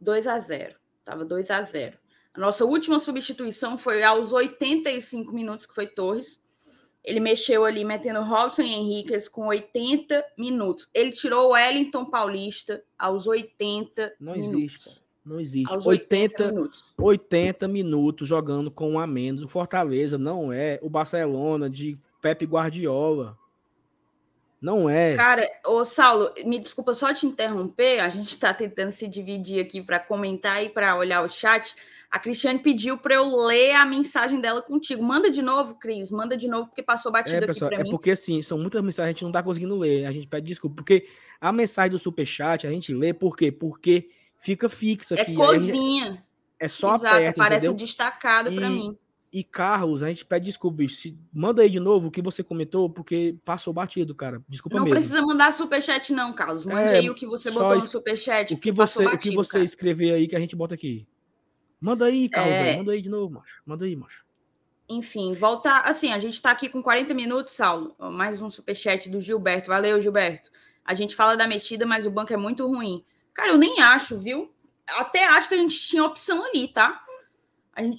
2 0.02 0.28
a 0.28 0.38
0. 0.38 0.76
Tava 1.06 1.24
2 1.24 1.50
a 1.50 1.62
0. 1.62 1.98
A 2.34 2.40
nossa 2.42 2.66
última 2.66 3.00
substituição 3.00 3.78
foi 3.78 4.04
aos 4.04 4.34
85 4.34 5.32
minutos 5.32 5.66
que 5.66 5.74
foi 5.74 5.88
Torres. 5.88 6.42
Ele 7.06 7.22
mexeu 7.22 7.64
ali, 7.64 7.86
metendo 7.86 8.22
Robson 8.22 8.64
e 8.64 8.74
Henriquez 8.74 9.30
com 9.30 9.48
80 9.48 10.26
minutos. 10.38 10.90
Ele 10.94 11.14
tirou 11.14 11.48
o 11.48 11.52
Wellington 11.54 12.04
Paulista 12.04 12.84
aos 13.00 13.28
80 13.28 14.16
Não 14.20 14.34
minutos. 14.34 14.54
existe, 14.58 14.90
cara. 14.90 15.01
Não 15.26 15.40
existe. 15.40 15.72
80, 15.72 15.88
80, 15.88 16.52
minutos. 16.52 16.94
80 16.98 17.68
minutos 17.68 18.28
jogando 18.28 18.72
com 18.72 18.92
um 18.92 19.00
a 19.00 19.06
menos. 19.06 19.44
O 19.44 19.48
Fortaleza 19.48 20.18
não 20.18 20.52
é 20.52 20.80
o 20.82 20.90
Barcelona 20.90 21.70
de 21.70 21.98
Pepe 22.22 22.46
Guardiola. 22.46 23.38
Não 24.60 24.88
é. 24.90 25.16
Cara, 25.16 25.50
ô 25.66 25.84
Saulo, 25.84 26.32
me 26.46 26.60
desculpa 26.60 26.94
só 26.94 27.14
te 27.14 27.26
interromper. 27.26 28.00
A 28.00 28.10
gente 28.10 28.30
está 28.30 28.54
tentando 28.54 28.92
se 28.92 29.08
dividir 29.08 29.60
aqui 29.60 29.82
para 29.82 30.00
comentar 30.00 30.64
e 30.64 30.70
para 30.70 30.96
olhar 30.96 31.24
o 31.24 31.30
chat. 31.30 31.76
A 32.12 32.20
Cristiane 32.20 32.60
pediu 32.60 32.98
para 32.98 33.16
eu 33.16 33.36
ler 33.48 33.72
a 33.72 33.86
mensagem 33.86 34.40
dela 34.40 34.62
contigo. 34.62 35.02
Manda 35.02 35.32
de 35.32 35.42
novo, 35.42 35.76
Cris. 35.76 36.12
Manda 36.12 36.36
de 36.36 36.48
novo, 36.48 36.68
porque 36.68 36.84
passou 36.84 37.12
batido 37.12 37.38
é, 37.44 37.48
pessoal, 37.48 37.70
aqui 37.70 37.76
para 37.76 37.82
é 37.82 37.84
mim. 37.84 37.90
É 37.90 37.92
porque, 37.92 38.12
assim, 38.12 38.42
são 38.42 38.58
muitas 38.58 38.84
mensagens, 38.84 39.10
a 39.10 39.14
gente 39.14 39.22
não 39.24 39.30
está 39.30 39.42
conseguindo 39.42 39.78
ler. 39.78 40.06
A 40.06 40.12
gente 40.12 40.28
pede 40.28 40.46
desculpa. 40.46 40.76
Porque 40.76 41.08
a 41.40 41.52
mensagem 41.52 41.92
do 41.92 41.98
Superchat, 41.98 42.68
a 42.68 42.70
gente 42.70 42.94
lê 42.94 43.14
por 43.14 43.38
quê? 43.38 43.52
Porque 43.52 44.10
fica 44.42 44.68
fixa 44.68 45.16
é 45.16 45.22
aqui. 45.22 45.32
É 45.32 45.36
cozinha. 45.36 46.26
É 46.60 46.68
só 46.68 46.96
Exato, 46.96 47.16
aperta, 47.16 47.42
aparece 47.42 47.66
entendeu? 47.66 47.86
destacado 47.86 48.52
para 48.52 48.70
mim. 48.70 48.98
E 49.34 49.46
Carlos, 49.46 50.04
a 50.04 50.10
gente 50.10 50.26
pede 50.26 50.46
desculpa. 50.46 50.84
Se, 50.90 51.18
manda 51.34 51.62
aí 51.62 51.70
de 51.70 51.80
novo 51.80 52.10
o 52.10 52.12
que 52.12 52.22
você 52.22 52.44
comentou, 52.44 52.90
porque 52.90 53.38
passou 53.46 53.74
batido, 53.74 54.14
cara. 54.14 54.44
Desculpa 54.50 54.78
não 54.78 54.84
mesmo. 54.84 54.96
Não 54.96 55.02
precisa 55.02 55.26
mandar 55.26 55.54
superchat, 55.54 56.12
não, 56.12 56.34
Carlos. 56.34 56.66
Mande 56.66 56.94
é, 56.94 56.98
aí 56.98 57.10
o 57.10 57.16
que 57.16 57.26
você 57.26 57.50
botou 57.50 57.76
no 57.76 57.82
superchat. 57.82 58.54
O 58.54 58.58
que 58.58 58.72
você, 58.72 59.06
batido, 59.06 59.16
o 59.16 59.20
que 59.20 59.34
você 59.34 59.64
escrever 59.64 60.14
aí 60.14 60.28
que 60.28 60.36
a 60.36 60.40
gente 60.40 60.56
bota 60.56 60.76
aqui. 60.76 61.08
Manda 61.80 62.06
aí, 62.06 62.28
Carlos. 62.28 62.54
É... 62.54 62.78
Manda 62.78 62.92
aí 62.92 63.02
de 63.02 63.10
novo, 63.10 63.34
macho. 63.34 63.62
Manda 63.66 63.86
aí, 63.86 63.96
macho. 63.96 64.26
Enfim, 64.90 65.34
voltar. 65.34 65.84
Assim, 65.86 66.12
a 66.12 66.20
gente 66.20 66.34
está 66.34 66.52
aqui 66.52 66.68
com 66.68 66.84
40 66.84 67.14
minutos, 67.14 67.54
Saulo. 67.54 67.96
Mais 67.98 68.42
um 68.42 68.50
superchat 68.50 69.10
do 69.10 69.22
Gilberto. 69.22 69.70
Valeu, 69.70 70.02
Gilberto. 70.02 70.52
A 70.84 70.94
gente 70.94 71.16
fala 71.16 71.38
da 71.38 71.48
mexida, 71.48 71.86
mas 71.86 72.06
o 72.06 72.12
banco 72.12 72.34
é 72.34 72.38
muito 72.38 72.68
ruim. 72.68 73.04
Cara, 73.34 73.52
eu 73.52 73.58
nem 73.58 73.82
acho, 73.82 74.20
viu? 74.20 74.54
Até 74.90 75.26
acho 75.26 75.48
que 75.48 75.56
a 75.56 75.58
gente 75.58 75.80
tinha 75.80 76.04
opção 76.04 76.44
ali, 76.44 76.68
tá? 76.68 77.04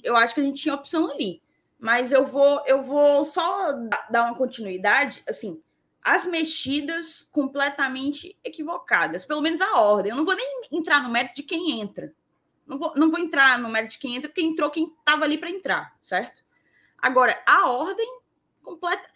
Eu 0.03 0.15
acho 0.15 0.35
que 0.35 0.41
a 0.41 0.43
gente 0.43 0.61
tinha 0.61 0.75
opção 0.75 1.09
ali. 1.09 1.41
Mas 1.79 2.11
eu 2.11 2.25
vou, 2.25 2.63
eu 2.65 2.81
vou 2.81 3.25
só 3.25 3.73
dar 4.09 4.25
uma 4.25 4.37
continuidade. 4.37 5.23
Assim, 5.27 5.61
as 6.01 6.25
mexidas 6.25 7.27
completamente 7.31 8.37
equivocadas, 8.43 9.25
pelo 9.25 9.41
menos 9.41 9.61
a 9.61 9.79
ordem. 9.79 10.11
Eu 10.11 10.17
não 10.17 10.25
vou 10.25 10.35
nem 10.35 10.61
entrar 10.71 11.01
no 11.01 11.09
mérito 11.09 11.35
de 11.35 11.43
quem 11.43 11.81
entra. 11.81 12.13
Não 12.65 12.77
vou, 12.77 12.93
não 12.95 13.09
vou 13.09 13.19
entrar 13.19 13.57
no 13.57 13.69
mérito 13.69 13.93
de 13.93 13.99
quem 13.99 14.15
entra, 14.15 14.29
porque 14.29 14.41
entrou 14.41 14.69
quem 14.69 14.85
estava 14.85 15.25
ali 15.25 15.37
para 15.37 15.49
entrar, 15.49 15.97
certo? 16.01 16.43
Agora, 16.97 17.37
a 17.45 17.69
ordem 17.69 18.19
completa. 18.61 19.09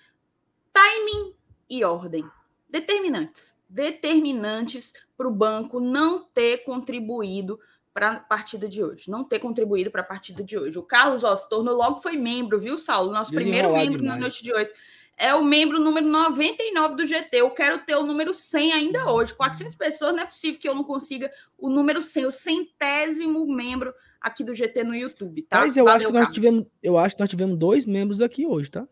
Timing 0.73 1.35
e 1.69 1.83
ordem. 1.83 2.29
Determinantes. 2.69 3.55
Determinantes 3.69 4.93
para 5.17 5.27
o 5.27 5.31
banco 5.31 5.79
não 5.79 6.23
ter 6.23 6.59
contribuído 6.59 7.59
para 7.93 8.11
a 8.11 8.19
partida 8.19 8.69
de 8.69 8.83
hoje. 8.83 9.09
Não 9.09 9.23
ter 9.23 9.39
contribuído 9.39 9.89
para 9.89 10.01
a 10.01 10.05
partida 10.05 10.43
de 10.43 10.57
hoje. 10.57 10.77
O 10.77 10.83
Carlos 10.83 11.23
ó, 11.23 11.35
se 11.35 11.49
tornou 11.49 11.75
logo, 11.75 11.99
foi 11.99 12.15
membro, 12.15 12.59
viu, 12.59 12.77
Saulo? 12.77 13.11
Nosso 13.11 13.31
primeiro 13.33 13.73
membro 13.73 13.99
demais. 13.99 14.15
na 14.15 14.21
noite 14.21 14.43
de 14.43 14.53
hoje 14.53 14.71
é 15.17 15.33
o 15.33 15.43
membro 15.43 15.79
número 15.79 16.07
99 16.07 16.95
do 16.95 17.07
GT. 17.07 17.37
Eu 17.37 17.49
quero 17.49 17.79
ter 17.79 17.95
o 17.95 18.05
número 18.05 18.33
100 18.35 18.73
ainda 18.73 19.05
uhum. 19.05 19.13
hoje. 19.13 19.33
400 19.33 19.73
pessoas, 19.73 20.13
não 20.13 20.21
é 20.21 20.25
possível 20.27 20.59
que 20.59 20.69
eu 20.69 20.75
não 20.75 20.83
consiga 20.83 21.31
o 21.57 21.69
número 21.69 22.03
100, 22.03 22.27
o 22.27 22.31
centésimo 22.31 23.45
membro 23.47 23.91
aqui 24.21 24.43
do 24.43 24.53
GT 24.53 24.83
no 24.83 24.95
YouTube, 24.95 25.41
tá? 25.41 25.61
Mas 25.61 25.75
eu 25.75 25.85
Valeu, 25.85 25.97
acho 25.97 26.07
que 26.07 26.13
nós 26.13 26.27
tivemos, 26.31 26.65
eu 26.83 26.97
acho 26.99 27.15
que 27.15 27.21
nós 27.21 27.29
tivemos 27.29 27.57
dois 27.57 27.85
membros 27.85 28.21
aqui 28.21 28.45
hoje, 28.45 28.69
tá? 28.69 28.87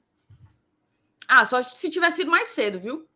Ah, 1.27 1.45
só 1.45 1.61
se 1.61 1.89
tivesse 1.91 2.17
sido 2.17 2.31
mais 2.31 2.49
cedo, 2.49 2.79
viu? 2.79 3.07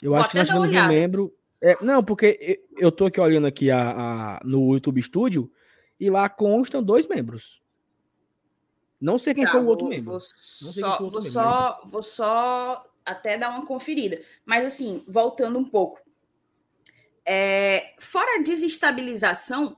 Eu 0.00 0.10
Vou 0.10 0.20
acho 0.20 0.30
que 0.30 0.36
nós 0.36 0.46
tivemos 0.46 0.72
um 0.72 0.88
membro. 0.88 1.34
É, 1.62 1.78
não, 1.80 2.02
porque 2.02 2.60
eu 2.76 2.90
tô 2.90 3.06
aqui 3.06 3.20
olhando 3.20 3.46
aqui 3.46 3.70
a, 3.70 3.90
a, 3.90 4.40
no 4.44 4.74
YouTube 4.74 5.00
Studio 5.00 5.48
e 5.98 6.10
lá 6.10 6.28
constam 6.28 6.82
dois 6.82 7.06
membros. 7.06 7.62
Não 9.00 9.16
sei 9.16 9.32
quem 9.32 9.44
tá, 9.44 9.52
foi 9.52 9.60
o 9.60 9.66
outro 9.66 9.84
vou, 9.84 9.90
membro. 9.90 10.10
Vou, 10.10 10.20
só, 10.20 10.98
vou, 10.98 11.06
membro, 11.06 11.22
só, 11.22 11.80
mas... 11.80 11.90
vou 11.90 12.02
só 12.02 12.84
até 13.06 13.38
dar 13.38 13.50
uma 13.50 13.64
conferida. 13.64 14.20
Mas, 14.44 14.66
assim, 14.66 15.04
voltando 15.06 15.56
um 15.56 15.64
pouco. 15.64 16.00
É, 17.24 17.94
fora 18.00 18.40
a 18.40 18.42
desestabilização, 18.42 19.76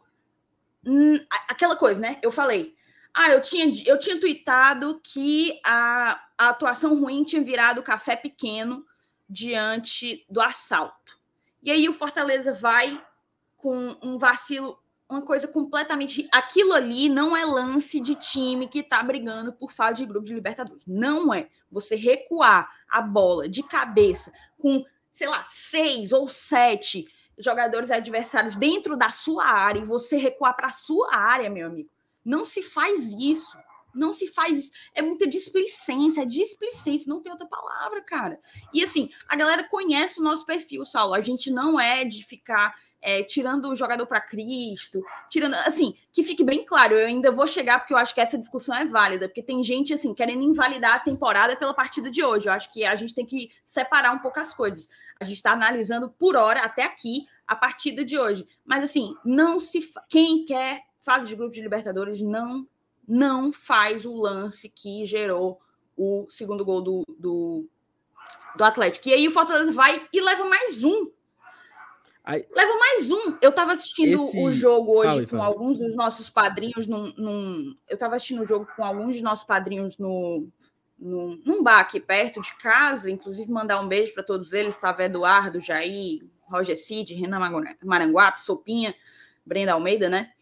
hum, 0.86 1.16
aquela 1.48 1.76
coisa, 1.76 2.00
né? 2.00 2.18
Eu 2.22 2.32
falei. 2.32 2.74
Ah, 3.12 3.30
eu 3.30 3.40
tinha, 3.40 3.70
eu 3.86 3.98
tinha 3.98 4.18
tweetado 4.18 5.00
que 5.04 5.60
a, 5.64 6.20
a 6.36 6.48
atuação 6.48 6.98
ruim 6.98 7.24
tinha 7.24 7.42
virado 7.42 7.82
café 7.82 8.16
pequeno 8.16 8.84
diante 9.28 10.24
do 10.28 10.40
assalto. 10.40 11.23
E 11.64 11.72
aí 11.72 11.88
o 11.88 11.94
Fortaleza 11.94 12.52
vai 12.52 13.02
com 13.56 13.96
um 14.02 14.18
vacilo 14.18 14.78
uma 15.08 15.22
coisa 15.22 15.48
completamente. 15.48 16.28
Aquilo 16.32 16.72
ali 16.72 17.08
não 17.08 17.36
é 17.36 17.44
lance 17.44 18.00
de 18.00 18.14
time 18.14 18.68
que 18.68 18.80
está 18.80 19.02
brigando 19.02 19.52
por 19.52 19.70
fase 19.70 19.98
de 19.98 20.06
grupo 20.06 20.26
de 20.26 20.34
Libertadores. 20.34 20.82
Não 20.86 21.32
é. 21.32 21.48
Você 21.70 21.96
recuar 21.96 22.70
a 22.88 23.00
bola 23.00 23.48
de 23.48 23.62
cabeça 23.62 24.32
com, 24.58 24.84
sei 25.12 25.28
lá, 25.28 25.44
seis 25.44 26.12
ou 26.12 26.28
sete 26.28 27.06
jogadores 27.38 27.90
adversários 27.90 28.56
dentro 28.56 28.96
da 28.96 29.10
sua 29.10 29.44
área 29.44 29.80
e 29.80 29.84
você 29.84 30.16
recuar 30.16 30.54
para 30.54 30.70
sua 30.70 31.14
área, 31.14 31.50
meu 31.50 31.66
amigo. 31.66 31.90
Não 32.24 32.46
se 32.46 32.62
faz 32.62 33.10
isso. 33.12 33.56
Não 33.94 34.12
se 34.12 34.26
faz. 34.26 34.70
É 34.94 35.02
muita 35.02 35.26
displicência, 35.26 36.22
é 36.22 36.26
displicência, 36.26 37.08
não 37.08 37.20
tem 37.20 37.32
outra 37.32 37.46
palavra, 37.46 38.02
cara. 38.02 38.40
E 38.72 38.82
assim, 38.82 39.10
a 39.28 39.36
galera 39.36 39.64
conhece 39.64 40.20
o 40.20 40.22
nosso 40.22 40.44
perfil, 40.44 40.84
Saulo. 40.84 41.14
A 41.14 41.20
gente 41.20 41.50
não 41.50 41.78
é 41.78 42.04
de 42.04 42.24
ficar 42.24 42.74
é, 43.04 43.22
tirando 43.22 43.68
o 43.68 43.76
jogador 43.76 44.06
para 44.06 44.18
Cristo, 44.18 45.04
tirando, 45.28 45.54
assim, 45.56 45.94
que 46.10 46.22
fique 46.22 46.42
bem 46.42 46.64
claro, 46.64 46.94
eu 46.94 47.06
ainda 47.06 47.30
vou 47.30 47.46
chegar 47.46 47.78
porque 47.78 47.92
eu 47.92 47.98
acho 47.98 48.14
que 48.14 48.20
essa 48.20 48.38
discussão 48.38 48.74
é 48.74 48.86
válida, 48.86 49.28
porque 49.28 49.42
tem 49.42 49.62
gente, 49.62 49.92
assim, 49.92 50.14
querendo 50.14 50.42
invalidar 50.42 50.94
a 50.94 51.00
temporada 51.00 51.54
pela 51.54 51.74
partida 51.74 52.10
de 52.10 52.24
hoje. 52.24 52.48
Eu 52.48 52.54
acho 52.54 52.72
que 52.72 52.82
a 52.82 52.96
gente 52.96 53.14
tem 53.14 53.26
que 53.26 53.50
separar 53.62 54.10
um 54.12 54.20
pouco 54.20 54.40
as 54.40 54.54
coisas. 54.54 54.88
A 55.20 55.24
gente 55.24 55.36
está 55.36 55.52
analisando 55.52 56.08
por 56.08 56.34
hora, 56.34 56.60
até 56.60 56.82
aqui, 56.82 57.26
a 57.46 57.54
partida 57.54 58.02
de 58.02 58.18
hoje. 58.18 58.48
Mas, 58.64 58.82
assim, 58.84 59.14
não 59.22 59.60
se. 59.60 59.86
Quem 60.08 60.46
quer 60.46 60.80
fase 60.98 61.26
de 61.26 61.36
grupo 61.36 61.52
de 61.52 61.60
Libertadores 61.60 62.22
não, 62.22 62.66
não 63.06 63.52
faz 63.52 64.04
o 64.04 64.14
lance 64.14 64.68
que 64.68 65.04
gerou 65.04 65.60
o 65.96 66.26
segundo 66.28 66.64
gol 66.64 66.82
do, 66.82 67.04
do, 67.18 67.68
do 68.56 68.64
Atlético. 68.64 69.08
E 69.08 69.14
aí 69.14 69.28
o 69.28 69.30
Fortaleza 69.30 69.72
vai 69.72 70.06
e 70.12 70.20
leva 70.20 70.44
mais 70.44 70.82
um 70.84 71.10
Aí... 72.24 72.46
Leva 72.50 72.78
mais 72.78 73.10
um. 73.10 73.36
Eu 73.42 73.50
estava 73.50 73.72
assistindo 73.74 74.14
Esse... 74.14 74.42
o 74.42 74.50
jogo 74.50 74.92
hoje 74.92 75.10
fala, 75.10 75.22
com 75.26 75.36
fala. 75.36 75.44
alguns 75.44 75.78
dos 75.78 75.94
nossos 75.94 76.30
padrinhos 76.30 76.86
num, 76.86 77.12
num... 77.18 77.76
Eu 77.86 77.94
estava 77.94 78.16
assistindo 78.16 78.42
o 78.42 78.46
jogo 78.46 78.66
com 78.74 78.82
alguns 78.82 79.16
dos 79.16 79.22
nossos 79.22 79.44
padrinhos 79.44 79.98
no, 79.98 80.48
no, 80.98 81.36
num 81.44 81.62
bar 81.62 81.80
aqui 81.80 82.00
perto 82.00 82.40
de 82.40 82.56
casa, 82.56 83.10
inclusive 83.10 83.52
mandar 83.52 83.78
um 83.78 83.86
beijo 83.86 84.14
para 84.14 84.22
todos 84.22 84.54
eles, 84.54 84.74
estava 84.74 85.04
Eduardo, 85.04 85.60
Jair, 85.60 86.24
Roger 86.44 86.78
Cid, 86.78 87.14
Renan 87.14 87.40
Maranguape, 87.84 88.42
Sopinha, 88.42 88.94
Brenda 89.44 89.74
Almeida, 89.74 90.08
né? 90.08 90.32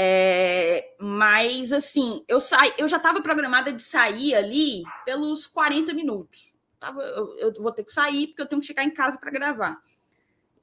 É, 0.00 0.94
mas 1.00 1.72
assim, 1.72 2.24
eu 2.28 2.38
eu 2.78 2.86
já 2.86 2.98
estava 2.98 3.20
programada 3.20 3.72
de 3.72 3.82
sair 3.82 4.32
ali 4.32 4.84
pelos 5.04 5.44
40 5.48 5.92
minutos. 5.92 6.54
Tava, 6.78 7.02
eu, 7.02 7.36
eu, 7.38 7.52
vou 7.54 7.72
ter 7.72 7.82
que 7.82 7.92
sair 7.92 8.28
porque 8.28 8.42
eu 8.42 8.46
tenho 8.46 8.60
que 8.60 8.66
chegar 8.68 8.84
em 8.84 8.92
casa 8.92 9.18
para 9.18 9.28
gravar. 9.32 9.82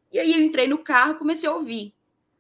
E 0.10 0.18
aí 0.18 0.32
eu 0.32 0.40
entrei 0.40 0.70
no 0.70 0.78
carro 0.78 1.16
comecei 1.16 1.50
a 1.50 1.54
ouvir. 1.54 1.94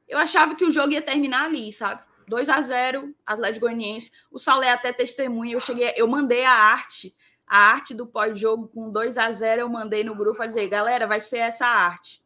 Eu 0.07 0.17
achava 0.17 0.55
que 0.55 0.63
o 0.63 0.71
jogo 0.71 0.93
ia 0.93 1.01
terminar 1.01 1.47
ali, 1.47 1.73
sabe? 1.73 2.01
2 2.29 2.47
a 2.47 2.61
0 2.61 3.13
Atlético 3.25 3.65
Goianiense. 3.65 4.09
O 4.31 4.39
Salé 4.39 4.71
até 4.71 4.93
testemunha. 4.93 5.51
Eu 5.51 5.59
cheguei, 5.59 5.91
eu 5.97 6.07
mandei 6.07 6.45
a 6.45 6.53
arte, 6.53 7.13
a 7.45 7.57
arte 7.57 7.93
do 7.93 8.07
pós-jogo 8.07 8.69
com 8.69 8.89
2 8.89 9.17
a 9.17 9.29
0 9.33 9.59
eu 9.59 9.69
mandei 9.69 10.05
no 10.05 10.15
grupo 10.15 10.41
a 10.41 10.47
dizer, 10.47 10.69
galera, 10.69 11.05
vai 11.05 11.19
ser 11.19 11.39
essa 11.39 11.65
arte. 11.65 12.23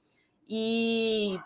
E 0.47 1.39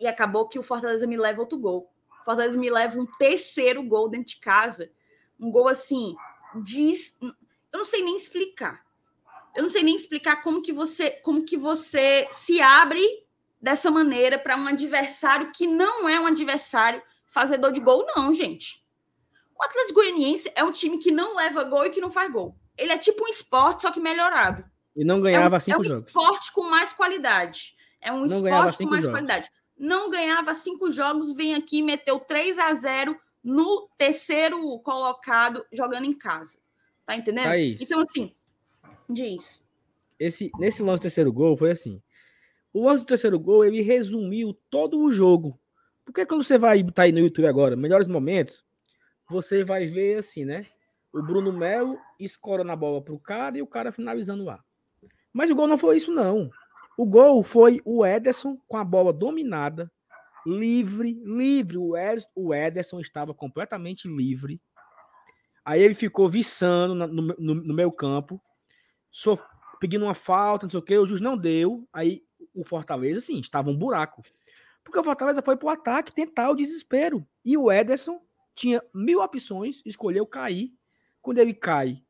e 0.00 0.08
acabou 0.08 0.48
que 0.48 0.58
o 0.58 0.62
Fortaleza 0.62 1.06
me 1.06 1.16
leva 1.16 1.42
outro 1.42 1.58
gol. 1.58 1.88
O 2.20 2.24
Fortaleza 2.24 2.58
me 2.58 2.70
leva 2.70 2.98
um 2.98 3.06
terceiro 3.18 3.82
gol 3.82 4.08
dentro 4.08 4.28
de 4.28 4.40
casa. 4.40 4.90
Um 5.38 5.50
gol 5.50 5.68
assim, 5.68 6.14
diz, 6.62 7.16
eu 7.20 7.78
não 7.78 7.84
sei 7.84 8.02
nem 8.02 8.16
explicar 8.16 8.84
eu 9.54 9.62
não 9.62 9.70
sei 9.70 9.82
nem 9.82 9.96
explicar 9.96 10.42
como 10.42 10.62
que 10.62 10.72
você, 10.72 11.10
como 11.22 11.44
que 11.44 11.56
você 11.56 12.28
se 12.30 12.60
abre 12.60 13.04
dessa 13.60 13.90
maneira 13.90 14.38
para 14.38 14.56
um 14.56 14.66
adversário 14.66 15.50
que 15.52 15.66
não 15.66 16.08
é 16.08 16.18
um 16.18 16.26
adversário 16.26 17.02
fazedor 17.28 17.72
de 17.72 17.80
gol, 17.80 18.06
não, 18.16 18.32
gente. 18.32 18.82
O 19.58 19.62
Atlético 19.62 20.00
Goianiense 20.00 20.50
é 20.54 20.64
um 20.64 20.72
time 20.72 20.98
que 20.98 21.10
não 21.10 21.36
leva 21.36 21.64
gol 21.64 21.86
e 21.86 21.90
que 21.90 22.00
não 22.00 22.10
faz 22.10 22.32
gol. 22.32 22.56
Ele 22.76 22.92
é 22.92 22.98
tipo 22.98 23.24
um 23.24 23.28
esporte, 23.28 23.82
só 23.82 23.90
que 23.90 24.00
melhorado. 24.00 24.64
E 24.96 25.04
não 25.04 25.20
ganhava 25.20 25.56
é 25.56 25.58
um, 25.58 25.60
cinco 25.60 25.76
é 25.76 25.80
um 25.80 25.84
jogos. 25.84 26.06
esporte 26.06 26.52
com 26.52 26.62
mais 26.62 26.92
qualidade. 26.92 27.76
É 28.00 28.10
um 28.10 28.26
não 28.26 28.36
esporte 28.36 28.78
com 28.78 28.84
mais 28.90 29.02
jogos. 29.02 29.18
qualidade. 29.18 29.50
Não 29.80 30.10
ganhava 30.10 30.54
cinco 30.54 30.90
jogos, 30.90 31.34
vem 31.34 31.54
aqui 31.54 31.78
e 31.78 31.82
meteu 31.82 32.20
3 32.20 32.58
a 32.58 32.74
0 32.74 33.18
no 33.42 33.88
terceiro 33.96 34.78
colocado 34.80 35.64
jogando 35.72 36.04
em 36.04 36.12
casa. 36.12 36.58
Tá 37.04 37.16
entendendo? 37.16 37.46
Thaís, 37.46 37.80
então, 37.80 38.00
assim, 38.00 38.32
Diz. 39.12 39.62
Esse, 40.18 40.50
nesse 40.58 40.82
lance 40.82 41.00
do 41.00 41.02
terceiro 41.02 41.32
gol 41.32 41.56
foi 41.56 41.72
assim. 41.72 42.00
O 42.72 42.84
lance 42.84 43.02
do 43.02 43.06
terceiro 43.06 43.38
gol, 43.38 43.64
ele 43.64 43.80
resumiu 43.80 44.56
todo 44.70 45.00
o 45.00 45.10
jogo. 45.10 45.58
Porque 46.04 46.24
quando 46.24 46.44
você 46.44 46.56
vai 46.56 46.80
estar 46.80 46.92
tá 46.92 47.02
aí 47.02 47.12
no 47.12 47.18
YouTube 47.18 47.46
agora, 47.46 47.74
melhores 47.74 48.06
momentos, 48.06 48.64
você 49.28 49.64
vai 49.64 49.86
ver 49.86 50.18
assim, 50.18 50.44
né? 50.44 50.64
O 51.12 51.22
Bruno 51.22 51.52
Melo 51.52 51.98
escora 52.18 52.62
na 52.62 52.76
bola 52.76 53.02
pro 53.02 53.18
cara 53.18 53.58
e 53.58 53.62
o 53.62 53.66
cara 53.66 53.90
finalizando 53.90 54.44
lá. 54.44 54.62
Mas 55.32 55.50
o 55.50 55.54
gol 55.54 55.66
não 55.66 55.78
foi 55.78 55.96
isso, 55.96 56.12
não. 56.12 56.50
O 57.00 57.06
gol 57.06 57.42
foi 57.42 57.80
o 57.82 58.04
Ederson 58.04 58.58
com 58.68 58.76
a 58.76 58.84
bola 58.84 59.10
dominada, 59.10 59.90
livre, 60.44 61.18
livre. 61.24 61.78
O 61.78 62.54
Ederson, 62.54 63.00
estava 63.00 63.32
completamente 63.32 64.06
livre. 64.06 64.60
Aí 65.64 65.80
ele 65.82 65.94
ficou 65.94 66.28
viçando 66.28 66.94
no, 66.94 67.06
no, 67.06 67.54
no 67.54 67.74
meio 67.74 67.90
campo, 67.90 68.38
sof... 69.10 69.42
pedindo 69.80 70.04
uma 70.04 70.12
falta, 70.12 70.66
não 70.66 70.70
sei 70.70 70.78
o 70.78 70.82
que, 70.82 70.98
o 70.98 71.06
juiz 71.06 71.22
não 71.22 71.38
deu. 71.38 71.88
Aí 71.90 72.22
o 72.54 72.66
Fortaleza, 72.66 73.22
sim, 73.22 73.40
estava 73.40 73.70
um 73.70 73.78
buraco. 73.78 74.22
Porque 74.84 74.98
o 74.98 75.04
Fortaleza 75.04 75.40
foi 75.40 75.56
pro 75.56 75.70
ataque 75.70 76.12
tentar 76.12 76.50
o 76.50 76.54
desespero. 76.54 77.26
E 77.42 77.56
o 77.56 77.72
Ederson 77.72 78.20
tinha 78.54 78.82
mil 78.92 79.22
opções, 79.22 79.80
escolheu 79.86 80.26
cair. 80.26 80.74
Quando 81.22 81.38
ele 81.38 81.54
cai, 81.54 82.02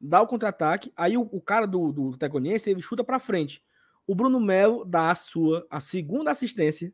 dá 0.00 0.22
o 0.22 0.26
contra-ataque. 0.28 0.92
Aí 0.96 1.16
o, 1.16 1.22
o, 1.32 1.40
cara 1.40 1.66
do, 1.66 1.90
do 1.90 2.16
Teconiense, 2.16 2.70
ele 2.70 2.80
chuta 2.80 3.02
para 3.02 3.18
frente. 3.18 3.65
O 4.06 4.14
Bruno 4.14 4.40
Melo 4.40 4.84
dá 4.84 5.10
a 5.10 5.14
sua, 5.14 5.66
a 5.70 5.80
segunda 5.80 6.30
assistência, 6.30 6.92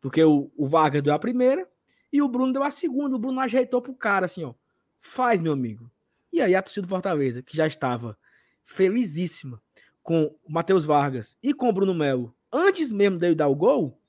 porque 0.00 0.22
o, 0.22 0.50
o 0.56 0.66
Vargas 0.66 1.02
deu 1.02 1.12
a 1.12 1.18
primeira 1.18 1.68
e 2.12 2.22
o 2.22 2.28
Bruno 2.28 2.52
deu 2.52 2.62
a 2.62 2.70
segunda. 2.70 3.16
O 3.16 3.18
Bruno 3.18 3.40
ajeitou 3.40 3.82
pro 3.82 3.94
cara, 3.94 4.26
assim, 4.26 4.44
ó. 4.44 4.54
Faz, 4.98 5.40
meu 5.40 5.52
amigo. 5.52 5.90
E 6.32 6.40
aí 6.40 6.54
a 6.54 6.62
torcida 6.62 6.86
do 6.86 6.90
Fortaleza, 6.90 7.42
que 7.42 7.56
já 7.56 7.66
estava 7.66 8.18
felizíssima 8.62 9.60
com 10.02 10.34
o 10.44 10.52
Matheus 10.52 10.84
Vargas 10.84 11.36
e 11.42 11.52
com 11.52 11.68
o 11.68 11.72
Bruno 11.72 11.94
Melo, 11.94 12.34
antes 12.52 12.92
mesmo 12.92 13.18
dele 13.18 13.34
dar 13.34 13.48
o 13.48 13.54
gol, 13.54 14.00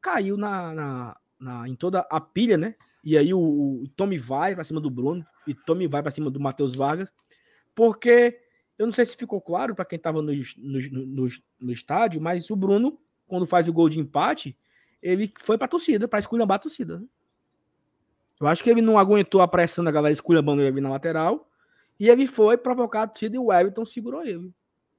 caiu 0.00 0.36
na, 0.36 0.72
na, 0.72 1.16
na 1.38 1.68
em 1.68 1.74
toda 1.74 2.00
a 2.10 2.20
pilha, 2.20 2.56
né? 2.56 2.74
E 3.02 3.16
aí 3.16 3.32
o, 3.32 3.38
o 3.38 3.88
Tommy 3.96 4.18
vai 4.18 4.54
para 4.54 4.64
cima 4.64 4.80
do 4.80 4.90
Bruno 4.90 5.24
e 5.46 5.54
Tommy 5.54 5.86
vai 5.86 6.02
para 6.02 6.10
cima 6.10 6.30
do 6.30 6.40
Matheus 6.40 6.74
Vargas, 6.74 7.12
porque 7.74 8.40
eu 8.78 8.86
não 8.86 8.92
sei 8.92 9.04
se 9.04 9.16
ficou 9.16 9.40
claro 9.40 9.74
para 9.74 9.84
quem 9.84 9.96
estava 9.96 10.20
no, 10.20 10.32
no, 10.32 10.80
no, 10.90 11.28
no, 11.60 11.72
estádio, 11.72 12.20
mas 12.20 12.50
o 12.50 12.56
Bruno, 12.56 12.98
quando 13.26 13.46
faz 13.46 13.68
o 13.68 13.72
gol 13.72 13.88
de 13.88 13.98
empate, 13.98 14.56
ele 15.02 15.32
foi 15.40 15.56
para 15.56 15.64
a 15.64 15.68
torcida, 15.68 16.06
para 16.06 16.18
esculhambar 16.18 16.56
a 16.56 16.60
torcida. 16.60 16.98
Né? 16.98 17.06
Eu 18.40 18.46
acho 18.46 18.62
que 18.62 18.70
ele 18.70 18.82
não 18.82 18.98
aguentou 18.98 19.40
a 19.40 19.48
pressão 19.48 19.84
da 19.84 19.90
galera 19.90 20.12
esculhambando 20.12 20.62
ele 20.62 20.80
na 20.80 20.90
lateral, 20.90 21.48
e 21.98 22.10
ele 22.10 22.26
foi 22.26 22.58
provocar 22.58 23.02
a 23.02 23.06
torcida 23.06 23.36
e 23.36 23.38
o 23.38 23.52
Everton 23.52 23.84
segurou 23.84 24.22
ele. 24.22 24.52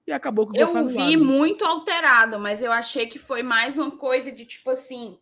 E 0.07 0.11
acabou 0.11 0.47
que 0.47 0.57
o 0.57 0.61
Eu 0.61 0.88
vi 0.88 1.15
muito 1.17 1.63
alterado, 1.63 2.39
mas 2.39 2.61
eu 2.61 2.71
achei 2.71 3.05
que 3.05 3.19
foi 3.19 3.43
mais 3.43 3.78
uma 3.78 3.91
coisa 3.91 4.32
de 4.32 4.45
tipo 4.45 4.71
assim, 4.71 5.19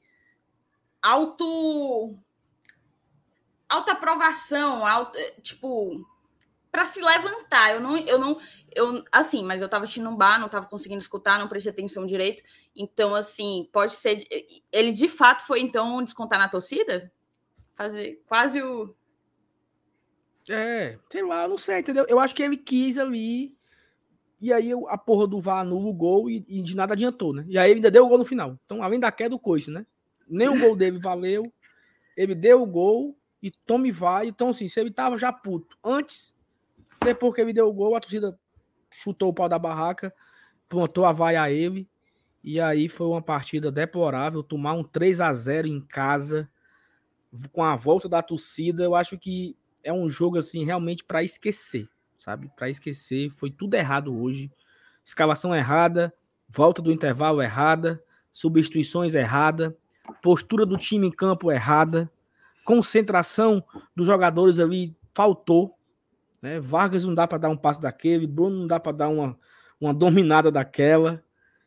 auto 1.02 2.18
alta 3.68 3.94
aprovação, 3.94 4.86
alta, 4.86 5.20
tipo, 5.42 6.06
para 6.76 6.86
se 6.86 7.02
levantar. 7.02 7.74
Eu 7.74 7.80
não, 7.80 7.98
eu 7.98 8.20
não, 8.20 8.38
eu 8.76 9.02
assim, 9.10 9.46
mas 9.46 9.62
eu 9.62 9.70
tava 9.70 9.86
assistindo 9.86 10.10
um 10.10 10.16
bar, 10.16 10.38
não 10.38 10.50
tava 10.50 10.68
conseguindo 10.68 11.02
escutar, 11.02 11.40
não 11.40 11.48
prestei 11.48 11.72
atenção 11.72 12.06
direito. 12.06 12.44
Então, 12.76 13.16
assim, 13.16 13.70
pode 13.72 13.94
ser. 13.94 14.28
Ele 14.70 14.92
de 14.92 15.08
fato 15.08 15.48
foi 15.48 15.62
então 15.62 16.04
descontar 16.04 16.38
na 16.38 16.50
torcida? 16.50 17.10
Fazer 17.76 18.22
quase 18.28 18.62
o. 18.62 18.94
É, 20.50 21.00
sei 21.10 21.24
lá, 21.24 21.48
não 21.48 21.58
sei, 21.58 21.80
entendeu? 21.80 22.06
Eu 22.10 22.20
acho 22.20 22.36
que 22.36 22.44
ele 22.44 22.58
quis 22.58 22.98
ali. 22.98 23.56
E 24.42 24.52
aí 24.52 24.72
a 24.90 24.98
porra 24.98 25.26
do 25.26 25.40
VAR 25.40 25.62
anula 25.62 25.88
o 25.88 25.94
gol 25.94 26.30
e, 26.30 26.46
e, 26.48 26.62
de 26.62 26.76
nada 26.76 26.94
adiantou, 26.94 27.34
né? 27.34 27.46
E 27.48 27.58
aí 27.58 27.72
ele 27.72 27.78
ainda 27.78 27.90
deu 27.90 28.06
o 28.06 28.10
gol 28.10 28.18
no 28.18 28.26
final. 28.26 28.60
Então, 28.66 28.84
além 28.84 29.00
da 29.00 29.12
queda 29.14 29.30
do 29.30 29.40
coice, 29.40 29.72
né? 29.72 29.86
Nem 30.28 30.50
o 30.50 30.60
gol 30.60 30.76
dele 30.76 31.00
valeu. 31.00 31.52
Ele 32.18 32.36
deu 32.36 32.62
o 32.62 32.68
gol 32.68 33.18
e 33.42 33.50
tome 33.50 33.92
vai. 33.94 34.28
Então, 34.28 34.50
assim, 34.50 34.68
se 34.68 34.78
ele 34.78 34.92
tava 34.92 35.18
já 35.18 35.32
puto 35.32 35.78
antes, 35.82 36.35
depois 37.06 37.34
que 37.34 37.42
ele 37.42 37.54
deu 37.54 37.68
o 37.68 37.74
gol, 37.74 37.96
a 37.96 38.00
torcida 38.00 38.38
chutou 38.92 39.30
o 39.30 39.34
pau 39.34 39.48
da 39.48 39.60
barraca, 39.60 40.14
plantou 40.68 41.06
a 41.06 41.12
vai 41.12 41.36
a 41.36 41.50
ele. 41.52 41.88
E 42.44 42.60
aí 42.60 42.88
foi 42.90 43.08
uma 43.08 43.22
partida 43.22 43.72
deplorável. 43.72 44.44
Tomar 44.44 44.74
um 44.74 44.84
3 44.84 45.22
a 45.22 45.34
0 45.34 45.68
em 45.68 45.82
casa, 45.82 46.50
com 47.52 47.64
a 47.64 47.76
volta 47.76 48.08
da 48.08 48.22
torcida, 48.22 48.84
eu 48.84 48.96
acho 48.96 49.18
que 49.18 49.56
é 49.84 49.94
um 49.94 50.10
jogo, 50.10 50.38
assim, 50.38 50.64
realmente 50.66 51.04
para 51.04 51.24
esquecer, 51.24 51.88
sabe? 52.18 52.52
Para 52.56 52.70
esquecer. 52.70 53.30
Foi 53.32 53.50
tudo 53.50 53.76
errado 53.76 54.16
hoje. 54.16 54.52
Escalação 55.04 55.56
errada, 55.56 56.14
volta 56.50 56.82
do 56.82 56.92
intervalo 56.92 57.42
errada, 57.42 58.04
substituições 58.32 59.14
errada, 59.16 59.76
postura 60.22 60.66
do 60.66 60.78
time 60.78 61.08
em 61.08 61.12
campo 61.12 61.52
errada 61.52 62.12
concentração 62.66 63.64
dos 63.96 64.08
jogadores 64.08 64.60
ali 64.60 64.94
faltou. 65.14 65.75
Né? 66.46 66.60
Vargas 66.60 67.04
não 67.04 67.16
dá 67.16 67.28
para 67.28 67.40
dar 67.40 67.50
um 67.50 67.58
passo 67.58 67.82
daquele, 67.82 68.28
Bruno 68.28 68.56
não 68.56 68.68
dá 68.68 68.80
para 68.80 68.92
dar 68.92 69.10
uma, 69.10 69.36
uma 69.82 69.92
dominada 69.92 70.52
daquela. 70.52 71.24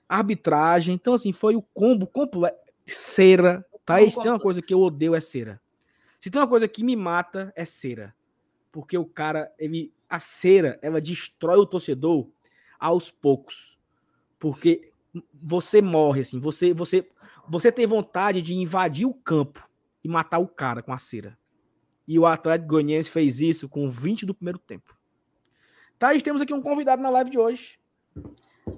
Arbitragem, 0.09 0.95
então 0.95 1.15
assim, 1.15 1.33
foi 1.33 1.57
o 1.57 1.63
combo 1.75 2.07
completo. 2.07 2.57
Cera, 2.87 3.67
tá? 3.85 3.99
Se 4.09 4.23
tem 4.23 4.31
uma 4.31 4.39
coisa 4.39 4.63
que 4.63 4.73
eu 4.73 4.81
odeio 4.81 5.17
é 5.17 5.21
cera. 5.21 5.61
Se 6.21 6.31
tem 6.31 6.41
uma 6.41 6.47
coisa 6.47 6.69
que 6.69 6.85
me 6.85 6.95
mata 6.95 7.53
é 7.57 7.65
cera. 7.65 8.15
Porque 8.71 8.97
o 8.97 9.05
cara, 9.05 9.53
ele 9.59 9.93
a 10.09 10.21
cera, 10.21 10.79
ela 10.81 11.01
destrói 11.01 11.59
o 11.59 11.67
torcedor 11.67 12.29
aos 12.79 13.11
poucos. 13.11 13.77
Porque 14.39 14.93
você 15.35 15.83
morre 15.83 16.21
assim, 16.21 16.39
você 16.39 16.73
você 16.73 17.05
você 17.49 17.73
tem 17.73 17.85
vontade 17.85 18.41
de 18.41 18.55
invadir 18.55 19.07
o 19.07 19.13
campo 19.13 19.69
e 20.05 20.09
matar 20.09 20.39
o 20.39 20.47
cara 20.47 20.83
com 20.83 20.93
a 20.93 20.99
cera. 20.99 21.37
E 22.09 22.19
o 22.19 22.25
Atlético 22.25 22.71
Goianiense 22.71 23.11
fez 23.11 23.39
isso 23.39 23.69
com 23.69 23.91
20 23.91 24.25
do 24.25 24.35
primeiro 24.35 24.59
tempo. 24.59 24.97
Thaís, 25.99 26.23
temos 26.23 26.41
aqui 26.41 26.55
um 26.55 26.63
convidado 26.63 27.03
na 27.03 27.11
live 27.11 27.29
de 27.29 27.39
hoje. 27.39 27.79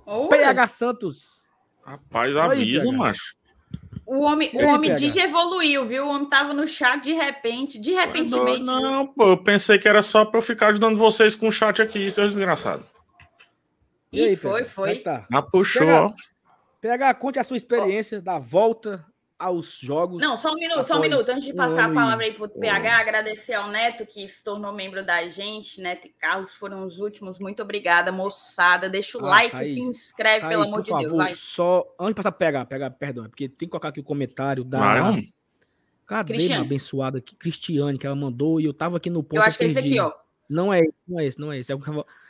Oi. 0.05 0.29
PH 0.29 0.67
Santos. 0.67 1.45
Rapaz, 1.85 2.37
avisa, 2.37 2.89
Oi, 2.89 2.97
macho. 2.97 3.37
O 4.05 4.23
homem, 4.23 4.51
o 4.53 4.67
homem 4.67 4.97
evoluiu, 5.17 5.87
viu? 5.87 6.07
O 6.07 6.09
homem 6.09 6.29
tava 6.29 6.53
no 6.53 6.67
chat 6.67 7.01
de 7.05 7.13
repente, 7.13 7.79
de 7.79 7.93
repente. 7.93 8.35
Não, 8.65 9.07
pô, 9.07 9.29
eu 9.29 9.37
pensei 9.39 9.79
que 9.79 9.89
era 9.89 10.03
só 10.03 10.25
para 10.25 10.39
eu 10.39 10.43
ficar 10.43 10.69
ajudando 10.69 10.97
vocês 10.97 11.37
com 11.37 11.47
o 11.47 11.53
chat 11.53 11.81
aqui, 11.81 12.11
seu 12.11 12.27
desgraçado. 12.27 12.85
E, 14.13 14.25
aí, 14.25 14.35
foi, 14.35 14.65
foi. 14.65 14.93
É 14.93 15.03
tá? 15.03 15.27
Ah, 15.33 15.41
puxou. 15.41 15.87
PH, 15.87 16.15
PH, 16.81 17.15
conte 17.15 17.39
a 17.39 17.45
sua 17.45 17.57
experiência 17.57 18.19
oh. 18.19 18.23
da 18.23 18.41
volta 18.41 19.07
aos 19.41 19.79
jogos. 19.81 20.21
Não, 20.21 20.37
só 20.37 20.53
um 20.53 20.57
minuto, 20.57 20.87
só 20.87 20.99
um 20.99 21.01
minuto. 21.01 21.29
Antes 21.31 21.45
de 21.45 21.55
passar 21.55 21.91
a 21.91 21.95
palavra 21.95 22.27
aí 22.27 22.35
para 22.35 22.45
o 22.45 22.49
PH, 22.49 22.99
agradecer 22.99 23.55
ao 23.55 23.71
Neto, 23.71 24.05
que 24.05 24.29
se 24.29 24.45
tornou 24.45 24.71
membro 24.71 25.05
da 25.05 25.27
gente. 25.29 25.81
Neto 25.81 26.07
e 26.07 26.11
Carlos 26.11 26.55
foram 26.55 26.85
os 26.85 27.01
últimos. 27.01 27.41
Muito 27.41 27.63
obrigada, 27.63 28.13
moçada. 28.13 28.91
Deixa 28.91 29.17
o 29.17 29.25
ah, 29.25 29.31
like, 29.31 29.57
Thaís, 29.57 29.75
se 29.75 29.81
inscreve, 29.81 30.41
Thaís, 30.41 30.51
pelo 30.51 30.63
amor 30.65 30.83
de 30.83 30.91
favor, 30.91 31.03
Deus. 31.03 31.17
Vai. 31.17 31.33
Só, 31.33 31.87
antes 31.99 32.11
de 32.11 32.15
passar 32.17 32.29
a 32.29 32.33
PH, 32.33 32.67
PH, 32.67 32.91
perdão, 32.91 33.25
é 33.25 33.29
porque 33.29 33.49
tem 33.49 33.67
que 33.67 33.69
colocar 33.69 33.89
aqui 33.89 34.01
o 34.01 34.05
comentário 34.05 34.63
da. 34.63 34.79
Vai, 34.79 35.23
Cadê 36.07 36.35
Cristiane. 36.35 36.67
abençoada 36.67 37.19
aqui? 37.19 37.35
Cristiane, 37.37 37.97
que 37.97 38.07
ela 38.07 38.17
mandou, 38.17 38.61
e 38.61 38.67
eu 38.67 38.75
tava 38.75 38.99
aqui 38.99 39.09
no 39.09 39.23
ponto. 39.23 39.37
Eu 39.37 39.43
acho 39.43 39.57
que 39.57 39.65
é 39.65 39.69
esse 39.69 39.79
aqui, 39.79 39.99
ó. 39.99 40.13
Não 40.49 40.75
é 40.75 40.81
esse, 40.81 40.95
não 41.09 41.21
é 41.21 41.27
esse, 41.27 41.41
não 41.41 41.53
é 41.53 41.59
esse. 41.59 41.73
É 41.73 41.77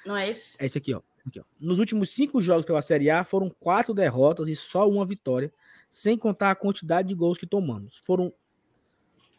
não 0.06 0.16
é 0.16 0.30
esse? 0.30 0.56
É 0.58 0.66
esse 0.66 0.78
aqui, 0.78 0.94
ó. 0.94 1.00
Aqui, 1.26 1.40
ó. 1.40 1.44
Nos 1.58 1.78
últimos 1.78 2.10
cinco 2.10 2.40
jogos 2.40 2.64
pela 2.64 2.82
Série 2.82 3.10
A, 3.10 3.24
foram 3.24 3.50
quatro 3.58 3.92
derrotas 3.92 4.48
e 4.48 4.54
só 4.54 4.88
uma 4.88 5.04
vitória 5.04 5.50
sem 5.90 6.16
contar 6.16 6.50
a 6.50 6.54
quantidade 6.54 7.08
de 7.08 7.14
gols 7.14 7.38
que 7.38 7.46
tomamos. 7.46 7.98
Foram 7.98 8.32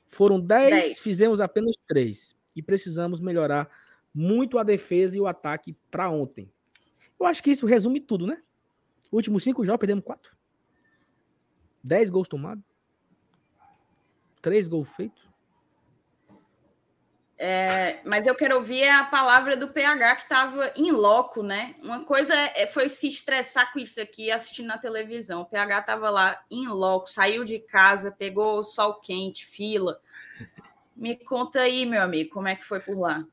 foram 0.06 0.42
10, 0.42 1.00
fizemos 1.00 1.40
apenas 1.40 1.74
3 1.88 2.36
e 2.54 2.62
precisamos 2.62 3.22
melhorar 3.22 3.70
muito 4.14 4.58
a 4.60 4.64
defesa 4.64 5.16
e 5.16 5.22
o 5.22 5.28
ataque 5.28 5.74
para 5.90 6.10
ontem. 6.10 6.52
Eu 7.18 7.26
acho 7.26 7.42
que 7.42 7.52
isso 7.52 7.66
resume 7.66 8.02
tudo, 8.02 8.28
né? 8.28 8.42
Últimos 9.10 9.44
cinco 9.44 9.64
jogos 9.64 9.80
perdemos 9.80 10.04
quatro. 10.04 10.36
10 11.84 12.10
gols 12.10 12.28
tomados. 12.28 12.64
3 14.42 14.68
gols 14.68 14.90
feitos. 14.90 15.31
É, 17.44 18.00
mas 18.06 18.28
eu 18.28 18.36
quero 18.36 18.58
ouvir 18.58 18.88
a 18.88 19.04
palavra 19.04 19.58
do 19.58 19.68
PH 19.68 20.16
que 20.18 20.22
estava 20.22 20.72
em 20.76 20.92
loco, 20.92 21.42
né? 21.42 21.74
Uma 21.82 22.02
coisa 22.06 22.36
é, 22.36 22.68
foi 22.68 22.88
se 22.88 23.08
estressar 23.08 23.74
com 23.74 23.80
isso 23.80 24.00
aqui 24.00 24.30
assistindo 24.30 24.68
na 24.68 24.78
televisão. 24.78 25.42
O 25.42 25.46
PH 25.46 25.80
estava 25.80 26.12
lá 26.12 26.38
em 26.52 26.68
loco, 26.68 27.10
saiu 27.10 27.44
de 27.44 27.58
casa, 27.58 28.12
pegou 28.12 28.60
o 28.60 28.64
sol 28.64 28.94
quente, 29.00 29.44
fila. 29.44 29.98
Me 30.96 31.16
conta 31.16 31.62
aí, 31.62 31.84
meu 31.84 32.04
amigo, 32.04 32.30
como 32.30 32.48
é 32.48 32.56
que 32.56 32.64
foi 32.64 32.80
por 32.80 32.96
lá? 32.96 33.26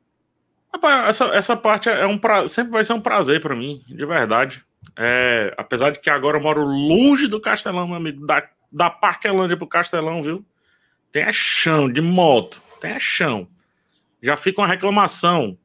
Essa, 1.06 1.26
essa 1.26 1.54
parte 1.54 1.90
é 1.90 2.06
um 2.06 2.16
pra... 2.16 2.48
sempre 2.48 2.72
vai 2.72 2.84
ser 2.84 2.94
um 2.94 3.02
prazer 3.02 3.42
para 3.42 3.54
mim, 3.54 3.84
de 3.86 4.06
verdade. 4.06 4.64
É, 4.96 5.52
apesar 5.59 5.90
de 5.90 6.00
que 6.00 6.09
agora 6.09 6.38
eu 6.38 6.42
moro 6.42 6.64
longe 6.64 7.28
do 7.28 7.42
Castelão, 7.42 7.86
meu 7.86 7.96
amigo, 7.96 8.26
da, 8.26 8.48
da 8.72 8.88
Parquelândia 8.88 9.59
pro 9.59 9.66
Castelão, 9.66 10.22
viu? 10.22 10.42
Tem 11.12 11.30
chão 11.30 11.92
de 11.92 12.00
moto, 12.00 12.62
tem 12.80 12.98
chão 12.98 13.46
já 14.23 14.37
fica 14.37 14.61
uma 14.61 14.66
reclamação. 14.66 15.59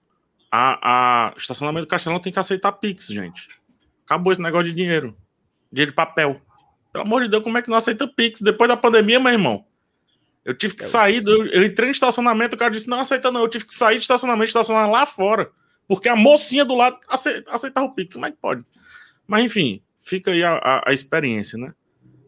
a, 0.52 1.30
a 1.30 1.34
estacionamento 1.36 1.88
do 1.88 1.90
Castelão 1.90 2.20
tem 2.20 2.32
que 2.32 2.40
aceitar 2.40 2.72
Pix, 2.74 3.08
gente. 3.08 3.48
Acabou 4.06 4.32
esse 4.32 4.42
negócio 4.42 4.68
de 4.68 4.74
dinheiro. 4.74 5.18
Dinheiro 5.72 5.92
de 5.92 5.96
papel. 5.96 6.40
Pelo 6.92 7.06
amor 7.06 7.24
de 7.24 7.30
Deus, 7.30 7.42
como 7.42 7.58
é 7.58 7.62
que 7.62 7.70
não 7.70 7.78
aceita 7.78 8.08
Pix? 8.08 8.40
Depois 8.40 8.68
da 8.68 8.78
pandemia, 8.78 9.20
meu 9.20 9.32
irmão. 9.32 9.66
Eu 10.46 10.54
tive 10.54 10.76
que 10.76 10.84
é 10.84 10.88
sair, 10.88 11.22
do, 11.22 11.48
eu 11.48 11.64
entrei 11.64 11.88
no 11.88 11.92
estacionamento, 11.92 12.56
o 12.56 12.60
cara 12.60 12.70
disse, 12.70 12.88
não 12.88 13.00
aceita 13.00 13.32
não, 13.32 13.42
eu 13.42 13.48
tive 13.48 13.66
que 13.66 13.74
sair 13.74 13.96
de 13.96 14.02
estacionamento, 14.02 14.50
estacionar 14.50 14.90
lá 14.90 15.06
fora, 15.06 15.50
porque 15.88 16.10
a 16.10 16.16
mocinha 16.16 16.66
do 16.66 16.76
lado 16.76 17.00
aceitava 17.08 17.88
o 17.88 17.96
Pix, 17.96 18.14
como 18.14 18.26
é 18.26 18.32
que 18.32 18.38
pode? 18.38 18.66
Mas 19.26 19.46
enfim, 19.46 19.82
fica 20.02 20.32
aí 20.32 20.44
a, 20.44 20.56
a, 20.56 20.90
a 20.90 20.94
experiência, 20.94 21.58
né? 21.58 21.74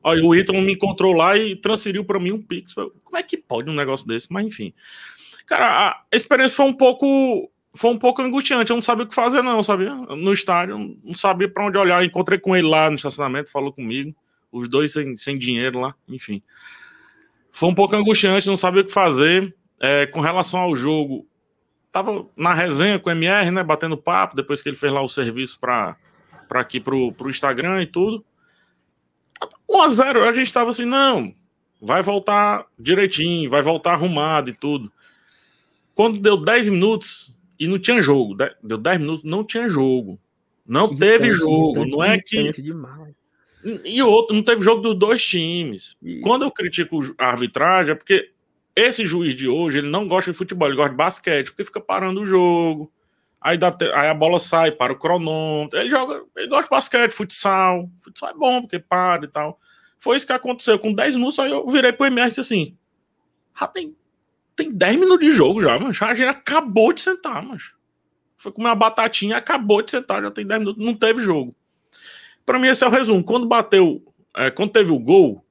Olha, 0.02 0.24
o 0.24 0.34
Ítalo 0.34 0.62
me 0.62 0.74
encontrou 0.74 1.14
lá 1.14 1.36
e 1.36 1.56
transferiu 1.56 2.06
para 2.06 2.20
mim 2.20 2.32
um 2.32 2.42
Pix. 2.42 2.74
Como 2.74 3.18
é 3.18 3.24
que 3.24 3.38
pode 3.38 3.70
um 3.70 3.74
negócio 3.74 4.08
desse? 4.08 4.32
Mas 4.32 4.46
enfim. 4.46 4.74
Cara, 5.46 6.04
a 6.12 6.16
experiência 6.16 6.56
foi 6.56 6.66
um 6.66 6.74
pouco 6.74 7.52
foi 7.76 7.92
um 7.92 7.98
pouco 7.98 8.22
angustiante. 8.22 8.72
Eu 8.72 8.76
não 8.76 8.82
sabia 8.82 9.04
o 9.04 9.08
que 9.08 9.14
fazer, 9.14 9.42
não, 9.42 9.62
sabia? 9.62 9.94
No 9.94 10.32
estádio, 10.32 10.98
não 11.04 11.14
sabia 11.14 11.50
para 11.50 11.66
onde 11.66 11.78
olhar. 11.78 12.04
Encontrei 12.04 12.40
com 12.40 12.56
ele 12.56 12.68
lá 12.68 12.90
no 12.90 12.96
estacionamento, 12.96 13.52
falou 13.52 13.72
comigo. 13.72 14.16
Os 14.52 14.70
dois 14.70 14.94
sem, 14.94 15.18
sem 15.18 15.38
dinheiro 15.38 15.82
lá, 15.82 15.94
enfim. 16.08 16.42
Foi 17.52 17.70
um 17.70 17.76
pouco 17.76 17.96
angustiante, 17.96 18.48
não 18.48 18.56
sabia 18.56 18.82
o 18.82 18.86
que 18.86 18.94
fazer. 18.94 19.54
É, 19.78 20.06
com 20.06 20.22
relação 20.22 20.62
ao 20.62 20.74
jogo, 20.74 21.28
tava 21.92 22.26
na 22.36 22.54
resenha 22.54 22.98
com 22.98 23.10
o 23.10 23.12
MR, 23.12 23.52
né? 23.52 23.62
Batendo 23.62 23.98
papo, 23.98 24.38
depois 24.38 24.62
que 24.62 24.70
ele 24.70 24.78
fez 24.78 24.92
lá 24.92 25.02
o 25.02 25.10
serviço 25.10 25.60
para 25.60 25.98
aqui 26.52 26.80
pro, 26.80 27.12
pro 27.12 27.30
Instagram 27.30 27.82
e 27.82 27.86
tudo. 27.86 28.24
1x0, 29.70 30.24
a, 30.24 30.30
a 30.30 30.32
gente 30.32 30.52
tava 30.52 30.70
assim, 30.70 30.86
não, 30.86 31.36
vai 31.82 32.02
voltar 32.02 32.66
direitinho, 32.80 33.50
vai 33.50 33.62
voltar 33.62 33.94
arrumado 33.94 34.50
e 34.50 34.54
tudo. 34.54 34.92
Quando 35.96 36.20
deu 36.20 36.38
10 36.38 36.70
minutos, 36.70 37.36
e 37.60 37.68
não 37.68 37.80
tinha 37.80 38.02
jogo. 38.02 38.36
Deu 38.62 38.78
10 38.78 39.00
minutos, 39.00 39.24
não 39.24 39.44
tinha 39.44 39.68
jogo. 39.68 40.20
Não 40.68 40.96
teve 40.96 41.32
jogo. 41.32 41.86
Não 41.86 42.04
é 42.04 42.20
que. 42.20 42.52
Demais. 42.62 43.14
E 43.84 44.02
outro, 44.04 44.36
não 44.36 44.44
teve 44.44 44.62
jogo 44.62 44.82
dos 44.82 44.96
dois 44.96 45.26
times. 45.26 45.96
Isso. 46.02 46.22
Quando 46.22 46.44
eu 46.44 46.52
critico 46.52 47.00
a 47.18 47.28
arbitragem, 47.28 47.94
é 47.94 47.96
porque 47.96 48.32
esse 48.76 49.06
juiz 49.06 49.34
de 49.34 49.48
hoje, 49.48 49.80
ele 49.80 49.90
não 49.90 50.08
gosta 50.08 50.32
de 50.32 50.38
futebol, 50.38 50.68
ele 50.68 50.76
gosta 50.76 50.92
de 50.92 50.98
basquete, 50.98 51.48
porque 51.48 51.64
fica 51.64 51.80
parando 51.80 52.22
o 52.22 52.26
jogo. 52.26 52.92
Aí, 53.40 53.58
dá, 53.58 53.76
aí 53.94 54.08
a 54.08 54.14
bola 54.14 54.40
sai, 54.40 54.72
para 54.72 54.94
o 54.94 54.98
cronômetro. 54.98 55.80
Ele 55.80 55.90
joga, 55.90 56.24
ele 56.36 56.48
gosta 56.48 56.64
de 56.64 56.70
basquete, 56.70 57.12
futsal. 57.12 57.90
Futsal 58.02 58.30
é 58.30 58.34
bom, 58.34 58.62
porque 58.62 58.80
para 58.80 59.26
e 59.26 59.28
tal. 59.28 59.60
Foi 60.00 60.18
isso 60.18 60.28
que 60.28 60.34
aconteceu. 60.34 60.78
Com 60.78 60.94
10 60.94 61.16
minutos, 61.16 61.40
aí 61.40 61.52
eu 61.52 61.68
virei 61.68 61.94
pro 61.94 62.06
MR 62.06 62.28
e 62.28 62.30
disse 62.30 62.42
assim: 62.42 62.76
ah, 63.56 63.72
tem 64.56 64.66
tem 64.66 64.72
10 64.72 64.98
minutos 64.98 65.28
de 65.28 65.34
jogo 65.34 65.62
já, 65.62 65.78
mas 65.78 66.02
a 66.02 66.14
gente 66.14 66.28
acabou 66.28 66.94
de 66.94 67.02
sentar, 67.02 67.44
mas 67.44 67.74
foi 68.38 68.52
comer 68.52 68.70
uma 68.70 68.76
batatinha, 68.76 69.38
acabou 69.38 69.82
de 69.82 69.92
sentar, 69.92 70.22
já 70.22 70.32
tem 70.32 70.46
10 70.46 70.60
minutos, 70.60 70.86
não 70.86 70.94
teve 70.94 71.22
jogo. 71.22 71.56
Para 72.46 72.60
mim 72.60 72.68
esse 72.68 72.84
é 72.84 72.88
o 72.88 72.92
resumo. 72.92 73.24
Quando 73.24 73.48
bateu, 73.48 74.04
é, 74.36 74.52
quando 74.52 74.72
teve 74.72 74.92
o 74.92 75.00
gol, 75.00 75.44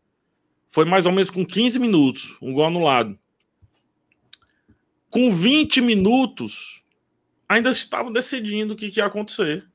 foi 0.70 0.84
mais 0.84 1.06
ou 1.06 1.12
menos 1.12 1.30
com 1.30 1.44
15 1.44 1.78
minutos, 1.78 2.36
um 2.40 2.52
gol 2.52 2.66
anulado. 2.66 3.18
Com 5.10 5.30
20 5.32 5.80
minutos, 5.80 6.82
ainda 7.48 7.70
estava 7.70 8.10
decidindo 8.10 8.74
o 8.74 8.76
que, 8.76 8.90
que 8.90 9.00
ia 9.00 9.06
acontecer. 9.06 9.66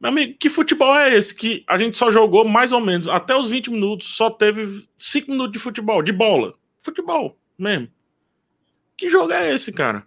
Meu 0.00 0.10
amigo, 0.10 0.36
que 0.38 0.48
futebol 0.48 0.96
é 0.96 1.14
esse? 1.14 1.34
Que 1.34 1.62
a 1.66 1.76
gente 1.76 1.96
só 1.96 2.10
jogou 2.10 2.44
mais 2.44 2.72
ou 2.72 2.80
menos 2.80 3.06
até 3.06 3.36
os 3.36 3.48
20 3.50 3.70
minutos, 3.70 4.14
só 4.14 4.30
teve 4.30 4.88
5 4.96 5.30
minutos 5.30 5.52
de 5.52 5.58
futebol, 5.58 6.02
de 6.02 6.12
bola. 6.12 6.54
Futebol 6.78 7.38
mesmo. 7.58 7.88
Que 9.00 9.08
jogo 9.08 9.32
é 9.32 9.54
esse, 9.54 9.72
cara? 9.72 10.04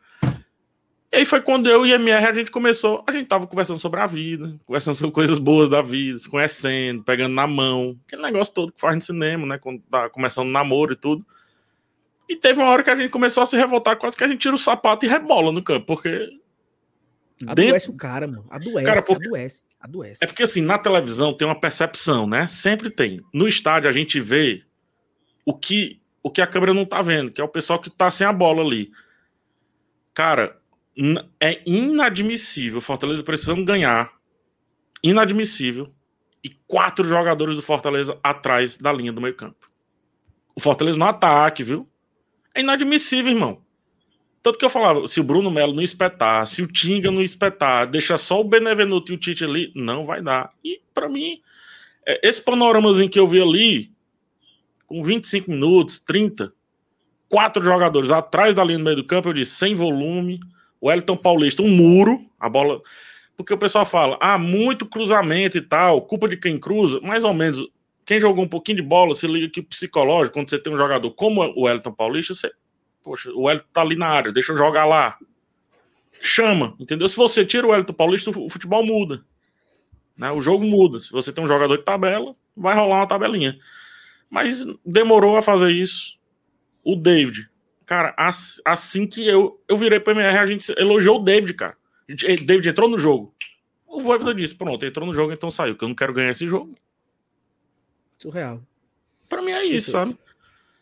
E 1.12 1.18
aí 1.18 1.26
foi 1.26 1.42
quando 1.42 1.68
eu 1.68 1.84
e 1.84 1.94
MR 1.94 2.28
a 2.28 2.34
gente 2.34 2.52
começou, 2.52 3.04
a 3.08 3.12
gente 3.12 3.26
tava 3.26 3.48
conversando 3.48 3.80
sobre 3.80 4.00
a 4.00 4.06
vida, 4.06 4.56
conversando 4.68 4.94
sobre 4.94 5.12
coisas 5.12 5.40
boas 5.40 5.68
da 5.68 5.82
vida, 5.82 6.20
se 6.20 6.30
conhecendo, 6.30 7.04
pegando 7.04 7.34
na 7.34 7.48
mão, 7.48 8.00
aquele 8.06 8.22
negócio 8.22 8.54
todo 8.54 8.72
que 8.72 8.80
faz 8.80 8.94
no 8.94 9.02
cinema, 9.02 9.48
né? 9.48 9.58
Quando 9.58 9.82
tá 9.90 10.12
começando 10.12 10.48
namoro 10.48 10.94
e 10.94 10.96
tudo. 10.96 11.26
E 12.30 12.36
teve 12.36 12.62
uma 12.62 12.70
hora 12.70 12.84
que 12.84 12.90
a 12.92 12.96
gente 12.96 13.10
começou 13.10 13.42
a 13.42 13.48
se 13.48 13.58
revoltar, 13.58 13.98
quase 13.98 14.16
que 14.16 14.24
a 14.24 14.28
gente 14.28 14.42
tira 14.42 14.54
o 14.54 14.60
sapato 14.60 15.08
e 15.08 15.10
rebola 15.10 15.52
no 15.52 15.64
campo, 15.64 15.88
porque. 15.88 16.30
Adoece 17.48 17.72
dentro... 17.72 17.94
o 17.94 17.98
cara, 17.98 18.28
mano. 18.28 18.46
Adoece, 18.48 18.86
cara, 18.86 19.02
porque... 19.02 19.26
adoece, 19.26 19.66
adoece. 19.82 20.24
É 20.24 20.28
porque 20.28 20.44
assim, 20.44 20.62
na 20.62 20.78
televisão 20.78 21.34
tem 21.34 21.48
uma 21.48 21.60
percepção, 21.60 22.28
né? 22.28 22.46
Sempre 22.46 22.92
tem. 22.92 23.22
No 23.34 23.48
estádio 23.48 23.90
a 23.90 23.92
gente 23.92 24.20
vê 24.20 24.62
o 25.44 25.58
que 25.58 26.00
o 26.24 26.32
que 26.32 26.42
a 26.42 26.48
câmera 26.48 26.74
não 26.74 26.86
tá 26.86 27.02
vendo, 27.02 27.32
que 27.32 27.42
é 27.42 27.44
o 27.44 27.50
pessoal 27.50 27.78
que 27.78 27.90
tá 27.90 28.10
sem 28.10 28.26
a 28.26 28.32
bola 28.32 28.64
ali. 28.64 28.92
Cara, 30.14 30.58
é 31.40 31.62
inadmissível. 31.66 32.80
Fortaleza 32.80 33.24
precisando 33.24 33.66
ganhar. 33.66 34.12
Inadmissível. 35.04 35.94
E 36.42 36.50
quatro 36.68 37.04
jogadores 37.04 37.56
do 37.56 37.62
Fortaleza 37.62 38.18
atrás 38.24 38.78
da 38.78 38.92
linha 38.92 39.12
do 39.12 39.22
meio-campo. 39.22 39.68
O 40.56 40.62
Fortaleza 40.62 40.98
no 40.98 41.06
ataque, 41.06 41.64
viu? 41.64 41.90
É 42.56 42.62
inadmissível, 42.62 43.32
irmão. 43.32 43.62
Tanto 44.42 44.60
que 44.60 44.66
eu 44.66 44.70
falava, 44.70 45.08
se 45.08 45.22
o 45.22 45.24
Bruno 45.24 45.50
Melo 45.50 45.74
não 45.74 45.82
espetar, 45.82 46.46
se 46.46 46.62
o 46.62 46.68
Tinga 46.68 47.10
não 47.10 47.22
espetar, 47.22 47.88
deixa 47.88 48.18
só 48.18 48.42
o 48.42 48.44
Benevenuto 48.44 49.12
e 49.12 49.16
o 49.16 49.18
Tite 49.18 49.44
ali, 49.46 49.72
não 49.74 50.06
vai 50.06 50.22
dar. 50.22 50.52
E 50.64 50.82
para 50.94 51.08
mim, 51.08 51.42
é, 52.06 52.28
esse 52.28 52.42
panoramazinho 52.42 53.10
que 53.10 53.18
eu 53.18 53.26
vi 53.26 53.42
ali, 53.42 53.93
com 54.88 55.04
25 55.04 55.50
minutos, 55.52 56.00
30, 56.00 56.54
quatro 57.30 57.64
jogadores 57.64 58.12
atrás 58.12 58.54
da 58.54 58.64
linha 58.64 58.78
do 58.78 58.84
meio 58.84 58.96
do 58.98 59.04
campo, 59.04 59.30
eu 59.30 59.34
disse, 59.34 59.56
sem 59.56 59.76
volume, 59.76 60.40
o 60.80 60.92
Elton 60.92 61.18
Paulista, 61.18 61.62
um 61.64 61.70
muro, 61.70 62.20
a 62.40 62.48
bola. 62.48 62.82
Porque 63.36 63.54
o 63.54 63.58
pessoal 63.58 63.86
fala, 63.86 64.18
ah, 64.22 64.38
muito 64.38 64.86
cruzamento 64.86 65.58
e 65.58 65.62
tal, 65.62 66.02
culpa 66.02 66.28
de 66.28 66.38
quem 66.38 66.60
cruza, 66.60 67.00
mais 67.02 67.24
ou 67.24 67.34
menos. 67.34 67.66
Quem 68.06 68.20
jogou 68.20 68.44
um 68.44 68.48
pouquinho 68.48 68.76
de 68.78 68.84
bola, 68.84 69.16
se 69.16 69.26
liga 69.26 69.50
que 69.50 69.62
o 69.62 69.64
psicológico, 69.64 70.34
quando 70.34 70.50
você 70.50 70.60
tem 70.60 70.74
um 70.74 70.78
jogador 70.78 71.10
como 71.12 71.42
o 71.56 71.70
Elton 71.70 71.94
Paulista, 71.94 72.34
você, 72.34 72.52
poxa, 73.02 73.32
o 73.34 73.50
Elton 73.50 73.66
tá 73.72 73.82
ali 73.82 73.96
na 73.96 74.08
área, 74.08 74.32
deixa 74.32 74.52
eu 74.52 74.58
jogar 74.58 74.86
lá. 74.86 75.18
Chama, 76.22 76.76
entendeu? 76.80 77.10
Se 77.10 77.16
você 77.16 77.46
tira 77.46 77.66
o 77.66 77.74
Elton 77.74 77.94
Paulista, 77.94 78.30
o 78.30 78.50
futebol 78.50 78.86
muda. 78.86 79.24
Né? 80.18 80.32
O 80.32 80.42
jogo 80.42 80.64
muda. 80.64 81.00
Se 81.00 81.12
você 81.12 81.34
tem 81.34 81.44
um 81.44 81.48
jogador 81.48 81.78
de 81.78 81.84
tabela, 81.84 82.36
vai 82.56 82.76
rolar 82.76 82.98
uma 82.98 83.08
tabelinha. 83.08 83.58
Mas 84.34 84.66
demorou 84.84 85.38
a 85.38 85.44
fazer 85.44 85.70
isso. 85.70 86.18
O 86.84 86.96
David. 86.96 87.48
Cara, 87.86 88.16
assim 88.66 89.06
que 89.06 89.28
eu, 89.28 89.62
eu 89.68 89.78
virei 89.78 90.00
pro 90.00 90.12
MR, 90.12 90.40
a 90.40 90.46
gente 90.48 90.74
elogiou 90.76 91.20
o 91.20 91.24
David, 91.24 91.54
cara. 91.54 91.78
Gente, 92.10 92.44
David 92.44 92.68
entrou 92.68 92.90
no 92.90 92.98
jogo. 92.98 93.32
O 93.86 94.02
Voivoda 94.02 94.34
disse: 94.34 94.56
pronto, 94.56 94.84
entrou 94.84 95.06
no 95.06 95.14
jogo, 95.14 95.32
então 95.32 95.52
saiu, 95.52 95.76
que 95.76 95.84
eu 95.84 95.88
não 95.88 95.94
quero 95.94 96.14
ganhar 96.14 96.32
esse 96.32 96.48
jogo. 96.48 96.74
Surreal. 98.18 98.60
Pra 99.30 99.40
mim 99.40 99.52
é 99.52 99.64
isso, 99.66 99.92
sabe? 99.92 100.18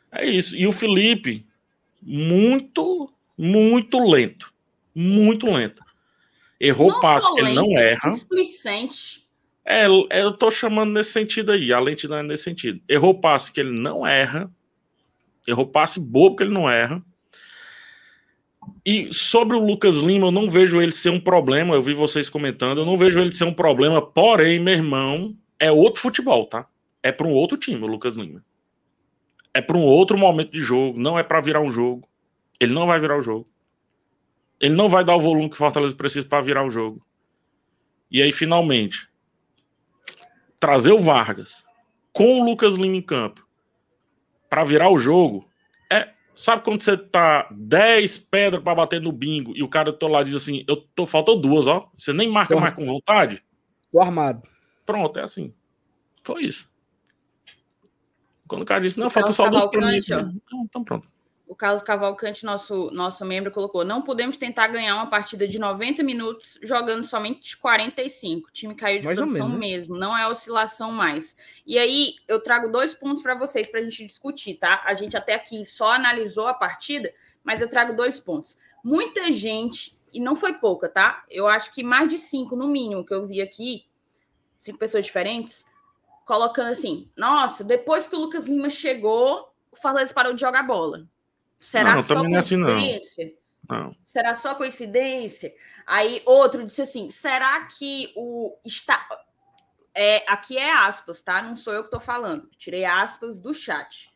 É 0.09 0.25
isso. 0.25 0.55
E 0.55 0.65
o 0.65 0.71
Felipe, 0.71 1.45
muito, 2.01 3.11
muito 3.37 3.99
lento. 3.99 4.53
Muito 4.95 5.51
lento. 5.51 5.83
Errou 6.57 6.89
não 6.89 7.01
passo 7.01 7.33
que 7.33 7.41
ele 7.41 7.51
não 7.51 7.77
erra. 7.77 8.11
Displicente. 8.11 9.20
É, 9.65 9.85
eu 9.85 10.33
tô 10.33 10.49
chamando 10.49 10.91
nesse 10.91 11.11
sentido 11.11 11.51
aí, 11.51 11.71
a 11.71 11.79
lentidão 11.79 12.17
é 12.17 12.23
nesse 12.23 12.43
sentido. 12.43 12.81
Errou 12.89 13.19
passe 13.19 13.51
que 13.51 13.59
ele 13.59 13.77
não 13.79 14.05
erra, 14.05 14.51
errou 15.47 15.67
passe 15.67 15.99
bobo 15.99 16.35
que 16.35 16.43
ele 16.43 16.53
não 16.53 16.69
erra. 16.69 17.03
E 18.85 19.13
sobre 19.13 19.55
o 19.55 19.63
Lucas 19.63 19.97
Lima, 19.97 20.27
eu 20.27 20.31
não 20.31 20.49
vejo 20.49 20.81
ele 20.81 20.91
ser 20.91 21.09
um 21.09 21.19
problema, 21.19 21.75
eu 21.75 21.83
vi 21.83 21.93
vocês 21.93 22.29
comentando, 22.29 22.79
eu 22.79 22.85
não 22.85 22.97
vejo 22.97 23.19
ele 23.19 23.31
ser 23.31 23.43
um 23.43 23.53
problema, 23.53 24.01
porém, 24.01 24.59
meu 24.59 24.73
irmão, 24.73 25.35
é 25.59 25.71
outro 25.71 26.01
futebol, 26.01 26.47
tá? 26.47 26.67
É 27.03 27.11
para 27.11 27.27
um 27.27 27.33
outro 27.33 27.57
time, 27.57 27.83
o 27.83 27.87
Lucas 27.87 28.17
Lima. 28.17 28.43
É 29.53 29.61
para 29.61 29.77
um 29.77 29.83
outro 29.83 30.17
momento 30.17 30.51
de 30.51 30.61
jogo, 30.61 30.99
não 30.99 31.19
é 31.19 31.23
para 31.23 31.41
virar 31.41 31.61
um 31.61 31.69
jogo. 31.69 32.07
Ele 32.59 32.73
não 32.73 32.87
vai 32.87 32.99
virar 32.99 33.17
o 33.17 33.21
jogo. 33.21 33.47
Ele 34.59 34.75
não 34.75 34.87
vai 34.87 35.03
dar 35.03 35.15
o 35.15 35.19
volume 35.19 35.49
que 35.49 35.55
o 35.55 35.57
Fortaleza 35.57 35.95
precisa 35.95 36.25
para 36.25 36.41
virar 36.41 36.65
o 36.65 36.69
jogo. 36.69 37.03
E 38.09 38.21
aí, 38.21 38.31
finalmente, 38.31 39.10
trazer 40.61 40.91
o 40.91 40.99
Vargas 40.99 41.65
com 42.13 42.39
o 42.39 42.45
Lucas 42.45 42.75
Lima 42.75 42.95
em 42.95 43.01
campo 43.01 43.45
para 44.47 44.63
virar 44.63 44.89
o 44.89 44.97
jogo 44.97 45.49
é. 45.91 46.13
Sabe 46.33 46.63
quando 46.63 46.81
você 46.81 46.95
tá 46.95 47.49
10 47.51 48.17
pedras 48.19 48.63
para 48.63 48.75
bater 48.75 49.01
no 49.01 49.11
bingo 49.11 49.51
e 49.55 49.61
o 49.61 49.67
cara 49.67 49.91
do 49.91 49.97
teu 49.97 50.07
lado 50.07 50.25
diz 50.25 50.35
assim: 50.35 50.63
Eu 50.67 50.77
tô 50.77 51.05
faltou 51.05 51.41
duas, 51.41 51.67
ó. 51.67 51.91
Você 51.97 52.13
nem 52.13 52.29
marca 52.29 52.55
tô, 52.55 52.61
mais 52.61 52.73
com 52.73 52.85
vontade? 52.85 53.43
Tô 53.91 53.99
armado. 53.99 54.47
Pronto, 54.85 55.19
é 55.19 55.23
assim. 55.23 55.53
Foi 56.23 56.43
isso. 56.43 56.71
Quando 58.47 58.61
o 58.61 58.65
cara 58.65 58.79
disse: 58.79 58.97
Não, 58.97 59.09
falta 59.09 59.33
só 59.33 59.49
duas 59.49 59.65
para 59.67 59.91
mim. 59.91 59.99
Então, 60.63 60.83
pronto. 60.83 61.07
O 61.51 61.55
Carlos 61.55 61.83
Cavalcante, 61.83 62.45
nosso, 62.45 62.89
nosso 62.91 63.25
membro, 63.25 63.51
colocou: 63.51 63.83
não 63.83 64.01
podemos 64.01 64.37
tentar 64.37 64.67
ganhar 64.67 64.95
uma 64.95 65.07
partida 65.07 65.45
de 65.45 65.59
90 65.59 66.01
minutos 66.01 66.57
jogando 66.63 67.03
somente 67.03 67.57
45. 67.57 68.47
O 68.47 68.51
time 68.53 68.73
caiu 68.73 69.01
de 69.01 69.05
mais 69.05 69.19
produção 69.19 69.49
menos, 69.49 69.59
né? 69.59 69.67
mesmo, 69.67 69.97
não 69.97 70.17
é 70.17 70.25
oscilação 70.25 70.93
mais. 70.93 71.35
E 71.67 71.77
aí 71.77 72.15
eu 72.25 72.41
trago 72.41 72.71
dois 72.71 72.95
pontos 72.95 73.21
para 73.21 73.35
vocês 73.35 73.67
para 73.67 73.81
a 73.81 73.83
gente 73.83 74.07
discutir, 74.07 74.53
tá? 74.53 74.81
A 74.85 74.93
gente 74.93 75.17
até 75.17 75.33
aqui 75.33 75.65
só 75.65 75.91
analisou 75.91 76.47
a 76.47 76.53
partida, 76.53 77.13
mas 77.43 77.59
eu 77.59 77.67
trago 77.67 77.97
dois 77.97 78.17
pontos. 78.17 78.57
Muita 78.81 79.29
gente 79.29 79.93
e 80.13 80.21
não 80.21 80.37
foi 80.37 80.53
pouca, 80.53 80.87
tá? 80.87 81.25
Eu 81.29 81.49
acho 81.49 81.73
que 81.73 81.83
mais 81.83 82.07
de 82.07 82.17
cinco, 82.17 82.55
no 82.55 82.69
mínimo, 82.69 83.05
que 83.05 83.13
eu 83.13 83.27
vi 83.27 83.41
aqui, 83.41 83.83
cinco 84.57 84.79
pessoas 84.79 85.05
diferentes, 85.05 85.65
colocando 86.25 86.67
assim: 86.67 87.09
nossa, 87.17 87.61
depois 87.61 88.07
que 88.07 88.15
o 88.15 88.19
Lucas 88.19 88.47
Lima 88.47 88.69
chegou, 88.69 89.53
o 89.69 89.75
Fortaleza 89.75 90.13
parou 90.13 90.33
de 90.33 90.39
jogar 90.39 90.63
bola. 90.63 91.05
Será 91.61 91.95
não, 91.95 92.03
só 92.03 92.15
coincidência? 92.15 93.25
Assim, 93.25 93.37
não. 93.69 93.83
não. 93.83 93.95
Será 94.03 94.35
só 94.35 94.55
coincidência? 94.55 95.53
Aí 95.85 96.21
outro 96.25 96.65
disse 96.65 96.81
assim: 96.81 97.09
será 97.11 97.67
que 97.67 98.11
o 98.15 98.57
está 98.65 99.07
é, 99.93 100.23
aqui 100.27 100.57
é 100.57 100.71
aspas, 100.71 101.21
tá? 101.21 101.41
Não 101.41 101.55
sou 101.55 101.73
eu 101.73 101.81
que 101.81 101.87
estou 101.87 101.99
falando. 101.99 102.49
Tirei 102.57 102.83
aspas 102.83 103.37
do 103.37 103.53
chat. 103.53 104.11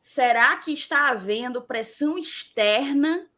Será 0.00 0.56
que 0.56 0.72
está 0.72 1.08
havendo 1.08 1.62
pressão 1.62 2.18
externa 2.18 3.28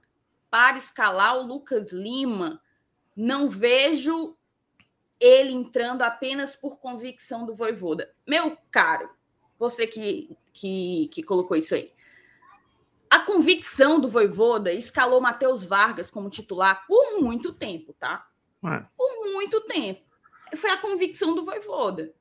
para 0.50 0.78
escalar 0.78 1.36
o 1.36 1.42
Lucas 1.42 1.92
Lima? 1.92 2.60
Não 3.14 3.48
vejo 3.48 4.36
ele 5.18 5.52
entrando 5.52 6.02
apenas 6.02 6.56
por 6.56 6.78
convicção 6.78 7.44
do 7.44 7.54
Voivoda. 7.54 8.12
Meu 8.26 8.56
caro, 8.70 9.10
você 9.58 9.86
que, 9.86 10.36
que, 10.52 11.08
que 11.12 11.22
colocou 11.22 11.56
isso 11.56 11.74
aí. 11.74 11.92
A 13.10 13.18
convicção 13.18 13.98
do 14.00 14.08
Voivoda 14.08 14.72
escalou 14.72 15.20
Matheus 15.20 15.64
Vargas 15.64 16.10
como 16.10 16.30
titular 16.30 16.86
por 16.86 17.20
muito 17.20 17.52
tempo, 17.52 17.92
tá? 17.98 18.24
É. 18.64 18.84
Por 18.96 19.32
muito 19.32 19.60
tempo. 19.62 20.02
Foi 20.56 20.70
a 20.70 20.76
convicção 20.76 21.34
do 21.34 21.44
Voivoda. 21.44 22.14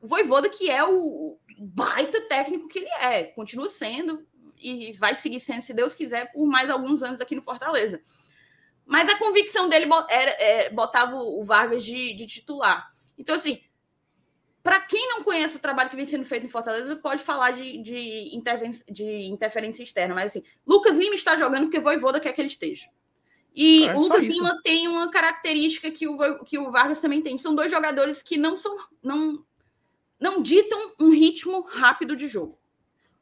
O 0.00 0.08
Voivoda 0.08 0.48
que 0.48 0.70
é 0.70 0.82
o 0.82 1.38
baita 1.58 2.20
técnico 2.22 2.66
que 2.66 2.78
ele 2.78 2.88
é, 3.00 3.24
continua 3.24 3.68
sendo 3.68 4.26
e 4.58 4.92
vai 4.94 5.14
seguir 5.14 5.40
sendo, 5.40 5.62
se 5.62 5.74
Deus 5.74 5.92
quiser, 5.92 6.32
por 6.32 6.46
mais 6.46 6.70
alguns 6.70 7.02
anos 7.02 7.20
aqui 7.20 7.34
no 7.34 7.42
Fortaleza. 7.42 8.00
Mas 8.86 9.08
a 9.08 9.18
convicção 9.18 9.68
dele 9.68 9.86
era, 10.08 10.30
é, 10.42 10.70
botava 10.70 11.16
o 11.16 11.42
Vargas 11.44 11.84
de, 11.84 12.14
de 12.14 12.26
titular. 12.26 12.90
Então, 13.18 13.34
assim, 13.36 13.62
para 14.62 14.80
quem 14.80 15.08
não 15.08 15.24
conhece 15.24 15.56
o 15.56 15.60
trabalho 15.60 15.90
que 15.90 15.96
vem 15.96 16.06
sendo 16.06 16.24
feito 16.24 16.46
em 16.46 16.48
Fortaleza, 16.48 16.94
pode 16.96 17.22
falar 17.22 17.50
de, 17.50 17.78
de, 17.78 18.42
de 18.90 19.04
interferência 19.26 19.82
externa. 19.82 20.14
Mas, 20.14 20.26
assim, 20.26 20.42
Lucas 20.66 20.96
Lima 20.96 21.14
está 21.14 21.36
jogando 21.36 21.64
porque 21.64 21.80
Voivoda 21.80 22.20
quer 22.20 22.32
que 22.32 22.40
ele 22.40 22.48
esteja. 22.48 22.88
E 23.54 23.86
é, 23.86 23.94
o 23.94 24.00
Lucas 24.00 24.22
Lima 24.22 24.60
tem 24.62 24.88
uma 24.88 25.10
característica 25.10 25.90
que 25.90 26.06
o, 26.06 26.44
que 26.44 26.58
o 26.58 26.70
Vargas 26.70 27.00
também 27.00 27.20
tem. 27.20 27.36
São 27.38 27.54
dois 27.54 27.70
jogadores 27.70 28.22
que 28.22 28.36
não 28.36 28.56
são. 28.56 28.76
não, 29.02 29.44
não 30.18 30.40
ditam 30.40 30.94
um 31.00 31.10
ritmo 31.10 31.62
rápido 31.62 32.14
de 32.14 32.28
jogo. 32.28 32.58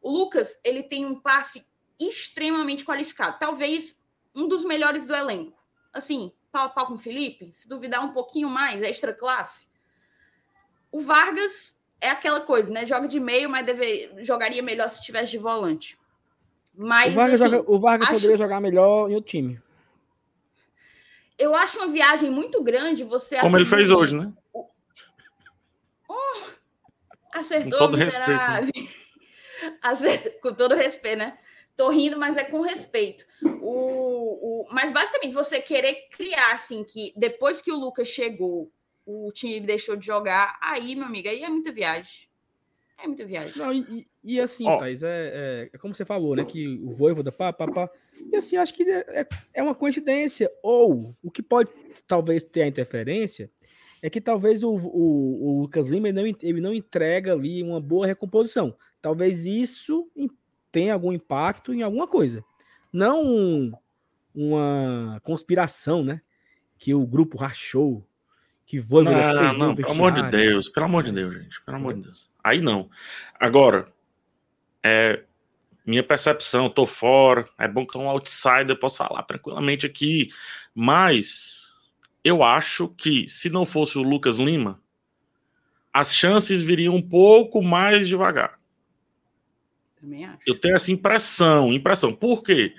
O 0.02 0.10
Lucas, 0.10 0.60
ele 0.62 0.82
tem 0.82 1.06
um 1.06 1.18
passe 1.18 1.64
extremamente 1.98 2.84
qualificado. 2.84 3.38
Talvez 3.38 3.98
um 4.34 4.46
dos 4.46 4.62
melhores 4.64 5.06
do 5.06 5.14
elenco. 5.14 5.58
Assim, 5.92 6.32
pau 6.52 6.66
a 6.66 6.68
pau 6.68 6.86
com 6.86 6.94
o 6.94 6.98
Felipe, 6.98 7.50
se 7.52 7.68
duvidar 7.68 8.04
um 8.04 8.12
pouquinho 8.12 8.48
mais, 8.48 8.82
extra 8.82 9.12
classe. 9.12 9.69
O 10.90 11.00
Vargas 11.00 11.76
é 12.00 12.08
aquela 12.08 12.40
coisa, 12.40 12.72
né? 12.72 12.86
Joga 12.86 13.06
de 13.06 13.20
meio, 13.20 13.48
mas 13.48 13.64
deve, 13.64 14.10
jogaria 14.18 14.62
melhor 14.62 14.88
se 14.88 15.02
tivesse 15.02 15.32
de 15.32 15.38
volante. 15.38 15.98
Mas, 16.74 17.12
o 17.12 17.16
Vargas, 17.16 17.40
assim, 17.42 17.50
joga, 17.50 17.70
o 17.70 17.80
Vargas 17.80 18.08
acho... 18.08 18.16
poderia 18.16 18.36
jogar 18.36 18.60
melhor 18.60 19.10
em 19.10 19.14
outro 19.14 19.30
time. 19.30 19.60
Eu 21.38 21.54
acho 21.54 21.78
uma 21.78 21.88
viagem 21.88 22.30
muito 22.30 22.62
grande 22.62 23.04
você. 23.04 23.38
Como 23.38 23.56
ele 23.56 23.66
fez 23.66 23.90
hoje, 23.90 24.14
né? 24.14 24.32
Oh, 24.52 24.66
acertou, 27.32 27.70
com 27.72 27.78
todo 27.78 27.98
miserável. 27.98 28.70
respeito. 28.74 29.00
Acertou, 29.82 30.32
com 30.40 30.54
todo 30.54 30.74
respeito, 30.74 31.18
né? 31.18 31.38
Tô 31.76 31.88
rindo, 31.88 32.18
mas 32.18 32.36
é 32.36 32.44
com 32.44 32.60
respeito. 32.60 33.24
O, 33.62 34.64
o, 34.64 34.66
mas 34.70 34.90
basicamente 34.90 35.32
você 35.32 35.60
querer 35.60 36.08
criar 36.10 36.52
assim 36.52 36.84
que 36.84 37.12
depois 37.16 37.62
que 37.62 37.72
o 37.72 37.76
Lucas 37.76 38.08
chegou, 38.08 38.70
o 39.06 39.30
time 39.32 39.60
deixou 39.60 39.96
de 39.96 40.06
jogar, 40.06 40.58
aí, 40.60 40.94
meu 40.94 41.06
amigo, 41.06 41.28
aí 41.28 41.42
é 41.42 41.48
muita 41.48 41.72
viagem. 41.72 42.28
É 43.02 43.06
muita 43.06 43.24
viagem. 43.24 43.56
Não, 43.56 43.72
e, 43.72 44.06
e 44.22 44.40
assim, 44.40 44.66
oh. 44.66 44.78
Thais, 44.78 45.02
é, 45.02 45.08
é, 45.08 45.70
é, 45.72 45.78
como 45.78 45.94
você 45.94 46.04
falou, 46.04 46.36
né? 46.36 46.44
Que 46.44 46.78
o 46.82 46.90
Voivoda, 46.90 47.32
pá, 47.32 47.52
pá, 47.52 47.66
pá. 47.66 47.90
E 48.30 48.36
assim, 48.36 48.56
acho 48.56 48.74
que 48.74 48.82
é, 48.82 49.04
é, 49.08 49.28
é 49.54 49.62
uma 49.62 49.74
coincidência. 49.74 50.50
Ou 50.62 51.16
o 51.22 51.30
que 51.30 51.42
pode 51.42 51.70
talvez 52.06 52.44
ter 52.44 52.62
a 52.62 52.68
interferência 52.68 53.50
é 54.02 54.10
que 54.10 54.20
talvez 54.20 54.62
o, 54.62 54.70
o, 54.70 55.58
o 55.58 55.60
Lucas 55.62 55.88
Lima 55.88 56.08
ele 56.08 56.22
não, 56.22 56.38
ele 56.42 56.60
não 56.60 56.74
entrega 56.74 57.32
ali 57.32 57.62
uma 57.62 57.80
boa 57.80 58.06
recomposição. 58.06 58.76
Talvez 59.00 59.46
isso 59.46 60.10
tenha 60.70 60.92
algum 60.92 61.12
impacto 61.12 61.72
em 61.72 61.82
alguma 61.82 62.06
coisa. 62.06 62.44
Não 62.92 63.24
um, 63.24 63.72
uma 64.34 65.20
conspiração, 65.22 66.04
né? 66.04 66.20
Que 66.78 66.94
o 66.94 67.06
grupo 67.06 67.38
rachou, 67.38 68.06
que 68.70 68.80
foi. 68.80 69.02
Não, 69.02 69.52
não, 69.52 69.74
pelo 69.74 69.90
amor 69.90 70.12
de 70.12 70.22
Deus, 70.30 70.68
pelo 70.68 70.86
amor 70.86 71.02
de 71.02 71.10
Deus, 71.10 71.34
gente, 71.34 71.60
pelo 71.64 71.76
amor 71.76 71.94
de 71.94 72.02
Deus. 72.02 72.30
Aí 72.42 72.60
não. 72.60 72.88
Agora, 73.38 73.92
é, 74.80 75.24
minha 75.84 76.04
percepção, 76.04 76.70
tô 76.70 76.86
fora, 76.86 77.48
é 77.58 77.66
bom 77.66 77.84
que 77.84 77.92
tô 77.92 77.98
um 77.98 78.08
outsider, 78.08 78.78
posso 78.78 78.98
falar 78.98 79.24
tranquilamente 79.24 79.86
aqui, 79.86 80.28
mas 80.72 81.72
eu 82.22 82.44
acho 82.44 82.88
que 82.90 83.28
se 83.28 83.50
não 83.50 83.66
fosse 83.66 83.98
o 83.98 84.02
Lucas 84.02 84.36
Lima, 84.36 84.80
as 85.92 86.14
chances 86.14 86.62
viriam 86.62 86.94
um 86.94 87.02
pouco 87.02 87.60
mais 87.60 88.06
devagar. 88.06 88.56
Também 90.00 90.26
acho. 90.26 90.38
Eu 90.46 90.54
tenho 90.54 90.76
essa 90.76 90.92
impressão, 90.92 91.72
impressão. 91.72 92.12
Por 92.14 92.44
quê? 92.44 92.72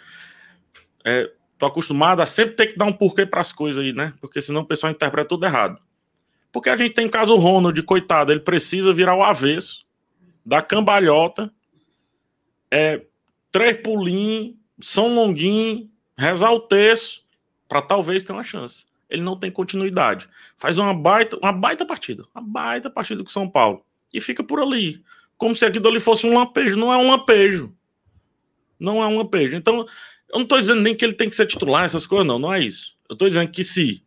É, 1.04 1.30
tô 1.62 1.68
acostumado 1.68 2.22
a 2.22 2.26
sempre 2.26 2.56
ter 2.56 2.68
que 2.68 2.76
dar 2.76 2.86
um 2.86 2.92
porquê 2.92 3.24
para 3.24 3.40
as 3.40 3.54
coisas 3.54 3.84
aí, 3.84 3.94
né? 3.94 4.16
Porque 4.20 4.42
senão 4.42 4.62
o 4.62 4.66
pessoal 4.66 4.92
interpreta 4.92 5.30
tudo 5.30 5.46
errado. 5.46 5.80
Porque 6.52 6.72
a 6.72 6.76
gente 6.76 6.94
tem 6.94 7.08
caso 7.08 7.36
Ronald, 7.36 7.80
coitado, 7.84 8.32
ele 8.32 8.40
precisa 8.40 8.92
virar 8.92 9.14
o 9.14 9.22
avesso, 9.22 9.86
da 10.44 10.60
cambalhota, 10.60 11.54
é, 12.72 13.06
três 13.52 13.78
pulinhos, 13.78 14.56
São 14.82 15.14
Longuinho, 15.14 15.88
rezar 16.18 16.52
o 16.52 16.62
terço, 16.62 17.24
para 17.70 17.80
talvez 17.80 18.24
ter 18.24 18.34
uma 18.34 18.42
chance. 18.42 18.88
Ele 19.08 19.22
não 19.22 19.38
tem 19.38 19.52
continuidade. 19.52 20.28
Faz 20.58 20.80
uma 20.80 20.96
baita, 20.96 21.38
uma 21.38 21.54
baita 21.54 21.86
partida, 21.86 22.26
uma 22.34 22.44
baita 22.44 22.90
partida 22.90 23.24
com 23.24 23.30
São 23.30 23.48
Paulo. 23.48 23.86
E 24.12 24.20
fica 24.20 24.44
por 24.44 24.60
ali 24.60 25.04
como 25.38 25.54
se 25.54 25.64
aquilo 25.64 25.88
ali 25.88 26.00
fosse 26.00 26.26
um 26.26 26.34
lampejo. 26.34 26.76
Não 26.76 26.92
é 26.92 26.98
um 26.98 27.08
lampejo. 27.08 27.72
Não 28.80 29.04
é 29.04 29.06
um 29.06 29.18
lampejo. 29.18 29.56
Então, 29.56 29.86
eu 30.32 30.38
não 30.38 30.44
estou 30.44 30.60
dizendo 30.60 30.82
nem 30.82 30.96
que 30.96 31.04
ele 31.04 31.14
tem 31.14 31.30
que 31.30 31.36
ser 31.36 31.46
titular, 31.46 31.84
essas 31.84 32.06
coisas, 32.06 32.26
não. 32.26 32.40
Não 32.40 32.54
é 32.54 32.62
isso. 32.62 32.98
Eu 33.10 33.14
estou 33.14 33.28
dizendo 33.28 33.52
que 33.52 33.64
se 33.64 34.04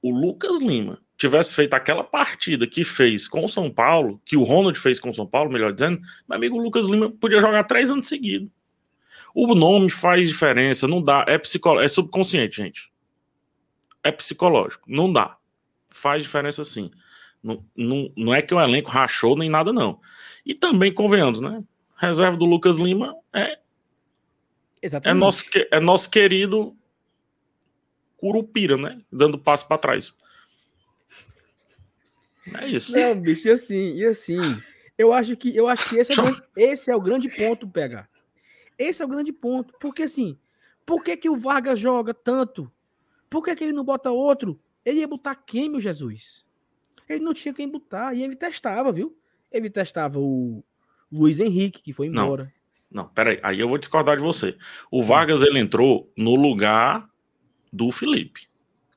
o 0.00 0.10
Lucas 0.10 0.60
Lima 0.60 0.98
tivesse 1.18 1.54
feito 1.54 1.74
aquela 1.74 2.02
partida 2.02 2.66
que 2.66 2.84
fez 2.84 3.28
com 3.28 3.44
o 3.44 3.48
São 3.48 3.70
Paulo, 3.70 4.20
que 4.24 4.36
o 4.36 4.42
Ronald 4.42 4.78
fez 4.78 4.98
com 4.98 5.10
o 5.10 5.14
São 5.14 5.26
Paulo, 5.26 5.50
melhor 5.50 5.72
dizendo, 5.72 6.00
meu 6.28 6.36
amigo 6.36 6.56
Lucas 6.56 6.86
Lima 6.86 7.10
podia 7.10 7.40
jogar 7.40 7.64
três 7.64 7.90
anos 7.90 8.08
seguidos. 8.08 8.48
O 9.34 9.54
nome 9.54 9.90
faz 9.90 10.28
diferença, 10.28 10.88
não 10.88 11.02
dá. 11.02 11.24
É, 11.28 11.36
psicolo... 11.36 11.80
é 11.80 11.88
subconsciente, 11.88 12.56
gente. 12.56 12.90
É 14.02 14.10
psicológico. 14.10 14.84
Não 14.88 15.12
dá. 15.12 15.36
Faz 15.88 16.22
diferença 16.22 16.64
sim. 16.64 16.90
Não, 17.42 17.64
não, 17.76 18.12
não 18.16 18.34
é 18.34 18.42
que 18.42 18.54
o 18.54 18.60
elenco 18.60 18.90
rachou 18.90 19.36
nem 19.36 19.48
nada, 19.48 19.72
não. 19.72 20.00
E 20.44 20.54
também, 20.54 20.92
convenhamos, 20.92 21.40
né? 21.40 21.62
Reserva 21.96 22.36
do 22.36 22.44
Lucas 22.44 22.76
Lima 22.76 23.14
é. 23.32 23.58
Exatamente. 24.82 25.16
É 25.16 25.18
nosso, 25.18 25.44
é 25.70 25.80
nosso 25.80 26.10
querido 26.10 26.76
Curupira, 28.16 28.76
né? 28.76 29.00
Dando 29.10 29.38
passo 29.38 29.66
para 29.66 29.78
trás. 29.78 30.14
É 32.58 32.68
isso. 32.68 32.92
Não, 32.96 33.20
bicho, 33.20 33.46
e 33.48 33.50
assim, 33.50 33.94
e 33.94 34.04
assim. 34.04 34.38
Eu 34.98 35.12
acho 35.12 35.36
que, 35.36 35.56
eu 35.56 35.66
acho 35.66 35.88
que 35.88 35.96
esse, 35.96 36.12
é 36.12 36.16
grande, 36.16 36.42
esse 36.56 36.90
é 36.90 36.96
o 36.96 37.00
grande 37.00 37.28
ponto, 37.28 37.66
pegar. 37.68 38.08
Esse 38.78 39.00
é 39.00 39.04
o 39.04 39.08
grande 39.08 39.32
ponto. 39.32 39.74
Porque 39.80 40.02
assim, 40.02 40.38
por 40.84 41.02
que, 41.02 41.16
que 41.16 41.30
o 41.30 41.36
Vargas 41.36 41.78
joga 41.78 42.12
tanto? 42.12 42.70
Por 43.30 43.42
que, 43.42 43.54
que 43.54 43.64
ele 43.64 43.72
não 43.72 43.84
bota 43.84 44.10
outro? 44.10 44.60
Ele 44.84 45.00
ia 45.00 45.08
botar 45.08 45.34
quem, 45.34 45.70
meu 45.70 45.80
Jesus? 45.80 46.44
Ele 47.08 47.24
não 47.24 47.32
tinha 47.32 47.54
quem 47.54 47.68
botar. 47.68 48.14
E 48.14 48.22
ele 48.22 48.36
testava, 48.36 48.92
viu? 48.92 49.16
Ele 49.50 49.70
testava 49.70 50.18
o 50.18 50.62
Luiz 51.10 51.40
Henrique, 51.40 51.82
que 51.82 51.92
foi 51.92 52.06
embora. 52.06 52.44
Não, 52.44 52.59
não 52.90 53.06
peraí. 53.06 53.38
Aí 53.42 53.60
eu 53.60 53.68
vou 53.68 53.78
discordar 53.78 54.16
de 54.16 54.22
você. 54.22 54.56
O 54.90 55.02
Vargas, 55.02 55.42
ele 55.42 55.58
entrou 55.58 56.12
no 56.16 56.34
lugar 56.34 57.08
do 57.72 57.92
Felipe. 57.92 58.48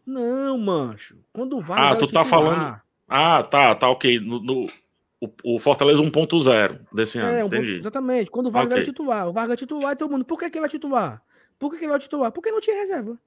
Não, 0.06 0.58
mancho. 0.58 1.18
Quando 1.32 1.58
o 1.58 1.62
Vargas. 1.62 1.92
Ah, 1.92 1.96
tu 1.96 2.08
tá 2.08 2.26
falando. 2.26 2.82
Ah, 3.08 3.44
tá, 3.44 3.76
tá, 3.76 3.90
ok. 3.90 4.20
No, 4.20 4.42
no 4.42 4.68
o, 5.22 5.56
o, 5.56 5.60
Fortaleza 5.60 6.02
1.0 6.02 6.80
desse 6.92 7.18
ano. 7.18 7.32
É, 7.32 7.44
um 7.44 7.48
entendi. 7.48 7.74
Ponto, 7.74 7.82
exatamente. 7.82 8.32
Quando 8.32 8.48
o 8.48 8.52
Vargas 8.52 8.72
okay. 8.72 8.82
era 8.82 8.86
titular. 8.86 9.30
O 9.30 9.34
Vargas 9.34 9.54
é 9.54 9.58
titular 9.58 9.94
e 9.94 9.96
todo 9.96 10.12
mundo. 10.12 10.26
Por 10.26 10.38
que, 10.38 10.50
que 10.50 10.58
ele 10.58 10.62
vai 10.62 10.70
titular? 10.70 11.24
Por 11.58 11.72
que, 11.72 11.78
que 11.78 11.86
ele 11.86 11.92
vai 11.92 12.00
titular? 12.00 12.32
Porque 12.32 12.52
não 12.52 12.60
tinha 12.60 12.76
reserva. 12.76 13.18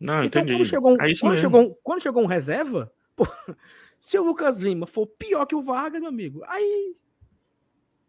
Não, 0.00 0.24
então, 0.24 0.42
entendi. 0.42 0.58
Quando 0.58 0.66
chegou, 0.66 1.00
é 1.00 1.10
isso 1.10 1.20
quando. 1.20 1.38
Chegou, 1.38 1.80
quando 1.82 2.02
chegou 2.02 2.22
um 2.22 2.26
reserva, 2.26 2.92
pô, 3.14 3.26
se 4.00 4.18
o 4.18 4.24
Lucas 4.24 4.60
Lima 4.60 4.86
for 4.86 5.06
pior 5.06 5.46
que 5.46 5.54
o 5.54 5.62
Vargas, 5.62 6.00
meu 6.00 6.08
amigo, 6.08 6.42
aí. 6.46 6.96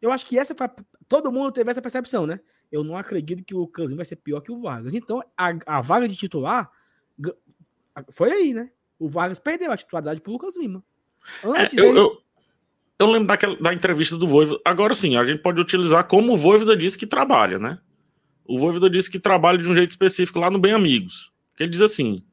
Eu 0.01 0.11
acho 0.11 0.26
que 0.26 0.38
essa 0.38 0.55
foi. 0.55 0.68
Todo 1.08 1.32
mundo 1.32 1.51
teve 1.51 1.70
essa 1.70 1.82
percepção, 1.82 2.26
né? 2.26 2.39
Eu 2.72 2.84
não 2.84 2.97
acredito 2.97 3.43
que 3.43 3.53
o 3.53 3.70
Lima 3.78 3.97
vai 3.97 4.06
ser 4.06 4.16
pior 4.16 4.41
que 4.41 4.51
o 4.51 4.60
Vargas. 4.60 4.93
Então, 4.93 5.22
a, 5.38 5.53
a 5.66 5.82
vaga 5.82 6.08
de 6.08 6.16
titular 6.16 6.70
Foi 8.12 8.32
aí, 8.32 8.53
né? 8.53 8.72
O 8.97 9.08
Vargas 9.08 9.39
perdeu 9.39 9.72
a 9.72 9.78
titularidade 9.78 10.22
pro 10.22 10.34
Lucas 10.34 10.58
Lima. 10.58 10.84
Antes, 11.43 11.78
é, 11.78 11.82
eu, 11.82 11.89
ele... 11.89 11.99
eu, 11.99 12.22
eu, 12.99 13.08
lembro 13.08 13.28
daquela, 13.28 13.56
da 13.58 13.74
entrevista 13.74 14.18
do 14.18 14.28
Voivoda. 14.28 14.60
Agora 14.66 14.95
sim, 14.95 15.16
a 15.16 15.26
gente 15.26 15.41
pode 15.41 15.60
utilizar 15.62 16.08
como 16.08 16.34
o 16.34 16.38
Voivoda 16.38 16.76
disse 16.76 16.97
que 16.97 17.08
trabalha, 17.08 17.60
né? 17.60 17.80
O 18.43 18.60
Voivoda 18.60 18.89
disse 18.89 19.10
que 19.10 19.20
trabalha 19.20 19.58
de 19.58 19.68
um 19.68 19.76
jeito 19.76 19.91
específico 19.91 20.39
lá 20.39 20.49
no 20.49 20.60
Bem 20.60 20.72
Amigos. 20.72 21.32
Que 21.56 21.64
ele 21.64 21.72
diz 21.72 21.82
assim: 21.82 22.24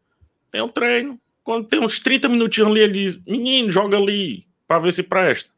tem 0.50 0.62
um 0.62 0.68
treino, 0.68 1.20
quando 1.42 1.66
tem 1.66 1.80
uns 1.80 1.98
30 1.98 2.28
minutinhos 2.28 2.70
ali, 2.70 2.80
ele 2.80 2.92
diz: 2.92 3.16
menino, 3.26 3.70
joga 3.70 3.96
ali 3.96 4.46
para 4.66 4.78
ver 4.78 4.92
se 4.92 5.02
presta. 5.02 5.50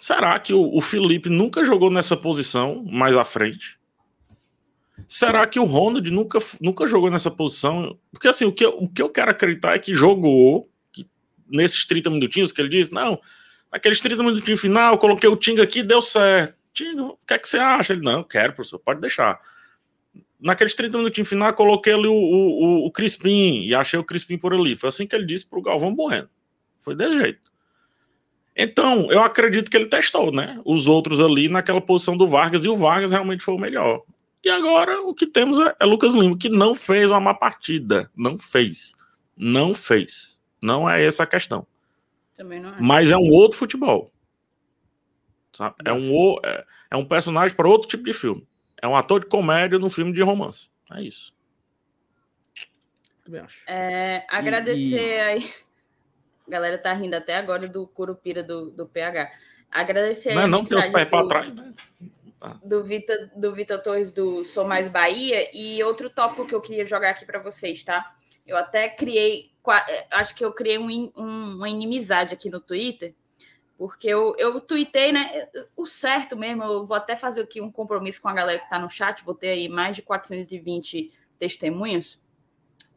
Será 0.00 0.38
que 0.40 0.54
o, 0.54 0.74
o 0.74 0.80
Felipe 0.80 1.28
nunca 1.28 1.62
jogou 1.62 1.90
nessa 1.90 2.16
posição 2.16 2.82
mais 2.90 3.14
à 3.14 3.22
frente? 3.22 3.78
Será 5.06 5.46
que 5.46 5.60
o 5.60 5.64
Ronald 5.64 6.10
nunca, 6.10 6.38
nunca 6.58 6.86
jogou 6.86 7.10
nessa 7.10 7.30
posição? 7.30 7.98
Porque 8.10 8.26
assim, 8.26 8.46
o 8.46 8.52
que, 8.52 8.64
eu, 8.64 8.70
o 8.78 8.88
que 8.88 9.02
eu 9.02 9.10
quero 9.10 9.30
acreditar 9.30 9.74
é 9.74 9.78
que 9.78 9.94
jogou 9.94 10.70
que 10.90 11.06
nesses 11.46 11.84
30 11.84 12.08
minutinhos 12.08 12.50
que 12.50 12.62
ele 12.62 12.70
diz, 12.70 12.88
não, 12.88 13.20
naqueles 13.70 14.00
30 14.00 14.22
minutinhos 14.22 14.60
final, 14.60 14.94
eu 14.94 14.98
coloquei 14.98 15.28
o 15.28 15.36
Tinga 15.36 15.64
aqui 15.64 15.82
deu 15.82 16.00
certo. 16.00 16.54
Tinga, 16.72 17.02
o 17.02 17.18
que 17.26 17.34
é 17.34 17.38
que 17.38 17.46
você 17.46 17.58
acha? 17.58 17.92
Ele, 17.92 18.02
não, 18.02 18.24
quero, 18.24 18.54
professor, 18.54 18.78
pode 18.78 19.02
deixar. 19.02 19.38
Naqueles 20.40 20.72
30 20.74 20.96
minutinhos 20.96 21.28
final, 21.28 21.52
coloquei 21.52 21.92
ali 21.92 22.08
o, 22.08 22.14
o, 22.14 22.86
o 22.86 22.90
Crispim 22.90 23.64
e 23.66 23.74
achei 23.74 23.98
o 23.98 24.04
Crispim 24.04 24.38
por 24.38 24.54
ali. 24.54 24.76
Foi 24.76 24.88
assim 24.88 25.06
que 25.06 25.14
ele 25.14 25.26
disse 25.26 25.44
pro 25.44 25.60
Galvão 25.60 25.94
Bueno. 25.94 26.30
Foi 26.80 26.94
desse 26.94 27.16
jeito. 27.16 27.49
Então, 28.62 29.10
eu 29.10 29.22
acredito 29.22 29.70
que 29.70 29.76
ele 29.76 29.86
testou, 29.86 30.30
né? 30.30 30.60
Os 30.66 30.86
outros 30.86 31.18
ali 31.18 31.48
naquela 31.48 31.80
posição 31.80 32.14
do 32.14 32.28
Vargas, 32.28 32.62
e 32.62 32.68
o 32.68 32.76
Vargas 32.76 33.10
realmente 33.10 33.42
foi 33.42 33.54
o 33.54 33.58
melhor. 33.58 34.02
E 34.44 34.50
agora 34.50 35.00
o 35.00 35.14
que 35.14 35.26
temos 35.26 35.58
é, 35.58 35.74
é 35.80 35.84
Lucas 35.86 36.14
Lima, 36.14 36.36
que 36.36 36.50
não 36.50 36.74
fez 36.74 37.08
uma 37.08 37.18
má 37.18 37.32
partida. 37.32 38.10
Não 38.14 38.36
fez. 38.36 38.94
Não 39.34 39.72
fez. 39.72 40.38
Não 40.60 40.88
é 40.88 41.02
essa 41.02 41.22
a 41.22 41.26
questão. 41.26 41.66
Também 42.34 42.60
não 42.60 42.74
é. 42.74 42.76
Mas 42.78 43.10
é 43.10 43.16
um 43.16 43.30
outro 43.30 43.56
futebol. 43.56 44.12
Sabe? 45.54 45.76
É, 45.82 45.92
um, 45.94 46.36
é, 46.44 46.64
é 46.90 46.96
um 46.98 47.04
personagem 47.06 47.56
para 47.56 47.66
outro 47.66 47.88
tipo 47.88 48.04
de 48.04 48.12
filme. 48.12 48.46
É 48.82 48.86
um 48.86 48.94
ator 48.94 49.20
de 49.20 49.26
comédia 49.26 49.78
num 49.78 49.88
filme 49.88 50.12
de 50.12 50.20
romance. 50.20 50.68
É 50.92 51.02
isso. 51.02 51.32
É, 53.66 54.26
agradecer 54.28 54.98
e, 54.98 55.16
e... 55.16 55.20
aí 55.20 55.50
a 56.50 56.58
galera 56.58 56.78
tá 56.78 56.92
rindo 56.92 57.14
até 57.14 57.36
agora 57.36 57.68
do 57.68 57.86
Curupira 57.86 58.42
do, 58.42 58.70
do 58.70 58.86
PH. 58.86 59.30
Agradecer 59.70 60.34
Não, 60.34 60.48
não 60.48 60.64
tem 60.64 60.76
os 60.76 60.86
pés 60.86 61.08
para 61.08 61.28
trás, 61.28 61.54
né? 61.54 61.72
Tá. 62.40 62.58
Do 62.64 62.82
Vitor 62.82 63.30
do 63.36 63.54
Vitor 63.54 63.78
Torres 63.80 64.12
do 64.12 64.44
Sou 64.44 64.64
Mais 64.64 64.88
Bahia. 64.88 65.48
E 65.54 65.82
outro 65.84 66.10
tópico 66.10 66.46
que 66.46 66.54
eu 66.54 66.60
queria 66.60 66.84
jogar 66.84 67.10
aqui 67.10 67.24
para 67.24 67.38
vocês, 67.38 67.84
tá? 67.84 68.14
Eu 68.44 68.56
até 68.56 68.88
criei, 68.88 69.52
acho 70.10 70.34
que 70.34 70.44
eu 70.44 70.52
criei 70.52 70.76
um, 70.76 71.12
um, 71.16 71.56
uma 71.56 71.68
inimizade 71.68 72.34
aqui 72.34 72.50
no 72.50 72.58
Twitter, 72.58 73.14
porque 73.78 74.08
eu, 74.08 74.34
eu 74.38 74.60
tuitei, 74.60 75.12
né? 75.12 75.48
O 75.76 75.86
certo 75.86 76.36
mesmo, 76.36 76.64
eu 76.64 76.84
vou 76.84 76.96
até 76.96 77.14
fazer 77.14 77.42
aqui 77.42 77.60
um 77.60 77.70
compromisso 77.70 78.20
com 78.20 78.28
a 78.28 78.34
galera 78.34 78.58
que 78.58 78.64
está 78.64 78.78
no 78.78 78.90
chat, 78.90 79.22
vou 79.22 79.34
ter 79.34 79.50
aí 79.50 79.68
mais 79.68 79.94
de 79.94 80.02
420 80.02 81.12
testemunhas 81.38 82.18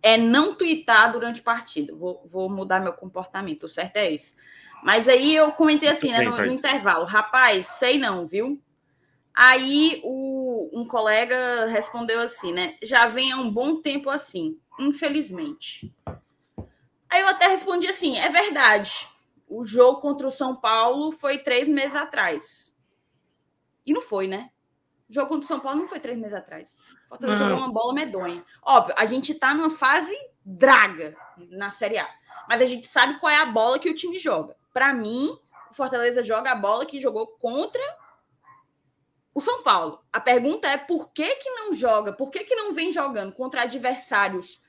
é 0.04 0.18
não 0.18 0.54
twittar 0.54 1.14
durante 1.14 1.42
partida. 1.42 1.96
Vou, 1.96 2.22
vou 2.26 2.50
mudar 2.50 2.82
meu 2.82 2.94
comportamento. 2.94 3.64
O 3.64 3.70
certo 3.70 3.96
é 3.96 4.12
isso. 4.12 4.36
Mas 4.84 5.08
aí 5.08 5.34
eu 5.34 5.54
comentei 5.54 5.88
assim, 5.88 6.12
né, 6.12 6.22
no, 6.24 6.36
no, 6.36 6.52
intervalo, 6.52 7.06
rapaz, 7.06 7.68
sei 7.68 7.98
não, 7.98 8.28
viu? 8.28 8.62
Aí 9.34 10.02
o, 10.04 10.70
um 10.74 10.86
colega 10.86 11.66
respondeu 11.68 12.20
assim, 12.20 12.52
né? 12.52 12.78
Já 12.84 13.08
vem 13.08 13.32
há 13.32 13.38
um 13.38 13.50
bom 13.50 13.82
tempo 13.82 14.10
assim, 14.10 14.60
infelizmente. 14.78 15.96
Aí 17.10 17.22
eu 17.22 17.28
até 17.28 17.48
respondi 17.48 17.88
assim: 17.88 18.18
é 18.18 18.30
verdade. 18.30 19.08
O 19.48 19.66
jogo 19.66 20.02
contra 20.02 20.28
o 20.28 20.32
São 20.32 20.56
Paulo 20.56 21.12
foi 21.14 21.38
três 21.38 21.70
meses 21.70 21.96
atrás. 21.96 22.76
E 23.86 23.94
não 23.94 24.02
foi, 24.02 24.28
né? 24.28 24.50
O 25.10 25.14
jogo 25.14 25.30
contra 25.30 25.46
o 25.46 25.48
São 25.48 25.60
Paulo 25.60 25.80
não 25.80 25.88
foi 25.88 26.00
três 26.00 26.18
meses 26.18 26.34
atrás. 26.34 26.78
Fortaleza 27.14 27.48
jogou 27.48 27.58
uma 27.58 27.72
bola 27.72 27.94
medonha. 27.94 28.44
Óbvio, 28.64 28.96
a 28.98 29.06
gente 29.06 29.36
tá 29.36 29.54
numa 29.54 29.70
fase 29.70 30.16
draga 30.44 31.16
na 31.52 31.70
Série 31.70 32.00
A. 32.00 32.10
Mas 32.50 32.62
a 32.62 32.66
gente 32.66 32.88
sabe 32.88 33.20
qual 33.20 33.32
é 33.32 33.38
a 33.38 33.46
bola 33.46 33.78
que 33.78 33.90
o 33.90 33.94
time 33.94 34.18
joga. 34.18 34.56
Para 34.74 34.94
mim, 34.94 35.38
o 35.70 35.74
Fortaleza 35.76 36.26
joga 36.26 36.52
a 36.52 36.56
bola 36.56 36.86
que 36.86 37.00
jogou 37.00 37.28
contra 37.28 37.82
o 39.34 39.40
São 39.40 39.62
Paulo. 39.62 40.04
A 40.12 40.20
pergunta 40.20 40.68
é 40.68 40.78
por 40.78 41.12
que, 41.12 41.36
que 41.36 41.50
não 41.52 41.74
joga, 41.74 42.14
por 42.14 42.32
que, 42.32 42.44
que 42.44 42.56
não 42.56 42.74
vem 42.74 42.92
jogando 42.92 43.32
contra 43.32 43.62
adversários 43.62 44.62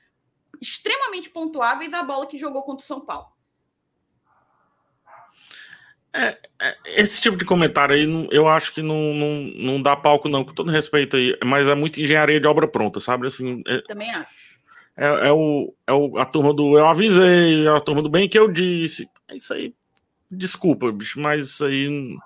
extremamente 0.61 1.29
pontuáveis 1.29 1.93
a 1.93 2.03
bola 2.03 2.27
que 2.27 2.37
jogou 2.37 2.63
contra 2.63 2.83
o 2.83 2.87
São 2.87 3.01
Paulo? 3.01 3.34
É, 6.15 6.37
é, 6.61 6.77
esse 6.95 7.21
tipo 7.21 7.35
de 7.35 7.43
comentário 7.43 7.93
aí, 7.93 8.27
eu 8.31 8.47
acho 8.47 8.71
que 8.73 8.81
não, 8.81 9.13
não, 9.13 9.51
não 9.57 9.81
dá 9.81 9.97
palco, 9.97 10.29
não, 10.29 10.45
com 10.45 10.53
todo 10.53 10.71
respeito 10.71 11.17
aí, 11.17 11.37
mas 11.43 11.67
é 11.67 11.75
muito 11.75 12.01
engenharia 12.01 12.39
de 12.39 12.47
obra 12.47 12.65
pronta, 12.69 13.01
sabe? 13.01 13.27
Assim, 13.27 13.61
é, 13.67 13.81
Também 13.81 14.09
acho. 14.11 14.55
É, 14.95 15.27
é, 15.27 15.31
o, 15.33 15.75
é 15.85 15.91
o, 15.91 16.17
a 16.17 16.25
turma 16.25 16.53
do 16.53 16.77
eu 16.77 16.87
avisei, 16.87 17.67
é 17.67 17.69
a 17.69 17.81
turma 17.81 18.01
do 18.01 18.09
bem 18.09 18.29
que 18.29 18.39
eu 18.39 18.49
disse. 18.49 19.09
É 19.29 19.35
isso 19.35 19.53
aí. 19.53 19.75
Desculpa, 20.31 20.89
bicho, 20.89 21.19
mas 21.19 21.49
isso 21.49 21.65
aí. 21.65 22.17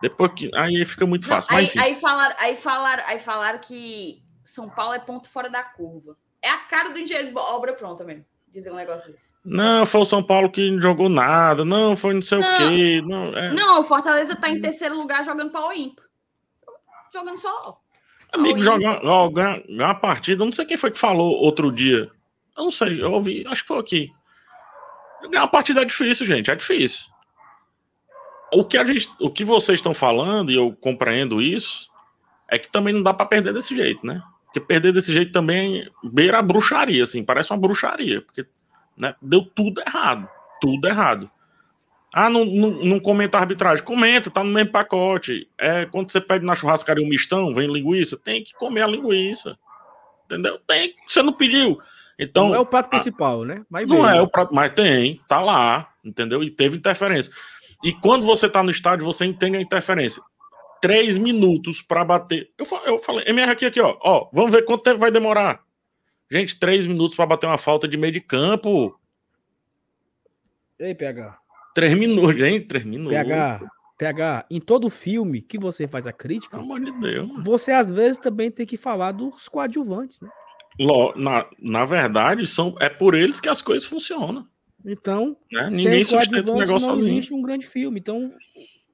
Depois 0.00 0.30
que. 0.36 0.48
Aí 0.54 0.84
fica 0.84 1.04
muito 1.04 1.26
fácil. 1.26 1.56
Aí, 1.56 1.68
aí, 1.76 1.96
falaram, 1.96 2.36
aí, 2.38 2.56
falaram, 2.56 3.04
aí 3.08 3.18
falaram 3.18 3.58
que 3.58 4.22
São 4.44 4.68
Paulo 4.68 4.94
é 4.94 5.00
ponto 5.00 5.28
fora 5.28 5.50
da 5.50 5.64
curva. 5.64 6.16
É 6.40 6.48
a 6.48 6.58
cara 6.58 6.90
do 6.90 6.98
engenheiro 6.98 7.32
de 7.32 7.36
obra 7.36 7.72
pronta 7.72 8.04
mesmo 8.04 8.24
dizer 8.52 8.70
um 8.70 8.76
negócio 8.76 9.10
desse. 9.10 9.32
Não, 9.44 9.86
foi 9.86 10.00
o 10.02 10.04
São 10.04 10.22
Paulo 10.22 10.50
que 10.50 10.70
não 10.70 10.80
jogou 10.80 11.08
nada. 11.08 11.64
Não, 11.64 11.96
foi 11.96 12.14
não 12.14 12.22
sei 12.22 12.38
não, 12.38 12.54
o 12.54 12.56
quê. 12.56 13.02
Não, 13.04 13.36
é... 13.36 13.52
não, 13.52 13.80
o 13.80 13.84
Fortaleza 13.84 14.36
tá 14.36 14.48
em 14.48 14.60
terceiro 14.60 14.96
lugar 14.96 15.24
jogando 15.24 15.50
para 15.50 15.66
o 15.66 15.72
ímpar. 15.72 16.04
Jogando 17.12 17.38
só. 17.38 17.78
Amigo, 18.32 18.62
jogar 18.62 19.02
uma 19.68 19.94
partida. 19.94 20.44
Não 20.44 20.52
sei 20.52 20.64
quem 20.64 20.76
foi 20.76 20.90
que 20.90 20.98
falou 20.98 21.32
outro 21.32 21.70
dia. 21.72 22.10
Eu 22.56 22.64
não 22.64 22.70
sei, 22.70 23.02
eu 23.02 23.12
ouvi, 23.12 23.44
acho 23.46 23.62
que 23.62 23.68
foi 23.68 23.78
aqui. 23.78 24.12
Ganhar 25.30 25.42
uma 25.42 25.48
partida 25.48 25.82
é 25.82 25.84
difícil, 25.84 26.26
gente. 26.26 26.50
É 26.50 26.54
difícil. 26.54 27.06
O 28.52 28.64
que, 28.64 28.76
a 28.76 28.84
gente, 28.84 29.08
o 29.18 29.30
que 29.30 29.44
vocês 29.44 29.78
estão 29.78 29.94
falando, 29.94 30.52
e 30.52 30.56
eu 30.56 30.72
compreendo 30.72 31.40
isso, 31.40 31.90
é 32.48 32.58
que 32.58 32.70
também 32.70 32.92
não 32.92 33.02
dá 33.02 33.14
para 33.14 33.24
perder 33.24 33.54
desse 33.54 33.74
jeito, 33.74 34.06
né? 34.06 34.22
Porque 34.52 34.60
perder 34.60 34.92
desse 34.92 35.10
jeito 35.10 35.32
também 35.32 35.88
beira 36.04 36.38
a 36.38 36.42
bruxaria, 36.42 37.04
assim, 37.04 37.24
parece 37.24 37.50
uma 37.50 37.58
bruxaria, 37.58 38.20
porque 38.20 38.44
né, 38.98 39.14
deu 39.22 39.42
tudo 39.42 39.80
errado, 39.80 40.28
tudo 40.60 40.86
errado. 40.86 41.30
Ah, 42.12 42.28
não, 42.28 42.44
não, 42.44 42.70
não 42.84 43.00
comenta 43.00 43.38
a 43.38 43.40
arbitragem. 43.40 43.82
Comenta, 43.82 44.30
tá 44.30 44.44
no 44.44 44.50
mesmo 44.50 44.70
pacote. 44.70 45.48
É, 45.56 45.86
quando 45.86 46.12
você 46.12 46.20
pede 46.20 46.44
na 46.44 46.54
churrascaria 46.54 47.02
um 47.02 47.08
mistão, 47.08 47.54
vem 47.54 47.72
linguiça, 47.72 48.18
tem 48.18 48.44
que 48.44 48.52
comer 48.52 48.82
a 48.82 48.86
linguiça. 48.86 49.58
Entendeu? 50.26 50.58
Tem, 50.66 50.94
você 51.08 51.22
não 51.22 51.32
pediu. 51.32 51.80
Então, 52.18 52.50
não 52.50 52.54
é 52.54 52.58
o 52.58 52.66
prato 52.66 52.90
principal, 52.90 53.46
né? 53.46 53.64
Mas 53.70 53.88
não 53.88 54.06
é 54.06 54.20
o 54.20 54.28
prato, 54.28 54.54
mas 54.54 54.70
tem, 54.72 55.18
tá 55.26 55.40
lá, 55.40 55.88
entendeu? 56.04 56.44
E 56.44 56.50
teve 56.50 56.76
interferência. 56.76 57.32
E 57.82 57.90
quando 57.94 58.26
você 58.26 58.46
tá 58.46 58.62
no 58.62 58.70
estádio, 58.70 59.06
você 59.06 59.24
entende 59.24 59.56
a 59.56 59.62
interferência 59.62 60.22
três 60.82 61.16
minutos 61.16 61.80
para 61.80 62.04
bater. 62.04 62.50
Eu, 62.58 62.66
eu 62.86 62.98
falei, 62.98 63.24
MR 63.28 63.52
aqui, 63.52 63.64
aqui, 63.64 63.80
ó, 63.80 63.96
ó, 64.02 64.28
vamos 64.32 64.50
ver 64.50 64.64
quanto 64.64 64.82
tempo 64.82 64.98
vai 64.98 65.12
demorar. 65.12 65.62
Gente, 66.28 66.58
três 66.58 66.86
minutos 66.86 67.14
para 67.14 67.24
bater 67.24 67.46
uma 67.46 67.56
falta 67.56 67.86
de 67.86 67.96
meio 67.96 68.12
de 68.12 68.20
campo. 68.20 68.98
Ei, 70.78 70.92
PH. 70.92 71.38
Três 71.72 71.94
minutos, 71.94 72.36
gente, 72.36 72.66
três 72.66 72.84
minutos. 72.84 73.12
PH, 73.12 73.60
PH, 73.96 74.46
em 74.50 74.60
todo 74.60 74.90
filme 74.90 75.40
que 75.40 75.56
você 75.56 75.86
faz 75.86 76.06
a 76.06 76.12
crítica, 76.12 76.58
Pelo 76.58 76.64
amor 76.64 76.84
de 76.84 76.90
Deus. 77.00 77.30
você 77.44 77.70
às 77.70 77.88
vezes 77.88 78.18
também 78.18 78.50
tem 78.50 78.66
que 78.66 78.76
falar 78.76 79.12
dos 79.12 79.48
coadjuvantes, 79.48 80.20
né? 80.20 80.28
Na, 81.14 81.46
na 81.60 81.84
verdade, 81.84 82.46
são, 82.46 82.74
é 82.80 82.88
por 82.88 83.14
eles 83.14 83.38
que 83.38 83.48
as 83.48 83.62
coisas 83.62 83.86
funcionam. 83.86 84.48
Então, 84.84 85.36
né? 85.52 85.68
ninguém 85.70 86.02
sustenta 86.02 86.50
o 86.50 86.58
negócio 86.58 86.88
não 86.88 86.96
sozinho. 86.96 87.18
existe 87.18 87.32
um 87.32 87.42
grande 87.42 87.66
filme. 87.66 88.00
Então, 88.00 88.32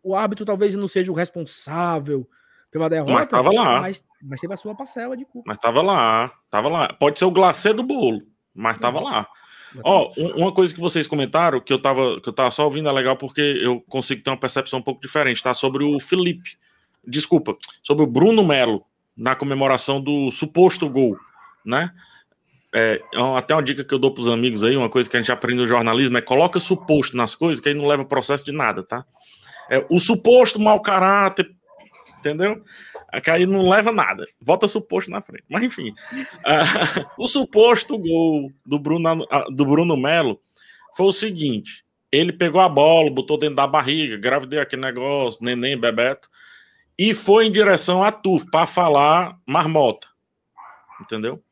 o 0.03 0.15
árbitro 0.15 0.45
talvez 0.45 0.75
não 0.75 0.89
seja 0.89 1.11
o 1.11 1.15
responsável 1.15 2.29
pela 2.71 2.89
derrota, 2.89 3.13
mas 3.13 3.27
tava 3.27 3.53
lá. 3.53 3.81
Mas, 3.81 4.05
mas 4.23 4.41
teve 4.41 4.55
a 4.55 4.57
sua 4.57 4.75
parcela 4.75 5.17
de 5.17 5.25
culpa. 5.25 5.45
Mas 5.47 5.59
tava 5.59 5.83
lá, 5.83 6.33
tava 6.51 6.69
lá. 6.69 6.93
Pode 6.93 7.19
ser 7.19 7.25
o 7.25 7.31
glacê 7.31 7.73
do 7.73 7.83
bolo, 7.83 8.23
mas 8.55 8.79
tava 8.79 9.01
lá. 9.01 9.27
Ó, 9.85 10.13
oh, 10.17 10.43
uma 10.43 10.53
coisa 10.53 10.73
que 10.73 10.81
vocês 10.81 11.07
comentaram, 11.07 11.61
que 11.61 11.73
eu 11.73 11.79
tava, 11.79 12.21
que 12.21 12.29
eu 12.29 12.33
tava 12.33 12.51
só 12.51 12.65
ouvindo, 12.65 12.89
é 12.89 12.93
legal 12.93 13.17
porque 13.17 13.41
eu 13.63 13.81
consigo 13.83 14.23
ter 14.23 14.31
uma 14.31 14.37
percepção 14.37 14.79
um 14.79 14.83
pouco 14.83 15.01
diferente, 15.01 15.43
tá? 15.43 15.53
Sobre 15.53 15.85
o 15.85 16.01
Felipe. 16.01 16.57
Desculpa, 17.07 17.57
sobre 17.83 18.03
o 18.03 18.07
Bruno 18.07 18.45
Melo, 18.45 18.85
na 19.17 19.35
comemoração 19.35 20.01
do 20.01 20.31
suposto 20.31 20.89
gol, 20.89 21.19
né? 21.65 21.93
É, 22.75 23.01
até 23.37 23.55
uma 23.55 23.63
dica 23.63 23.83
que 23.83 23.95
eu 23.95 23.99
dou 23.99 24.13
para 24.13 24.21
os 24.21 24.29
amigos 24.29 24.63
aí, 24.63 24.77
uma 24.77 24.91
coisa 24.91 25.09
que 25.09 25.17
a 25.17 25.21
gente 25.21 25.33
aprende 25.33 25.61
no 25.61 25.67
jornalismo 25.67 26.19
é 26.19 26.21
coloca 26.21 26.61
suposto 26.61 27.17
nas 27.17 27.35
coisas, 27.35 27.61
que 27.61 27.69
aí 27.69 27.75
não 27.75 27.87
leva 27.87 28.05
processo 28.05 28.45
de 28.45 28.53
nada, 28.53 28.83
tá? 28.83 29.07
É, 29.71 29.85
o 29.91 30.01
suposto 30.01 30.59
mau 30.59 30.81
caráter, 30.81 31.51
entendeu? 32.19 32.63
Que 33.23 33.31
aí 33.31 33.47
não 33.47 33.69
leva 33.69 33.91
nada. 33.91 34.27
Bota 34.41 34.69
suposto 34.69 35.11
na 35.11 35.23
frente. 35.23 35.45
Mas 35.49 35.63
enfim. 35.63 35.95
Uh, 36.13 37.07
o 37.19 37.27
suposto 37.27 37.99
gol 37.99 38.53
do 38.65 38.79
Bruno, 38.79 39.23
uh, 39.25 39.55
do 39.55 39.65
Bruno 39.65 39.97
Melo 39.97 40.41
foi 40.95 41.07
o 41.07 41.13
seguinte: 41.13 41.85
ele 42.13 42.33
pegou 42.33 42.61
a 42.61 42.69
bola, 42.69 43.11
botou 43.11 43.39
dentro 43.39 43.57
da 43.57 43.67
barriga, 43.67 44.17
gravidei 44.17 44.61
aquele 44.61 44.83
negócio, 44.83 45.43
neném, 45.43 45.79
bebeto, 45.79 46.29
e 46.99 47.15
foi 47.15 47.47
em 47.47 47.53
direção 47.53 48.03
a 48.03 48.11
Tuf 48.11 48.51
para 48.51 48.67
falar 48.67 49.39
marmota. 49.47 50.09
Entendeu? 51.01 51.43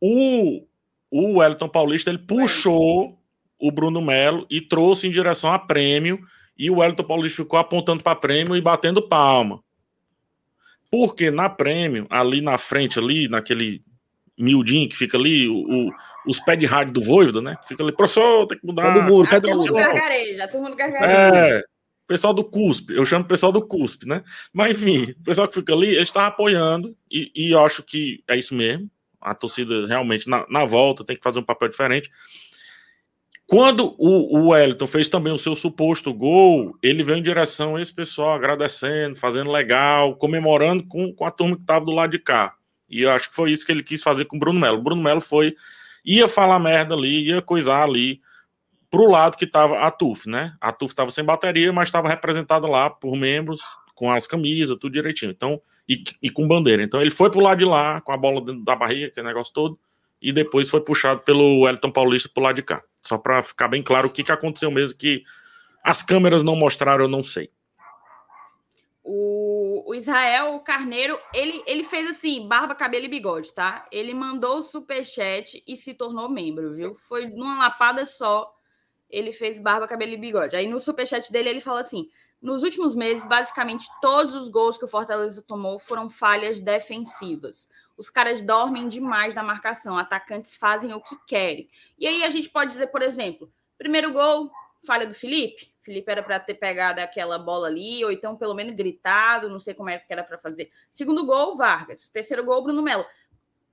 O, 0.00 0.66
o 1.10 1.38
Wellington 1.38 1.68
Paulista 1.68 2.10
ele 2.10 2.18
puxou 2.18 3.18
o 3.58 3.72
Bruno 3.72 4.02
Melo 4.02 4.46
e 4.50 4.60
trouxe 4.60 5.06
em 5.06 5.10
direção 5.10 5.52
a 5.52 5.58
prêmio, 5.58 6.20
e 6.58 6.70
o 6.70 6.78
Wellington 6.78 7.04
Paulista 7.04 7.42
ficou 7.42 7.58
apontando 7.58 8.02
para 8.02 8.16
prêmio 8.16 8.56
e 8.56 8.60
batendo 8.60 9.06
palma. 9.06 9.60
Porque 10.90 11.30
na 11.30 11.48
prêmio, 11.48 12.06
ali 12.08 12.40
na 12.40 12.56
frente, 12.56 12.98
ali, 12.98 13.28
naquele 13.28 13.82
miudinho 14.38 14.88
que 14.88 14.96
fica 14.96 15.16
ali, 15.16 15.48
o, 15.48 15.90
os 16.26 16.38
pés 16.40 16.58
de 16.58 16.66
rádio 16.66 16.92
do 16.92 17.02
Voivoda, 17.02 17.40
né? 17.40 17.56
Fica 17.66 17.82
ali, 17.82 17.92
professor, 17.92 18.46
tem 18.46 18.58
que 18.58 18.66
mudar. 18.66 18.94
Todo 18.94 19.02
mundo, 19.04 19.28
a 19.28 19.40
turma 19.40 19.64
do 19.64 19.74
gargarejo, 19.74 20.42
a 20.42 20.48
turma 20.48 20.70
do 20.70 20.76
gargarejo. 20.76 21.12
É, 21.12 21.64
pessoal 22.06 22.32
do 22.32 22.44
CUSP, 22.44 22.92
eu 22.94 23.04
chamo 23.04 23.24
o 23.24 23.28
pessoal 23.28 23.50
do 23.50 23.66
CUSP, 23.66 24.06
né? 24.06 24.22
Mas 24.52 24.72
enfim, 24.72 25.14
o 25.18 25.24
pessoal 25.24 25.48
que 25.48 25.54
fica 25.54 25.72
ali, 25.72 25.88
ele 25.88 26.02
está 26.02 26.26
apoiando, 26.26 26.96
e, 27.10 27.30
e 27.34 27.50
eu 27.50 27.64
acho 27.64 27.82
que 27.82 28.22
é 28.28 28.36
isso 28.36 28.54
mesmo. 28.54 28.90
A 29.20 29.34
torcida 29.34 29.86
realmente, 29.86 30.28
na, 30.28 30.46
na 30.48 30.64
volta, 30.64 31.04
tem 31.04 31.16
que 31.16 31.22
fazer 31.22 31.40
um 31.40 31.44
papel 31.44 31.68
diferente. 31.68 32.08
Quando 33.46 33.94
o, 33.96 34.38
o 34.38 34.48
Wellington 34.48 34.86
fez 34.88 35.08
também 35.08 35.32
o 35.32 35.38
seu 35.38 35.54
suposto 35.54 36.12
gol, 36.12 36.76
ele 36.82 37.04
veio 37.04 37.18
em 37.18 37.22
direção 37.22 37.76
a 37.76 37.80
esse 37.80 37.94
pessoal, 37.94 38.34
agradecendo, 38.34 39.14
fazendo 39.14 39.52
legal, 39.52 40.16
comemorando 40.16 40.84
com, 40.84 41.12
com 41.12 41.24
a 41.24 41.30
turma 41.30 41.54
que 41.54 41.62
estava 41.62 41.84
do 41.84 41.92
lado 41.92 42.10
de 42.10 42.18
cá. 42.18 42.54
E 42.88 43.02
eu 43.02 43.10
acho 43.10 43.30
que 43.30 43.36
foi 43.36 43.52
isso 43.52 43.64
que 43.64 43.70
ele 43.70 43.84
quis 43.84 44.02
fazer 44.02 44.24
com 44.24 44.36
o 44.36 44.40
Bruno 44.40 44.58
Melo. 44.58 44.78
O 44.78 44.82
Bruno 44.82 45.00
Melo 45.00 45.20
foi, 45.20 45.54
ia 46.04 46.28
falar 46.28 46.58
merda 46.58 46.94
ali, 46.94 47.28
ia 47.28 47.40
coisar 47.40 47.84
ali 47.84 48.20
pro 48.90 49.08
lado 49.08 49.36
que 49.36 49.44
estava 49.44 49.78
a 49.78 49.90
TUF, 49.92 50.28
né? 50.28 50.54
A 50.60 50.72
TUF 50.72 50.92
estava 50.92 51.10
sem 51.12 51.24
bateria, 51.24 51.72
mas 51.72 51.88
estava 51.88 52.08
representada 52.08 52.66
lá 52.66 52.90
por 52.90 53.16
membros 53.16 53.60
com 53.94 54.12
as 54.12 54.26
camisas, 54.26 54.76
tudo 54.76 54.92
direitinho. 54.92 55.30
Então, 55.30 55.60
e, 55.88 56.02
e 56.20 56.30
com 56.30 56.48
bandeira. 56.48 56.82
Então 56.82 57.00
ele 57.00 57.10
foi 57.10 57.30
pro 57.30 57.40
lado 57.40 57.58
de 57.58 57.64
lá, 57.64 58.00
com 58.00 58.12
a 58.12 58.16
bola 58.16 58.40
dentro 58.44 58.64
da 58.64 58.74
barriga, 58.74 59.06
aquele 59.06 59.26
negócio 59.26 59.52
todo, 59.52 59.78
e 60.20 60.32
depois 60.32 60.70
foi 60.70 60.80
puxado 60.80 61.20
pelo 61.20 61.62
Wellington 61.62 61.90
Paulista 61.90 62.28
pro 62.32 62.42
lado 62.42 62.56
de 62.56 62.62
cá. 62.62 62.82
Só 63.02 63.18
para 63.18 63.42
ficar 63.42 63.68
bem 63.68 63.82
claro 63.82 64.08
o 64.08 64.10
que, 64.10 64.24
que 64.24 64.32
aconteceu 64.32 64.70
mesmo, 64.70 64.98
que 64.98 65.22
as 65.84 66.02
câmeras 66.02 66.42
não 66.42 66.56
mostraram, 66.56 67.04
eu 67.04 67.08
não 67.08 67.22
sei. 67.22 67.50
O, 69.04 69.84
o, 69.88 69.94
Israel 69.94 70.58
Carneiro, 70.60 71.16
ele, 71.32 71.62
ele 71.64 71.84
fez 71.84 72.10
assim, 72.10 72.48
barba, 72.48 72.74
cabelo 72.74 73.04
e 73.04 73.08
bigode, 73.08 73.52
tá? 73.52 73.86
Ele 73.92 74.12
mandou 74.12 74.58
o 74.58 74.62
superchat 74.62 75.62
e 75.64 75.76
se 75.76 75.94
tornou 75.94 76.28
membro, 76.28 76.74
viu? 76.74 76.96
Foi 76.96 77.28
numa 77.28 77.56
lapada 77.56 78.04
só, 78.04 78.52
ele 79.08 79.30
fez 79.30 79.60
barba, 79.60 79.86
cabelo 79.86 80.12
e 80.12 80.16
bigode. 80.16 80.56
Aí 80.56 80.66
no 80.66 80.80
superchat 80.80 81.30
dele 81.30 81.50
ele 81.50 81.60
fala 81.60 81.78
assim, 81.78 82.08
nos 82.42 82.64
últimos 82.64 82.96
meses, 82.96 83.24
basicamente 83.24 83.86
todos 84.00 84.34
os 84.34 84.48
gols 84.48 84.76
que 84.76 84.84
o 84.84 84.88
Fortaleza 84.88 85.40
tomou 85.40 85.78
foram 85.78 86.10
falhas 86.10 86.58
defensivas. 86.58 87.68
Os 87.96 88.10
caras 88.10 88.42
dormem 88.42 88.88
demais 88.88 89.34
na 89.34 89.42
marcação, 89.42 89.96
atacantes 89.96 90.54
fazem 90.54 90.92
o 90.92 91.00
que 91.00 91.16
querem. 91.26 91.68
E 91.98 92.06
aí 92.06 92.24
a 92.24 92.30
gente 92.30 92.48
pode 92.48 92.70
dizer, 92.70 92.88
por 92.88 93.02
exemplo, 93.02 93.50
primeiro 93.78 94.12
gol, 94.12 94.50
falha 94.84 95.06
do 95.06 95.14
Felipe. 95.14 95.72
Felipe 95.82 96.10
era 96.10 96.22
para 96.22 96.40
ter 96.40 96.54
pegado 96.54 97.00
aquela 97.00 97.38
bola 97.38 97.68
ali, 97.68 98.04
ou 98.04 98.10
então 98.10 98.36
pelo 98.36 98.54
menos 98.54 98.74
gritado, 98.74 99.48
não 99.48 99.60
sei 99.60 99.72
como 99.72 99.88
era 99.88 100.24
para 100.24 100.36
fazer. 100.36 100.70
Segundo 100.92 101.24
gol, 101.24 101.56
Vargas. 101.56 102.10
Terceiro 102.10 102.44
gol, 102.44 102.62
Bruno 102.62 102.82
Melo. 102.82 103.06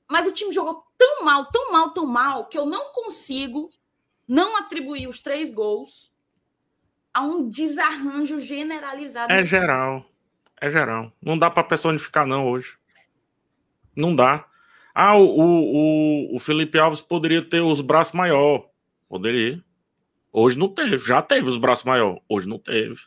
Mas 0.09 0.27
o 0.27 0.31
time 0.31 0.53
jogou 0.53 0.85
tão 0.97 1.25
mal, 1.25 1.45
tão 1.47 1.71
mal, 1.71 1.89
tão 1.91 2.05
mal, 2.05 2.45
que 2.45 2.57
eu 2.57 2.65
não 2.65 2.91
consigo 2.91 3.69
não 4.27 4.57
atribuir 4.57 5.07
os 5.07 5.21
três 5.21 5.51
gols 5.51 6.13
a 7.13 7.21
um 7.21 7.49
desarranjo 7.49 8.39
generalizado. 8.39 9.33
É 9.33 9.43
geral. 9.43 10.05
É 10.61 10.69
geral. 10.69 11.11
Não 11.21 11.37
dá 11.37 11.49
para 11.49 11.63
personificar, 11.63 12.25
não, 12.25 12.47
hoje. 12.47 12.77
Não 13.95 14.15
dá. 14.15 14.45
Ah, 14.93 15.15
o, 15.15 15.25
o, 15.25 16.35
o 16.35 16.39
Felipe 16.39 16.77
Alves 16.77 17.01
poderia 17.01 17.41
ter 17.43 17.61
os 17.61 17.81
braços 17.81 18.13
maior. 18.13 18.67
Poderia. 19.09 19.63
Hoje 20.31 20.57
não 20.57 20.67
teve. 20.67 20.97
Já 20.99 21.21
teve 21.21 21.49
os 21.49 21.57
braços 21.57 21.83
maior. 21.83 22.19
Hoje 22.29 22.47
não 22.47 22.59
teve. 22.59 22.99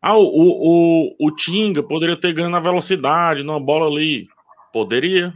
Ah, 0.00 0.16
o, 0.16 0.22
o, 0.22 1.14
o, 1.18 1.26
o 1.26 1.30
Tinga 1.34 1.82
poderia 1.82 2.16
ter 2.16 2.32
ganho 2.32 2.50
na 2.50 2.60
velocidade, 2.60 3.42
numa 3.42 3.60
bola 3.60 3.86
ali. 3.86 4.28
Poderia. 4.72 5.32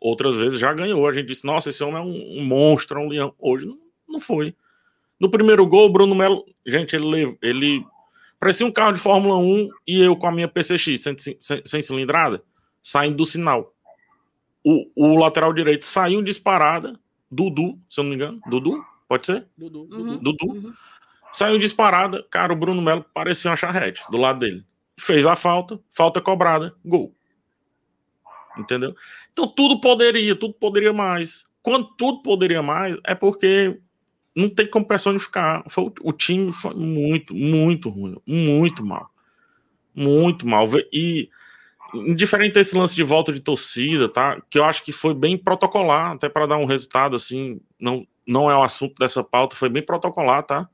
Outras 0.00 0.36
vezes 0.36 0.60
já 0.60 0.72
ganhou. 0.74 1.06
A 1.06 1.12
gente 1.12 1.26
disse, 1.26 1.44
nossa, 1.44 1.70
esse 1.70 1.82
homem 1.82 1.96
é 1.96 2.04
um, 2.04 2.40
um 2.40 2.44
monstro, 2.44 3.00
é 3.00 3.02
um 3.02 3.08
leão. 3.08 3.34
Hoje 3.38 3.66
não, 3.66 3.78
não 4.08 4.20
foi. 4.20 4.54
No 5.18 5.30
primeiro 5.30 5.66
gol, 5.66 5.86
o 5.86 5.92
Bruno 5.92 6.14
Melo, 6.14 6.44
gente, 6.66 6.94
ele, 6.94 7.36
ele 7.42 7.84
parecia 8.38 8.66
um 8.66 8.70
carro 8.70 8.92
de 8.92 9.00
Fórmula 9.00 9.36
1 9.36 9.68
e 9.86 10.00
eu 10.00 10.16
com 10.16 10.26
a 10.26 10.32
minha 10.32 10.46
PCX 10.46 11.00
sem, 11.00 11.16
sem, 11.18 11.62
sem 11.64 11.82
cilindrada, 11.82 12.42
saindo 12.82 13.16
do 13.16 13.26
sinal 13.26 13.74
o, 14.68 14.90
o 14.94 15.18
lateral 15.18 15.52
direito 15.54 15.86
saiu 15.86 16.20
disparada. 16.20 17.00
Dudu, 17.30 17.78
se 17.88 18.00
eu 18.00 18.04
não 18.04 18.10
me 18.10 18.16
engano. 18.16 18.38
Dudu? 18.46 18.84
Pode 19.08 19.24
ser? 19.24 19.46
Dudu. 19.56 19.88
Uhum. 19.90 20.18
Dudu. 20.18 20.46
Uhum. 20.46 20.74
Saiu 21.32 21.58
disparada. 21.58 22.22
Cara, 22.30 22.52
o 22.52 22.56
Bruno 22.56 22.82
Melo 22.82 23.04
parecia 23.14 23.50
uma 23.50 23.56
charrete 23.56 24.02
do 24.10 24.18
lado 24.18 24.40
dele. 24.40 24.62
Fez 25.00 25.26
a 25.26 25.34
falta, 25.34 25.80
falta 25.88 26.20
cobrada, 26.20 26.74
gol. 26.84 27.14
Entendeu? 28.58 28.94
Então 29.32 29.46
tudo 29.46 29.80
poderia, 29.80 30.34
tudo 30.34 30.52
poderia 30.52 30.92
mais. 30.92 31.46
Quando 31.62 31.86
tudo 31.96 32.22
poderia 32.22 32.62
mais, 32.62 32.98
é 33.06 33.14
porque 33.14 33.80
não 34.36 34.50
tem 34.50 34.68
como 34.68 34.86
personificar. 34.86 35.64
Foi, 35.68 35.90
o 36.02 36.12
time 36.12 36.52
foi 36.52 36.74
muito, 36.74 37.34
muito 37.34 37.88
ruim. 37.88 38.16
Muito 38.26 38.84
mal. 38.84 39.10
Muito 39.94 40.46
mal. 40.46 40.66
E 40.92 41.30
Indiferente 41.94 42.54
desse 42.54 42.76
lance 42.76 42.94
de 42.94 43.02
volta 43.02 43.32
de 43.32 43.40
torcida, 43.40 44.08
tá? 44.08 44.40
Que 44.50 44.58
eu 44.58 44.64
acho 44.64 44.84
que 44.84 44.92
foi 44.92 45.14
bem 45.14 45.38
protocolar, 45.38 46.12
até 46.12 46.28
para 46.28 46.46
dar 46.46 46.58
um 46.58 46.66
resultado 46.66 47.16
assim, 47.16 47.60
não, 47.80 48.06
não 48.26 48.50
é 48.50 48.56
o 48.56 48.62
assunto 48.62 48.94
dessa 48.98 49.24
pauta, 49.24 49.56
foi 49.56 49.70
bem 49.70 49.82
protocolar, 49.82 50.42
tá? 50.42 50.68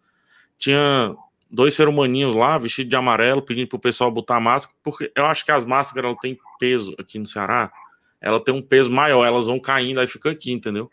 Tinha 0.59 1.15
dois 1.49 1.73
ser 1.75 1.87
humaninhos 1.87 2.35
lá, 2.35 2.59
vestidos 2.59 2.91
de 2.91 2.97
amarelo, 2.97 3.41
pedindo 3.41 3.69
pro 3.69 3.79
pessoal 3.79 4.11
botar 4.11 4.41
máscara, 4.41 4.77
porque 4.83 5.13
eu 5.15 5.25
acho 5.27 5.45
que 5.45 5.53
as 5.53 5.65
máscaras 5.65 6.11
ela 6.11 6.19
tem 6.21 6.37
peso 6.59 6.95
aqui 6.99 7.19
no 7.19 7.27
Ceará, 7.27 7.73
ela 8.21 8.41
tem 8.41 8.53
um 8.53 8.63
peso 8.63 8.91
maior, 8.91 9.25
elas 9.25 9.47
vão 9.47 9.61
caindo, 9.61 10.01
aí 10.01 10.09
fica 10.09 10.31
aqui, 10.31 10.51
entendeu? 10.51 10.91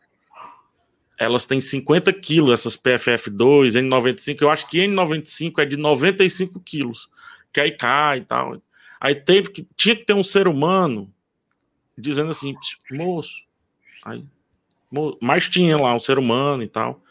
Elas 1.18 1.46
têm 1.46 1.60
50 1.60 2.14
quilos, 2.14 2.54
essas 2.54 2.78
PFF2, 2.78 3.72
N95, 3.90 4.42
eu 4.42 4.50
acho 4.52 4.68
que 4.68 4.80
N95 4.86 5.60
é 5.60 5.66
de 5.66 5.78
95 5.78 6.60
quilos, 6.60 7.10
que 7.52 7.60
aí 7.60 7.72
cai 7.72 8.20
e 8.20 8.22
tal. 8.22 8.62
Aí 9.02 9.16
teve 9.16 9.50
que 9.50 9.68
tinha 9.76 9.96
que 9.96 10.06
ter 10.06 10.14
um 10.14 10.24
ser 10.24 10.48
humano 10.48 11.12
dizendo 11.98 12.30
assim, 12.30 12.54
moço, 12.92 13.44
aí, 14.06 14.24
moço, 14.92 15.18
mas 15.20 15.50
tinha 15.50 15.76
lá 15.76 15.96
um 15.96 16.00
ser 16.00 16.20
humano 16.20 16.62
e 16.62 16.68
tal, 16.68 17.02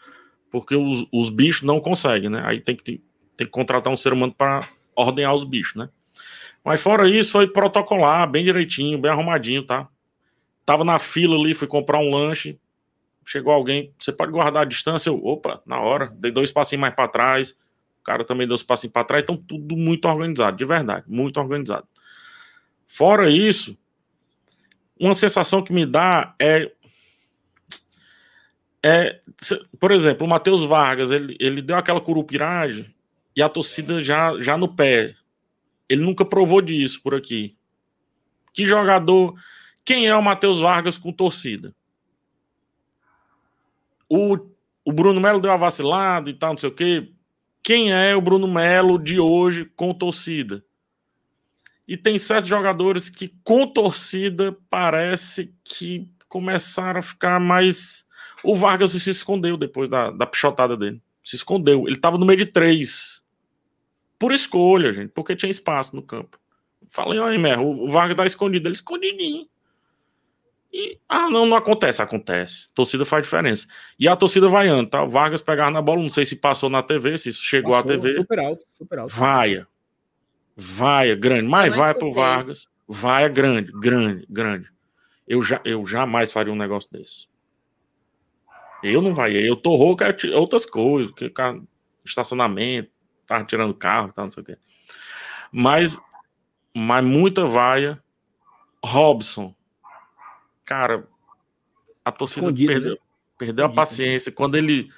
porque 0.53 0.77
os, 0.77 1.05
os 1.13 1.31
bichos 1.31 1.63
não 1.63 1.81
conseguem, 1.81 2.31
né? 2.31 2.43
Aí 2.45 2.61
tem 2.61 2.77
que, 2.77 2.83
tem 2.85 3.03
que 3.39 3.47
contratar 3.47 3.93
um 3.93 3.97
ser 3.97 4.13
humano 4.13 4.33
para 4.33 4.69
ordenar 4.95 5.35
os 5.35 5.43
bichos, 5.43 5.75
né? 5.75 5.89
Mas 6.65 6.81
fora 6.81 7.09
isso, 7.09 7.33
foi 7.33 7.49
protocolar, 7.49 8.31
bem 8.31 8.45
direitinho, 8.45 8.97
bem 8.99 9.11
arrumadinho, 9.11 9.65
tá? 9.65 9.89
Tava 10.65 10.85
na 10.85 11.01
fila 11.01 11.37
ali, 11.37 11.55
fui 11.55 11.67
comprar 11.67 11.99
um 11.99 12.11
lanche, 12.11 12.57
chegou 13.25 13.53
alguém, 13.53 13.93
você 13.99 14.13
pode 14.13 14.31
guardar 14.31 14.63
a 14.63 14.67
distância? 14.67 15.11
Eu, 15.11 15.25
opa, 15.25 15.61
na 15.67 15.81
hora, 15.81 16.13
dei 16.15 16.31
dois 16.31 16.53
passinhos 16.53 16.83
mais 16.83 16.95
para 16.95 17.09
trás, 17.09 17.57
o 18.01 18.03
cara 18.03 18.25
também 18.25 18.47
deu 18.47 18.55
os 18.55 18.63
passinhos 18.63 18.93
para 18.93 19.05
trás, 19.05 19.23
então 19.23 19.37
tudo 19.37 19.77
muito 19.77 20.09
organizado, 20.09 20.57
de 20.57 20.65
verdade, 20.65 21.05
muito 21.07 21.39
organizado. 21.39 21.87
Fora 22.87 23.31
isso, 23.31 23.79
uma 24.99 25.15
sensação 25.15 25.63
que 25.63 25.73
me 25.73 25.85
dá 25.85 26.35
é. 26.39 26.73
é 28.83 29.21
por 29.79 29.93
exemplo, 29.93 30.27
o 30.27 30.31
Matheus 30.31 30.65
Vargas, 30.65 31.11
ele, 31.11 31.37
ele 31.39 31.61
deu 31.61 31.77
aquela 31.77 32.01
curupiragem 32.01 32.87
e 33.37 33.43
a 33.43 33.49
torcida 33.49 34.03
já, 34.03 34.41
já 34.41 34.57
no 34.57 34.75
pé. 34.75 35.15
Ele 35.89 36.03
nunca 36.03 36.25
provou 36.25 36.63
disso 36.63 37.03
por 37.03 37.15
aqui. 37.15 37.57
Que 38.53 38.65
jogador. 38.65 39.35
Quem 39.85 40.07
é 40.07 40.17
o 40.17 40.23
Matheus 40.23 40.61
Vargas 40.61 40.97
com 40.97 41.13
torcida? 41.13 41.75
O, 44.09 44.37
o 44.85 44.93
Bruno 44.93 45.21
Melo 45.21 45.41
deu 45.41 45.51
uma 45.51 45.59
vacilada 45.59 46.31
e 46.31 46.35
tal, 46.35 46.51
não 46.51 46.59
sei 46.59 46.69
o 46.69 46.75
quê 46.75 47.13
quem 47.63 47.93
é 47.93 48.15
o 48.17 48.21
Bruno 48.21 48.49
Melo 48.49 48.99
de 48.99 49.19
hoje 49.21 49.65
com 49.77 49.93
torcida. 49.93 50.65
E 51.87 51.97
tem 51.97 52.19
certos 52.19 52.49
jogadores 52.49 53.11
que 53.11 53.35
com 53.43 53.67
torcida 53.67 54.57
parece 54.69 55.53
que 55.65 56.09
começaram 56.29 57.01
a 57.01 57.03
ficar 57.03 57.41
mais. 57.41 58.07
O 58.45 58.55
Vargas 58.55 58.93
se 58.93 59.11
escondeu 59.11 59.57
depois 59.57 59.89
da, 59.89 60.11
da 60.11 60.25
pichotada 60.27 60.77
dele. 60.77 61.03
Se 61.25 61.37
escondeu. 61.37 61.87
Ele 61.87 61.97
estava 61.97 62.17
no 62.17 62.25
meio 62.25 62.39
de 62.39 62.47
três. 62.47 63.23
Por 64.19 64.33
escolha, 64.33 64.93
gente, 64.93 65.11
porque 65.11 65.35
tinha 65.35 65.51
espaço 65.51 65.97
no 65.97 66.03
campo. 66.03 66.39
Falei, 66.89 67.21
aí, 67.21 67.39
Mer, 67.39 67.59
o 67.59 67.89
Vargas 67.89 68.17
tá 68.17 68.25
escondido. 68.25 68.69
Ele 68.69 68.75
escondidinho. 68.75 69.47
E, 70.73 70.99
ah, 71.09 71.29
não, 71.29 71.45
não 71.47 71.57
acontece. 71.57 72.01
Acontece. 72.01 72.73
torcida 72.73 73.05
faz 73.05 73.25
diferença. 73.25 73.67
E 73.99 74.07
a 74.07 74.15
torcida 74.15 74.49
vaiando, 74.49 74.89
tá? 74.89 75.03
O 75.03 75.09
Vargas 75.09 75.43
pegava 75.43 75.71
na 75.71 75.83
bola, 75.83 76.01
não 76.01 76.11
sei 76.11 76.25
se 76.25 76.37
passou 76.37 76.71
na 76.71 76.83
TV, 76.83 77.19
se 77.19 77.29
isso 77.29 77.43
chegou 77.43 77.73
passou, 77.73 77.91
à 77.91 77.99
TV. 77.99 78.15
Super 78.15 78.39
alto, 78.39 78.65
super 78.73 78.99
alto. 79.01 79.15
Vaia. 79.15 79.67
Vaia, 80.57 81.17
grande. 81.17 81.49
Mas 81.49 81.75
vai 81.75 81.95
pro 81.95 82.13
Vargas. 82.13 82.69
Vaia 82.87 83.29
grande, 83.29 83.73
grande, 83.73 84.27
grande. 84.29 84.69
Eu, 85.27 85.43
já, 85.43 85.61
eu 85.65 85.85
jamais 85.87 86.33
faria 86.33 86.53
um 86.53 86.57
negócio 86.57 86.91
desse. 86.91 87.29
Eu 88.83 89.03
não 89.03 89.15
vai. 89.15 89.33
Eu 89.37 89.57
tô 89.57 89.77
rouco 89.77 90.03
é 90.05 90.15
outras 90.35 90.67
coisas, 90.67 91.13
que 91.13 91.33
estacionamento, 92.05 92.91
tava 93.27 93.45
tirando 93.45 93.75
carro, 93.75 94.13
tá, 94.13 94.23
não 94.23 94.31
sei 94.31 94.43
o 94.43 94.47
quê. 94.47 94.59
Mas, 95.53 96.01
mas 96.75 97.05
muita 97.05 97.45
vaia. 97.45 98.03
Robson, 98.85 99.55
cara, 100.71 101.05
a 102.05 102.13
torcida 102.13 102.47
Escondido, 102.47 102.73
perdeu, 102.73 102.93
né? 102.93 102.99
perdeu 103.37 103.65
a 103.65 103.69
paciência. 103.69 104.31
Quando 104.31 104.55
ele, 104.55 104.89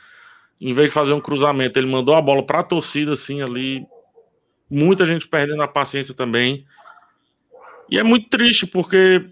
em 0.61 0.75
vez 0.75 0.89
de 0.89 0.93
fazer 0.93 1.15
um 1.15 1.21
cruzamento, 1.21 1.79
ele 1.79 1.91
mandou 1.91 2.15
a 2.15 2.21
bola 2.21 2.45
para 2.45 2.61
a 2.61 2.63
torcida, 2.63 3.15
assim, 3.15 3.41
ali. 3.41 3.87
Muita 4.69 5.07
gente 5.07 5.27
perdendo 5.27 5.63
a 5.63 5.69
paciência 5.69 6.13
também. 6.13 6.67
E 7.91 7.99
é 7.99 8.03
muito 8.03 8.29
triste, 8.29 8.67
porque 8.67 9.31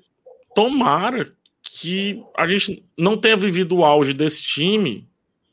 tomara 0.54 1.30
que 1.62 2.24
a 2.34 2.46
gente 2.46 2.86
não 2.96 3.18
tenha 3.18 3.36
vivido 3.36 3.76
o 3.76 3.84
auge 3.84 4.14
desse 4.14 4.42
time 4.42 5.06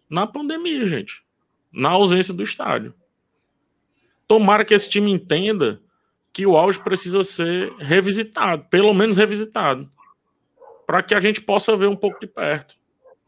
na 0.10 0.26
pandemia, 0.26 0.86
gente. 0.86 1.22
Na 1.70 1.90
ausência 1.90 2.34
do 2.34 2.44
estádio. 2.44 2.94
Tomara 4.26 4.64
que 4.64 4.74
esse 4.74 4.90
time 4.90 5.12
entenda 5.12 5.82
que 6.32 6.46
o 6.46 6.56
auge 6.56 6.80
precisa 6.82 7.26
ser 7.26 7.74
revisitado, 7.78 8.66
pelo 8.70 8.94
menos 8.94 9.18
revisitado 9.18 9.92
para 10.88 11.04
que 11.04 11.14
a 11.14 11.20
gente 11.20 11.42
possa 11.42 11.76
ver 11.76 11.88
um 11.88 11.96
pouco 11.98 12.18
de 12.18 12.28
perto. 12.28 12.78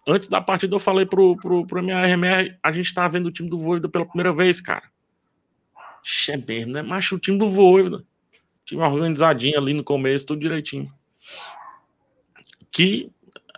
Antes 0.08 0.30
da 0.30 0.40
partida, 0.40 0.74
eu 0.74 0.80
falei 0.80 1.06
pro, 1.06 1.36
pro, 1.36 1.68
pro 1.68 1.80
MRMR, 1.80 2.58
a 2.64 2.72
gente 2.72 2.94
tá 2.94 3.06
vendo 3.10 3.26
o 3.26 3.32
time 3.32 3.50
do 3.50 3.58
Voivoda 3.58 3.90
pela 3.90 4.06
primeira 4.06 4.34
vez, 4.34 4.62
cara. 4.62 4.90
É 6.30 6.38
mesmo, 6.38 6.72
né? 6.72 6.82
Mas 6.82 7.12
o 7.12 7.20
time 7.20 7.38
do 7.38 7.50
Voivoda. 7.50 8.06
Time 8.66 8.82
organizadinho 8.82 9.60
ali 9.60 9.74
no 9.74 9.84
começo, 9.84 10.26
tudo 10.26 10.40
direitinho. 10.40 10.92
Que 12.72 13.12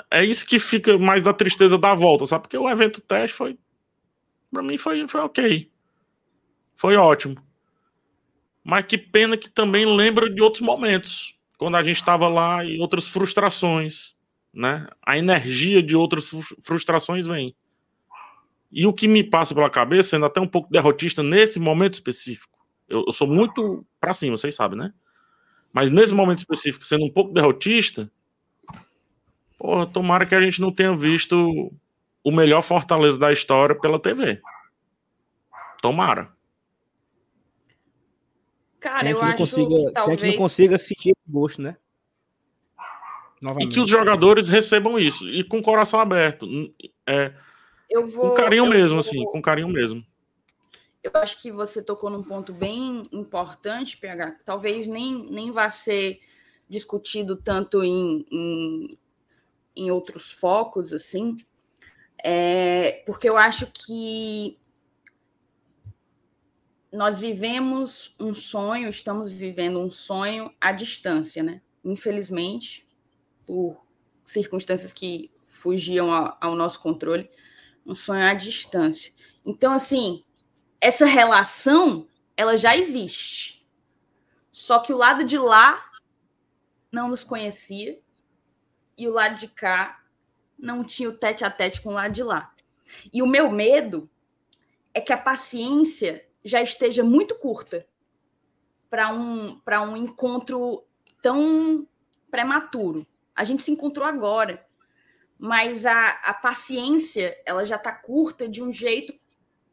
é 0.10 0.26
isso 0.26 0.48
que 0.48 0.60
fica 0.60 0.98
mais 0.98 1.22
da 1.22 1.32
tristeza 1.32 1.78
da 1.78 1.94
volta, 1.94 2.26
sabe? 2.26 2.42
Porque 2.42 2.58
o 2.58 2.68
evento 2.68 3.00
teste 3.02 3.38
foi. 3.38 3.58
Pra 4.52 4.64
mim 4.64 4.78
foi, 4.78 5.08
foi 5.08 5.22
ok. 5.22 5.72
Foi 6.76 6.96
ótimo. 6.96 7.36
Mas 8.64 8.84
que 8.86 8.98
pena 8.98 9.38
que 9.38 9.50
também 9.50 9.86
lembra 9.86 10.28
de 10.28 10.42
outros 10.42 10.62
momentos 10.62 11.40
quando 11.62 11.76
a 11.78 11.84
gente 11.84 11.98
estava 11.98 12.28
lá 12.28 12.66
e 12.66 12.80
outras 12.80 13.08
frustrações, 13.08 14.16
né? 14.52 14.88
A 15.06 15.16
energia 15.16 15.84
de 15.84 15.96
outras 15.96 16.32
frustrações 16.60 17.28
vem. 17.28 17.56
E 18.72 18.88
o 18.88 18.92
que 18.92 19.08
me 19.08 19.24
passa 19.24 19.54
pela 19.54 19.70
cabeça, 19.70 20.10
sendo 20.10 20.26
até 20.26 20.42
um 20.42 20.48
pouco 20.48 20.72
derrotista 20.72 21.22
nesse 21.22 21.60
momento 21.60 21.94
específico, 21.94 22.58
eu, 22.90 23.04
eu 23.06 23.14
sou 23.14 23.28
muito 23.28 23.86
para 24.00 24.12
cima, 24.12 24.36
vocês 24.36 24.56
sabem, 24.56 24.76
né? 24.76 24.92
Mas 25.72 25.92
nesse 25.92 26.16
momento 26.16 26.40
específico, 26.40 26.84
sendo 26.84 27.06
um 27.06 27.12
pouco 27.12 27.32
derrotista, 27.32 28.12
porra, 29.56 29.86
tomara 29.86 30.26
que 30.26 30.34
a 30.34 30.42
gente 30.42 30.60
não 30.60 30.72
tenha 30.72 30.96
visto 30.96 31.72
o 32.24 32.32
melhor 32.32 32.64
Fortaleza 32.64 33.20
da 33.20 33.32
história 33.32 33.80
pela 33.80 34.00
TV. 34.00 34.42
Tomara. 35.80 36.36
Cara, 38.82 39.10
eu 39.10 39.22
acho 39.22 39.38
consiga, 39.38 39.70
que 39.70 39.92
talvez... 39.92 40.20
Que 40.20 40.26
a 40.26 40.28
gente 40.28 40.38
não 40.38 40.44
consiga 40.44 40.78
sentir 40.80 41.14
gosto, 41.30 41.62
né? 41.62 41.78
Novamente. 43.40 43.72
E 43.72 43.74
que 43.74 43.80
os 43.80 43.90
jogadores 43.90 44.48
recebam 44.48 45.00
isso. 45.00 45.30
E 45.30 45.44
com 45.44 45.60
o 45.60 45.62
coração 45.62 46.00
aberto. 46.00 46.48
É, 47.08 47.32
eu 47.88 48.08
vou, 48.08 48.30
com 48.30 48.36
carinho 48.36 48.66
mesmo, 48.66 48.90
vou... 48.90 49.00
assim, 49.00 49.24
com 49.26 49.42
carinho 49.42 49.68
mesmo. 49.68 50.04
Eu 51.04 51.12
acho 51.14 51.40
que 51.40 51.52
você 51.52 51.82
tocou 51.82 52.10
num 52.10 52.24
ponto 52.24 52.54
bem 52.54 53.04
importante, 53.12 53.98
PH. 53.98 54.38
Talvez 54.44 54.88
nem, 54.88 55.30
nem 55.32 55.52
vá 55.52 55.70
ser 55.70 56.20
discutido 56.68 57.36
tanto 57.36 57.84
em, 57.84 58.26
em, 58.32 58.98
em 59.76 59.92
outros 59.92 60.32
focos, 60.32 60.92
assim. 60.92 61.38
É, 62.24 63.04
porque 63.06 63.30
eu 63.30 63.38
acho 63.38 63.68
que 63.68 64.58
nós 66.92 67.20
vivemos 67.20 68.14
um 68.20 68.36
sonho, 68.36 68.90
estamos 68.90 69.32
vivendo 69.32 69.80
um 69.80 69.90
sonho 69.90 70.54
à 70.60 70.72
distância, 70.74 71.42
né? 71.42 71.62
Infelizmente, 71.84 72.86
por 73.46 73.82
circunstâncias 74.26 74.92
que 74.92 75.32
fugiam 75.48 76.12
ao, 76.40 76.56
nosso 76.56 76.82
controle, 76.82 77.30
um 77.86 77.96
sonho 77.96 78.26
à 78.26 78.34
distância. 78.34 79.14
Então, 79.46 79.74
assim, 79.74 80.24
essa 80.80 81.06
relação, 81.06 82.08
ela 82.36 82.58
já 82.58 82.76
existe. 82.76 83.66
Só 84.52 84.80
que 84.80 84.94
o 84.94 84.98
lado 84.98 85.24
de 85.24 85.38
lá 85.38 85.92
não 86.92 87.08
nos 87.08 87.24
conhecia 87.24 88.00
e 88.98 89.08
o 89.08 89.14
lado 89.14 89.38
de 89.38 89.48
cá 89.48 90.04
não 90.60 90.84
tinha 90.84 91.10
o 91.10 91.14
tete 91.14 91.44
a 91.44 91.50
tete 91.50 91.82
com 91.82 91.90
o 91.90 91.94
lado 91.94 92.14
de 92.14 92.22
lá. 92.22 92.54
E 93.14 93.22
o 93.22 93.28
meu 93.28 93.50
medo 93.50 94.10
é 94.94 95.00
que 95.00 95.14
a 95.14 95.18
paciência 95.18 96.26
já 96.44 96.62
esteja 96.62 97.04
muito 97.04 97.36
curta 97.36 97.86
para 98.90 99.10
um, 99.10 99.60
para 99.60 99.82
um 99.82 99.96
encontro 99.96 100.84
tão 101.22 101.88
prematuro. 102.30 103.06
A 103.36 103.44
gente 103.44 103.64
se 103.64 103.72
encontrou 103.72 104.06
agora, 104.06 104.66
mas 105.38 105.86
a, 105.86 106.10
a 106.24 106.34
paciência 106.34 107.38
ela 107.46 107.66
já 107.66 107.76
está 107.76 107.92
curta 107.92 108.48
de 108.48 108.62
um 108.62 108.72
jeito 108.72 109.14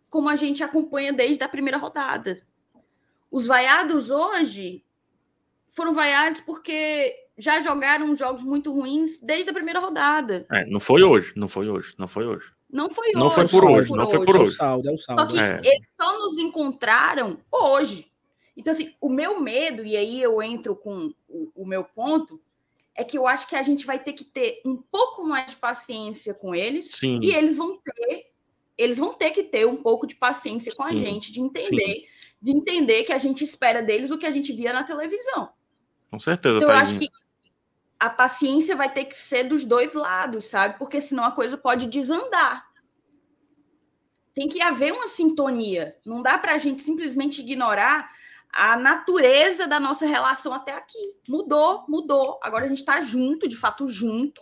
como 0.09 0.29
a 0.29 0.37
gente 0.37 0.63
acompanha 0.63 1.13
desde 1.13 1.43
a 1.45 1.49
primeira 1.49 1.77
rodada. 1.77 2.43
Os 3.31 3.47
vaiados 3.47 4.11
hoje 4.11 4.85
foram 5.69 5.93
vaiados 5.93 6.41
porque 6.41 7.15
já 7.37 7.61
jogaram 7.61 8.17
jogos 8.17 8.43
muito 8.43 8.73
ruins 8.73 9.19
desde 9.19 9.51
a 9.51 9.55
primeira 9.55 9.81
rodada. 9.81 10.47
É, 10.51 10.65
não 10.67 10.81
foi 10.81 11.03
hoje, 11.03 11.33
não 11.37 11.47
foi 11.47 11.69
hoje, 11.69 11.95
não 11.99 12.09
foi 12.09 12.27
hoje. 12.27 12.53
Não 12.71 12.91
foi 12.91 13.13
não 13.13 13.27
hoje. 13.27 13.35
Foi 13.35 13.49
por 13.49 13.65
hoje, 13.65 13.93
não 13.93 14.09
foi 14.09 14.25
por 14.25 14.37
hoje. 14.37 14.45
É 14.45 14.49
o 14.49 14.53
saldo, 14.53 14.89
é 14.89 14.93
o 14.93 14.99
saldo. 14.99 15.23
Só 15.23 15.29
que 15.29 15.39
é. 15.39 15.61
eles 15.65 15.89
só 16.01 16.19
nos 16.19 16.39
encontraram 16.39 17.39
hoje. 17.51 18.11
Então, 18.57 18.73
assim, 18.73 18.93
o 19.01 19.09
meu 19.09 19.41
medo, 19.41 19.85
e 19.85 19.97
aí 19.97 20.21
eu 20.21 20.43
entro 20.43 20.75
com 20.75 21.13
o, 21.29 21.51
o, 21.55 21.65
meu 21.65 21.85
ponto, 21.85 22.41
é 22.95 23.05
que 23.05 23.17
eu 23.17 23.27
acho 23.27 23.49
que 23.49 23.55
a 23.55 23.63
gente 23.63 23.87
vai 23.87 23.99
ter 23.99 24.13
que 24.13 24.25
ter 24.25 24.61
um 24.67 24.77
pouco 24.77 25.25
mais 25.25 25.53
de 25.53 25.57
paciência 25.57 26.35
com 26.35 26.55
eles. 26.55 26.91
Sim. 26.91 27.21
E 27.23 27.33
eles 27.33 27.57
vão 27.57 27.79
ter, 27.79 28.27
eles 28.77 28.99
vão 28.99 29.15
ter 29.15 29.31
que 29.31 29.45
ter 29.45 29.67
um 29.67 29.77
pouco 29.77 30.07
de 30.07 30.17
paciência 30.17 30.73
com 30.75 30.83
Sim. 30.89 30.93
a 30.93 30.97
gente, 30.97 31.33
de 31.33 31.41
entender, 31.41 31.95
Sim. 31.95 32.03
de 32.43 32.51
entender 32.51 33.05
que 33.05 33.13
a 33.13 33.19
gente 33.19 33.45
espera 33.45 33.81
deles 33.81 34.11
o 34.11 34.19
que 34.19 34.27
a 34.27 34.33
gente 34.33 34.53
via 34.53 34.73
na 34.73 34.83
televisão. 34.83 35.51
Com 36.11 36.19
certeza, 36.19 36.57
então, 36.57 36.69
eu 36.69 36.77
acho 36.77 36.99
que 36.99 37.09
a 37.99 38.09
paciência 38.09 38.77
vai 38.77 38.93
ter 38.93 39.07
que 39.07 39.17
ser 39.17 39.45
dos 39.45 39.65
dois 39.65 39.95
lados, 39.95 40.47
sabe? 40.47 40.79
Porque 40.79 41.01
senão 41.01 41.25
a 41.25 41.33
coisa 41.33 41.59
pode 41.59 41.87
desandar. 41.87 42.69
Tem 44.35 44.49
que 44.49 44.63
haver 44.63 44.93
uma 44.93 45.09
sintonia. 45.09 45.97
Não 46.07 46.23
dá 46.23 46.39
para 46.39 46.53
a 46.53 46.59
gente 46.59 46.83
simplesmente 46.83 47.41
ignorar 47.41 48.09
a 48.53 48.77
natureza 48.77 49.67
da 49.67 49.81
nossa 49.81 50.07
relação 50.07 50.53
até 50.53 50.73
aqui. 50.73 51.17
Mudou, 51.29 51.85
mudou. 51.89 52.39
Agora 52.41 52.67
a 52.67 52.69
gente 52.69 52.79
está 52.79 53.01
junto, 53.01 53.49
de 53.49 53.57
fato 53.57 53.89
junto. 53.89 54.41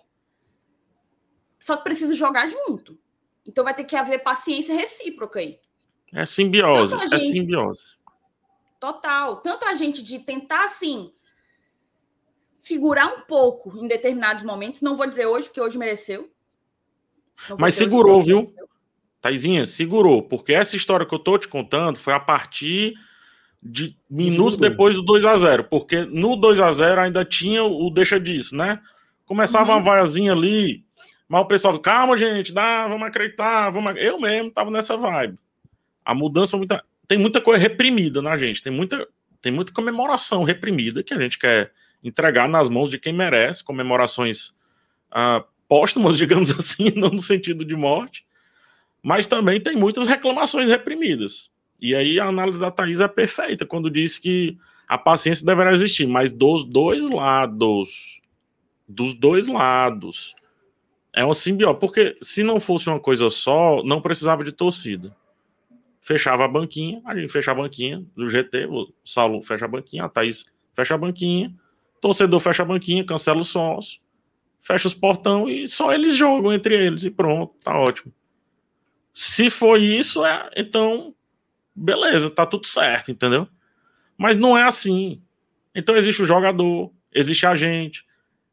Só 1.59 1.79
que 1.79 1.85
precisa 1.85 2.13
jogar 2.13 2.47
junto. 2.49 2.99
Então 3.47 3.65
vai 3.65 3.75
ter 3.75 3.85
que 3.85 3.97
haver 3.97 4.23
paciência 4.23 4.75
recíproca 4.75 5.39
aí. 5.39 5.59
É 6.13 6.27
simbiose, 6.27 6.95
é 6.95 6.99
gente... 6.99 7.15
é 7.15 7.19
simbiose. 7.19 7.97
Total. 8.79 9.37
Tanto 9.39 9.65
a 9.65 9.75
gente 9.75 10.03
de 10.03 10.19
tentar 10.19 10.67
assim 10.67 11.16
segurar 12.59 13.07
um 13.07 13.21
pouco 13.21 13.77
em 13.77 13.89
determinados 13.89 14.43
momentos. 14.43 14.83
Não 14.83 14.97
vou 14.97 15.09
dizer 15.09 15.27
hoje, 15.27 15.49
porque 15.49 15.61
hoje 15.61 15.79
mereceu. 15.79 16.31
Mas 17.59 17.75
segurou, 17.75 18.23
viu? 18.23 18.43
Mereceu. 18.43 18.67
Taizinha, 19.21 19.67
segurou, 19.67 20.23
porque 20.23 20.53
essa 20.53 20.77
história 20.77 21.05
que 21.05 21.15
eu 21.15 21.19
tô 21.19 21.37
te 21.37 21.49
contando 21.49 21.99
foi 21.99 22.13
a 22.13 22.21
partir 22.21 22.95
de 23.63 23.97
minutos 24.09 24.57
depois 24.57 24.95
do 24.95 25.03
2 25.03 25.25
a 25.25 25.35
0 25.35 25.65
porque 25.65 26.05
no 26.05 26.37
2 26.37 26.61
a 26.61 26.71
0 26.71 27.01
ainda 27.01 27.25
tinha 27.25 27.65
o 27.65 27.91
deixa 27.91 28.21
disso, 28.21 28.57
né? 28.57 28.81
Começava 29.25 29.73
uhum. 29.73 29.79
uma 29.79 29.83
vaiazinha 29.83 30.33
ali, 30.33 30.85
mas 31.29 31.41
o 31.41 31.47
pessoal, 31.47 31.77
calma, 31.81 32.17
gente, 32.17 32.53
dá, 32.53 32.87
vamos 32.87 33.09
acreditar, 33.09 33.71
vamos. 33.71 33.95
Eu 33.97 34.21
mesmo 34.21 34.51
tava 34.51 34.71
nessa 34.71 34.97
vibe. 34.97 35.37
A 36.05 36.15
mudança 36.15 36.57
muita... 36.57 36.85
tem 37.09 37.19
muita 37.19 37.41
coisa 37.41 37.61
reprimida 37.61 38.23
na 38.23 38.37
gente, 38.37 38.63
tem 38.63 38.73
muita, 38.73 39.09
tem 39.43 39.51
muita 39.51 39.73
comemoração 39.73 40.45
reprimida 40.45 41.03
que 41.03 41.13
a 41.13 41.19
gente 41.19 41.39
quer 41.39 41.73
entregar 42.09 42.49
nas 42.49 42.69
mãos 42.69 42.91
de 42.91 42.99
quem 42.99 43.13
merece, 43.13 43.65
comemorações 43.65 44.55
ah, 45.11 45.45
póstumas, 45.69 46.17
digamos 46.19 46.51
assim, 46.53 46.93
não 46.95 47.11
no 47.11 47.23
sentido 47.23 47.65
de 47.65 47.75
morte, 47.75 48.25
mas 49.03 49.27
também 49.27 49.61
tem 49.61 49.77
muitas 49.77 50.07
reclamações 50.07 50.69
reprimidas. 50.69 51.51
E 51.81 51.95
aí 51.95 52.19
a 52.19 52.27
análise 52.27 52.59
da 52.59 52.71
Thais 52.71 53.01
é 53.01 53.09
perfeita 53.09 53.67
quando 53.67 53.91
diz 53.91 54.19
que 54.19 54.57
A 54.89 54.97
paciência 54.97 55.45
deverá 55.45 55.73
existir, 55.73 56.07
mas 56.07 56.31
dos 56.31 56.65
dois 56.65 57.09
lados. 57.11 58.21
Dos 58.89 59.15
dois 59.15 59.49
lados. 59.49 60.35
É 61.13 61.25
uma 61.25 61.35
simbiose. 61.35 61.79
Porque 61.79 62.17
se 62.23 62.45
não 62.45 62.61
fosse 62.61 62.89
uma 62.89 63.01
coisa 63.01 63.29
só, 63.31 63.83
não 63.83 64.01
precisava 64.01 64.45
de 64.45 64.53
torcida. 64.53 65.15
Fechava 66.01 66.45
a 66.45 66.49
banquinha, 66.49 67.03
a 67.05 67.17
gente 67.17 67.33
fecha 67.33 67.51
a 67.51 67.55
banquinha 67.55 68.05
do 68.15 68.29
GT, 68.29 68.67
o 68.67 68.93
Saulo 69.05 69.43
fecha 69.43 69.65
a 69.65 69.69
banquinha, 69.69 70.05
a 70.05 70.09
Thaís 70.09 70.45
fecha 70.73 70.95
a 70.95 70.99
banquinha, 70.99 71.53
torcedor 72.01 72.41
fecha 72.41 72.63
a 72.63 72.67
banquinha, 72.67 73.05
cancela 73.05 73.41
os 73.41 73.49
sons, 73.49 74.01
fecha 74.61 74.89
os 74.89 74.95
portão 74.95 75.49
e 75.49 75.69
só 75.69 75.93
eles 75.93 76.17
jogam 76.17 76.53
entre 76.53 76.75
eles 76.75 77.05
e 77.05 77.11
pronto, 77.11 77.55
tá 77.63 77.79
ótimo. 77.79 78.13
Se 79.13 79.49
for 79.49 79.81
isso, 79.81 80.25
é, 80.25 80.51
então 80.57 81.15
beleza, 81.75 82.31
tá 82.31 82.47
tudo 82.47 82.67
certo, 82.67 83.11
entendeu? 83.11 83.47
Mas 84.17 84.37
não 84.37 84.57
é 84.57 84.63
assim. 84.63 85.23
Então 85.75 85.95
existe 85.95 86.23
o 86.23 86.27
jogador, 86.27 86.93
existe 87.13 87.47
a 87.47 87.55
gente, 87.55 88.05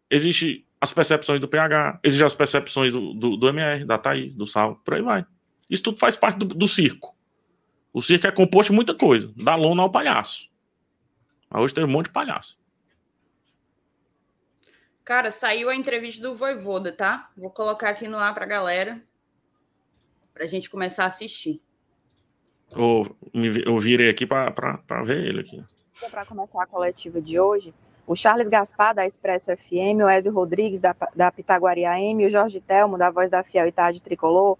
existe 0.09 0.65
as 0.79 0.91
percepções 0.91 1.39
do 1.39 1.47
PH, 1.47 1.99
existe 2.03 2.23
as 2.23 2.35
percepções 2.35 2.91
do, 2.91 3.13
do, 3.13 3.37
do 3.37 3.47
MR, 3.47 3.85
da 3.85 3.97
Thaís, 3.97 4.35
do 4.35 4.45
Sal, 4.45 4.75
por 4.83 4.95
aí 4.95 5.01
vai. 5.01 5.25
Isso 5.69 5.83
tudo 5.83 5.97
faz 5.97 6.15
parte 6.15 6.39
do, 6.39 6.45
do 6.45 6.67
circo. 6.67 7.15
O 7.93 8.01
circo 8.01 8.27
é 8.27 8.31
composto 8.31 8.71
de 8.71 8.75
muita 8.75 8.93
coisa, 8.93 9.31
da 9.37 9.55
lona 9.55 9.81
ao 9.81 9.89
palhaço. 9.89 10.49
Mas 11.49 11.61
hoje 11.61 11.73
tem 11.73 11.83
um 11.83 11.87
monte 11.87 12.07
de 12.07 12.11
palhaço. 12.11 12.57
Cara, 15.03 15.31
saiu 15.31 15.69
a 15.69 15.75
entrevista 15.75 16.21
do 16.21 16.33
Voivoda, 16.33 16.91
tá? 16.91 17.29
Vou 17.35 17.49
colocar 17.49 17.89
aqui 17.89 18.07
no 18.07 18.17
ar 18.17 18.33
pra 18.33 18.45
galera, 18.45 19.01
pra 20.33 20.45
gente 20.45 20.69
começar 20.69 21.03
a 21.03 21.07
assistir. 21.07 21.59
Eu, 22.71 23.15
eu 23.65 23.77
virei 23.77 24.09
aqui 24.09 24.25
para 24.25 25.03
ver 25.03 25.25
ele 25.25 25.41
aqui. 25.41 25.63
Para 26.09 26.25
começar 26.25 26.63
a 26.63 26.65
coletiva 26.65 27.21
de 27.21 27.39
hoje, 27.39 27.73
o 28.07 28.15
Charles 28.15 28.47
Gaspar, 28.47 28.95
da 28.95 29.05
Expresso 29.05 29.55
FM, 29.55 30.01
o 30.03 30.09
Ezio 30.09 30.33
Rodrigues, 30.33 30.79
da, 30.79 30.95
da 31.15 31.31
Pitaguari 31.31 31.85
AM, 31.85 32.23
e 32.23 32.25
o 32.25 32.29
Jorge 32.29 32.61
Telmo, 32.61 32.97
da 32.97 33.11
Voz 33.11 33.29
da 33.29 33.43
Fiel 33.43 33.67
e 33.67 33.71
Tarde 33.71 34.01
Tricolor, 34.01 34.57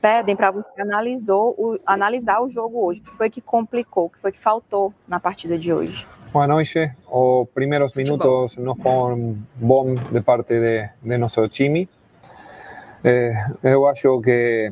pedem 0.00 0.36
para 0.36 0.50
você 0.50 0.80
analisou 0.80 1.54
o, 1.58 1.78
analisar 1.84 2.40
o 2.40 2.48
jogo 2.48 2.84
hoje. 2.84 3.00
O 3.00 3.04
que 3.04 3.16
foi 3.16 3.28
que 3.30 3.40
complicou, 3.40 4.06
o 4.06 4.10
que 4.10 4.18
foi 4.18 4.32
que 4.32 4.38
faltou 4.38 4.94
na 5.06 5.18
partida 5.18 5.58
de 5.58 5.72
hoje? 5.72 6.06
Boa 6.30 6.46
noite. 6.46 6.92
Os 7.10 7.48
primeiros 7.54 7.94
minutos 7.94 8.58
não 8.58 8.76
foram 8.76 9.38
bons 9.54 9.98
de 10.12 10.20
parte 10.20 10.60
de, 10.60 10.90
de 11.00 11.16
nosso 11.16 11.48
time. 11.48 11.88
Eh, 13.02 13.32
eu 13.62 13.86
acho 13.86 14.20
que 14.20 14.70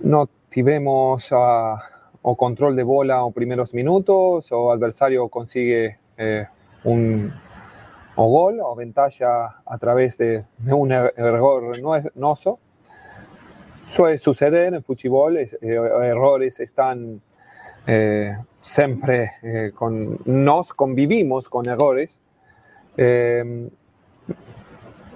não 0.00 0.26
tivemos 0.48 1.30
a, 1.32 1.78
o 2.22 2.34
control 2.36 2.74
de 2.74 2.84
bola 2.84 3.20
los 3.20 3.34
primeros 3.34 3.74
minutos, 3.74 4.50
o 4.50 4.70
adversario 4.70 5.28
consigue 5.28 5.98
eh, 6.16 6.46
un 6.84 7.30
o 8.16 8.28
gol 8.28 8.60
o 8.60 8.74
ventaja 8.74 9.60
a 9.66 9.78
través 9.78 10.16
de, 10.16 10.42
de 10.56 10.72
un 10.72 10.90
er, 10.90 11.12
error 11.18 11.76
noso. 12.14 12.58
Suele 13.82 14.16
suceder 14.16 14.72
en 14.72 14.82
fútbol, 14.82 15.36
eh, 15.36 15.50
errores 15.60 16.60
están 16.60 17.20
eh, 17.86 18.36
siempre 18.60 19.32
eh, 19.42 19.72
con 19.74 20.18
nos 20.24 20.72
convivimos 20.74 21.48
con 21.48 21.68
errores. 21.68 22.22
Eh, 22.96 23.68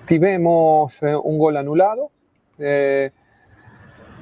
tivemos 0.06 1.02
eh, 1.02 1.14
un 1.14 1.38
gol 1.38 1.56
anulado. 1.56 2.10
El 2.58 3.12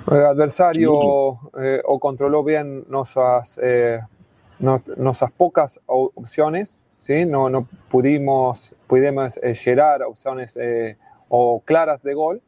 adversario 0.07 0.95
o 0.95 2.01
controló 2.01 2.43
bien 2.43 2.85
nuestras, 2.89 3.61
nuestras 4.59 5.31
pocas 5.33 5.81
opciones, 5.87 6.83
¿sí? 6.97 7.27
no, 7.27 7.51
no 7.51 7.69
pudimos, 7.89 8.75
pudimos 8.87 9.37
llegar 9.37 10.03
a 10.03 10.09
opciones 10.09 10.59
o 11.29 11.61
claras 11.65 12.03
de 12.03 12.15
gol. 12.15 12.43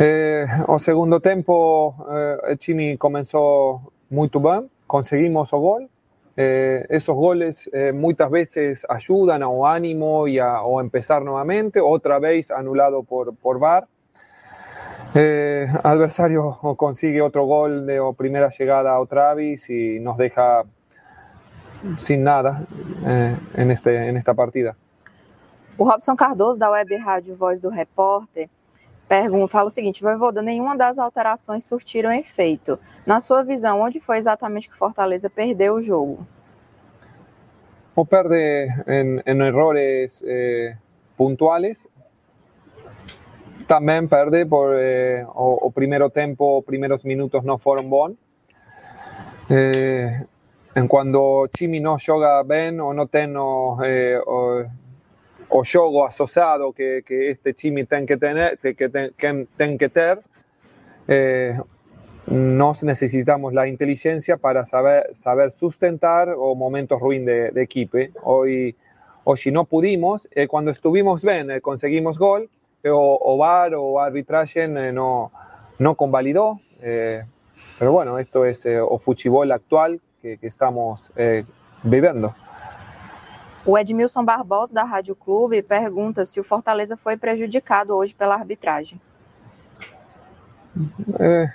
Eh, 0.00 0.46
o 0.68 0.78
segundo 0.78 1.18
tiempo, 1.18 2.06
eh, 2.48 2.56
Chimi 2.56 2.96
comenzó 2.96 3.92
muy 4.10 4.30
bien, 4.32 4.70
conseguimos 4.86 5.52
el 5.52 5.58
gol. 5.58 5.88
Eh, 6.36 6.86
esos 6.88 7.16
goles 7.16 7.68
eh, 7.72 7.92
muchas 7.92 8.30
veces 8.30 8.86
ayudan 8.88 9.42
a 9.42 9.48
o 9.48 9.66
ánimo 9.66 10.28
y 10.28 10.38
a 10.38 10.62
o 10.62 10.80
empezar 10.80 11.22
nuevamente, 11.22 11.80
otra 11.80 12.20
vez 12.20 12.50
anulado 12.50 13.02
por, 13.02 13.34
por 13.34 13.58
VAR. 13.58 13.88
Eh, 15.14 15.66
adversario 15.82 16.52
consigue 16.76 17.22
otro 17.22 17.44
gol 17.46 17.86
de 17.86 18.00
primera 18.16 18.50
llegada 18.50 18.96
a 18.96 19.06
Travis 19.06 19.70
y 19.70 19.98
nos 20.00 20.18
deja 20.18 20.64
sin 21.96 22.22
nada 22.22 22.64
eh, 23.06 23.36
en, 23.54 23.70
este, 23.70 24.08
en 24.08 24.16
esta 24.16 24.34
partida. 24.34 24.76
O 25.76 25.90
Robson 25.90 26.16
Cardoso, 26.16 26.58
da 26.58 26.70
Web 26.70 26.88
Rádio 27.04 27.36
Voz 27.36 27.62
do 27.62 27.70
Repórter, 27.70 28.48
pergunta, 29.08 29.48
fala 29.48 29.66
o 29.66 29.70
seguinte: 29.70 30.02
Voivoda, 30.02 30.42
nenhuma 30.42 30.76
das 30.76 30.98
alterações 30.98 31.64
surtiram 31.64 32.12
efeito. 32.12 32.78
Na 33.06 33.20
sua 33.20 33.42
visão, 33.42 33.80
onde 33.80 33.98
foi 33.98 34.18
exatamente 34.18 34.68
que 34.68 34.76
Fortaleza 34.76 35.30
perdeu 35.30 35.74
o 35.74 35.80
jogo? 35.80 36.26
O 37.94 38.04
perde 38.04 38.68
en, 38.86 39.20
en 39.26 39.40
errores 39.42 40.22
eh, 40.24 40.76
puntuales 41.16 41.88
también 43.68 44.08
perde 44.08 44.46
por 44.46 44.74
eh, 44.76 45.24
o, 45.34 45.58
o, 45.62 45.70
primero 45.70 46.10
tempo, 46.10 46.62
primeros 46.62 47.04
minutos 47.04 47.44
no 47.44 47.58
fueron 47.58 47.90
bons. 47.90 48.16
Eh, 49.50 50.24
en 50.74 50.88
cuando 50.88 51.48
Chimi 51.52 51.78
no 51.80 51.98
joga 51.98 52.42
bien 52.42 52.80
o 52.80 52.94
no 52.94 53.06
tengo 53.08 53.78
eh, 53.84 54.18
o, 54.26 54.62
o 55.50 55.62
jogo 55.64 56.04
asociado 56.04 56.72
que, 56.72 57.02
que 57.04 57.30
este 57.30 57.54
Chimi 57.54 57.84
tiene 57.84 58.06
que 58.06 58.16
tener, 58.16 58.58
que, 58.58 58.88
ten, 58.88 59.48
ten 59.56 59.78
que 59.78 59.88
tener, 59.88 60.20
eh, 61.06 61.58
nos 62.26 62.84
necesitamos 62.84 63.54
la 63.54 63.66
inteligencia 63.66 64.36
para 64.36 64.64
saber, 64.64 65.14
saber 65.14 65.50
sustentar 65.50 66.28
o 66.36 66.54
momentos 66.54 67.00
ruins 67.00 67.24
de, 67.24 67.50
de 67.50 67.62
equipo. 67.62 67.98
Hoy, 68.22 68.76
hoy 69.24 69.36
si 69.36 69.50
no 69.50 69.64
pudimos, 69.64 70.28
eh, 70.32 70.46
cuando 70.46 70.70
estuvimos 70.70 71.22
bien, 71.22 71.50
eh, 71.50 71.60
conseguimos 71.60 72.18
gol, 72.18 72.50
o, 72.84 73.18
o 73.20 73.36
VAR 73.38 73.74
o 73.74 74.00
arbitraje 74.00 74.64
eh, 74.64 74.92
no, 74.92 75.32
no 75.78 75.94
convalidó. 75.94 76.60
Eh, 76.82 77.24
pero 77.78 77.92
bueno, 77.92 78.18
esto 78.18 78.44
es 78.44 78.66
eh, 78.66 78.78
o 78.80 78.98
futebol 78.98 79.50
actual 79.50 80.00
que, 80.20 80.36
que 80.38 80.46
estamos 80.46 81.12
eh, 81.16 81.44
vivendo. 81.82 82.34
O 83.68 83.76
Edmilson 83.76 84.24
Barbosa, 84.24 84.72
da 84.72 84.82
Rádio 84.82 85.14
Clube, 85.14 85.60
pergunta 85.60 86.24
se 86.24 86.40
o 86.40 86.42
Fortaleza 86.42 86.96
foi 86.96 87.18
prejudicado 87.18 87.94
hoje 87.94 88.14
pela 88.14 88.34
arbitragem. 88.34 88.98
Eh, 91.20 91.52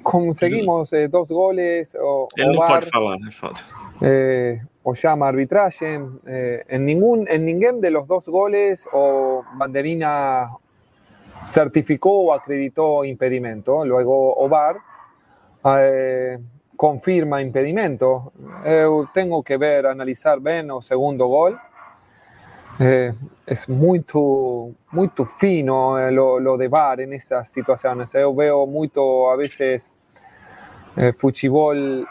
conseguimos 0.00 0.92
eh, 0.92 1.08
dos 1.08 1.28
goles. 1.28 1.92
O, 1.96 2.28
Ele 2.36 2.50
o 2.50 2.52
não 2.52 2.60
VAR, 2.60 2.68
pode 2.68 2.88
falar, 2.88 3.18
né? 3.18 3.32
Foda. 3.32 3.58
eh, 4.00 4.60
o 4.84 4.92
llama 4.94 5.26
arbitraje. 5.26 5.84
Eh, 6.24 6.64
en, 6.68 6.84
ningún, 6.84 7.26
en 7.26 7.44
ninguém 7.44 7.80
de 7.80 7.90
los 7.90 8.06
dos 8.06 8.28
goles 8.28 8.86
o 8.92 9.42
Banderina 9.58 10.48
certificó 11.42 12.26
o 12.26 12.32
acreditó 12.32 13.04
impedimento. 13.04 13.84
Luego 13.84 14.34
o 14.38 14.48
VAR 14.48 14.76
eh, 15.64 16.38
confirma 16.76 17.42
impedimento. 17.42 18.32
Eu 18.64 19.08
tengo 19.12 19.42
que 19.42 19.56
ver, 19.56 19.86
analizar 19.86 20.40
bien 20.40 20.70
o 20.70 20.80
segundo 20.80 21.26
gol. 21.26 21.58
Eh, 22.78 23.12
es 23.46 23.68
muy, 23.68 24.04
muy 24.92 25.10
fino 25.38 25.98
eh, 25.98 26.10
lo, 26.10 26.38
lo 26.38 26.56
de 26.56 26.68
VAR 26.68 27.00
en 27.00 27.14
esas 27.14 27.48
situaciones. 27.48 28.14
Eu 28.14 28.34
veo 28.34 28.66
muito, 28.66 29.30
a 29.30 29.36
veces, 29.36 29.92
eh, 30.96 31.12
futebol 31.12 32.06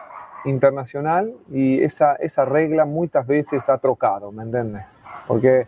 internacional 0.46 1.34
y 1.52 1.82
esa, 1.82 2.16
esa 2.16 2.46
regla 2.46 2.86
muchas 2.86 3.26
veces 3.26 3.68
ha 3.70 3.78
trocado, 3.78 4.32
¿me 4.32 4.44
entiendes? 4.44 4.84
Porque 5.28 5.68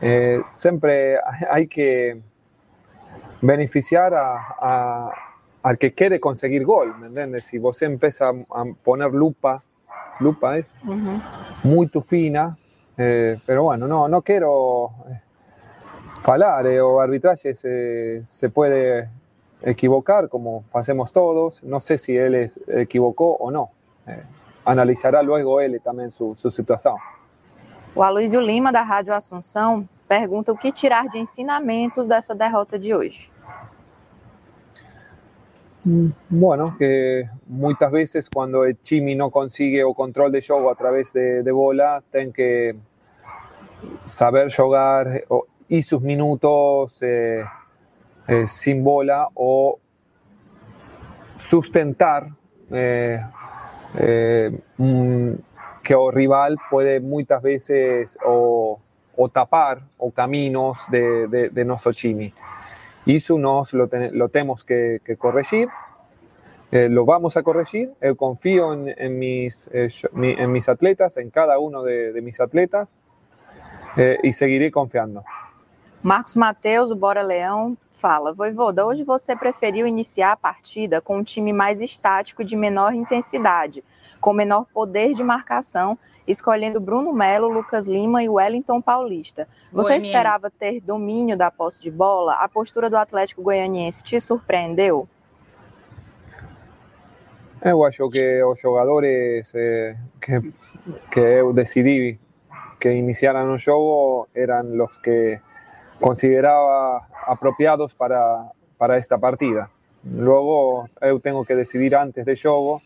eh, 0.00 0.40
siempre 0.48 1.18
hay 1.48 1.66
que 1.68 2.20
beneficiar 3.40 4.14
a, 4.14 4.56
a, 4.58 5.12
al 5.62 5.78
que 5.78 5.92
quiere 5.92 6.18
conseguir 6.18 6.64
gol, 6.64 6.98
¿me 6.98 7.06
entiendes? 7.06 7.44
Si 7.44 7.58
vos 7.58 7.80
empieza 7.82 8.28
a 8.28 8.64
poner 8.82 9.12
lupa, 9.12 9.62
lupa 10.20 10.58
es 10.58 10.72
uh 10.84 10.90
-huh. 10.90 11.20
muy 11.62 11.88
fina, 12.02 12.56
eh, 12.96 13.38
pero 13.46 13.64
bueno, 13.64 13.86
no, 13.86 14.08
no 14.08 14.22
quiero 14.22 14.90
falar 16.20 16.66
eh, 16.66 16.80
o 16.80 17.00
arbitraje 17.00 17.54
se, 17.54 18.22
se 18.24 18.48
puede 18.48 19.08
equivocar 19.62 20.28
como 20.28 20.64
hacemos 20.72 21.12
todos, 21.12 21.62
no 21.62 21.80
sé 21.80 21.96
si 21.96 22.16
él 22.16 22.34
es, 22.34 22.60
equivocó 22.68 23.36
o 23.38 23.50
no. 23.50 23.70
É, 24.06 24.22
analisará 24.64 25.20
logo 25.20 25.60
ele 25.60 25.78
também 25.78 26.10
sua, 26.10 26.34
sua 26.34 26.50
situação. 26.50 26.96
O 27.94 28.02
Aloysio 28.02 28.40
Lima, 28.40 28.72
da 28.72 28.82
Rádio 28.82 29.14
Assunção, 29.14 29.88
pergunta 30.08 30.52
o 30.52 30.56
que 30.56 30.72
tirar 30.72 31.08
de 31.08 31.18
ensinamentos 31.18 32.06
dessa 32.06 32.34
derrota 32.34 32.78
de 32.78 32.94
hoje. 32.94 33.31
Bueno, 35.84 36.76
que 36.78 37.28
muchas 37.48 37.90
veces 37.90 38.30
cuando 38.30 38.64
el 38.64 38.80
Chimi 38.80 39.16
no 39.16 39.30
consigue 39.30 39.82
o 39.82 39.94
control 39.94 40.30
de 40.30 40.40
juego 40.40 40.70
a 40.70 40.76
través 40.76 41.12
de, 41.12 41.50
bola, 41.50 42.02
tiene 42.10 42.32
que 42.32 42.76
saber 44.04 44.52
jugar 44.54 45.24
y 45.68 45.82
sus 45.82 46.00
minutos 46.00 47.02
eh, 47.02 47.44
eh, 48.28 48.46
sin 48.46 48.84
bola 48.84 49.26
o 49.34 49.80
sustentar 51.36 52.28
eh, 52.70 53.20
que 55.82 55.92
el 55.94 56.12
rival 56.12 56.58
puede 56.70 57.00
muchas 57.00 57.42
veces 57.42 58.18
o, 58.24 58.80
tapar 59.32 59.82
o 59.98 60.12
caminos 60.12 60.84
de, 60.90 61.26
de, 61.26 61.48
de 61.48 61.64
nuestro 61.64 61.92
Chimi. 61.92 62.32
Eso 63.06 63.38
nos 63.38 63.72
lo, 63.72 63.88
tenemos 63.88 64.64
que, 64.64 65.00
corregir. 65.18 65.68
Eh, 66.70 66.88
lo 66.88 67.04
vamos 67.04 67.36
a 67.36 67.42
corregir. 67.42 67.92
Eh, 68.00 68.14
confío 68.14 68.72
en, 68.72 69.18
mis, 69.18 69.68
eh, 69.72 69.88
en 70.14 70.52
mis 70.52 70.68
atletas, 70.68 71.16
en 71.16 71.30
cada 71.30 71.58
uno 71.58 71.82
de, 71.82 72.20
mis 72.22 72.40
atletas, 72.40 72.96
y 74.22 74.32
seguiré 74.32 74.70
confiando. 74.70 75.22
Marcos 76.02 76.34
Mateus, 76.34 76.88
do 76.88 76.96
Bora 76.96 77.22
Leão, 77.22 77.78
fala: 77.92 78.32
Voivoda, 78.32 78.84
hoje 78.84 79.04
você 79.04 79.36
preferiu 79.36 79.86
iniciar 79.86 80.32
a 80.32 80.36
partida 80.36 81.00
com 81.00 81.18
um 81.18 81.22
time 81.22 81.52
mais 81.52 81.80
estático 81.80 82.42
de 82.42 82.56
menor 82.56 82.92
intensidade, 82.92 83.84
com 84.20 84.32
menor 84.32 84.66
poder 84.74 85.12
de 85.12 85.22
marcação, 85.22 85.96
escolhendo 86.26 86.80
Bruno 86.80 87.12
Melo, 87.12 87.48
Lucas 87.48 87.86
Lima 87.86 88.20
e 88.20 88.28
Wellington 88.28 88.82
Paulista. 88.82 89.46
Você 89.72 89.94
esperava 89.94 90.50
ter 90.50 90.80
domínio 90.80 91.36
da 91.36 91.52
posse 91.52 91.80
de 91.80 91.90
bola? 91.90 92.32
A 92.32 92.48
postura 92.48 92.90
do 92.90 92.96
Atlético 92.96 93.40
Goianiense 93.40 94.02
te 94.02 94.18
surpreendeu? 94.18 95.08
Eu 97.64 97.84
acho 97.84 98.10
que 98.10 98.42
os 98.42 98.58
jogadores 98.58 99.52
eh, 99.54 99.96
que, 100.20 100.52
que 101.12 101.20
eu 101.20 101.52
decidi 101.52 102.18
que 102.80 102.90
iniciaran 102.92 103.52
o 103.52 103.56
jogo 103.56 104.26
eram 104.34 104.84
os 104.84 104.98
que 104.98 105.40
consideraba 106.02 107.06
apropiados 107.26 107.94
para, 107.94 108.50
para 108.76 108.98
esta 108.98 109.16
partida. 109.16 109.70
Luego 110.04 110.88
yo 111.00 111.20
tengo 111.20 111.44
que 111.44 111.54
decidir 111.54 111.94
antes 111.94 112.24
de 112.26 112.34
juego 112.36 112.82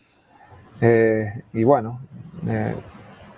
eh, 0.79 1.43
y 1.51 1.63
bueno, 1.63 1.99
eh, 2.47 2.75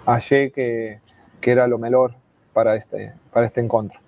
achei 0.06 0.52
que, 0.52 1.00
que 1.40 1.52
era 1.52 1.66
lo 1.66 1.78
mejor 1.78 2.14
para 2.54 2.76
este, 2.76 3.14
para 3.32 3.46
este 3.46 3.62
encontro. 3.62 4.00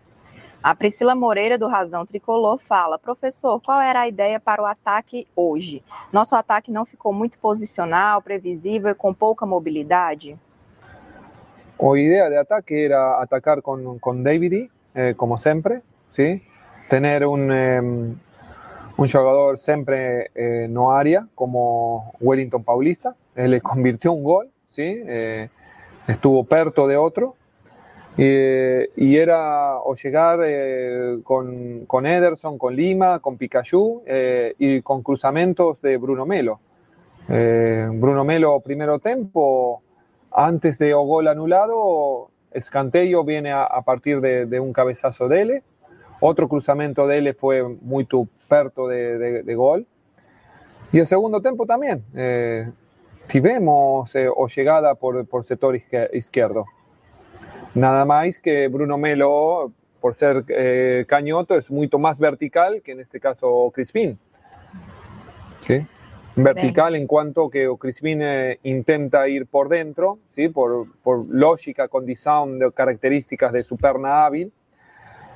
A 0.64 0.76
Priscila 0.76 1.16
Moreira, 1.16 1.58
do 1.58 1.68
Razão 1.68 2.06
Tricolor, 2.06 2.60
fala: 2.60 3.00
professor, 3.00 3.60
qual 3.62 3.82
era 3.82 4.02
a 4.02 4.08
ideia 4.08 4.40
para 4.40 4.62
o 4.62 4.66
ataque 4.66 5.26
hoje? 5.36 5.82
Nosso 6.12 6.36
ataque 6.36 6.70
não 6.70 6.86
ficou 6.86 7.12
muito 7.12 7.40
posicional, 7.40 8.22
previsível 8.22 8.92
e 8.92 8.96
com 8.96 9.12
pouca 9.12 9.44
mobilidade? 9.44 10.38
A 11.80 11.98
ideia 11.98 12.30
de 12.30 12.38
ataque 12.38 12.76
era 12.76 13.20
atacar 13.20 13.60
com, 13.62 13.98
com 13.98 14.22
David 14.22 14.70
eh, 14.94 15.14
como 15.16 15.38
siempre, 15.38 15.82
¿sí? 16.10 16.42
Tener 16.90 17.26
un, 17.26 17.52
em, 17.52 18.16
un 18.98 19.08
jugador 19.08 19.58
siempre 19.58 20.32
eh, 20.36 20.68
no 20.70 20.92
área, 20.92 21.28
como 21.34 22.14
Wellington 22.20 22.64
Paulista, 22.64 23.16
él 23.36 23.52
le 23.52 23.62
convirtió 23.62 24.12
un 24.12 24.24
gol, 24.24 24.50
¿sí? 24.68 24.84
Eh, 24.86 25.50
estuvo 26.08 26.44
perto 26.44 26.88
de 26.88 26.98
otro, 26.98 27.36
y 28.18 29.16
era 29.16 29.78
o 29.78 29.96
llegar 29.96 30.40
con, 31.24 31.86
con, 31.88 32.06
Ederson, 32.06 32.58
con 32.58 32.76
Lima, 32.76 33.20
con 33.20 33.38
Pikachu 33.38 34.04
y 34.60 34.82
con 34.82 35.02
cruzamientos 35.02 35.82
de 35.82 35.96
Bruno 35.96 36.26
Melo. 36.26 36.60
Bruno 37.28 38.24
Melo, 38.26 38.60
primero 38.60 39.00
tiempo, 39.00 39.82
antes 40.30 40.78
de 40.78 40.94
o 40.94 41.02
gol 41.04 41.30
anulado, 41.30 42.30
escanteio 42.52 43.24
viene 43.24 43.52
a, 43.52 43.82
partir 43.84 44.22
de, 44.22 44.60
un 44.60 44.74
cabezazo 44.74 45.28
de 45.28 45.42
él. 45.42 45.64
Otro 46.20 46.48
cruzamiento 46.48 47.08
de 47.08 47.18
él 47.18 47.34
fue 47.34 47.64
muy 47.64 48.08
perto 48.48 48.88
de, 48.88 49.56
gol. 49.56 49.88
Y 50.92 51.00
el 51.00 51.06
segundo 51.06 51.42
tiempo 51.42 51.66
también. 51.66 52.04
Eh, 52.16 52.70
tivemos 53.28 54.14
eh, 54.16 54.28
o 54.28 54.48
llegada 54.48 54.96
por, 54.96 55.26
por 55.26 55.44
sector 55.44 55.76
izquierdo. 55.76 56.66
Nada 57.74 58.04
más 58.04 58.40
que 58.40 58.68
Bruno 58.68 58.98
Melo, 58.98 59.72
por 60.02 60.14
ser 60.14 60.44
eh, 60.50 61.06
cañoto, 61.08 61.56
es 61.56 61.72
mucho 61.72 61.98
más 61.98 62.20
vertical 62.20 62.82
que 62.82 62.92
en 62.92 63.00
este 63.00 63.20
caso 63.20 63.72
Crispín. 63.74 64.20
¿Sí? 65.62 65.86
Vertical 66.36 66.96
en 66.96 67.08
cuanto 67.08 67.50
que 67.50 67.68
o 67.68 67.78
Crispin 67.78 68.22
intenta 68.64 69.28
ir 69.28 69.46
por 69.48 69.70
dentro, 69.70 70.20
¿sí? 70.30 70.50
por, 70.50 70.88
por 71.04 71.26
lógica, 71.30 71.88
condición 71.88 72.60
de 72.60 72.72
características 72.72 73.52
de 73.52 73.64
su 73.64 73.78
perna 73.78 74.26
hábil. 74.26 74.52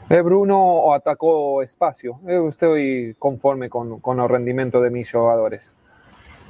Eh, 0.08 0.22
Bruno 0.22 0.94
atacó 0.94 1.64
espacio. 1.64 2.20
Eu 2.28 2.48
estoy 2.48 3.16
conforme 3.18 3.70
con, 3.70 4.00
con 4.00 4.20
el 4.20 4.30
rendimiento 4.30 4.80
de 4.80 4.92
mis 4.92 5.12
jugadores. 5.12 5.74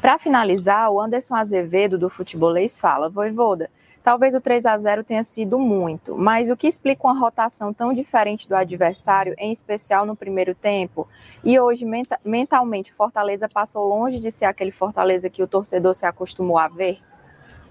Para 0.01 0.19
finalizar, 0.19 0.89
o 0.89 0.99
Anderson 0.99 1.35
Azevedo 1.35 1.97
do 1.97 2.09
Futebolês 2.09 2.77
fala: 2.77 3.09
Voivoda, 3.09 3.69
Talvez 4.05 4.35
o 4.35 4.39
3 4.39 4.67
a 4.67 4.77
0 4.77 5.03
tenha 5.03 5.23
sido 5.23 5.57
muito, 5.57 6.15
mas 6.15 6.51
o 6.51 6.55
que 6.55 6.67
explica 6.67 7.07
uma 7.07 7.19
rotação 7.19 7.73
tão 7.73 7.91
diferente 7.91 8.47
do 8.47 8.55
adversário, 8.55 9.33
em 9.35 9.51
especial 9.51 10.05
no 10.05 10.15
primeiro 10.15 10.53
tempo? 10.53 11.07
E 11.43 11.59
hoje, 11.59 11.87
mentalmente, 12.23 12.93
Fortaleza 12.93 13.49
passou 13.49 13.83
longe 13.89 14.19
de 14.19 14.29
ser 14.29 14.45
aquele 14.45 14.69
Fortaleza 14.69 15.27
que 15.27 15.41
o 15.41 15.47
torcedor 15.47 15.95
se 15.95 16.05
acostumou 16.05 16.59
a 16.59 16.67
ver? 16.67 16.99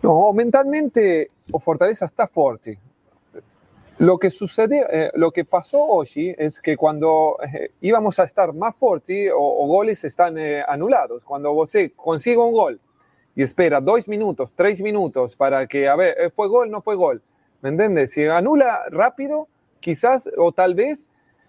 No, 0.03 0.33
mentalmente 0.33 1.31
o 1.53 1.61
Fortaleza 1.61 2.05
está 2.05 2.27
forte. 2.27 2.81
Lo 4.01 4.19
que 4.19 4.29
sucede, 4.29 4.85
eh, 4.91 5.13
lo 5.15 5.31
que 5.31 5.45
pasó 5.45 5.87
hoy 5.87 6.35
es 6.37 6.61
que 6.61 6.77
cuando 6.77 7.39
eh, 7.43 7.71
íbamos 7.81 8.19
a 8.19 8.25
estar 8.25 8.53
más 8.53 8.75
fuertes, 8.75 9.31
o, 9.33 9.39
o 9.39 9.69
goles 9.69 10.03
están 10.03 10.37
eh, 10.37 10.65
anulados. 10.67 11.23
Cuando 11.25 11.55
você 11.55 11.91
consigue 11.91 12.39
un 12.39 12.53
gol 12.53 12.81
y 13.37 13.43
espera 13.43 13.81
dos 13.81 14.09
minutos, 14.09 14.53
tres 14.55 14.81
minutos 14.81 15.35
para 15.35 15.67
que, 15.67 15.89
a 15.89 15.97
ver, 15.97 16.17
eh, 16.19 16.31
¿fue 16.31 16.49
gol? 16.49 16.71
No 16.71 16.81
fue 16.81 16.95
gol. 16.95 17.23
¿Me 17.61 17.71
entiendes? 17.71 18.13
Si 18.13 18.25
anula 18.25 18.83
rápido, 18.91 19.49
quizás 19.81 20.29
o 20.37 20.53
tal 20.53 20.75
vez 20.75 21.07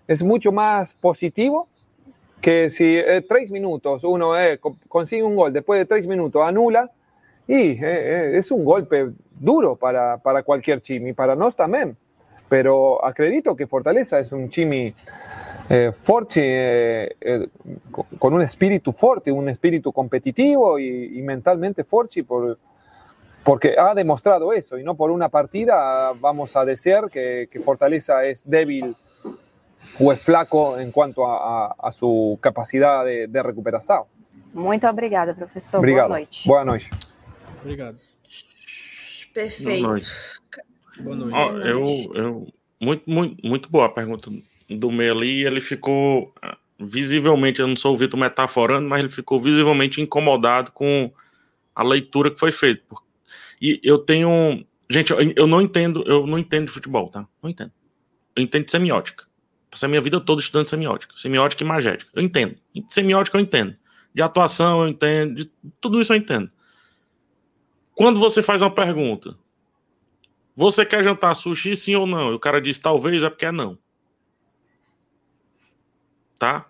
es 0.07 0.23
mucho 0.23 0.51
más 0.51 0.93
positivo 0.95 1.67
que 2.41 2.69
si 2.69 2.97
eh, 2.97 3.25
tres 3.27 3.51
minutos 3.51 4.03
uno 4.03 4.39
eh, 4.39 4.59
consigue 4.87 5.23
un 5.23 5.35
gol, 5.35 5.51
después 5.53 5.79
de 5.79 5.85
tres 5.85 6.07
minutos 6.07 6.41
anula, 6.45 6.91
y 7.47 7.77
es 7.79 8.49
un 8.49 8.65
golpe 8.65 9.11
duro 9.39 9.75
para, 9.75 10.17
para 10.17 10.41
cualquier 10.41 10.81
chimi, 10.81 11.13
para 11.13 11.35
nosotros 11.35 11.57
también. 11.57 11.95
Pero 12.49 13.05
acredito 13.05 13.55
que 13.55 13.67
Fortaleza 13.67 14.17
es 14.17 14.31
un 14.31 14.49
chimi 14.49 14.95
eh, 15.69 15.91
eh, 16.35 17.15
eh, 17.21 17.47
con 18.19 18.33
un 18.33 18.41
espíritu 18.41 18.91
fuerte, 18.91 19.31
un 19.31 19.49
espíritu 19.49 19.91
competitivo 19.91 20.77
y, 20.77 21.21
mentalmente 21.21 21.83
fuerte, 21.83 22.23
por, 22.23 22.57
porque 23.43 23.75
ha 23.77 23.93
demostrado 23.95 24.53
eso, 24.53 24.77
y 24.77 24.83
no 24.83 24.95
por 24.95 25.09
una 25.09 25.29
partida 25.29 26.13
vamos 26.19 26.55
a 26.55 26.65
decir 26.65 27.09
que, 27.11 27.49
Fortaleza 27.63 28.25
es 28.25 28.43
débil 28.45 28.95
o 29.99 30.11
es 30.11 30.19
flaco 30.19 30.77
en 30.77 30.91
cuanto 30.91 31.25
a, 31.27 31.91
su 31.91 32.37
capacidad 32.41 33.03
de, 33.03 33.43
recuperación. 33.43 34.03
Muito 34.53 34.87
obrigada, 34.87 35.33
professor. 35.33 35.79
Obrigado. 35.79 36.09
Boa 36.09 36.19
noite. 36.19 36.47
Boa 36.47 36.63
noite. 36.63 36.89
Obrigado. 37.61 37.97
Perfeito. 39.33 39.87
Boa 40.99 41.15
noite. 41.15 41.37
eu, 42.15 42.47
muito, 42.79 43.03
muito, 43.09 43.47
muito 43.47 43.69
boa 43.69 43.87
a 43.87 43.89
pergunta 43.89 44.29
do 44.69 44.91
meio 44.91 45.13
ali, 45.13 45.45
ele 45.45 45.61
ficou 45.61 46.33
ah, 46.41 46.57
visivelmente, 46.79 47.59
eu 47.61 47.67
não 47.67 47.75
sou 47.75 47.93
o 47.93 47.97
Vitor 47.97 48.19
metaforando, 48.19 48.87
mas 48.87 48.99
ele 48.99 49.09
ficou 49.09 49.41
visivelmente 49.41 50.01
incomodado 50.01 50.71
com 50.71 51.11
a 51.73 51.83
leitura 51.83 52.31
que 52.31 52.39
foi 52.39 52.51
feita. 52.51 52.83
E 53.61 53.79
eu 53.83 53.97
tenho. 53.97 54.65
Gente, 54.89 55.13
eu 55.35 55.47
não 55.47 55.61
entendo, 55.61 56.03
eu 56.05 56.27
não 56.27 56.37
entendo 56.37 56.67
de 56.67 56.71
futebol, 56.71 57.09
tá? 57.09 57.27
Não 57.41 57.49
entendo. 57.49 57.71
Eu 58.35 58.43
entendo 58.43 58.65
de 58.65 58.71
semiótica. 58.71 59.25
Passei 59.69 59.87
a 59.87 59.89
minha 59.89 60.01
vida 60.01 60.19
toda 60.19 60.41
estudando 60.41 60.67
semiótica. 60.67 61.15
Semiótica 61.15 61.63
e 61.63 61.67
magética. 61.67 62.11
Eu 62.13 62.21
entendo. 62.21 62.55
Semiótica 62.87 63.37
eu 63.37 63.41
entendo. 63.41 63.75
De 64.13 64.21
atuação 64.21 64.83
eu 64.83 64.89
entendo. 64.89 65.35
De 65.35 65.51
tudo 65.81 65.99
isso 65.99 66.13
eu 66.13 66.17
entendo. 66.17 66.51
Quando 67.93 68.19
você 68.19 68.43
faz 68.43 68.61
uma 68.61 68.69
pergunta, 68.71 69.37
você 70.55 70.85
quer 70.85 71.03
jantar 71.03 71.33
sushi 71.33 71.75
sim 71.75 71.95
ou 71.95 72.05
não? 72.05 72.31
E 72.31 72.35
o 72.35 72.39
cara 72.39 72.61
diz 72.61 72.77
talvez, 72.77 73.23
é 73.23 73.29
porque 73.29 73.45
é 73.45 73.51
não 73.51 73.77
tá? 76.37 76.65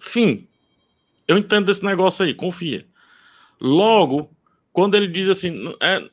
Fim. 0.00 0.48
Eu 1.26 1.38
entendo 1.38 1.70
esse 1.70 1.84
negócio 1.84 2.24
aí, 2.24 2.34
confia. 2.34 2.86
Logo, 3.60 4.30
quando 4.72 4.96
ele 4.96 5.06
diz 5.06 5.28
assim, 5.28 5.74
é, 5.80 6.08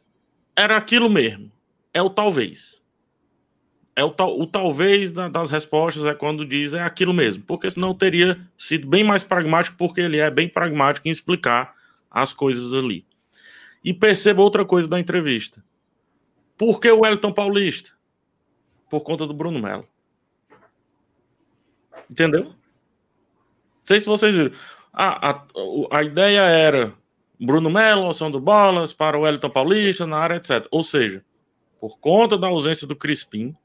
era 0.55 0.77
aquilo 0.77 1.09
mesmo, 1.09 1.51
é 1.93 2.01
o 2.01 2.09
talvez. 2.09 2.79
é 3.95 4.03
o, 4.03 4.11
tal, 4.11 4.39
o 4.39 4.45
talvez 4.47 5.11
das 5.11 5.51
respostas 5.51 6.05
é 6.05 6.13
quando 6.13 6.45
diz 6.45 6.73
é 6.73 6.81
aquilo 6.81 7.13
mesmo, 7.13 7.43
porque 7.43 7.69
senão 7.69 7.93
teria 7.93 8.39
sido 8.57 8.87
bem 8.87 9.03
mais 9.03 9.23
pragmático, 9.23 9.75
porque 9.77 9.99
ele 9.99 10.19
é 10.19 10.31
bem 10.31 10.47
pragmático 10.47 11.07
em 11.07 11.11
explicar 11.11 11.75
as 12.09 12.31
coisas 12.31 12.73
ali. 12.73 13.05
E 13.83 13.93
perceba 13.93 14.41
outra 14.41 14.63
coisa 14.63 14.87
da 14.87 14.99
entrevista. 14.99 15.63
Por 16.57 16.79
que 16.79 16.89
o 16.91 17.01
Wellington 17.01 17.31
Paulista? 17.31 17.91
Por 18.89 19.01
conta 19.01 19.25
do 19.25 19.33
Bruno 19.33 19.59
Melo. 19.59 19.87
Entendeu? 22.09 22.45
Não 22.45 22.55
sei 23.83 23.99
se 23.99 24.05
vocês 24.05 24.33
viram. 24.33 24.51
A, 24.91 25.29
a, 25.29 25.45
a 25.91 26.03
ideia 26.03 26.41
era 26.41 26.93
Bruno 27.39 27.69
Melo, 27.69 28.11
do 28.31 28.39
Bolas, 28.39 28.91
para 28.91 29.17
o 29.17 29.21
Wellington 29.21 29.49
Paulista, 29.49 30.05
na 30.05 30.17
área, 30.17 30.35
etc. 30.35 30.67
Ou 30.71 30.83
seja, 30.83 31.23
por 31.79 31.97
conta 31.99 32.37
da 32.37 32.47
ausência 32.47 32.85
do 32.85 32.95
Crispim, 32.95 33.55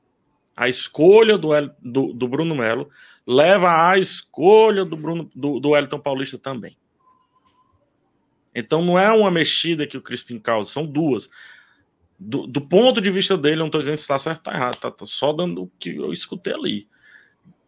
a 0.57 0.69
escolha 0.69 1.37
do, 1.37 1.49
do, 1.83 2.13
do 2.13 2.29
Bruno 2.29 2.55
Melo 2.55 2.89
leva 3.27 3.91
à 3.91 3.99
escolha 3.99 4.85
do, 4.85 4.97
Bruno, 4.97 5.31
do, 5.35 5.59
do 5.59 5.71
Wellington 5.71 5.99
Paulista 5.99 6.39
também. 6.39 6.77
Então 8.55 8.83
não 8.83 8.99
é 8.99 9.11
uma 9.11 9.31
mexida 9.31 9.87
que 9.87 9.97
o 9.97 10.03
Crispim 10.03 10.39
causa, 10.39 10.71
são 10.71 10.87
duas. 10.87 11.29
Do, 12.17 12.47
do 12.47 12.61
ponto 12.61 13.01
de 13.01 13.11
vista 13.11 13.37
dele, 13.37 13.57
eu 13.57 13.61
não 13.61 13.67
estou 13.67 13.81
dizendo 13.81 13.97
se 13.97 14.03
está 14.03 14.19
certo 14.19 14.47
ou 14.47 14.53
tá 14.53 14.55
errado, 14.55 14.77
tá, 14.77 14.91
tá 14.91 15.05
só 15.05 15.33
dando 15.33 15.65
o 15.65 15.73
que 15.79 15.97
eu 15.97 16.13
escutei 16.13 16.55
ali. 16.55 16.89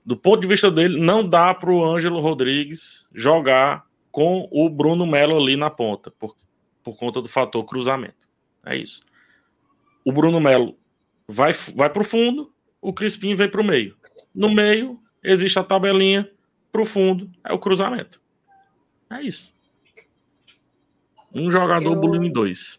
Do 0.07 0.17
ponto 0.17 0.41
de 0.41 0.47
vista 0.47 0.71
dele, 0.71 1.01
não 1.01 1.29
dá 1.29 1.53
para 1.53 1.69
o 1.69 1.85
Ângelo 1.85 2.21
Rodrigues 2.21 3.09
jogar 3.13 3.85
com 4.13 4.49
o 4.53 4.71
Bruno 4.71 5.05
Melo 5.05 5.37
ali 5.37 5.57
na 5.57 5.69
ponta, 5.69 6.13
por, 6.13 6.37
por 6.81 6.97
conta 6.97 7.21
do 7.21 7.29
fator 7.29 7.65
cruzamento. 7.65 8.29
É 8.65 8.77
isso. 8.77 9.03
O 10.05 10.13
Bruno 10.13 10.41
Melo 10.41 10.79
vai, 11.27 11.53
vai 11.75 11.91
para 11.91 12.03
o 12.03 12.05
fundo, 12.05 12.55
o 12.81 12.93
Crispim 12.93 13.35
vem 13.35 13.51
para 13.51 13.61
o 13.61 13.65
meio. 13.65 13.97
No 14.33 14.49
meio, 14.49 15.01
existe 15.25 15.59
a 15.59 15.65
tabelinha 15.65 16.31
para 16.71 16.83
o 16.83 16.87
fundo, 16.87 17.29
é 17.43 17.53
o 17.53 17.59
cruzamento. 17.59 18.23
É 19.11 19.21
isso. 19.21 19.53
Um 21.35 21.51
jogador 21.51 21.95
eu, 21.95 22.01
bullying 22.01 22.33
dois. 22.33 22.79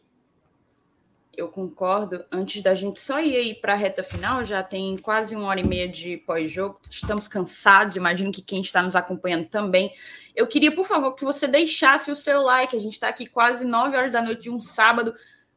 Eu 1.37 1.49
concordo. 1.49 2.25
Antes 2.31 2.63
da 2.63 2.73
gente 2.73 2.99
só 2.99 3.21
ir 3.21 3.35
aí 3.35 3.53
para 3.53 3.73
a 3.73 3.75
reta 3.75 4.01
final, 4.01 4.43
já 4.43 4.63
tem 4.63 4.97
quase 4.97 5.35
uma 5.35 5.47
hora 5.47 5.59
e 5.59 5.63
meia 5.63 5.87
de 5.87 6.17
pós-jogo. 6.17 6.81
Estamos 6.89 7.27
cansados, 7.27 7.95
imagino 7.95 8.31
que 8.31 8.41
quem 8.41 8.59
está 8.59 8.81
nos 8.81 8.95
acompanhando 8.95 9.47
também. 9.47 9.93
Eu 10.35 10.47
queria, 10.47 10.73
por 10.75 10.87
favor, 10.87 11.15
que 11.15 11.23
você 11.23 11.47
deixasse 11.47 12.09
o 12.09 12.15
seu 12.15 12.41
like. 12.41 12.75
A 12.75 12.79
gente 12.79 12.93
está 12.93 13.07
aqui 13.07 13.27
quase 13.27 13.63
nove 13.63 13.95
horas 13.95 14.11
da 14.11 14.19
noite 14.19 14.41
de 14.41 14.49
um 14.49 14.59
sábado 14.59 15.13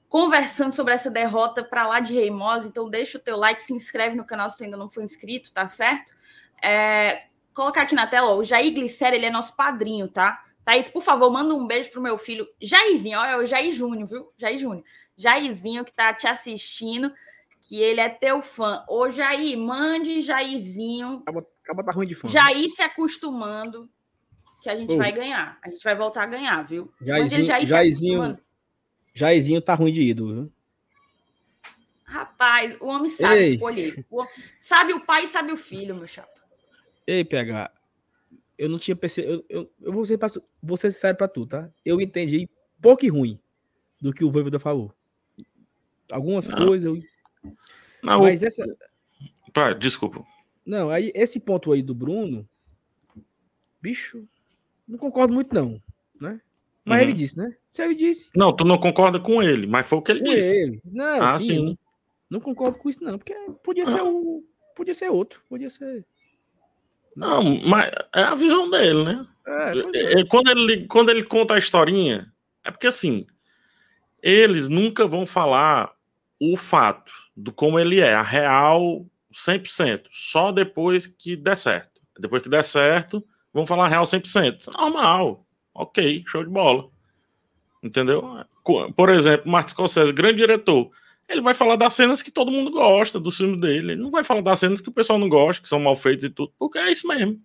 conversando 0.07 0.75
sobre 0.75 0.93
essa 0.93 1.11
derrota 1.11 1.65
para 1.65 1.87
lá 1.87 1.99
de 1.99 2.13
Reimosa. 2.13 2.69
Então, 2.69 2.91
deixa 2.91 3.17
o 3.17 3.21
teu 3.21 3.39
like, 3.39 3.63
se 3.63 3.73
inscreve 3.73 4.15
no 4.15 4.27
canal 4.27 4.51
se 4.51 4.63
ainda 4.63 4.77
não 4.77 4.89
for 4.89 5.03
inscrito, 5.03 5.51
tá 5.51 5.67
certo? 5.67 6.13
É, 6.63 7.23
colocar 7.55 7.83
aqui 7.83 7.95
na 7.95 8.07
tela, 8.07 8.29
ó, 8.29 8.37
o 8.37 8.45
Jair 8.45 8.75
Glicério, 8.75 9.17
ele 9.17 9.25
é 9.25 9.31
nosso 9.31 9.57
padrinho, 9.57 10.09
tá? 10.09 10.45
Thaís, 10.63 10.89
por 10.89 11.03
favor, 11.03 11.31
manda 11.31 11.55
um 11.55 11.67
beijo 11.67 11.91
pro 11.91 12.03
meu 12.03 12.19
filho 12.19 12.47
Jairzinho, 12.61 13.19
ó, 13.19 13.25
é 13.25 13.37
o 13.37 13.47
Jair 13.47 13.71
Júnior, 13.71 14.07
viu? 14.07 14.33
Jair 14.37 14.59
Júnior. 14.59 14.85
Jairzinho 15.21 15.85
que 15.85 15.93
tá 15.93 16.15
te 16.15 16.27
assistindo, 16.27 17.13
que 17.63 17.81
ele 17.81 18.01
é 18.01 18.09
teu 18.09 18.41
fã. 18.41 18.85
Ô, 18.89 19.11
Jair, 19.11 19.59
mande 19.59 20.23
Jairzinho. 20.23 21.23
Acaba, 21.23 21.47
acaba 21.63 21.85
tá 21.85 21.93
ruim 21.93 22.07
de 22.07 22.15
fã. 22.15 22.29
Jair 22.29 22.69
se 22.71 22.81
acostumando 22.83 23.89
que 24.63 24.71
a 24.71 24.77
gente 24.77 24.97
vai 24.97 25.13
ganhar. 25.13 25.59
A 25.63 25.69
gente 25.69 25.85
vai 25.85 25.95
voltar 25.95 26.23
a 26.23 26.27
ganhar, 26.27 26.63
viu? 26.63 26.93
Jairzinho, 27.01 27.45
Jair 27.45 27.67
Jairzinho, 27.67 28.39
Jairzinho 29.15 29.61
tá 29.61 29.75
ruim 29.75 29.93
de 29.93 30.03
ídolo, 30.03 30.35
viu? 30.35 30.53
Rapaz, 32.05 32.77
o 32.81 32.87
homem 32.87 33.09
sabe 33.09 33.41
Ei. 33.41 33.55
escolher. 33.55 34.05
O 34.11 34.21
homem... 34.21 34.33
Sabe 34.59 34.93
o 34.95 35.05
pai 35.05 35.25
e 35.25 35.29
sabe 35.29 35.53
o 35.53 35.57
filho, 35.57 35.95
meu 35.95 36.09
chapa. 36.09 36.41
Ei, 37.07 37.25
PH, 37.25 37.71
eu 38.59 38.69
não 38.69 38.79
tinha 38.79 38.97
percebido. 38.97 39.45
Eu, 39.49 39.61
eu, 39.61 39.73
eu 39.81 39.93
vou, 39.93 40.05
ser, 40.05 40.19
vou 40.63 40.77
ser 40.77 40.91
sincero 40.91 41.17
pra 41.17 41.29
tu, 41.29 41.47
tá? 41.47 41.71
Eu 41.85 42.01
entendi 42.01 42.49
pouco 42.81 43.05
e 43.05 43.09
ruim 43.09 43.39
do 44.01 44.13
que 44.13 44.25
o 44.25 44.31
Voivoda 44.31 44.59
falou. 44.59 44.95
Algumas 46.11 46.49
não. 46.49 46.67
coisas. 46.67 46.95
Eu... 46.95 47.03
Não, 48.03 48.21
mas 48.21 48.43
essa. 48.43 48.65
Pá, 49.53 49.73
desculpa. 49.73 50.25
Não, 50.65 50.91
aí 50.91 51.11
esse 51.15 51.41
ponto 51.41 51.73
aí 51.73 51.83
do 51.83 51.95
Bruno, 51.95 52.49
bicho, 53.81 54.27
não 54.87 54.99
concordo 54.99 55.33
muito, 55.33 55.55
não. 55.55 55.83
Né? 56.21 56.41
Mas 56.85 57.03
uhum. 57.03 57.09
ele 57.09 57.13
disse, 57.13 57.39
né? 57.39 57.57
Ele 57.79 57.95
disse. 57.95 58.31
Não, 58.35 58.55
tu 58.55 58.65
não 58.65 58.79
concorda 58.79 59.19
com 59.19 59.43
ele, 59.43 59.67
mas 59.67 59.87
foi 59.87 59.99
o 59.99 60.03
que 60.03 60.13
ele 60.13 60.21
com 60.21 60.27
disse. 60.27 60.61
Ele. 60.61 60.81
Não, 60.85 61.23
ah, 61.23 61.39
sim. 61.39 61.47
sim. 61.47 61.65
Não, 61.65 61.79
não, 62.31 62.41
concordo 62.41 62.79
com 62.79 62.89
isso, 62.89 63.03
não, 63.03 63.19
porque 63.19 63.35
podia 63.63 63.87
ser 63.87 64.01
ah. 64.01 64.05
o. 64.05 64.45
Podia 64.75 64.95
ser 64.95 65.11
outro, 65.11 65.43
podia 65.49 65.69
ser. 65.69 66.05
Não, 67.17 67.43
mas 67.67 67.91
é 68.15 68.23
a 68.23 68.35
visão 68.35 68.71
dele, 68.71 69.05
né? 69.05 69.27
É, 69.47 70.21
é. 70.21 70.25
Quando, 70.25 70.49
ele, 70.49 70.87
quando 70.87 71.11
ele 71.11 71.25
conta 71.25 71.55
a 71.55 71.59
historinha, 71.59 72.33
é 72.65 72.71
porque 72.71 72.87
assim, 72.87 73.27
eles 74.23 74.69
nunca 74.69 75.07
vão 75.07 75.27
falar 75.27 75.93
o 76.41 76.57
fato 76.57 77.13
do 77.37 77.53
como 77.53 77.79
ele 77.79 78.01
é, 78.01 78.15
a 78.15 78.23
real 78.23 79.07
100%, 79.33 80.07
só 80.11 80.51
depois 80.51 81.07
que 81.07 81.37
der 81.37 81.57
certo. 81.57 82.01
Depois 82.19 82.43
que 82.43 82.49
der 82.49 82.65
certo, 82.65 83.25
vão 83.53 83.67
falar 83.67 83.89
real 83.89 84.05
100%. 84.05 84.73
Normal, 84.77 85.47
ok, 85.75 86.25
show 86.27 86.43
de 86.43 86.51
bola. 86.51 86.89
Entendeu? 87.83 88.45
Por 88.97 89.09
exemplo, 89.11 89.51
Martin 89.51 89.71
Scorsese, 89.71 90.13
grande 90.13 90.39
diretor 90.39 90.91
ele 91.31 91.41
vai 91.41 91.55
falar 91.55 91.77
das 91.77 91.93
cenas 91.93 92.23
que 92.23 92.31
todo 92.31 92.51
mundo 92.51 92.73
gosta 92.73 93.21
do 93.21 93.31
filme 93.31 93.57
dele. 93.57 93.93
Ele 93.93 94.03
não 94.03 94.11
vai 94.11 94.25
falar 94.25 94.41
das 94.41 94.59
cenas 94.59 94.81
que 94.81 94.89
o 94.89 94.93
pessoal 94.93 95.19
não 95.19 95.29
gosta, 95.29 95.63
que 95.63 95.69
são 95.69 95.79
mal 95.79 95.95
feitas 95.95 96.25
e 96.25 96.31
tudo, 96.31 96.53
porque 96.59 96.79
é 96.79 96.91
isso 96.91 97.07
mesmo. 97.07 97.41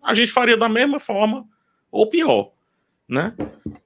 A 0.00 0.14
gente 0.14 0.30
faria 0.30 0.56
da 0.56 0.68
mesma 0.68 1.00
forma, 1.00 1.44
ou 1.90 2.08
pior, 2.08 2.52
né? 3.08 3.34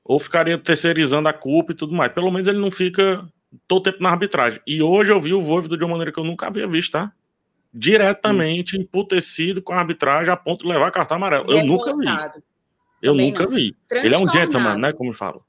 Ou 0.04 0.20
ficaria 0.20 0.58
terceirizando 0.58 1.28
a 1.28 1.32
culpa 1.32 1.72
e 1.72 1.74
tudo 1.74 1.94
mais. 1.94 2.12
Pelo 2.12 2.30
menos 2.30 2.46
ele 2.48 2.58
não 2.58 2.70
fica 2.70 3.26
todo 3.66 3.84
tempo 3.84 4.02
na 4.02 4.10
arbitragem. 4.10 4.60
E 4.66 4.82
hoje 4.82 5.12
eu 5.12 5.20
vi 5.20 5.32
o 5.34 5.42
Voivoda 5.42 5.76
de 5.76 5.84
uma 5.84 5.90
maneira 5.90 6.12
que 6.12 6.18
eu 6.18 6.24
nunca 6.24 6.46
havia 6.46 6.66
visto, 6.66 6.92
tá? 6.92 7.12
Diretamente 7.72 8.76
hum. 8.76 8.80
emputecido 8.80 9.62
com 9.62 9.72
a 9.72 9.78
arbitragem 9.78 10.32
a 10.32 10.36
ponto 10.36 10.64
de 10.64 10.72
levar 10.72 10.90
cartão 10.90 11.16
amarelo. 11.16 11.50
Eu 11.50 11.64
nunca 11.64 11.96
vi. 11.96 12.06
Eu 13.00 13.12
Também 13.12 13.30
nunca 13.30 13.44
não. 13.44 13.50
vi. 13.50 13.76
Ele 13.90 14.14
é 14.14 14.18
um 14.18 14.30
gentleman, 14.30 14.76
né? 14.76 14.92
Como 14.92 15.12
falo. 15.12 15.44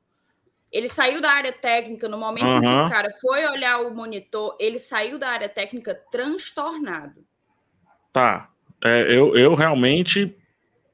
Ele 0.72 0.88
saiu 0.88 1.20
da 1.20 1.32
área 1.32 1.52
técnica 1.52 2.08
no 2.08 2.18
momento 2.18 2.46
uhum. 2.46 2.58
em 2.58 2.62
que 2.62 2.68
o 2.68 2.90
cara 2.90 3.10
foi 3.20 3.46
olhar 3.48 3.80
o 3.80 3.94
monitor, 3.94 4.56
ele 4.60 4.78
saiu 4.78 5.18
da 5.18 5.30
área 5.30 5.50
técnica 5.50 6.00
transtornado. 6.12 7.26
Tá. 8.14 8.50
É, 8.84 9.02
eu, 9.10 9.36
eu 9.36 9.56
realmente. 9.56 10.36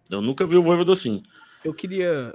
Eu 0.09 0.21
nunca 0.21 0.45
vi 0.45 0.55
o 0.55 0.63
Voivoda 0.63 0.93
assim. 0.93 1.21
Eu 1.63 1.73
queria. 1.73 2.33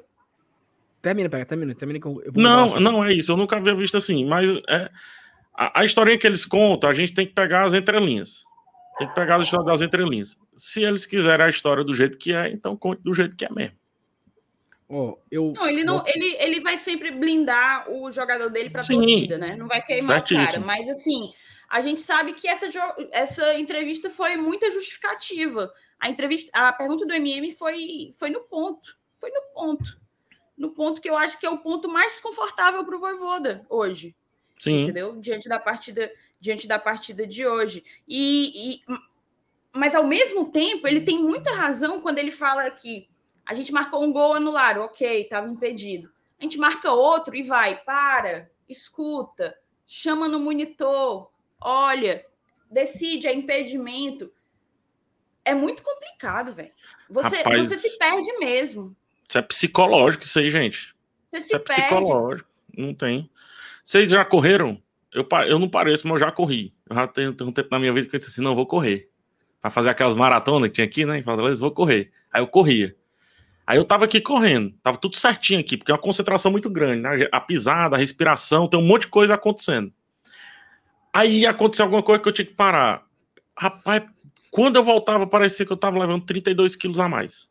Termina, 1.01 1.28
pega, 1.28 1.47
termina, 1.47 1.74
termina. 1.74 2.01
não, 2.36 2.81
não 2.81 3.05
é 3.05 3.12
isso. 3.12 3.32
Eu 3.32 3.36
nunca 3.36 3.56
havia 3.56 3.74
visto 3.74 3.97
assim. 3.97 4.24
Mas 4.24 4.51
é, 4.68 4.90
a, 5.55 5.81
a 5.81 5.85
historinha 5.85 6.18
que 6.18 6.27
eles 6.27 6.44
contam, 6.44 6.90
a 6.90 6.94
gente 6.94 7.14
tem 7.14 7.27
que 7.27 7.32
pegar 7.32 7.64
as 7.64 7.72
entrelinhas. 7.72 8.44
Tem 8.98 9.09
que 9.09 9.14
pegar 9.14 9.36
as 9.36 9.44
histórias 9.44 9.66
das 9.66 9.81
entrelinhas. 9.81 10.36
Se 10.56 10.82
eles 10.82 11.06
quiserem 11.06 11.47
a 11.47 11.48
história 11.48 11.82
do 11.82 11.94
jeito 11.94 12.18
que 12.18 12.35
é, 12.35 12.51
então 12.51 12.77
conte 12.77 13.02
do 13.02 13.14
jeito 13.14 13.35
que 13.35 13.47
é 13.47 13.51
mesmo. 13.51 13.77
Oh, 14.89 15.16
eu... 15.31 15.52
Não, 15.55 15.68
ele 15.68 15.85
não, 15.85 16.05
ele, 16.06 16.36
ele 16.40 16.60
vai 16.60 16.77
sempre 16.77 17.12
blindar 17.12 17.89
o 17.89 18.10
jogador 18.10 18.51
dele 18.51 18.70
para 18.70 18.82
a 18.82 18.85
torcida, 18.85 19.39
né? 19.39 19.55
Não 19.55 19.68
vai 19.68 19.81
queimar 19.81 20.18
Certíssimo. 20.18 20.64
o 20.64 20.66
cara. 20.66 20.78
Mas 20.78 20.89
assim, 20.89 21.32
a 21.68 21.81
gente 21.81 22.02
sabe 22.02 22.32
que 22.32 22.48
essa, 22.48 22.66
essa 23.12 23.59
entrevista 23.59 24.10
foi 24.10 24.36
muita 24.36 24.70
justificativa. 24.70 25.72
A 26.01 26.10
entrevista, 26.10 26.51
a 26.52 26.72
pergunta 26.72 27.06
do 27.06 27.14
MM 27.14 27.52
foi, 27.52 28.12
foi 28.18 28.31
no 28.31 28.40
ponto. 28.40 28.97
Foi 29.18 29.31
no 29.31 29.43
ponto. 29.55 29.99
No 30.60 30.72
ponto 30.72 31.00
que 31.00 31.08
eu 31.08 31.16
acho 31.16 31.40
que 31.40 31.46
é 31.46 31.50
o 31.50 31.56
ponto 31.56 31.88
mais 31.88 32.12
desconfortável 32.12 32.84
para 32.84 32.94
o 32.94 33.00
Voivoda 33.00 33.64
hoje. 33.66 34.14
Sim. 34.58 34.82
Entendeu? 34.82 35.16
Diante 35.16 35.48
da 35.48 35.58
partida, 35.58 36.12
diante 36.38 36.68
da 36.68 36.78
partida 36.78 37.26
de 37.26 37.46
hoje. 37.46 37.82
E, 38.06 38.74
e, 38.74 38.82
mas 39.74 39.94
ao 39.94 40.06
mesmo 40.06 40.52
tempo, 40.52 40.86
ele 40.86 41.00
tem 41.00 41.18
muita 41.18 41.50
razão 41.54 42.02
quando 42.02 42.18
ele 42.18 42.30
fala 42.30 42.70
que 42.70 43.08
a 43.46 43.54
gente 43.54 43.72
marcou 43.72 44.04
um 44.04 44.12
gol 44.12 44.34
anulado, 44.34 44.82
ok, 44.82 45.22
estava 45.22 45.48
impedido. 45.48 46.12
A 46.38 46.42
gente 46.42 46.58
marca 46.58 46.92
outro 46.92 47.34
e 47.34 47.42
vai, 47.42 47.82
para, 47.82 48.50
escuta, 48.68 49.56
chama 49.86 50.28
no 50.28 50.38
monitor, 50.38 51.30
olha, 51.58 52.26
decide, 52.70 53.26
é 53.26 53.34
impedimento. 53.34 54.30
É 55.42 55.54
muito 55.54 55.82
complicado, 55.82 56.52
velho. 56.52 56.72
Você, 57.08 57.38
Rapaz, 57.38 57.66
você 57.66 57.78
se 57.78 57.96
perde 57.96 58.30
mesmo. 58.38 58.94
Isso 59.31 59.39
é 59.39 59.43
psicológico, 59.43 60.24
isso 60.24 60.40
aí, 60.40 60.51
gente. 60.51 60.93
Você 61.31 61.39
isso 61.39 61.48
se 61.51 61.55
é 61.55 61.59
perde. 61.61 61.82
psicológico, 61.82 62.51
não 62.77 62.93
tem. 62.93 63.31
Vocês 63.85 64.11
já 64.11 64.24
correram? 64.24 64.82
Eu, 65.15 65.24
eu 65.47 65.57
não 65.57 65.69
pareço, 65.69 66.05
mas 66.09 66.20
eu 66.20 66.27
já 66.27 66.32
corri. 66.32 66.74
Eu 66.89 66.97
já 66.97 67.07
tenho, 67.07 67.32
tenho 67.32 67.48
um 67.48 67.52
tempo 67.52 67.69
na 67.70 67.78
minha 67.78 67.93
vida 67.93 68.09
que 68.09 68.16
eu 68.16 68.19
disse 68.19 68.32
assim: 68.32 68.40
não, 68.40 68.57
vou 68.57 68.66
correr. 68.66 69.09
Para 69.61 69.70
fazer 69.70 69.90
aquelas 69.90 70.16
maratonas 70.16 70.69
que 70.70 70.74
tinha 70.74 70.85
aqui, 70.85 71.07
né? 71.07 71.16
Em 71.16 71.23
Fortaleza, 71.23 71.61
vou 71.61 71.70
correr. 71.70 72.11
Aí 72.32 72.43
eu 72.43 72.48
corria. 72.48 72.97
Aí 73.65 73.78
eu 73.78 73.85
tava 73.85 74.05
aqui 74.05 74.20
correndo, 74.20 74.74
tava 74.82 74.98
tudo 74.98 75.15
certinho 75.15 75.61
aqui, 75.61 75.77
porque 75.77 75.93
é 75.93 75.94
uma 75.94 76.01
concentração 76.01 76.51
muito 76.51 76.69
grande, 76.69 77.02
né? 77.02 77.28
A 77.31 77.40
pisada, 77.40 77.94
a 77.94 77.98
respiração, 78.01 78.66
tem 78.66 78.81
um 78.81 78.85
monte 78.85 79.02
de 79.02 79.09
coisa 79.09 79.35
acontecendo. 79.35 79.93
Aí 81.12 81.47
aconteceu 81.47 81.85
alguma 81.85 82.02
coisa 82.02 82.20
que 82.20 82.28
eu 82.28 82.32
tinha 82.32 82.47
que 82.47 82.55
parar. 82.55 83.07
Rapaz, 83.57 84.02
quando 84.51 84.74
eu 84.74 84.82
voltava, 84.82 85.24
parecia 85.24 85.65
que 85.65 85.73
eu 85.73 85.77
tava 85.77 86.01
levando 86.01 86.24
32 86.24 86.74
quilos 86.74 86.98
a 86.98 87.09
mais 87.09 87.49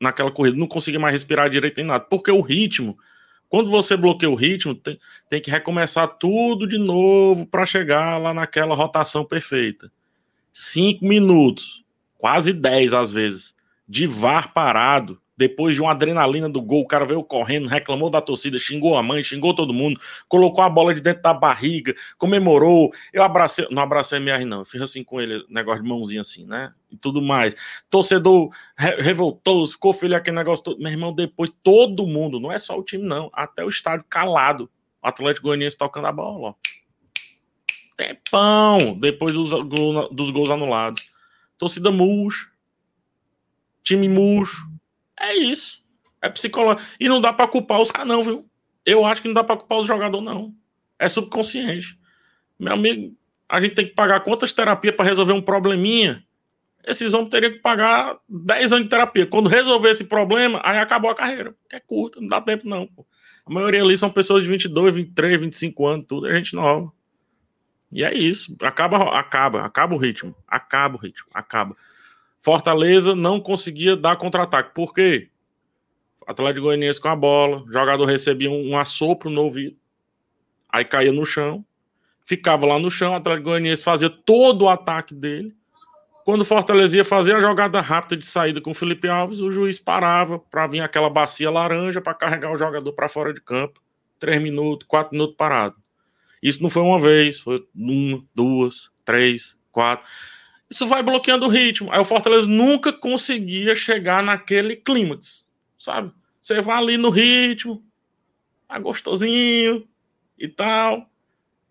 naquela 0.00 0.30
corrida. 0.30 0.56
Não 0.56 0.66
conseguia 0.66 1.00
mais 1.00 1.12
respirar 1.12 1.48
direito 1.48 1.76
nem 1.78 1.86
nada. 1.86 2.04
Porque 2.04 2.30
o 2.30 2.40
ritmo, 2.40 2.98
quando 3.48 3.70
você 3.70 3.96
bloqueia 3.96 4.30
o 4.30 4.34
ritmo, 4.34 4.74
tem, 4.74 4.98
tem 5.28 5.40
que 5.40 5.50
recomeçar 5.50 6.08
tudo 6.18 6.66
de 6.66 6.78
novo 6.78 7.46
para 7.46 7.66
chegar 7.66 8.18
lá 8.18 8.32
naquela 8.34 8.74
rotação 8.74 9.24
perfeita. 9.24 9.90
Cinco 10.52 11.04
minutos, 11.04 11.84
quase 12.16 12.52
dez 12.52 12.94
às 12.94 13.12
vezes, 13.12 13.54
de 13.88 14.06
VAR 14.06 14.52
parado 14.52 15.20
depois 15.36 15.74
de 15.74 15.82
uma 15.82 15.90
adrenalina 15.90 16.48
do 16.48 16.62
gol, 16.62 16.80
o 16.80 16.86
cara 16.86 17.04
veio 17.04 17.22
correndo, 17.22 17.68
reclamou 17.68 18.08
da 18.08 18.22
torcida, 18.22 18.58
xingou 18.58 18.96
a 18.96 19.02
mãe, 19.02 19.22
xingou 19.22 19.54
todo 19.54 19.72
mundo, 19.72 20.00
colocou 20.28 20.64
a 20.64 20.70
bola 20.70 20.94
de 20.94 21.02
dentro 21.02 21.22
da 21.22 21.34
barriga, 21.34 21.94
comemorou. 22.16 22.90
Eu 23.12 23.22
abracei, 23.22 23.66
não 23.70 23.82
abracei 23.82 24.16
a 24.16 24.20
MR, 24.20 24.44
não, 24.46 24.60
eu 24.60 24.64
fiz 24.64 24.80
assim 24.80 25.04
com 25.04 25.20
ele, 25.20 25.44
negócio 25.50 25.82
de 25.82 25.88
mãozinha 25.88 26.22
assim, 26.22 26.46
né? 26.46 26.72
E 26.90 26.96
tudo 26.96 27.20
mais. 27.20 27.54
Torcedor 27.90 28.48
re 28.76 28.96
revoltou, 29.02 29.66
ficou 29.66 29.92
filho 29.92 30.16
aquele 30.16 30.36
negócio 30.36 30.64
todo. 30.64 30.78
Meu 30.78 30.90
irmão, 30.90 31.12
depois 31.12 31.50
todo 31.62 32.06
mundo, 32.06 32.40
não 32.40 32.50
é 32.50 32.58
só 32.58 32.78
o 32.78 32.82
time, 32.82 33.04
não, 33.04 33.30
até 33.32 33.62
o 33.62 33.68
estádio 33.68 34.06
calado. 34.08 34.70
O 35.02 35.08
Atlético 35.08 35.48
Goianiense 35.48 35.76
tocando 35.76 36.06
a 36.06 36.12
bola, 36.12 36.48
ó. 36.48 36.54
Tempão 37.96 38.98
depois 38.98 39.34
dos, 39.34 39.50
dos 40.10 40.30
gols 40.30 40.50
anulados. 40.50 41.10
Torcida 41.58 41.90
murcha. 41.90 42.48
Time 43.82 44.08
murcho 44.08 44.75
é 45.18 45.36
isso. 45.36 45.84
É 46.20 46.28
psicológico. 46.28 46.82
E 46.98 47.08
não 47.08 47.20
dá 47.20 47.32
para 47.32 47.48
culpar 47.48 47.80
os 47.80 47.90
caras, 47.90 48.08
não, 48.08 48.22
viu? 48.22 48.44
Eu 48.84 49.04
acho 49.04 49.20
que 49.20 49.28
não 49.28 49.34
dá 49.34 49.44
para 49.44 49.56
culpar 49.56 49.78
os 49.78 49.86
jogadores, 49.86 50.24
não. 50.24 50.54
É 50.98 51.08
subconsciente. 51.08 51.98
Meu 52.58 52.72
amigo, 52.72 53.14
a 53.48 53.60
gente 53.60 53.74
tem 53.74 53.86
que 53.86 53.94
pagar 53.94 54.20
quantas 54.20 54.52
terapias 54.52 54.94
para 54.94 55.04
resolver 55.04 55.32
um 55.32 55.42
probleminha? 55.42 56.24
Esses 56.86 57.12
homens 57.14 57.30
teriam 57.30 57.52
que 57.52 57.58
pagar 57.58 58.16
10 58.28 58.72
anos 58.72 58.84
de 58.84 58.90
terapia. 58.90 59.26
Quando 59.26 59.48
resolver 59.48 59.90
esse 59.90 60.04
problema, 60.04 60.60
aí 60.64 60.78
acabou 60.78 61.10
a 61.10 61.14
carreira. 61.14 61.54
Que 61.68 61.76
é 61.76 61.80
curta, 61.80 62.20
não 62.20 62.28
dá 62.28 62.40
tempo, 62.40 62.68
não. 62.68 62.86
Pô. 62.86 63.04
A 63.44 63.52
maioria 63.52 63.82
ali 63.82 63.96
são 63.96 64.08
pessoas 64.08 64.44
de 64.44 64.48
22, 64.48 64.94
23, 64.94 65.40
25 65.40 65.86
anos, 65.86 66.06
tudo 66.06 66.28
é 66.28 66.34
gente 66.34 66.54
nova. 66.54 66.92
E 67.90 68.04
é 68.04 68.14
isso. 68.14 68.56
Acaba, 68.62 69.18
acaba, 69.18 69.64
acaba 69.64 69.94
o 69.94 69.98
ritmo. 69.98 70.34
Acaba 70.46 70.96
o 70.96 70.98
ritmo, 70.98 71.28
acaba. 71.34 71.76
Fortaleza 72.46 73.12
não 73.12 73.40
conseguia 73.40 73.96
dar 73.96 74.14
contra-ataque. 74.14 74.72
Por 74.72 74.94
quê? 74.94 75.30
Atlético 76.24 76.66
Goianiense 76.66 77.00
com 77.00 77.08
a 77.08 77.16
bola, 77.16 77.64
jogador 77.68 78.04
recebia 78.04 78.48
um, 78.48 78.70
um 78.70 78.78
assopro 78.78 79.28
no 79.28 79.42
ouvido, 79.42 79.76
aí 80.68 80.84
caía 80.84 81.10
no 81.10 81.26
chão, 81.26 81.64
ficava 82.24 82.64
lá 82.64 82.78
no 82.78 82.88
chão, 82.88 83.16
Atlético 83.16 83.46
Goianiense 83.48 83.82
fazia 83.82 84.08
todo 84.08 84.62
o 84.62 84.68
ataque 84.68 85.12
dele. 85.12 85.56
Quando 86.24 86.42
o 86.42 86.44
Fortaleza 86.44 86.96
ia 86.96 87.04
fazer 87.04 87.34
a 87.34 87.40
jogada 87.40 87.80
rápida 87.80 88.16
de 88.16 88.26
saída 88.26 88.60
com 88.60 88.70
o 88.70 88.74
Felipe 88.74 89.08
Alves, 89.08 89.40
o 89.40 89.50
juiz 89.50 89.80
parava 89.80 90.38
para 90.38 90.68
vir 90.68 90.82
aquela 90.82 91.10
bacia 91.10 91.50
laranja 91.50 92.00
para 92.00 92.14
carregar 92.14 92.52
o 92.52 92.56
jogador 92.56 92.92
para 92.92 93.08
fora 93.08 93.34
de 93.34 93.40
campo. 93.40 93.82
Três 94.20 94.40
minutos, 94.40 94.86
quatro 94.86 95.14
minutos 95.14 95.34
parado. 95.36 95.74
Isso 96.40 96.62
não 96.62 96.70
foi 96.70 96.82
uma 96.82 97.00
vez, 97.00 97.40
foi 97.40 97.66
uma, 97.74 98.22
duas, 98.32 98.92
três, 99.04 99.58
quatro. 99.72 100.06
Isso 100.68 100.86
vai 100.86 101.02
bloqueando 101.02 101.46
o 101.46 101.50
ritmo. 101.50 101.92
Aí 101.92 102.00
o 102.00 102.04
Fortaleza 102.04 102.46
nunca 102.46 102.92
conseguia 102.92 103.74
chegar 103.74 104.22
naquele 104.22 104.76
clímax, 104.76 105.46
sabe? 105.78 106.12
Você 106.40 106.60
vai 106.60 106.78
ali 106.78 106.96
no 106.96 107.10
ritmo, 107.10 107.84
tá 108.66 108.78
gostosinho 108.78 109.88
e 110.38 110.48
tal. 110.48 111.08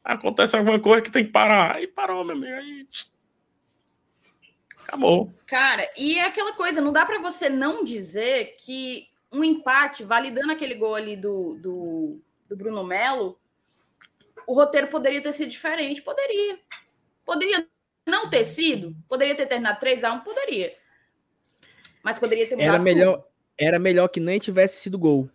Acontece 0.03 0.55
alguma 0.55 0.79
coisa 0.79 1.01
que 1.01 1.11
tem 1.11 1.25
que 1.25 1.31
parar. 1.31 1.75
Aí 1.75 1.87
parou, 1.87 2.23
meu 2.23 2.35
amigo. 2.35 2.53
Aí. 2.53 2.87
Acabou. 4.79 5.33
Cara, 5.47 5.89
e 5.97 6.17
é 6.17 6.25
aquela 6.25 6.53
coisa, 6.53 6.79
não 6.79 6.93
dá 6.93 7.05
para 7.05 7.19
você 7.19 7.49
não 7.49 7.83
dizer 7.83 8.55
que 8.59 9.09
um 9.31 9.43
empate, 9.43 10.03
validando 10.03 10.51
aquele 10.51 10.75
gol 10.75 10.95
ali 10.95 11.17
do, 11.17 11.55
do, 11.55 12.21
do 12.47 12.55
Bruno 12.55 12.83
Melo, 12.83 13.37
o 14.47 14.53
roteiro 14.53 14.87
poderia 14.87 15.21
ter 15.21 15.33
sido 15.33 15.49
diferente. 15.49 16.01
Poderia. 16.01 16.59
Poderia 17.25 17.67
não 18.05 18.29
ter 18.29 18.45
sido, 18.45 18.95
poderia 19.07 19.35
ter 19.35 19.47
terminado 19.47 19.79
3 19.79 20.03
a 20.03 20.13
1 20.13 20.19
Poderia. 20.19 20.73
Mas 22.03 22.19
poderia 22.19 22.47
ter 22.47 22.55
mudado. 22.55 22.69
Era 22.75 22.79
melhor, 22.79 23.15
tudo. 23.17 23.27
era 23.57 23.79
melhor 23.79 24.07
que 24.09 24.19
nem 24.19 24.37
tivesse 24.37 24.79
sido 24.79 24.97
gol. 24.97 25.29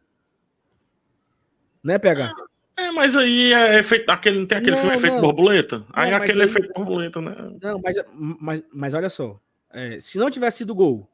Né, 1.82 1.98
PH? 1.98 2.32
É, 2.76 2.90
mas 2.92 3.16
aí 3.16 3.52
é 3.52 3.78
efeito, 3.78 4.08
aquele, 4.08 4.38
não 4.38 4.46
tem 4.46 4.58
aquele 4.58 4.76
não, 4.76 4.78
filme 4.78 4.96
efeito 4.96 5.14
não. 5.14 5.20
borboleta? 5.20 5.84
Aí 5.92 6.10
não, 6.10 6.18
aquele 6.18 6.42
aí, 6.42 6.48
efeito 6.48 6.72
borboleta, 6.72 7.20
né? 7.20 7.34
Não, 7.60 7.80
mas, 7.82 7.96
mas, 8.14 8.62
mas 8.72 8.94
olha 8.94 9.10
só. 9.10 9.40
É, 9.72 9.98
se 10.00 10.18
não 10.18 10.30
tivesse 10.30 10.58
sido 10.58 10.74
gol, 10.74 11.08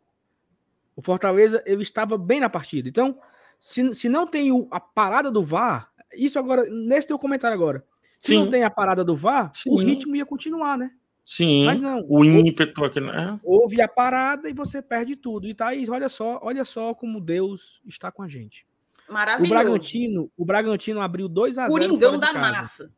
o 0.95 1.03
Fortaleza 1.03 1.63
ele 1.67 1.83
estava 1.83 2.17
bem 2.19 2.41
na 2.41 2.51
partida. 2.51 2.89
Então, 2.89 3.19
se, 3.59 3.95
se 3.95 4.09
não 4.09 4.27
tem 4.27 4.53
o, 4.53 4.69
a 4.71 4.79
parada 4.79 5.31
do 5.31 5.43
VAR, 5.43 5.91
isso 6.15 6.39
agora, 6.39 6.65
nesse 6.71 7.09
teu 7.09 7.19
comentário 7.19 7.55
agora, 7.55 7.85
se 8.19 8.29
Sim. 8.29 8.45
não 8.45 8.51
tem 8.51 8.63
a 8.63 8.71
parada 8.71 9.03
do 9.03 9.17
VAR, 9.17 9.51
Sim. 9.55 9.71
o 9.71 9.77
ritmo 9.77 10.15
ia 10.15 10.27
continuar, 10.27 10.79
né? 10.79 10.91
Sim, 11.29 11.65
mas 11.65 11.81
não, 11.81 12.07
o 12.09 12.25
ímpeto 12.25 12.85
aqui, 12.85 13.01
né? 13.01 13.37
Houve 13.43 13.83
a 13.83 13.89
parada 13.89 14.49
e 14.49 14.53
você 14.53 14.81
perde 14.81 15.17
tudo. 15.17 15.49
E 15.49 15.55
Thaís, 15.55 15.89
olha 15.89 16.09
só, 16.09 16.39
olha 16.41 16.65
só 16.65 16.95
como 16.95 17.21
Deus 17.21 17.83
está 17.85 18.13
com 18.13 18.23
a 18.23 18.29
gente. 18.29 18.65
Maravilhoso. 19.09 19.53
O 19.53 19.57
Bragantino, 19.57 20.33
o 20.37 20.45
Bragantino 20.45 21.01
abriu 21.01 21.29
2 21.29 21.59
a 21.59 21.69
0 21.69 21.73
Coringão 21.73 22.17
da 22.17 22.33
massa. 22.33 22.93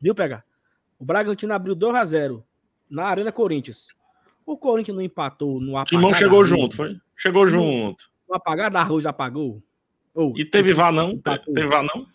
Viu, 0.00 0.14
pegar? 0.14 0.46
O 0.98 1.04
Bragantino 1.04 1.52
abriu 1.52 1.74
2 1.74 1.94
a 1.94 2.04
0 2.06 2.42
na 2.88 3.04
Arena 3.04 3.30
Corinthians. 3.30 3.88
O 4.46 4.56
Corinthians 4.56 4.96
não 4.96 5.04
empatou 5.04 5.60
no 5.60 5.76
apagado. 5.76 5.88
Timão 5.90 6.14
chegou 6.14 6.42
junto, 6.46 6.74
foi? 6.74 6.98
Chegou 7.14 7.44
no, 7.44 7.50
junto. 7.50 8.10
O 8.26 8.34
apagado 8.34 8.72
da 8.72 8.80
arroz 8.80 9.04
apagou. 9.04 9.62
Oh, 10.14 10.32
e 10.38 10.44
teve 10.44 10.72
vá 10.72 10.90
não? 10.90 11.10
Empatou. 11.10 11.52
Teve 11.52 11.66
vá 11.66 11.82
não? 11.82 12.06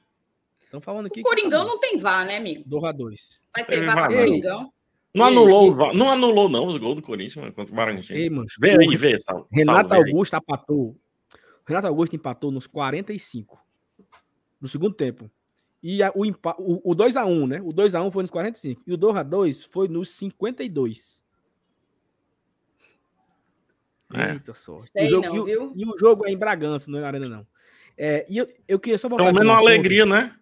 Estão 0.64 0.82
falando 0.82 1.06
aqui. 1.06 1.20
O 1.20 1.24
Coringão 1.24 1.64
não 1.64 1.80
tem 1.80 1.96
vá, 2.00 2.26
né, 2.26 2.38
amigo? 2.38 2.64
2 2.66 2.84
a 2.86 2.92
2 2.92 3.42
Vai 3.56 3.66
ter 3.66 3.86
vá 3.86 3.94
para 3.94 4.08
Coringão. 4.08 4.74
Não 5.14 5.26
anulou, 5.26 5.94
não 5.94 6.10
anulou 6.10 6.50
não 6.50 6.66
os 6.66 6.78
gols 6.78 6.96
do 6.96 7.02
Corinthians 7.02 7.54
contra 7.54 7.72
o 7.72 7.76
Bragantino. 7.76 8.18
Ei, 8.18 8.30
mano, 8.30 8.48
vê 8.60 8.72
aí, 8.72 8.98
vê, 8.98 9.20
Saulo. 9.22 9.48
Renato 9.52 9.90
Saulo, 9.90 10.08
Augusto 10.08 10.36
empatou. 10.36 10.98
Renato 11.68 11.88
Augusto 11.88 12.16
empatou 12.16 12.52
nos 12.52 12.66
45 12.66 13.62
do 14.60 14.68
segundo 14.68 14.96
tempo. 14.96 15.30
E 15.84 16.02
a, 16.02 16.12
o, 16.16 16.26
o, 16.26 16.92
o 16.92 16.96
2x1, 16.96 17.48
né? 17.48 17.62
O 17.62 17.70
2x1 17.70 18.12
foi 18.12 18.24
nos 18.24 18.32
45. 18.32 18.82
E 18.88 18.94
o 18.94 18.98
2x2 18.98 19.68
foi 19.70 19.88
nos 19.88 20.10
52. 20.12 21.24
É. 24.14 24.32
Eita 24.32 24.54
sorte. 24.54 24.90
Sei 24.92 25.06
o 25.06 25.10
jogo, 25.10 25.28
não, 25.28 25.36
e, 25.36 25.44
viu? 25.44 25.74
e 25.76 25.86
o 25.86 25.98
jogo 25.98 26.26
é 26.26 26.32
em 26.32 26.38
Bragança, 26.38 26.90
não 26.90 27.00
é 27.00 27.02
na 27.02 27.08
Arena, 27.08 27.30
não. 27.30 27.48
É, 27.98 28.26
e 28.30 28.38
eu, 28.38 28.48
eu 28.68 28.80
queria 28.80 28.98
só 28.98 29.08
voltar. 29.08 29.26
Pelo 29.26 29.36
menos 29.36 29.52
uma 29.52 29.60
alegria, 29.60 30.06
né? 30.06 30.34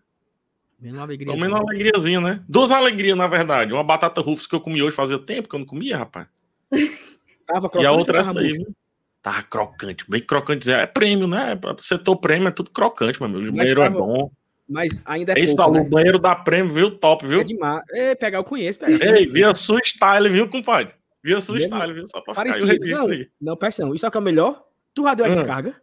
Menos 0.81 0.97
uma 0.97 1.05
alegria. 1.05 1.35
Menos 1.35 1.47
uma 1.49 1.59
alegriazinha, 1.59 2.19
né? 2.19 2.43
Duas 2.49 2.71
alegrias, 2.71 3.15
na 3.15 3.27
verdade. 3.27 3.71
Uma 3.71 3.83
batata 3.83 4.19
Ruffles 4.19 4.47
que 4.47 4.55
eu 4.55 4.61
comi 4.61 4.81
hoje 4.81 4.95
fazia 4.95 5.19
tempo 5.19 5.47
que 5.47 5.55
eu 5.55 5.59
não 5.59 5.65
comia, 5.65 5.97
rapaz. 5.97 6.27
Tava 7.45 7.69
crocante. 7.69 7.83
E 7.83 7.85
a 7.85 7.91
outra 7.91 8.19
essa 8.19 8.33
daí, 8.33 8.53
viu? 8.53 8.75
Tava 9.21 9.43
crocante, 9.43 10.09
bem 10.09 10.21
crocante. 10.21 10.71
É 10.71 10.87
prêmio, 10.87 11.27
né? 11.27 11.59
Setor 11.79 12.15
prêmio 12.15 12.47
é 12.47 12.51
tudo 12.51 12.71
crocante, 12.71 13.21
meu 13.21 13.29
amigo. 13.29 13.49
O 13.49 13.55
banheiro 13.55 13.81
é 13.81 13.89
tava... 13.89 13.97
é 13.97 13.99
bom. 13.99 14.31
Mas 14.67 15.01
ainda 15.05 15.33
é 15.33 15.39
Esse 15.39 15.55
pouco, 15.55 15.71
né? 15.71 15.81
o 15.81 15.89
banheiro 15.89 16.17
da 16.17 16.33
prêmio, 16.33 16.73
viu? 16.73 16.91
Top, 16.97 17.27
viu? 17.27 17.41
É 17.41 17.43
demais. 17.43 17.83
Ei, 17.91 18.15
pegar, 18.15 18.39
eu 18.39 18.43
conheço. 18.43 18.79
Pegar. 18.79 19.17
Ei, 19.17 19.27
via 19.27 19.53
sua 19.53 19.79
style, 19.83 20.29
viu, 20.29 20.49
compadre? 20.49 20.93
Via 21.23 21.39
sua 21.41 21.59
style, 21.59 21.93
viu? 21.93 22.07
Só 22.07 22.21
pra 22.21 22.33
Parecido. 22.33 22.67
ficar 22.67 22.71
aí 22.71 22.79
o 22.79 22.81
registro 22.81 23.07
não, 23.07 23.13
aí. 23.13 23.29
Não, 23.39 23.57
presta 23.57 23.85
não. 23.85 23.93
Isso 23.93 24.05
é 24.05 24.09
o 24.09 24.11
é 24.15 24.17
o 24.17 24.21
melhor? 24.21 24.63
Tu 24.93 25.03
já 25.03 25.13
deu 25.13 25.25
a 25.25 25.29
hum. 25.29 25.33
descarga? 25.33 25.75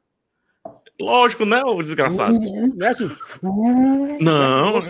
Lógico, 1.01 1.45
né, 1.45 1.63
o 1.63 1.83
desgraçado? 1.83 2.39
Não 2.75 2.87
é 2.87 2.91
assim. 2.91 3.11
Não. 4.21 4.83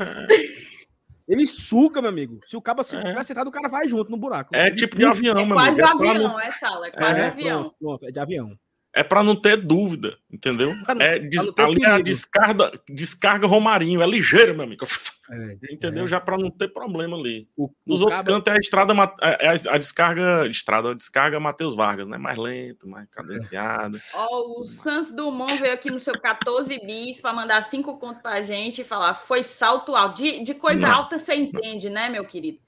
Ele 1.29 1.47
suga, 1.47 2.01
meu 2.01 2.09
amigo. 2.09 2.41
Se 2.47 2.57
o 2.57 2.63
cabo 2.63 2.83
se 2.83 2.97
é. 2.97 3.23
sentado, 3.23 3.49
o 3.49 3.53
cara 3.53 3.69
vai 3.69 3.87
junto 3.87 4.11
no 4.11 4.17
buraco. 4.17 4.57
É 4.57 4.71
tipo 4.71 4.97
de 4.97 5.05
avião, 5.05 5.39
é 5.39 5.45
meu 5.45 5.59
amigo. 5.59 5.77
Quase 5.77 5.81
é 5.83 5.85
avião, 5.85 6.41
é 6.41 6.51
sala, 6.51 6.87
é 6.87 6.91
quase 6.91 7.21
é, 7.21 7.27
avião. 7.27 7.61
Pronto, 7.61 7.77
pronto, 7.79 8.07
é 8.07 8.11
de 8.11 8.19
avião. 8.19 8.59
É 8.99 9.05
para 9.05 9.23
não 9.23 9.37
ter 9.37 9.57
dúvida, 9.57 10.19
entendeu? 10.29 10.75
é 10.99 11.21
des, 11.21 11.49
ali 11.57 11.85
é 11.85 11.87
a 11.87 12.01
descarga, 12.01 12.73
descarga 12.89 13.47
Romarinho, 13.47 14.03
é 14.03 14.07
ligeiro, 14.09 14.57
meu 14.57 14.65
amigo. 14.65 14.85
É, 15.31 15.57
entendeu? 15.71 16.03
É. 16.03 16.07
Já 16.09 16.21
para 16.21 16.37
não 16.37 16.51
ter 16.51 16.67
problema 16.67 17.17
ali. 17.17 17.49
O, 17.57 17.71
Nos 17.87 18.01
o 18.01 18.07
outros 18.07 18.23
cabo... 18.23 18.33
cantos 18.33 18.53
é 18.53 18.57
a 18.57 18.59
estrada, 18.59 18.95
é, 19.23 19.47
é 19.47 19.49
a, 19.71 19.79
descarga, 19.79 20.49
estrada, 20.49 20.91
a 20.91 20.95
descarga 20.95 21.39
Matheus 21.39 21.77
Vargas, 21.77 22.09
né? 22.09 22.19
Mais 22.19 22.37
lento, 22.37 22.89
mais 22.89 23.09
cadenciada. 23.09 23.97
Ó, 24.15 24.27
oh, 24.33 24.61
o 24.63 24.65
Santos 24.65 25.13
Dumont 25.13 25.57
veio 25.61 25.75
aqui 25.75 25.93
no 25.93 26.01
seu 26.01 26.19
14 26.19 26.77
bis 26.85 27.21
para 27.21 27.33
mandar 27.33 27.63
cinco 27.63 27.99
contos 27.99 28.21
pra 28.21 28.43
gente 28.43 28.81
e 28.81 28.85
falar, 28.85 29.15
foi 29.15 29.45
salto 29.45 29.95
alto. 29.95 30.21
De, 30.21 30.43
de 30.43 30.55
coisa 30.55 30.89
não. 30.89 30.95
alta 30.97 31.21
você 31.21 31.37
entende, 31.37 31.89
né, 31.89 32.09
meu 32.09 32.25
querido? 32.25 32.59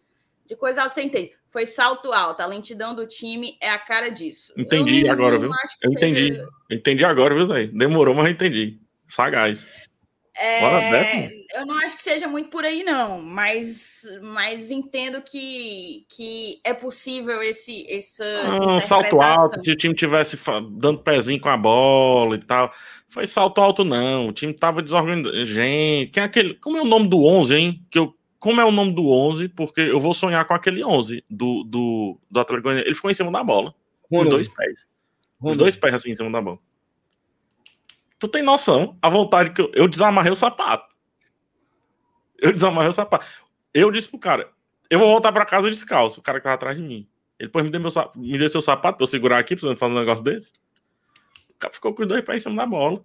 De 0.46 0.54
coisa 0.54 0.82
alta 0.82 0.94
você 0.94 1.02
entende. 1.02 1.32
Foi 1.50 1.66
salto 1.66 2.12
alto. 2.12 2.40
A 2.40 2.46
lentidão 2.46 2.94
do 2.94 3.06
time 3.06 3.56
é 3.60 3.68
a 3.68 3.78
cara 3.78 4.08
disso. 4.08 4.52
Entendi 4.56 5.08
agora, 5.08 5.36
viu? 5.38 5.50
Eu 5.82 5.92
entendi. 5.92 6.28
Seja... 6.28 6.48
Entendi 6.70 7.04
agora, 7.04 7.34
viu, 7.34 7.46
Zé? 7.46 7.66
Demorou, 7.66 8.14
mas 8.14 8.26
eu 8.26 8.32
entendi. 8.32 8.78
Sagaz. 9.08 9.68
É, 10.42 11.26
eu 11.54 11.66
não 11.66 11.76
acho 11.80 11.96
que 11.96 12.02
seja 12.02 12.26
muito 12.26 12.48
por 12.48 12.64
aí, 12.64 12.82
não, 12.82 13.20
mas, 13.20 14.06
mas 14.22 14.70
entendo 14.70 15.20
que, 15.20 16.06
que 16.08 16.58
é 16.64 16.72
possível 16.72 17.42
esse 17.42 17.84
essa 17.90 18.24
um 18.66 18.80
salto 18.80 19.20
alto, 19.20 19.62
se 19.62 19.70
o 19.70 19.76
time 19.76 19.92
tivesse 19.92 20.38
dando 20.78 21.00
pezinho 21.00 21.38
com 21.38 21.50
a 21.50 21.58
bola 21.58 22.36
e 22.36 22.38
tal. 22.38 22.72
Foi 23.06 23.26
salto 23.26 23.60
alto, 23.60 23.84
não. 23.84 24.28
O 24.28 24.32
time 24.32 24.54
tava 24.54 24.80
desorganizado. 24.80 25.44
Gente, 25.44 26.12
quem 26.12 26.22
é 26.22 26.26
aquele. 26.26 26.54
Como 26.54 26.78
é 26.78 26.80
o 26.80 26.86
nome 26.86 27.08
do 27.08 27.22
11, 27.26 27.54
hein? 27.54 27.86
Que 27.90 27.98
eu, 27.98 28.14
como 28.40 28.58
é 28.58 28.64
o 28.64 28.72
nome 28.72 28.94
do 28.94 29.06
11? 29.08 29.50
Porque 29.50 29.82
eu 29.82 30.00
vou 30.00 30.14
sonhar 30.14 30.46
com 30.46 30.54
aquele 30.54 30.82
11 30.82 31.22
do, 31.28 31.62
do, 31.62 32.18
do 32.28 32.40
Atlético 32.40 32.70
Ele 32.70 32.94
ficou 32.94 33.10
em 33.10 33.14
cima 33.14 33.30
da 33.30 33.44
bola. 33.44 33.74
Com 34.08 34.18
os 34.18 34.28
dois 34.28 34.48
pés. 34.48 34.88
Os 35.40 35.56
dois 35.56 35.76
pés 35.76 35.94
assim 35.94 36.10
em 36.10 36.14
cima 36.14 36.30
da 36.30 36.40
bola. 36.40 36.58
Tu 38.18 38.26
tem 38.26 38.42
noção 38.42 38.98
a 39.00 39.10
vontade 39.10 39.50
que 39.50 39.60
eu, 39.60 39.70
eu 39.74 39.86
desamarrei 39.86 40.32
o 40.32 40.36
sapato. 40.36 40.94
Eu 42.38 42.50
desamarrei 42.52 42.88
o 42.88 42.94
sapato. 42.94 43.26
Eu 43.74 43.90
disse 43.90 44.08
pro 44.08 44.18
cara, 44.18 44.50
eu 44.88 44.98
vou 44.98 45.08
voltar 45.08 45.32
para 45.32 45.44
casa 45.44 45.70
descalço, 45.70 46.20
o 46.20 46.22
cara 46.22 46.38
que 46.38 46.44
tava 46.44 46.54
atrás 46.54 46.76
de 46.76 46.82
mim. 46.82 47.06
Ele 47.38 47.48
depois 47.48 47.64
me 47.64 47.70
deu, 47.70 47.80
meu, 47.80 47.90
me 48.16 48.38
deu 48.38 48.48
seu 48.48 48.62
sapato 48.62 48.96
pra 48.96 49.04
eu 49.04 49.08
segurar 49.08 49.38
aqui, 49.38 49.54
precisando 49.54 49.76
fazer 49.76 49.92
um 49.92 49.98
negócio 49.98 50.24
desse. 50.24 50.52
O 51.50 51.58
cara 51.58 51.72
ficou 51.74 51.94
com 51.94 52.02
os 52.02 52.08
dois 52.08 52.22
pés 52.22 52.40
em 52.40 52.42
cima 52.44 52.56
da 52.56 52.66
bola. 52.66 53.04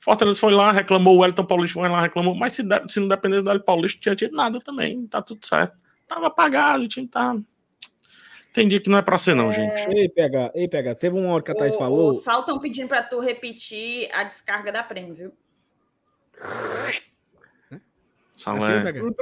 Fortaleza 0.00 0.38
foi 0.38 0.52
lá, 0.52 0.72
reclamou, 0.72 1.16
o 1.16 1.20
Wellington 1.20 1.44
Paulista 1.44 1.80
foi 1.80 1.88
lá, 1.88 2.00
reclamou. 2.00 2.34
Mas 2.34 2.54
se, 2.54 2.62
de, 2.62 2.92
se 2.92 3.00
não 3.00 3.08
dependesse 3.08 3.42
do 3.42 3.48
Wellington 3.48 3.66
Paulista, 3.66 4.00
tinha 4.00 4.16
tido 4.16 4.36
nada 4.36 4.60
também. 4.60 5.06
Tá 5.06 5.22
tudo 5.22 5.44
certo. 5.46 5.82
Tava 6.06 6.28
apagado, 6.28 6.84
o 6.84 6.88
time 6.88 7.08
tá. 7.08 7.36
Entendi 8.50 8.80
que 8.80 8.88
não 8.88 8.98
é 8.98 9.02
pra 9.02 9.18
ser, 9.18 9.34
não, 9.34 9.50
é... 9.50 9.54
gente. 9.54 9.98
Ei, 9.98 10.08
PH, 10.08 10.52
ei, 10.54 10.66
PH, 10.66 10.94
teve 10.94 11.18
uma 11.18 11.34
hora 11.34 11.42
que 11.42 11.50
a 11.50 11.54
Thaís 11.54 11.74
o, 11.74 11.78
falou. 11.78 12.10
O 12.10 12.14
Sal 12.14 12.40
estão 12.40 12.58
pedindo 12.58 12.88
pra 12.88 13.02
tu 13.02 13.20
repetir 13.20 14.08
a 14.14 14.24
descarga 14.24 14.72
da 14.72 14.82
prêmio, 14.82 15.14
viu? 15.14 15.32
Sal 18.36 18.56
é... 18.56 18.88
Assim, 18.88 19.12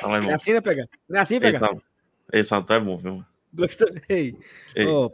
Sal 0.00 0.16
é, 0.16 0.26
é 0.26 0.34
assim, 0.34 0.52
né, 0.52 0.60
PH? 0.60 0.84
Não 1.08 1.18
é 1.18 1.22
assim, 1.22 1.40
PH? 1.40 1.76
Esse 2.32 2.48
Sal 2.50 2.64
é 2.68 2.80
bom, 2.80 2.98
viu? 2.98 3.24
Gostei. 3.54 4.02
Ei, 4.08 4.36
ei. 4.74 4.86
Oh, 4.86 5.10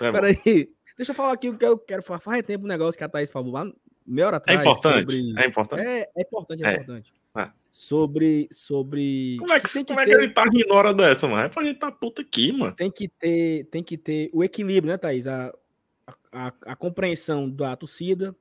é 0.00 0.12
peraí. 0.12 0.70
Deixa 0.96 1.10
eu 1.10 1.16
falar 1.16 1.32
aqui 1.32 1.48
o 1.48 1.58
que 1.58 1.64
eu 1.64 1.76
quero 1.76 2.02
falar. 2.02 2.20
Faz 2.20 2.44
tempo 2.44 2.64
um 2.64 2.68
negócio 2.68 2.96
que 2.96 3.02
a 3.02 3.08
Thaís 3.08 3.30
falou 3.30 3.52
lá 3.52 3.66
meia 4.06 4.26
hora 4.26 4.36
é 4.36 4.38
atrás. 4.38 4.58
É 4.58 4.62
importante. 4.62 5.00
Sobre... 5.00 5.34
É 5.36 5.46
importante. 5.46 5.86
É, 5.86 6.10
é 6.14 6.22
importante, 6.22 6.64
é, 6.64 6.68
é. 6.68 6.74
importante. 6.74 7.12
É. 7.36 7.50
Sobre. 7.70 8.48
sobre... 8.50 9.36
Como 9.38 9.52
é 9.52 9.60
que, 9.60 9.68
que 9.68 9.84
como 9.84 10.00
é 10.00 10.04
que 10.04 10.12
ele 10.12 10.28
tá 10.28 10.44
rindo 10.44 10.74
hora 10.74 10.92
dessa, 10.92 11.26
mano? 11.26 11.44
É 11.44 11.48
pra 11.48 11.64
gente 11.64 11.78
tá 11.78 11.90
puta 11.90 12.22
aqui, 12.22 12.52
mano. 12.52 12.72
Tem 12.72 12.90
que 12.90 13.08
ter, 13.08 13.64
tem 13.70 13.82
que 13.82 13.96
ter 13.96 14.30
o 14.32 14.44
equilíbrio, 14.44 14.92
né, 14.92 14.98
Thaís? 14.98 15.26
A, 15.26 15.52
a, 16.32 16.52
a 16.66 16.76
compreensão 16.76 17.48
da 17.48 17.76
torcida 17.76 18.34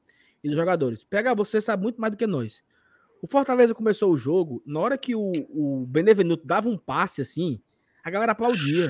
e 0.44 0.48
dos 0.48 0.58
jogadores. 0.58 1.04
Pega, 1.04 1.36
você 1.36 1.62
sabe 1.62 1.84
muito 1.84 2.00
mais 2.00 2.12
do 2.12 2.18
que 2.18 2.28
nós. 2.28 2.64
O 3.22 3.28
Fortaleza 3.28 3.76
começou 3.76 4.12
o 4.12 4.18
jogo, 4.18 4.64
na 4.66 4.80
hora 4.80 4.98
que 4.98 5.16
o, 5.16 5.32
o 5.50 5.86
Benevenuto 5.86 6.46
dava 6.46 6.68
um 6.68 6.78
passe 6.78 7.22
assim, 7.22 7.62
a 8.04 8.10
galera 8.10 8.32
aplaudia. 8.32 8.88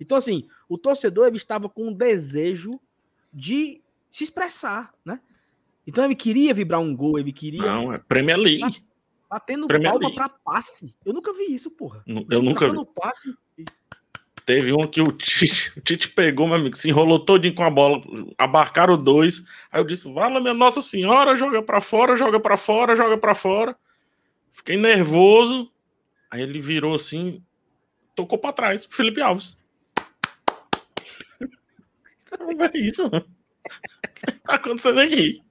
Então, 0.00 0.18
assim, 0.18 0.48
o 0.68 0.76
torcedor 0.76 1.28
ele 1.28 1.36
estava 1.36 1.68
com 1.68 1.88
um 1.88 1.92
desejo 1.92 2.80
de 3.32 3.80
se 4.10 4.24
expressar, 4.24 4.92
né? 5.04 5.20
Então 5.86 6.04
ele 6.04 6.14
queria 6.14 6.54
vibrar 6.54 6.80
um 6.80 6.94
gol, 6.94 7.18
ele 7.18 7.32
queria. 7.32 7.62
Não, 7.62 7.92
é 7.92 7.98
Premier 7.98 8.38
League. 8.38 8.84
Batendo 9.28 9.68
Premier 9.68 9.92
palma 9.92 10.12
para 10.12 10.28
passe. 10.28 10.94
Eu 11.04 11.12
nunca 11.12 11.32
vi 11.32 11.54
isso, 11.54 11.70
porra. 11.70 12.02
Eu 12.06 12.42
nunca 12.42 12.68
vi. 12.68 12.76
Passe. 12.94 13.34
Teve 14.44 14.72
um 14.72 14.86
que 14.86 15.00
o 15.00 15.12
Tite, 15.12 15.72
o 15.78 15.80
Tite 15.80 16.08
pegou, 16.08 16.46
meu 16.46 16.56
amigo, 16.56 16.76
se 16.76 16.88
enrolou 16.88 17.24
todinho 17.24 17.54
com 17.54 17.62
a 17.62 17.70
bola, 17.70 18.00
abarcaram 18.36 18.98
dois. 18.98 19.44
Aí 19.70 19.80
eu 19.80 19.84
disse: 19.84 20.12
Vala, 20.12 20.40
minha 20.40 20.54
Nossa 20.54 20.82
Senhora, 20.82 21.36
joga 21.36 21.62
para 21.62 21.80
fora, 21.80 22.16
joga 22.16 22.40
para 22.40 22.56
fora, 22.56 22.96
joga 22.96 23.16
para 23.16 23.34
fora. 23.34 23.76
Fiquei 24.50 24.76
nervoso. 24.76 25.70
Aí 26.30 26.42
ele 26.42 26.60
virou 26.60 26.94
assim, 26.94 27.42
tocou 28.14 28.38
para 28.38 28.52
trás, 28.52 28.86
Felipe 28.88 29.20
Alves. 29.20 29.56
Não 32.38 32.64
é 32.64 32.70
isso. 32.74 33.06
O 33.06 33.10
que 33.10 33.39
tá 34.44 34.54
acontecendo 34.54 35.00
aqui? 35.00 35.42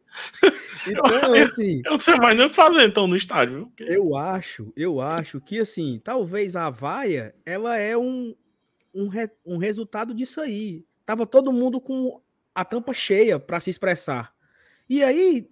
Então, 0.88 1.06
eu, 1.36 1.46
assim, 1.46 1.82
eu 1.86 1.92
não 1.92 2.00
sei 2.00 2.16
mais 2.16 2.36
nem 2.36 2.46
o 2.46 2.50
que 2.50 2.56
fazer 2.56 2.86
então 2.86 3.08
no 3.08 3.16
estádio. 3.16 3.72
Viu? 3.78 3.88
Eu 3.88 4.16
acho, 4.16 4.74
eu 4.76 5.02
acho 5.02 5.40
que 5.42 5.60
assim, 5.60 6.00
talvez 6.04 6.56
a 6.56 6.70
vaia 6.70 7.36
ela 7.46 7.78
é 7.78 7.98
um, 7.98 8.36
um, 8.94 9.08
re, 9.08 9.30
um 9.46 9.58
resultado 9.58 10.14
disso 10.14 10.42
aí. 10.42 10.86
Tava 11.06 11.26
todo 11.26 11.52
mundo 11.52 11.80
com 11.82 12.22
a 12.54 12.64
tampa 12.66 12.94
cheia 12.94 13.40
para 13.40 13.60
se 13.60 13.70
expressar. 13.70 14.34
E 14.88 15.04
aí, 15.04 15.50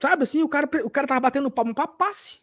sabe 0.00 0.24
assim, 0.24 0.42
o 0.42 0.48
cara, 0.48 0.68
o 0.84 0.90
cara 0.90 1.06
tava 1.06 1.20
batendo 1.20 1.50
palma 1.50 1.74
para 1.74 1.86
passe. 1.86 2.42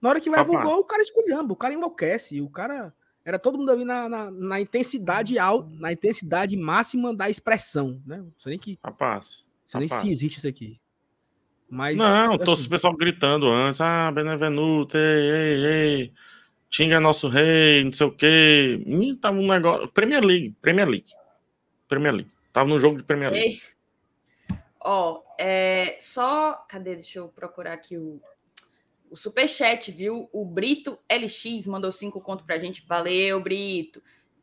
Na 0.00 0.10
hora 0.10 0.20
que 0.20 0.30
vai 0.30 0.40
o 0.40 0.44
gol, 0.44 0.78
o 0.78 0.84
cara 0.84 1.02
escolhendo, 1.02 1.52
o 1.52 1.56
cara 1.56 1.74
enlouquece, 1.74 2.40
o 2.40 2.48
cara 2.48 2.94
era 3.28 3.38
todo 3.38 3.58
mundo 3.58 3.70
ali 3.70 3.84
na, 3.84 4.08
na, 4.08 4.30
na 4.30 4.58
intensidade 4.58 5.38
alta, 5.38 5.68
na 5.74 5.92
intensidade 5.92 6.56
máxima 6.56 7.14
da 7.14 7.28
expressão, 7.28 8.00
né? 8.06 8.16
Não 8.16 8.32
sei 8.38 8.50
nem 8.50 8.58
que. 8.58 8.78
Rapaz. 8.82 9.46
Não 9.62 9.68
sei 9.68 9.80
nem 9.80 9.88
se 9.88 10.08
existe 10.08 10.38
isso 10.38 10.48
aqui. 10.48 10.80
Mas. 11.68 11.98
Não, 11.98 12.36
assim, 12.36 12.44
tô 12.44 12.54
o 12.54 12.68
pessoal 12.70 12.96
gritando 12.96 13.50
antes. 13.50 13.82
Ah, 13.82 14.10
Benevenuto, 14.10 14.96
ei, 14.96 15.30
ei, 15.30 15.66
ei. 15.66 16.12
Tinga 16.70 16.96
é 16.96 16.98
nosso 16.98 17.28
rei, 17.28 17.84
não 17.84 17.92
sei 17.92 18.06
o 18.06 18.10
quê. 18.10 18.82
Ih, 18.86 19.14
tava 19.16 19.36
um 19.36 19.46
negócio. 19.46 19.88
Premier 19.88 20.24
League, 20.24 20.56
Premier 20.62 20.88
League. 20.88 21.12
Premier 21.86 22.14
League. 22.14 22.30
Tava 22.50 22.66
no 22.70 22.80
jogo 22.80 22.96
de 22.96 23.04
Premier 23.04 23.30
League. 23.30 23.60
Ó, 24.80 25.20
é, 25.38 25.98
só. 26.00 26.64
Cadê? 26.66 26.94
Deixa 26.94 27.18
eu 27.18 27.28
procurar 27.28 27.74
aqui 27.74 27.98
o, 27.98 28.22
o 29.10 29.16
superchat, 29.16 29.90
viu? 29.90 30.28
O 30.32 30.44
Brito 30.44 30.98
LX 31.10 31.66
mandou 31.66 31.92
cinco 31.92 32.20
conto 32.20 32.44
pra 32.44 32.58
gente. 32.58 32.84
Valeu, 32.86 33.40
Brito. 33.40 34.02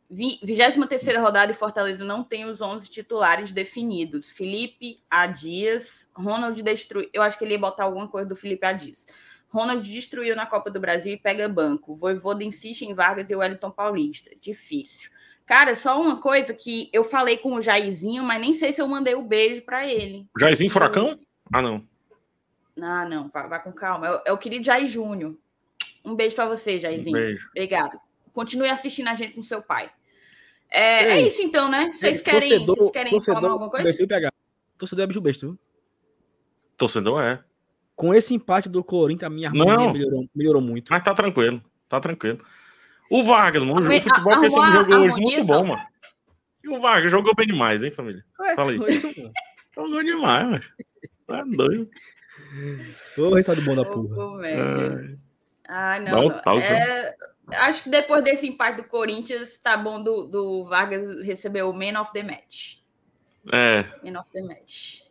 23 0.09 1.17
rodada 1.17 1.51
e 1.51 1.55
Fortaleza 1.55 2.05
não 2.05 2.23
tem 2.23 2.45
os 2.45 2.61
11 2.61 2.89
titulares 2.89 3.51
definidos. 3.51 4.31
Felipe 4.31 5.01
Adias, 5.09 6.09
Ronald 6.13 6.61
destruiu. 6.61 7.09
Eu 7.11 7.21
acho 7.21 7.37
que 7.37 7.43
ele 7.43 7.53
ia 7.53 7.59
botar 7.59 7.85
alguma 7.85 8.07
coisa 8.07 8.27
do 8.27 8.35
Felipe 8.35 8.65
Adias. 8.65 9.07
Ronald 9.47 9.89
destruiu 9.89 10.35
na 10.35 10.45
Copa 10.45 10.69
do 10.69 10.79
Brasil 10.79 11.13
e 11.13 11.17
pega 11.17 11.47
banco. 11.49 11.95
Voivoda 11.95 12.43
insiste 12.43 12.83
em 12.83 12.93
Vargas 12.93 13.25
e 13.29 13.35
Wellington 13.35 13.71
Paulista. 13.71 14.31
Difícil. 14.39 15.09
Cara, 15.45 15.75
só 15.75 15.99
uma 16.01 16.19
coisa 16.19 16.53
que 16.53 16.89
eu 16.91 17.03
falei 17.03 17.37
com 17.37 17.53
o 17.53 17.61
Jairzinho, 17.61 18.23
mas 18.23 18.41
nem 18.41 18.53
sei 18.53 18.73
se 18.73 18.81
eu 18.81 18.87
mandei 18.87 19.15
o 19.15 19.19
um 19.19 19.27
beijo 19.27 19.61
para 19.61 19.87
ele. 19.87 20.27
Jairzinho 20.39 20.71
Furacão? 20.71 21.19
Ah, 21.53 21.61
não. 21.61 21.83
Ah, 22.81 23.05
não, 23.05 23.29
vá, 23.29 23.47
vá 23.47 23.59
com 23.59 23.71
calma. 23.71 24.07
É 24.07 24.11
o, 24.11 24.21
é 24.25 24.31
o 24.33 24.37
querido 24.37 24.65
Jair 24.65 24.87
Júnior. 24.87 25.35
Um 26.03 26.15
beijo 26.15 26.35
para 26.35 26.47
você, 26.47 26.79
Jairzinho. 26.79 27.15
Um 27.15 27.19
beijo. 27.19 27.47
Obrigado. 27.49 27.99
Continue 28.33 28.69
assistindo 28.69 29.07
a 29.07 29.15
gente 29.15 29.33
com 29.33 29.41
seu 29.41 29.61
pai. 29.61 29.89
É, 30.69 31.11
é 31.11 31.21
isso 31.21 31.41
então, 31.41 31.69
né? 31.69 31.89
Vocês 31.91 32.21
querem, 32.21 32.49
torcedor, 32.49 32.75
vocês 32.75 32.91
querem 32.91 33.11
torcedor, 33.11 33.41
falar 33.41 33.53
alguma 33.53 33.69
coisa? 33.69 34.07
Pegar. 34.07 34.33
Torcedor 34.77 35.03
é 35.03 35.07
bicho 35.07 35.21
besta, 35.21 35.45
viu? 35.45 35.57
Torcedor 36.75 37.21
é. 37.21 37.43
Com 37.95 38.13
esse 38.13 38.33
empate 38.33 38.67
do 38.67 38.83
Corinthians, 38.83 39.31
a 39.31 39.33
minha 39.33 39.47
harmonia 39.47 39.93
melhorou, 39.93 40.29
melhorou 40.35 40.61
muito. 40.61 40.89
Mas 40.89 41.01
tá 41.01 41.13
tranquilo, 41.13 41.63
tá 41.87 41.99
tranquilo. 41.99 42.43
O 43.09 43.23
Vargas, 43.23 43.63
mano, 43.63 43.79
o 43.79 44.01
futebol 44.01 44.33
a, 44.33 44.39
que 44.39 44.45
esse 44.47 44.55
jogou 44.55 44.97
hoje, 44.97 45.15
muito 45.21 45.43
bom, 45.45 45.63
mano. 45.63 45.87
E 46.61 46.69
o 46.69 46.81
Vargas 46.81 47.11
jogou 47.11 47.33
bem 47.35 47.47
demais, 47.47 47.83
hein, 47.83 47.91
família? 47.91 48.25
É, 48.41 48.55
Fala 48.55 48.71
aí. 48.71 48.77
jogou 49.73 50.03
demais, 50.03 50.43
mano. 50.45 50.63
Tá 51.25 51.43
doido. 51.43 51.89
Ô, 53.17 53.33
resultado 53.33 53.61
bom 53.63 53.75
da 53.75 53.85
porra. 53.85 54.15
Ah, 55.67 55.99
não. 55.99 56.29
não. 56.29 56.59
É, 56.59 57.15
acho 57.57 57.83
que 57.83 57.89
depois 57.89 58.23
desse 58.23 58.47
empate 58.47 58.77
do 58.77 58.87
Corinthians, 58.87 59.57
tá 59.57 59.75
bom 59.75 60.01
do, 60.01 60.25
do 60.25 60.65
Vargas 60.65 61.21
receber 61.21 61.63
o 61.63 61.73
Man 61.73 61.99
of 61.99 62.11
the 62.13 62.23
Match. 62.23 62.77
É. 63.51 63.85
Man 64.03 64.19
of 64.19 64.31
the 64.31 64.41
Match. 64.41 65.01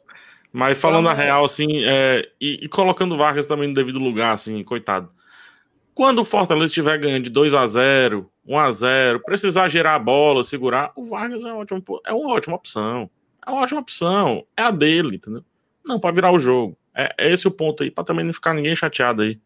Mas 0.52 0.78
falando 0.78 1.08
a 1.08 1.12
real, 1.12 1.44
assim, 1.44 1.84
é, 1.84 2.30
e, 2.40 2.60
e, 2.62 2.68
colocando 2.68 3.14
o 3.14 3.18
Vargas 3.18 3.46
também 3.46 3.68
no 3.68 3.74
devido 3.74 3.98
lugar, 3.98 4.32
assim, 4.32 4.62
coitado. 4.62 5.10
Quando 5.92 6.20
o 6.20 6.24
Fortaleza 6.24 6.66
estiver 6.66 6.96
ganhando 6.98 7.24
de 7.24 7.30
2 7.30 7.54
a 7.54 7.66
0 7.66 8.30
1 8.46 8.58
a 8.58 8.70
0 8.70 9.20
precisar 9.24 9.68
gerar 9.68 9.94
a 9.94 9.98
bola, 9.98 10.44
segurar, 10.44 10.92
o 10.94 11.04
Vargas 11.04 11.44
é, 11.44 11.52
ótimo, 11.52 11.82
é 12.06 12.12
uma 12.12 12.34
ótima 12.34 12.54
opção. 12.54 13.10
É 13.44 13.50
uma 13.50 13.62
ótima 13.62 13.80
opção. 13.80 14.46
É 14.56 14.62
a 14.62 14.70
dele, 14.70 15.16
entendeu? 15.16 15.44
Não 15.84 15.98
para 15.98 16.14
virar 16.14 16.30
o 16.30 16.38
jogo. 16.38 16.76
É, 16.94 17.14
é 17.18 17.32
esse 17.32 17.48
o 17.48 17.50
ponto 17.50 17.82
aí, 17.82 17.90
para 17.90 18.04
também 18.04 18.24
não 18.24 18.32
ficar 18.32 18.54
ninguém 18.54 18.74
chateado 18.74 19.22
aí. 19.22 19.40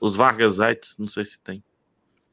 Os 0.00 0.14
Vargas 0.14 0.58
não 0.98 1.08
sei 1.08 1.24
se 1.24 1.40
tem. 1.40 1.62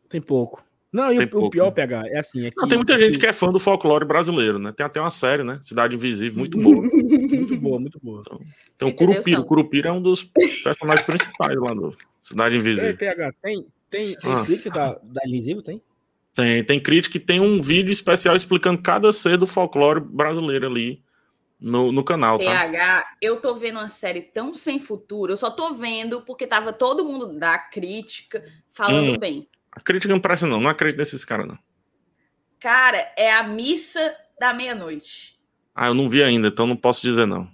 Tem 0.09 0.19
pouco. 0.19 0.63
Não, 0.91 1.13
e 1.13 1.19
o, 1.23 1.29
pouco, 1.29 1.47
o, 1.47 1.49
pior 1.49 1.67
né? 1.67 1.71
pegar 1.71 2.05
é 2.07 2.19
assim. 2.19 2.47
É 2.47 2.51
não, 2.57 2.67
tem 2.67 2.77
muita 2.77 2.99
gente 2.99 3.17
que 3.17 3.25
é 3.25 3.31
fã 3.31 3.49
do 3.49 3.59
folclore 3.59 4.03
brasileiro, 4.03 4.59
né? 4.59 4.73
Tem 4.75 4.85
até 4.85 4.99
uma 4.99 5.09
série, 5.09 5.41
né? 5.41 5.57
Cidade 5.61 5.95
Invisível, 5.95 6.37
muito 6.37 6.57
boa. 6.57 6.81
muito 6.83 7.57
boa, 7.57 7.79
muito 7.79 7.99
boa. 8.03 8.21
Então, 8.25 8.39
tem 8.77 8.89
o 8.89 8.93
Curupira. 8.93 9.39
O 9.39 9.45
Curupira 9.45 9.89
é 9.89 9.91
um 9.91 10.01
dos 10.01 10.23
personagens 10.23 11.05
principais 11.05 11.55
lá 11.55 11.73
do 11.73 11.95
Cidade 12.21 12.57
Invisível. 12.57 12.97
PH, 12.97 13.33
tem, 13.41 13.65
tem, 13.89 14.15
tem 14.15 14.33
ah. 14.33 14.43
crítica 14.45 14.69
da, 14.69 14.99
da 15.01 15.21
Invisível? 15.25 15.63
Tem? 15.63 15.81
Tem, 16.33 16.63
tem 16.63 16.79
crítica 16.79 17.15
e 17.15 17.21
tem 17.21 17.39
um 17.39 17.61
vídeo 17.61 17.91
especial 17.91 18.35
explicando 18.35 18.81
cada 18.81 19.13
ser 19.13 19.37
do 19.37 19.47
folclore 19.47 20.01
brasileiro 20.01 20.67
ali 20.67 21.01
no, 21.61 21.91
no 21.91 22.03
canal, 22.03 22.39
tá? 22.39 22.45
PH, 22.45 23.17
eu 23.21 23.39
tô 23.39 23.53
vendo 23.53 23.77
uma 23.77 23.87
série 23.87 24.23
tão 24.23 24.51
sem 24.51 24.79
futuro, 24.79 25.31
eu 25.31 25.37
só 25.37 25.51
tô 25.51 25.75
vendo 25.75 26.21
porque 26.23 26.47
tava 26.47 26.73
todo 26.73 27.05
mundo 27.05 27.37
da 27.37 27.57
crítica 27.59 28.43
falando 28.71 29.13
hum, 29.13 29.19
bem. 29.19 29.47
A 29.71 29.79
crítica 29.79 30.11
não 30.11 30.19
presta, 30.19 30.47
não. 30.47 30.59
Não 30.59 30.71
acredito 30.71 30.97
nesses 30.97 31.23
caras, 31.23 31.47
não. 31.47 31.57
Cara, 32.59 33.13
é 33.15 33.31
a 33.31 33.43
missa 33.43 34.15
da 34.39 34.53
meia-noite. 34.53 35.39
Ah, 35.73 35.87
eu 35.87 35.93
não 35.93 36.09
vi 36.09 36.23
ainda, 36.23 36.47
então 36.47 36.65
não 36.65 36.75
posso 36.75 37.01
dizer, 37.01 37.27
não. 37.27 37.47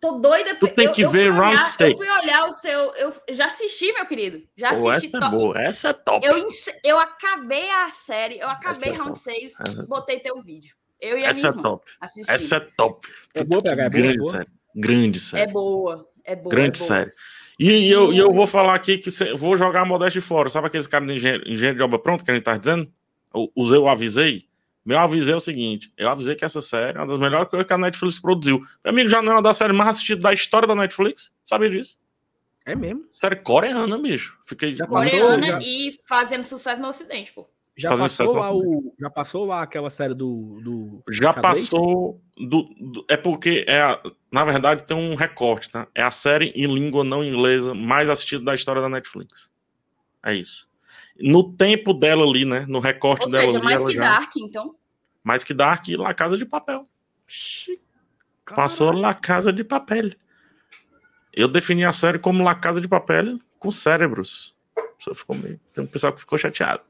Tô 0.00 0.18
doida. 0.18 0.56
Tu 0.56 0.66
tem 0.68 0.92
que 0.92 1.02
eu, 1.02 1.10
ver 1.10 1.28
eu 1.28 1.34
Round 1.34 1.64
6. 1.64 1.90
Eu 1.92 1.96
fui 1.96 2.10
olhar 2.10 2.48
o 2.48 2.52
seu. 2.52 2.78
Eu 2.96 3.14
já 3.30 3.46
assisti, 3.46 3.92
meu 3.92 4.04
querido. 4.04 4.42
Já 4.56 4.74
Pô, 4.74 4.90
assisti. 4.90 5.16
Essa 5.16 5.26
é 5.26 5.30
boa, 5.30 5.62
essa 5.62 5.88
é 5.90 5.92
top. 5.92 6.26
Eu, 6.26 6.48
eu 6.82 6.98
acabei 6.98 7.70
a 7.70 7.88
série, 7.90 8.40
eu 8.40 8.48
acabei 8.48 8.90
é 8.90 8.92
Round 8.94 9.18
6. 9.18 9.54
É 9.60 9.86
botei 9.86 10.18
teu 10.18 10.42
vídeo. 10.42 10.74
Eu 11.02 11.18
e 11.18 11.24
a 11.24 11.28
essa 11.28 11.50
minha 11.50 11.60
é. 11.60 11.62
Top. 11.62 11.90
Essa 12.28 12.56
é 12.56 12.60
top. 12.60 13.08
É 13.34 13.42
boa, 13.42 13.60
PH, 13.60 13.82
é 13.82 13.88
grande 13.88 14.18
boa, 14.18 14.30
série. 14.30 14.46
Grande 14.74 15.20
série. 15.20 15.42
É 15.42 15.52
boa. 15.52 16.08
É 16.24 16.36
boa. 16.36 16.48
Grande 16.48 16.78
é 16.78 16.86
boa. 16.86 16.88
série. 16.88 17.12
E, 17.58 17.70
e 17.70 17.90
eu, 17.90 18.12
e 18.12 18.18
eu 18.18 18.32
vou 18.32 18.46
falar 18.46 18.74
aqui 18.76 18.98
que 18.98 19.10
vou 19.34 19.56
jogar 19.56 19.80
a 19.80 19.84
modéstia 19.84 20.20
de 20.20 20.26
fora. 20.26 20.48
Sabe 20.48 20.68
aqueles 20.68 20.86
caras 20.86 21.08
de 21.08 21.14
engenheiro, 21.14 21.42
engenheiro 21.48 21.76
de 21.76 21.82
obra 21.82 21.98
pronta 21.98 22.24
que 22.24 22.30
a 22.30 22.34
gente 22.34 22.44
tá 22.44 22.56
dizendo? 22.56 22.90
Eu, 23.34 23.52
eu 23.56 23.88
avisei. 23.88 24.46
Meu 24.84 24.98
avisei 24.98 25.34
é 25.34 25.36
o 25.36 25.40
seguinte: 25.40 25.92
eu 25.98 26.08
avisei 26.08 26.36
que 26.36 26.44
essa 26.44 26.62
série 26.62 26.96
é 26.96 27.00
uma 27.00 27.06
das 27.06 27.18
melhores 27.18 27.48
coisas 27.48 27.66
que 27.66 27.72
a 27.72 27.78
Netflix 27.78 28.20
produziu. 28.20 28.60
Meu 28.84 28.92
amigo, 28.92 29.08
já 29.08 29.20
não 29.20 29.32
é 29.32 29.34
uma 29.36 29.42
das 29.42 29.56
séries 29.56 29.76
mais 29.76 29.90
assistidas 29.90 30.22
da 30.22 30.32
história 30.32 30.68
da 30.68 30.74
Netflix? 30.76 31.32
Sabia 31.44 31.68
disso? 31.68 31.98
É 32.64 32.76
mesmo? 32.76 33.08
Série 33.12 33.36
coreana, 33.36 33.98
bicho. 33.98 34.38
Fiquei 34.44 34.72
já 34.74 34.86
coreana 34.86 35.46
já... 35.46 35.58
e 35.60 35.98
fazendo 36.06 36.44
sucesso 36.44 36.80
no 36.80 36.88
Ocidente, 36.88 37.32
pô. 37.32 37.48
Já 37.74 37.96
passou, 37.96 38.36
lá 38.36 38.54
o, 38.54 38.94
já 39.00 39.10
passou 39.10 39.46
lá 39.46 39.62
aquela 39.62 39.88
série 39.88 40.12
do. 40.12 40.60
do 40.60 41.02
já 41.08 41.32
passou. 41.32 42.20
Do, 42.36 42.64
do, 42.78 43.04
é 43.08 43.16
porque, 43.16 43.64
é 43.66 43.80
na 44.30 44.44
verdade, 44.44 44.84
tem 44.84 44.96
um 44.96 45.14
recorte, 45.14 45.70
tá? 45.70 45.88
É 45.94 46.02
a 46.02 46.10
série 46.10 46.50
em 46.50 46.66
língua 46.66 47.02
não 47.02 47.24
inglesa 47.24 47.72
mais 47.72 48.10
assistida 48.10 48.44
da 48.44 48.54
história 48.54 48.82
da 48.82 48.90
Netflix. 48.90 49.50
É 50.22 50.34
isso. 50.34 50.68
No 51.18 51.52
tempo 51.52 51.94
dela 51.94 52.24
ali, 52.24 52.44
né? 52.44 52.66
No 52.68 52.78
recorte 52.78 53.24
Ou 53.24 53.30
dela 53.30 53.44
seja, 53.44 53.58
ali. 53.58 53.64
mais 53.64 53.82
que 53.82 53.94
já... 53.94 54.00
Dark, 54.02 54.32
então. 54.36 54.74
Mais 55.22 55.44
que 55.44 55.54
Dark 55.54 55.88
e 55.88 55.96
La 55.96 56.12
Casa 56.12 56.36
de 56.36 56.44
Papel. 56.44 56.86
Passou 58.54 58.92
La 58.92 59.14
Casa 59.14 59.52
de 59.52 59.64
Papel. 59.64 60.10
Eu 61.32 61.48
defini 61.48 61.84
a 61.84 61.92
série 61.92 62.18
como 62.18 62.44
La 62.44 62.54
Casa 62.54 62.80
de 62.80 62.88
Papel 62.88 63.38
com 63.58 63.70
cérebros. 63.70 64.56
Ficou 65.14 65.36
meio... 65.36 65.58
Tem 65.72 65.84
um 65.84 65.86
pessoal 65.86 66.12
que 66.12 66.20
ficou 66.20 66.38
chateado. 66.38 66.82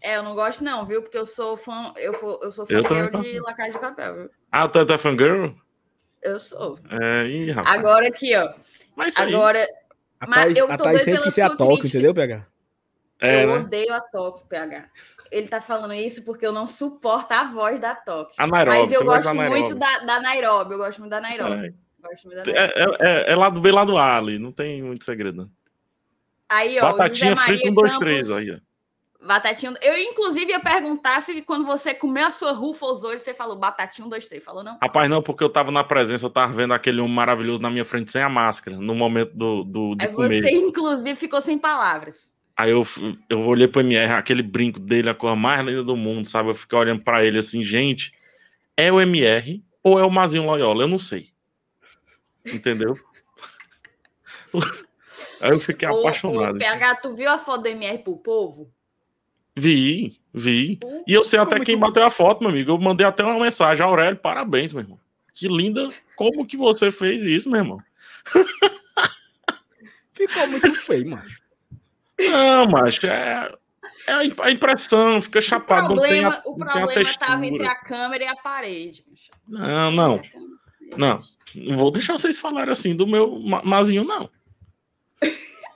É, 0.00 0.16
eu 0.16 0.22
não 0.22 0.34
gosto 0.34 0.64
não, 0.64 0.86
viu? 0.86 1.02
Porque 1.02 1.18
eu 1.18 1.26
sou 1.26 1.56
fã, 1.56 1.92
eu, 1.96 2.12
eu 2.42 2.50
sou 2.50 2.66
fã 2.66 2.82
de 3.20 3.40
La 3.40 3.54
Casa 3.54 3.72
de 3.72 3.78
Papel, 3.78 4.14
viu? 4.14 4.30
Ah, 4.50 4.68
tu 4.68 4.78
é 4.78 4.98
fangirl? 4.98 5.52
Eu 6.22 6.38
sou. 6.38 6.78
É, 6.88 7.26
ih, 7.26 7.50
rapaz. 7.50 7.76
Agora 7.76 8.08
aqui, 8.08 8.34
ó. 8.36 8.52
Mas 8.96 9.16
Agora... 9.16 9.66
A 10.20 10.26
Thaís, 10.26 10.56
eu 10.56 10.68
tô 10.68 10.72
a 10.74 10.76
Thaís 10.76 11.02
sempre 11.02 11.22
quis 11.22 11.34
ser 11.34 11.40
a 11.40 11.56
Tóquio, 11.56 11.84
entendeu, 11.84 12.14
PH? 12.14 12.46
É, 13.20 13.42
eu 13.42 13.48
né? 13.48 13.58
odeio 13.58 13.92
a 13.92 14.00
Tóquio, 14.00 14.46
PH. 14.46 14.88
Ele 15.32 15.48
tá 15.48 15.60
falando 15.60 15.94
isso 15.94 16.24
porque 16.24 16.46
eu 16.46 16.52
não 16.52 16.66
suporto 16.68 17.32
a 17.32 17.44
voz 17.44 17.80
da 17.80 17.94
Tóquio. 17.94 18.34
A 18.38 18.46
Nairobi, 18.46 18.78
Mas 18.78 18.92
eu 18.92 19.04
gosto 19.04 19.34
muito 19.34 19.74
da, 19.74 19.98
da 19.98 20.20
Nairobi. 20.20 20.74
Eu 20.74 20.78
gosto 20.78 20.98
muito 21.00 21.10
da 21.10 21.20
Nairobi. 21.20 21.74
Gosto 22.00 22.24
muito 22.26 22.36
da 22.36 22.52
Nairobi. 22.52 23.02
É, 23.02 23.06
é, 23.06 23.30
é, 23.30 23.32
é 23.32 23.36
lado 23.36 23.60
B, 23.60 23.72
lado 23.72 23.96
A 23.96 24.16
ali. 24.16 24.38
Não 24.38 24.52
tem 24.52 24.80
muito 24.82 25.04
segredo. 25.04 25.50
Aí, 26.48 26.78
ó. 26.78 26.92
Batatinha 26.92 27.34
frita 27.34 27.68
um, 27.68 27.74
dois, 27.74 27.98
três. 27.98 28.30
Aí, 28.30 28.52
ó. 28.52 28.58
Batatinha. 29.24 29.74
Eu, 29.80 29.96
inclusive, 29.96 30.50
ia 30.50 30.60
perguntar 30.60 31.20
se 31.22 31.40
quando 31.42 31.64
você 31.64 31.94
comeu 31.94 32.26
a 32.26 32.30
sua 32.30 32.52
Ruffles 32.52 33.04
hoje, 33.04 33.20
você 33.20 33.32
falou 33.32 33.56
1, 33.56 34.08
2, 34.08 34.28
3. 34.28 34.42
Falou 34.42 34.64
não? 34.64 34.78
Rapaz, 34.82 35.08
não, 35.08 35.22
porque 35.22 35.44
eu 35.44 35.48
tava 35.48 35.70
na 35.70 35.84
presença, 35.84 36.26
eu 36.26 36.30
tava 36.30 36.52
vendo 36.52 36.74
aquele 36.74 37.00
homem 37.00 37.14
maravilhoso 37.14 37.62
na 37.62 37.70
minha 37.70 37.84
frente 37.84 38.10
sem 38.10 38.22
a 38.22 38.28
máscara, 38.28 38.76
no 38.76 38.94
momento 38.94 39.32
do, 39.34 39.62
do 39.64 39.94
de 39.94 40.06
é, 40.06 40.08
comer. 40.08 40.42
Você, 40.42 40.50
inclusive, 40.50 41.14
ficou 41.14 41.40
sem 41.40 41.58
palavras. 41.58 42.34
Aí 42.56 42.70
eu, 42.70 42.86
eu 43.30 43.40
olhei 43.46 43.66
pro 43.66 43.80
MR, 43.80 44.12
aquele 44.12 44.42
brinco 44.42 44.78
dele, 44.78 45.08
a 45.08 45.14
cor 45.14 45.34
mais 45.34 45.64
linda 45.64 45.82
do 45.82 45.96
mundo, 45.96 46.28
sabe? 46.28 46.50
Eu 46.50 46.54
fiquei 46.54 46.78
olhando 46.78 47.02
para 47.02 47.24
ele 47.24 47.38
assim, 47.38 47.62
gente, 47.62 48.12
é 48.76 48.92
o 48.92 49.00
MR 49.00 49.64
ou 49.82 49.98
é 49.98 50.04
o 50.04 50.10
Mazinho 50.10 50.44
Loyola? 50.44 50.84
Eu 50.84 50.88
não 50.88 50.98
sei. 50.98 51.28
Entendeu? 52.44 52.96
Aí 55.40 55.50
eu 55.50 55.60
fiquei 55.60 55.88
ô, 55.88 55.98
apaixonado. 55.98 56.56
Ô, 56.56 56.58
PH, 56.58 56.96
tu 56.96 57.14
viu 57.14 57.30
a 57.30 57.38
foto 57.38 57.62
do 57.62 57.68
MR 57.68 57.98
pro 57.98 58.16
povo? 58.16 58.70
Vi, 59.56 60.18
vi. 60.32 60.80
e 61.06 61.12
eu 61.12 61.22
sei 61.24 61.38
até 61.38 61.60
quem 61.60 61.76
bateu 61.78 62.04
a 62.04 62.10
foto, 62.10 62.40
meu 62.40 62.50
amigo. 62.50 62.70
Eu 62.72 62.78
mandei 62.78 63.06
até 63.06 63.22
uma 63.22 63.38
mensagem. 63.38 63.84
Aurélio, 63.84 64.18
parabéns, 64.18 64.72
meu 64.72 64.82
irmão. 64.82 64.98
Que 65.34 65.46
linda. 65.46 65.92
Como 66.16 66.46
que 66.46 66.56
você 66.56 66.90
fez 66.90 67.22
isso, 67.22 67.50
meu 67.50 67.60
irmão? 67.60 67.78
Ficou 70.14 70.46
muito 70.48 70.74
feio, 70.74 71.10
macho. 71.10 71.42
Não, 72.18 72.66
macho, 72.66 73.06
é, 73.06 73.52
é 74.06 74.12
a 74.12 74.50
impressão, 74.50 75.20
fica 75.20 75.40
chapado. 75.40 75.84
O 75.84 75.96
problema, 75.96 76.22
não 76.22 76.30
tem 76.30 76.40
a, 76.40 76.42
o 76.46 76.56
problema 76.56 77.02
estava 77.02 77.46
entre 77.46 77.66
a 77.66 77.74
câmera 77.74 78.24
e 78.24 78.26
a 78.28 78.36
parede. 78.36 79.04
Não, 79.48 79.90
não. 79.90 80.22
Não, 80.96 81.18
não 81.54 81.76
vou 81.76 81.90
deixar 81.90 82.12
vocês 82.12 82.38
falarem 82.38 82.72
assim 82.72 82.94
do 82.94 83.06
meu 83.06 83.40
mazinho, 83.64 84.04
não. 84.04 84.30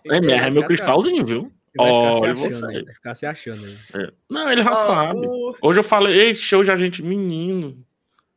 MR 0.04 0.46
é 0.46 0.50
meu 0.50 0.64
cristalzinho, 0.64 1.24
viu? 1.24 1.52
Olha 1.78 2.34
você. 2.34 2.60
Vai 2.60 2.92
ficar 2.92 3.14
se 3.14 3.26
achando 3.26 3.64
aí. 3.64 3.76
É. 3.94 4.12
Não, 4.30 4.50
ele 4.50 4.62
já 4.62 4.72
oh, 4.72 4.74
sabe. 4.74 5.26
O... 5.26 5.54
Hoje 5.62 5.80
eu 5.80 5.84
falei, 5.84 6.18
ei, 6.18 6.34
show 6.34 6.62
de 6.62 6.70
a 6.70 6.76
gente 6.76 7.02
menino. 7.02 7.84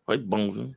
Foi 0.06 0.18
bom, 0.18 0.52
viu? 0.52 0.76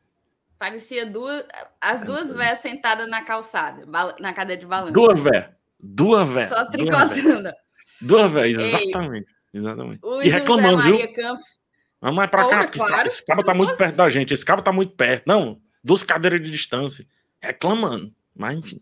Parecia 0.59 1.05
duas, 1.05 1.45
as 1.81 2.05
duas 2.05 2.31
é. 2.31 2.35
velhas 2.35 2.61
sentadas 2.61 3.09
na 3.09 3.23
calçada, 3.23 3.85
na 4.21 4.33
cadeira 4.33 4.61
de 4.61 4.67
balanço. 4.67 4.93
Duas 4.93 5.21
velhas. 5.21 5.49
Duas 5.81 6.29
velhas. 6.29 6.49
Só 6.51 6.65
tricotando. 6.67 7.53
Duas 8.01 8.31
velhas, 8.31 8.65
exatamente. 8.65 9.27
exatamente. 9.53 10.01
e 10.23 10.29
reclamando, 10.29 10.83
viu? 10.83 11.13
Campos. 11.15 11.61
Vamos 12.01 12.17
mais 12.17 12.31
pra 12.31 12.49
cá, 12.49 12.67
claro, 12.67 13.07
esse 13.07 13.25
cabo 13.25 13.45
tá 13.45 13.55
muito 13.55 13.77
perto 13.77 13.95
da 13.95 14.09
gente. 14.09 14.35
Esse 14.35 14.45
cabo 14.45 14.61
tá 14.61 14.73
muito 14.73 14.95
perto. 14.97 15.25
Não, 15.27 15.61
duas 15.85 16.03
cadeiras 16.03 16.41
de 16.41 16.51
distância. 16.51 17.07
Reclamando. 17.41 18.13
Mas, 18.35 18.59
enfim. 18.59 18.81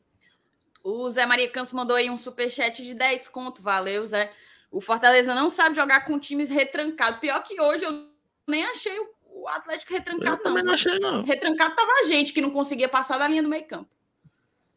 O 0.83 1.11
Zé 1.11 1.27
Maria 1.27 1.49
Campos 1.51 1.73
mandou 1.73 1.97
aí 1.97 2.09
um 2.09 2.19
superchat 2.19 2.83
de 2.83 2.95
10 2.95 3.29
conto. 3.29 3.63
Valeu, 3.63 4.07
Zé. 4.07 4.33
O 4.71 4.81
Fortaleza 4.81 5.35
não 5.35 5.51
sabe 5.51 5.75
jogar 5.75 6.05
com 6.05 6.19
times 6.19 6.51
retrancados. 6.51 7.21
Pior 7.21 7.43
que 7.43 7.61
hoje 7.61 7.85
eu 7.85 8.09
nem 8.47 8.65
achei 8.65 8.97
o 9.25 9.49
Atlético 9.49 9.93
retrancado. 9.93 10.41
Eu 10.45 10.65
não 10.65 10.75
achei, 10.75 10.99
não. 10.99 11.23
Retrancado 11.23 11.75
tava 11.75 11.93
a 12.01 12.05
gente 12.05 12.33
que 12.33 12.41
não 12.41 12.51
conseguia 12.51 12.89
passar 12.89 13.19
da 13.19 13.29
linha 13.29 13.43
do 13.43 13.49
meio 13.49 13.67
campo. 13.67 13.91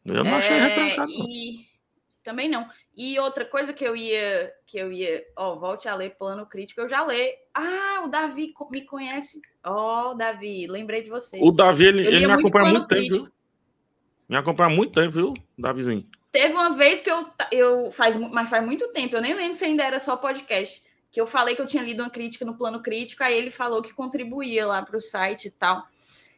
Eu 0.04 0.24
não 0.24 0.32
é, 0.32 0.38
achei 0.38 0.58
retrancado. 0.58 1.10
E... 1.10 1.66
Também 2.22 2.48
não. 2.48 2.66
E 2.96 3.18
outra 3.18 3.44
coisa 3.44 3.72
que 3.72 3.84
eu 3.84 3.94
ia, 3.94 4.52
que 4.66 4.78
eu 4.78 4.90
ia, 4.90 5.22
ó, 5.36 5.56
volte 5.56 5.88
a 5.88 5.94
ler 5.94 6.16
plano 6.16 6.46
crítico, 6.46 6.80
eu 6.80 6.88
já 6.88 7.04
leio. 7.04 7.34
Ah, 7.52 8.02
o 8.04 8.08
Davi 8.08 8.54
me 8.70 8.82
conhece. 8.82 9.42
Ó, 9.62 10.10
oh, 10.10 10.14
Davi, 10.14 10.66
lembrei 10.66 11.02
de 11.02 11.10
você. 11.10 11.38
O 11.42 11.50
Davi, 11.50 11.86
ele, 11.86 12.06
ele 12.06 12.26
me 12.26 12.32
acompanha 12.32 12.68
há 12.68 12.70
muito 12.70 12.88
tempo, 12.88 13.14
viu? 13.14 13.32
Me 14.28 14.36
acompanha 14.36 14.70
há 14.70 14.74
muito 14.74 14.92
tempo, 14.92 15.10
viu, 15.10 15.34
Davizinho? 15.58 16.06
Teve 16.32 16.54
uma 16.54 16.70
vez 16.70 17.00
que 17.00 17.10
eu, 17.10 17.24
eu 17.52 17.90
faz, 17.90 18.16
mas 18.16 18.50
faz 18.50 18.64
muito 18.64 18.88
tempo, 18.88 19.14
eu 19.14 19.22
nem 19.22 19.34
lembro 19.34 19.56
se 19.56 19.64
ainda 19.64 19.84
era 19.84 20.00
só 20.00 20.16
podcast, 20.16 20.82
que 21.12 21.20
eu 21.20 21.26
falei 21.26 21.54
que 21.54 21.62
eu 21.62 21.66
tinha 21.66 21.82
lido 21.82 22.02
uma 22.02 22.10
crítica 22.10 22.44
no 22.44 22.56
plano 22.56 22.82
crítico, 22.82 23.22
aí 23.22 23.36
ele 23.36 23.50
falou 23.50 23.82
que 23.82 23.94
contribuía 23.94 24.66
lá 24.66 24.82
para 24.82 24.96
o 24.96 25.00
site 25.00 25.46
e 25.46 25.50
tal. 25.50 25.86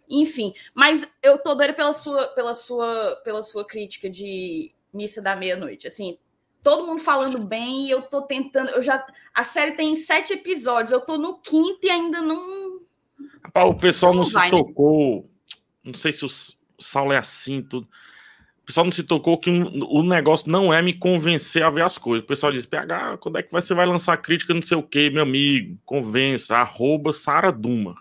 Enfim, 0.08 0.54
mas 0.74 1.08
eu 1.22 1.38
tô 1.38 1.54
doida 1.54 1.72
pela 1.72 1.92
sua, 1.92 2.26
pela 2.28 2.54
sua, 2.54 3.16
pela 3.24 3.42
sua 3.42 3.66
crítica 3.66 4.08
de 4.08 4.72
Missa 4.92 5.22
da 5.22 5.34
Meia-Noite. 5.34 5.86
Assim, 5.86 6.18
todo 6.62 6.86
mundo 6.86 7.00
falando 7.00 7.38
bem 7.38 7.86
e 7.86 7.90
eu 7.90 8.02
tô 8.02 8.22
tentando. 8.22 8.70
Eu 8.70 8.82
já. 8.82 9.04
A 9.34 9.44
série 9.44 9.72
tem 9.72 9.96
sete 9.96 10.32
episódios, 10.32 10.92
eu 10.92 11.00
tô 11.00 11.16
no 11.16 11.38
quinto 11.38 11.86
e 11.86 11.90
ainda 11.90 12.20
não. 12.20 12.80
Rapaz, 13.42 13.70
o 13.70 13.74
pessoal 13.74 14.12
não, 14.12 14.20
não 14.20 14.26
se 14.26 14.34
vai, 14.34 14.50
né? 14.50 14.58
tocou. 14.58 15.22
Né? 15.22 15.24
Não 15.84 15.94
sei 15.94 16.12
se 16.12 16.24
o 16.24 16.28
Saulo 16.78 17.12
é 17.12 17.18
assim, 17.18 17.62
tudo. 17.62 17.88
O 18.62 18.66
pessoal 18.66 18.84
não 18.84 18.92
se 18.92 19.04
tocou 19.04 19.38
que 19.38 19.48
o 19.48 20.02
negócio 20.02 20.50
não 20.50 20.74
é 20.74 20.82
me 20.82 20.92
convencer 20.92 21.62
a 21.62 21.70
ver 21.70 21.82
as 21.82 21.96
coisas. 21.96 22.24
O 22.24 22.26
pessoal 22.26 22.50
diz, 22.50 22.66
PH, 22.66 23.18
quando 23.18 23.38
é 23.38 23.42
que 23.42 23.52
você 23.52 23.72
vai 23.74 23.86
lançar 23.86 24.16
crítica, 24.16 24.52
não 24.52 24.62
sei 24.62 24.76
o 24.76 24.82
quê, 24.82 25.08
meu 25.08 25.22
amigo? 25.22 25.78
Convença, 25.84 26.56
arroba 26.56 27.12
Sara 27.12 27.52
Duma. 27.52 27.94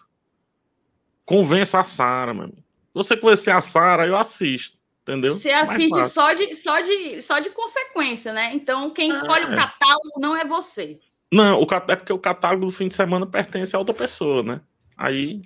Convença 1.23 1.79
a 1.79 1.83
Sara, 1.83 2.33
meu 2.33 2.45
amigo. 2.45 2.63
Você 2.95 3.15
conhecer 3.15 3.51
a 3.51 3.61
Sara, 3.61 4.07
eu 4.07 4.15
assisto. 4.15 4.79
Entendeu? 5.03 5.35
Você 5.35 5.51
assiste 5.51 6.09
só 6.09 6.33
de, 6.33 6.55
só, 6.55 6.81
de, 6.81 7.21
só 7.21 7.37
de 7.37 7.51
consequência, 7.51 8.33
né? 8.33 8.49
Então, 8.51 8.89
quem 8.89 9.11
escolhe 9.11 9.43
é. 9.43 9.47
o 9.47 9.55
catálogo 9.55 10.19
não 10.19 10.35
é 10.35 10.43
você. 10.43 10.99
Não, 11.31 11.61
o, 11.61 11.67
é 11.89 11.95
porque 11.95 12.11
o 12.11 12.17
catálogo 12.17 12.65
do 12.65 12.71
fim 12.71 12.87
de 12.87 12.95
semana 12.95 13.27
pertence 13.27 13.75
a 13.75 13.79
outra 13.79 13.93
pessoa, 13.93 14.41
né? 14.41 14.61
Aí 14.97 15.41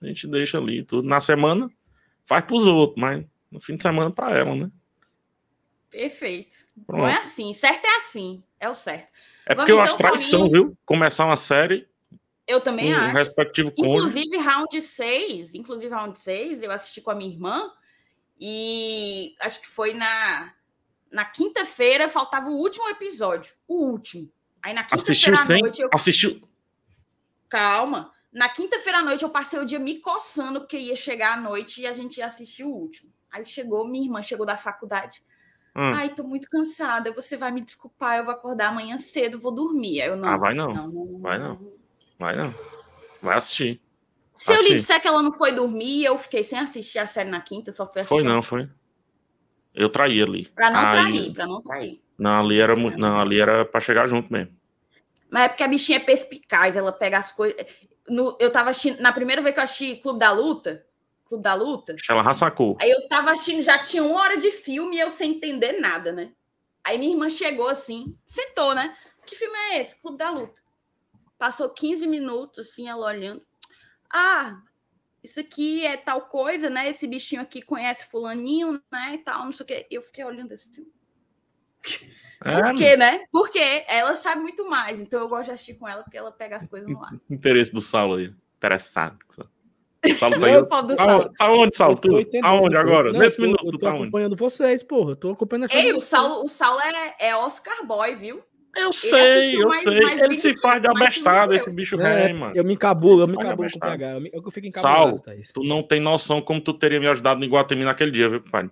a 0.00 0.06
gente 0.06 0.28
deixa 0.28 0.58
ali 0.58 0.84
tudo. 0.84 1.08
Na 1.08 1.18
semana 1.18 1.68
faz 2.24 2.44
para 2.44 2.56
os 2.56 2.66
outros, 2.66 3.00
mas 3.00 3.24
no 3.50 3.60
fim 3.60 3.76
de 3.76 3.82
semana 3.82 4.10
para 4.10 4.36
ela, 4.36 4.54
né? 4.54 4.70
Perfeito. 5.90 6.56
Pronto. 6.86 7.02
Não 7.02 7.08
é 7.08 7.18
assim. 7.18 7.52
Certo 7.52 7.84
é 7.84 7.96
assim. 7.96 8.42
É 8.58 8.68
o 8.68 8.74
certo. 8.74 9.08
É 9.46 9.54
porque 9.54 9.70
Vamos 9.70 9.70
eu 9.70 9.80
acho 9.80 9.94
então 9.94 10.06
traição, 10.06 10.50
viu? 10.50 10.76
Começar 10.84 11.24
uma 11.24 11.36
série 11.36 11.86
Eu 12.46 12.60
também 12.60 12.92
um 12.92 12.96
acho. 12.96 13.14
respectivo 13.14 13.70
cônjuge. 13.70 14.18
Inclusive, 14.18 14.36
round 14.38 14.82
6, 14.82 15.54
inclusive 15.54 15.94
round 15.94 16.18
6, 16.18 16.62
eu 16.62 16.70
assisti 16.70 17.00
com 17.00 17.10
a 17.10 17.14
minha 17.14 17.30
irmã 17.30 17.70
e 18.40 19.34
acho 19.40 19.60
que 19.60 19.68
foi 19.68 19.94
na, 19.94 20.52
na 21.12 21.24
quinta-feira, 21.24 22.08
faltava 22.08 22.48
o 22.48 22.56
último 22.56 22.88
episódio. 22.88 23.52
O 23.68 23.84
último. 23.86 24.30
Aí 24.62 24.72
na 24.72 24.82
quinta-feira 24.82 25.38
à 25.38 25.58
noite. 25.60 25.82
Eu... 25.82 25.90
Assistiu. 25.92 26.40
Calma. 27.48 28.13
Na 28.34 28.48
quinta-feira 28.48 28.98
à 28.98 29.02
noite 29.02 29.22
eu 29.22 29.30
passei 29.30 29.60
o 29.60 29.64
dia 29.64 29.78
me 29.78 30.00
coçando, 30.00 30.60
porque 30.60 30.76
ia 30.76 30.96
chegar 30.96 31.38
à 31.38 31.40
noite 31.40 31.82
e 31.82 31.86
a 31.86 31.92
gente 31.92 32.18
ia 32.18 32.26
assistir 32.26 32.64
o 32.64 32.68
último. 32.68 33.12
Aí 33.30 33.44
chegou, 33.44 33.86
minha 33.86 34.04
irmã 34.04 34.20
chegou 34.20 34.44
da 34.44 34.56
faculdade. 34.56 35.22
Hum. 35.76 35.92
Ai, 35.94 36.08
tô 36.08 36.24
muito 36.24 36.48
cansada. 36.48 37.12
Você 37.12 37.36
vai 37.36 37.52
me 37.52 37.60
desculpar, 37.60 38.18
eu 38.18 38.24
vou 38.24 38.34
acordar 38.34 38.68
amanhã 38.68 38.98
cedo, 38.98 39.38
vou 39.38 39.52
dormir. 39.52 40.02
Aí 40.02 40.08
eu 40.08 40.16
não. 40.16 40.28
Ah, 40.28 40.36
vai 40.36 40.52
não. 40.52 40.72
não, 40.72 40.88
não 40.88 41.20
vai 41.20 41.38
não. 41.38 41.74
Vai 42.18 42.36
não. 42.36 42.54
Vai 43.22 43.36
assistir. 43.36 43.80
Se 44.34 44.52
eu 44.52 44.62
lhe 44.62 44.74
disser 44.74 45.00
que 45.00 45.06
ela 45.06 45.22
não 45.22 45.32
foi 45.32 45.52
dormir, 45.52 46.04
eu 46.04 46.18
fiquei 46.18 46.42
sem 46.42 46.58
assistir 46.58 46.98
a 46.98 47.06
série 47.06 47.30
na 47.30 47.40
quinta, 47.40 47.72
só 47.72 47.86
foi 47.86 48.02
assistir. 48.02 48.14
Foi 48.16 48.24
não, 48.24 48.42
foi. 48.42 48.68
Eu 49.72 49.88
traí 49.88 50.20
ali. 50.20 50.48
Pra 50.48 50.70
não 50.70 50.80
Aí... 50.80 50.92
trair, 50.92 51.32
pra 51.32 51.46
não 51.46 51.62
trair. 51.62 52.02
Não, 52.18 52.40
ali 52.44 52.60
era, 52.60 52.74
não, 52.74 53.20
ali 53.20 53.40
era 53.40 53.64
pra 53.64 53.80
chegar 53.80 54.08
junto 54.08 54.32
mesmo. 54.32 54.52
Mas 55.30 55.44
é 55.44 55.48
porque 55.48 55.62
a 55.64 55.68
bichinha 55.68 55.98
é 55.98 56.00
perspicaz, 56.00 56.76
ela 56.76 56.92
pega 56.92 57.18
as 57.18 57.32
coisas. 57.32 57.64
No, 58.08 58.36
eu 58.38 58.52
tava 58.52 58.70
assistindo, 58.70 59.00
na 59.00 59.12
primeira 59.12 59.40
vez 59.40 59.54
que 59.54 59.60
eu 59.60 59.64
assisti 59.64 59.96
Clube 59.96 60.18
da 60.18 60.30
Luta, 60.30 60.86
Clube 61.26 61.42
da 61.42 61.54
Luta. 61.54 61.96
Ela 62.08 62.22
rassacou. 62.22 62.76
Aí 62.80 62.90
eu 62.90 63.08
tava 63.08 63.32
assistindo, 63.32 63.62
já 63.62 63.78
tinha 63.78 64.02
uma 64.02 64.20
hora 64.20 64.36
de 64.36 64.50
filme 64.50 64.96
e 64.96 65.00
eu 65.00 65.10
sem 65.10 65.32
entender 65.32 65.80
nada, 65.80 66.12
né? 66.12 66.32
Aí 66.82 66.98
minha 66.98 67.12
irmã 67.12 67.30
chegou 67.30 67.68
assim, 67.68 68.16
sentou, 68.26 68.74
né? 68.74 68.94
Que 69.24 69.34
filme 69.34 69.56
é 69.56 69.80
esse? 69.80 70.00
Clube 70.00 70.18
da 70.18 70.30
Luta. 70.30 70.60
Passou 71.38 71.70
15 71.70 72.06
minutos, 72.06 72.68
assim, 72.68 72.88
ela 72.88 73.06
olhando. 73.06 73.42
Ah, 74.12 74.60
isso 75.22 75.40
aqui 75.40 75.86
é 75.86 75.96
tal 75.96 76.22
coisa, 76.28 76.68
né? 76.68 76.90
Esse 76.90 77.06
bichinho 77.06 77.40
aqui 77.40 77.62
conhece 77.62 78.06
fulaninho, 78.06 78.82
né? 78.92 79.14
E 79.14 79.18
tal, 79.18 79.46
não 79.46 79.52
sei 79.52 79.64
o 79.64 79.66
quê. 79.66 79.86
Eu 79.90 80.02
fiquei 80.02 80.22
olhando 80.22 80.52
assim. 80.52 80.86
É, 82.44 82.60
Por 82.60 82.74
quê, 82.76 82.96
né? 82.96 83.24
Porque 83.32 83.84
ela 83.88 84.14
sabe 84.14 84.42
muito 84.42 84.68
mais. 84.68 85.00
Então 85.00 85.20
eu 85.20 85.28
gosto 85.28 85.46
de 85.46 85.52
assistir 85.52 85.74
com 85.74 85.88
ela, 85.88 86.02
porque 86.02 86.18
ela 86.18 86.30
pega 86.30 86.56
as 86.56 86.66
coisas 86.66 86.88
no 86.88 87.02
ar. 87.02 87.12
Interesse 87.30 87.72
do 87.72 87.80
Saulo 87.80 88.16
aí. 88.16 88.32
Interessado. 88.58 89.18
Saulo 90.18 90.40
tá, 90.40 90.46
aí. 90.46 90.96
Tá, 90.96 91.30
tá 91.38 91.50
onde, 91.50 91.74
Saulo? 91.74 91.96
Tu, 91.96 92.40
tá 92.40 92.52
onde 92.52 92.76
agora? 92.76 93.12
Não, 93.12 93.20
Nesse 93.20 93.40
minuto, 93.40 93.64
eu 93.64 93.70
tô, 93.72 93.78
tá 93.78 93.94
acompanhando 93.94 94.36
vocês, 94.36 94.82
porra. 94.82 95.12
Eu 95.12 95.16
tô 95.16 95.32
acompanhando 95.32 95.70
a 95.70 95.74
Ei, 95.74 95.94
o 95.94 96.00
Saulo, 96.00 96.44
o 96.44 96.48
Saulo 96.48 96.80
é, 96.80 97.28
é 97.28 97.36
Oscar 97.36 97.86
Boy, 97.86 98.14
viu? 98.14 98.42
Eu 98.76 98.92
sei, 98.92 99.62
eu 99.62 99.68
mais, 99.68 99.80
sei. 99.82 100.00
Mais 100.00 100.20
ele 100.20 100.36
se 100.36 100.52
faz 100.60 100.82
de 100.82 100.88
abestado, 100.88 101.54
esse 101.54 101.70
bicho 101.70 102.00
é, 102.00 102.24
rei, 102.24 102.32
mano. 102.32 102.52
Eu 102.56 102.64
me 102.64 102.74
encabulo, 102.74 103.22
eu 103.22 103.26
me 103.28 103.34
encabulo 103.34 103.70
com 103.70 103.76
o 103.76 103.80
PH. 103.80 104.06
Eu, 104.10 104.42
eu 104.44 104.50
fico 104.50 104.66
encabulado, 104.66 105.22
Sal, 105.24 105.36
tu 105.54 105.62
não 105.62 105.82
tem 105.82 106.00
noção 106.00 106.42
como 106.42 106.60
tu 106.60 106.74
teria 106.74 106.98
me 106.98 107.06
ajudado 107.06 107.38
no 107.38 107.46
Iguatemi 107.46 107.84
naquele 107.84 108.10
dia, 108.10 108.28
viu, 108.28 108.42
compadre? 108.42 108.70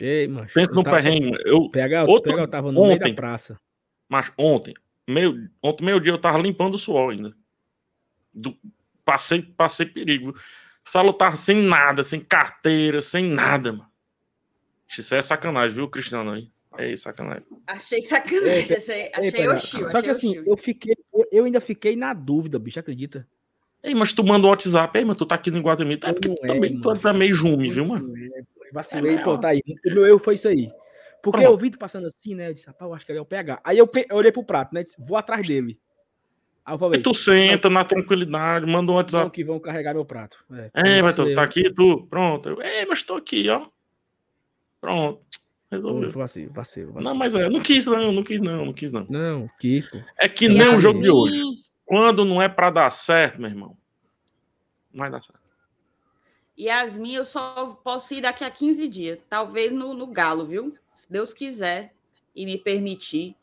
Ei, 0.00 0.28
macho. 0.28 0.54
Pensa 0.54 0.72
no 0.72 0.84
perrengue. 0.84 1.36
Eu, 1.44 1.68
PH, 1.70 2.04
outro, 2.04 2.30
PH, 2.30 2.42
eu 2.42 2.48
tava 2.48 2.72
no 2.72 2.80
ontem, 2.80 2.98
meio 3.00 3.14
da 3.14 3.14
praça. 3.14 3.58
Mas 4.08 4.32
ontem, 4.38 4.74
meio, 5.08 5.50
ontem 5.62 5.84
meio 5.84 6.00
dia 6.00 6.12
eu 6.12 6.18
tava 6.18 6.38
limpando 6.38 6.74
o 6.74 6.78
suor 6.78 7.12
ainda. 7.12 7.34
Do, 8.32 8.56
passei, 9.04 9.42
passei 9.42 9.86
perigo. 9.86 10.34
Salo 10.84 11.12
tava 11.12 11.36
sem 11.36 11.56
nada, 11.56 12.02
sem 12.02 12.20
carteira, 12.20 13.02
sem 13.02 13.24
nada, 13.24 13.72
mano. 13.72 13.88
Isso 14.88 15.14
é 15.14 15.20
sacanagem, 15.20 15.74
viu, 15.74 15.88
Cristiano 15.88 16.30
aí? 16.30 16.50
É 16.78 16.94
sacanagem. 16.96 17.44
Achei 17.66 18.00
sacanagem. 18.00 18.76
achei, 18.76 19.10
achei 19.12 19.48
hostil. 19.48 19.90
Só 19.90 20.00
que 20.00 20.08
assim, 20.08 20.36
eu 20.46 20.56
fiquei, 20.56 20.94
eu 21.32 21.44
ainda 21.44 21.60
fiquei 21.60 21.96
na 21.96 22.14
dúvida, 22.14 22.58
bicho, 22.58 22.78
acredita? 22.78 23.26
Ei, 23.82 23.94
mas 23.94 24.12
tu 24.12 24.24
manda 24.24 24.46
o 24.46 24.50
WhatsApp, 24.50 24.96
aí, 24.98 25.04
mas 25.04 25.16
tu 25.16 25.26
tá 25.26 25.34
aqui 25.34 25.50
no 25.50 25.60
Guatemi, 25.60 25.96
tá? 25.96 26.12
Porque 26.12 26.28
tu 26.28 26.44
é, 26.44 26.46
também 26.46 26.80
tu 26.80 27.08
é 27.08 27.12
meio 27.12 27.34
jume, 27.34 27.70
viu, 27.70 27.86
mano? 27.86 28.12
É, 28.16 28.42
vacilei, 28.72 29.16
é, 29.16 29.22
pô, 29.22 29.38
tá 29.38 29.48
aí. 29.48 29.62
O 29.86 29.94
meu 29.94 30.06
erro 30.06 30.18
foi 30.18 30.34
isso 30.34 30.48
aí. 30.48 30.70
Porque 31.22 31.40
Pronto. 31.40 31.52
eu 31.52 31.58
vi 31.58 31.70
tu 31.70 31.78
passando 31.78 32.06
assim, 32.06 32.34
né? 32.34 32.48
Eu 32.48 32.54
disse, 32.54 32.66
rapaz, 32.66 32.88
eu 32.88 32.94
acho 32.94 33.04
que 33.04 33.12
ele 33.12 33.18
é 33.18 33.22
o 33.22 33.26
PH. 33.26 33.60
Aí 33.64 33.78
eu, 33.78 33.90
eu 34.08 34.16
olhei 34.16 34.32
pro 34.32 34.44
prato, 34.44 34.74
né? 34.74 34.84
Disse, 34.84 34.96
vou 34.98 35.16
atrás 35.16 35.46
dele. 35.46 35.78
Aí 36.64 36.74
eu 36.74 36.78
falei, 36.78 37.00
e 37.00 37.02
tu 37.02 37.14
senta 37.14 37.68
na 37.70 37.84
tranquilidade, 37.84 38.66
manda 38.66 38.92
um 38.92 38.96
WhatsApp. 38.96 39.24
Não, 39.24 39.30
que 39.30 39.42
vão 39.42 39.58
carregar 39.58 39.94
meu 39.94 40.04
prato. 40.04 40.38
É, 40.74 40.98
é 40.98 41.02
mas 41.02 41.14
tu 41.14 41.32
tá 41.34 41.42
aqui, 41.42 41.72
tu. 41.72 42.06
Pronto. 42.08 42.48
Eu, 42.48 42.62
é, 42.62 42.86
mas 42.86 43.02
tô 43.02 43.14
aqui, 43.14 43.48
ó. 43.48 43.66
Pronto. 44.80 45.20
Resolveu. 45.70 46.10
Vacilo, 46.10 46.52
vacilo, 46.52 46.92
vacilo. 46.92 47.10
Não, 47.10 47.14
mas 47.14 47.34
é, 47.34 47.48
não 47.48 47.60
quis, 47.60 47.84
não, 47.86 48.12
não 48.12 48.22
quis, 48.22 48.40
não, 48.40 48.64
não 48.66 48.72
quis, 48.72 48.92
não. 48.92 49.06
Não, 49.08 49.50
quis, 49.58 49.86
pô. 49.86 49.98
É 50.18 50.28
que 50.28 50.48
nem 50.48 50.74
o 50.74 50.80
jogo 50.80 51.02
de 51.02 51.10
hoje. 51.10 51.42
Quando 51.84 52.24
não 52.24 52.40
é 52.40 52.48
para 52.48 52.70
dar 52.70 52.90
certo, 52.90 53.40
meu 53.40 53.50
irmão, 53.50 53.76
não 54.92 55.00
vai 55.00 55.10
dar 55.10 55.22
certo. 55.22 55.37
Yasmin, 56.58 57.14
eu 57.14 57.24
só 57.24 57.78
posso 57.84 58.14
ir 58.14 58.22
daqui 58.22 58.42
a 58.42 58.50
15 58.50 58.88
dias. 58.88 59.18
Talvez 59.28 59.70
no, 59.70 59.94
no 59.94 60.06
Galo, 60.06 60.44
viu? 60.44 60.74
Se 60.94 61.10
Deus 61.10 61.32
quiser 61.32 61.94
e 62.34 62.44
me 62.44 62.58
permitir. 62.58 63.36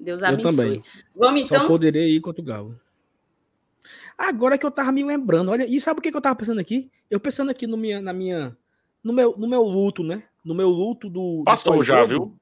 Deus 0.00 0.22
abençoe. 0.22 0.50
Eu 0.50 0.56
também. 0.56 0.84
Vamos 1.14 1.42
então. 1.42 1.60
Só 1.60 1.66
poderei 1.66 2.16
ir 2.16 2.20
contra 2.20 2.40
o 2.40 2.44
Galo. 2.44 2.80
Agora 4.16 4.56
que 4.56 4.64
eu 4.64 4.70
tava 4.70 4.90
me 4.92 5.04
lembrando, 5.04 5.50
olha, 5.50 5.66
e 5.66 5.80
sabe 5.80 6.00
o 6.00 6.02
que, 6.02 6.10
que 6.10 6.16
eu 6.16 6.22
tava 6.22 6.36
pensando 6.36 6.60
aqui? 6.60 6.90
Eu 7.10 7.20
pensando 7.20 7.50
aqui 7.50 7.66
no 7.66 7.76
minha, 7.76 8.00
na 8.00 8.12
minha, 8.12 8.56
no 9.04 9.12
meu, 9.12 9.36
no 9.36 9.46
meu 9.46 9.62
luto, 9.62 10.02
né? 10.02 10.24
No 10.44 10.54
meu 10.54 10.70
luto 10.70 11.10
do. 11.10 11.42
Passou 11.44 11.76
do 11.76 11.82
já, 11.82 12.04
viu? 12.04 12.34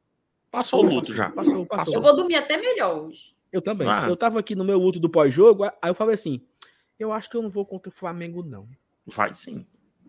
Passou 0.51 0.85
o 0.85 0.89
luto 0.89 1.13
já. 1.13 1.31
Passou, 1.31 1.67
passou. 1.67 1.95
Eu 1.95 2.01
vou 2.01 2.15
dormir 2.15 2.37
até 2.37 2.57
melhor 2.57 3.07
hoje. 3.07 3.35
Eu 3.53 3.61
também. 3.61 3.89
Ah. 3.89 4.07
Eu 4.09 4.17
tava 4.17 4.39
aqui 4.39 4.55
no 4.55 4.65
meu 4.65 4.79
luto 4.79 5.01
do 5.01 5.11
pós-jogo, 5.11 5.65
aí 5.65 5.91
eu 5.91 5.95
falei 5.95 6.15
assim: 6.15 6.41
eu 6.99 7.13
acho 7.13 7.29
que 7.29 7.37
eu 7.37 7.43
não 7.43 7.51
vou 7.51 7.67
contra 7.67 7.91
o 7.91 7.95
Flamengo, 7.95 8.43
não. 8.43 8.69
Vai 9.07 9.35
sim. 9.35 9.67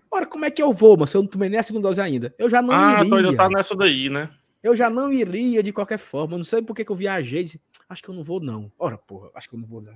Ora, 0.09 0.25
como 0.25 0.45
é 0.45 0.51
que 0.51 0.61
eu 0.61 0.71
vou, 0.71 0.95
mas 0.95 1.13
eu 1.13 1.21
não 1.21 1.27
tomei 1.27 1.49
nem 1.49 1.59
a 1.59 1.63
segunda 1.63 1.87
dose 1.87 1.99
ainda? 1.99 2.33
Eu 2.37 2.49
já 2.49 2.61
não 2.61 2.73
ah, 2.73 3.01
iria. 3.01 3.13
Ah, 3.13 3.17
ainda 3.17 3.35
tá 3.35 3.49
nessa 3.49 3.75
daí, 3.75 4.09
né? 4.09 4.29
Eu 4.63 4.75
já 4.75 4.89
não 4.89 5.11
iria 5.11 5.61
de 5.61 5.73
qualquer 5.73 5.97
forma. 5.97 6.33
Eu 6.33 6.37
não 6.37 6.45
sei 6.45 6.61
por 6.61 6.75
que, 6.75 6.85
que 6.85 6.91
eu 6.91 6.95
viajei. 6.95 7.43
Disse, 7.43 7.61
acho 7.89 8.01
que 8.01 8.09
eu 8.09 8.15
não 8.15 8.23
vou, 8.23 8.39
não. 8.39 8.71
Ora, 8.79 8.97
porra, 8.97 9.29
acho 9.35 9.49
que 9.49 9.55
eu 9.55 9.59
não 9.59 9.67
vou, 9.67 9.81
não. 9.81 9.93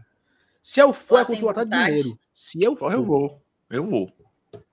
Se 0.61 0.79
eu 0.79 0.93
for, 0.93 1.21
é 1.21 1.25
contra 1.25 1.45
o 1.45 1.49
Atlético 1.49 1.75
Mineiro. 1.75 2.19
Se 2.35 2.61
eu 2.61 2.75
for. 2.75 2.91
Eu 2.91 3.03
vou. 3.03 3.41
Eu 3.69 3.85
vou. 3.85 4.11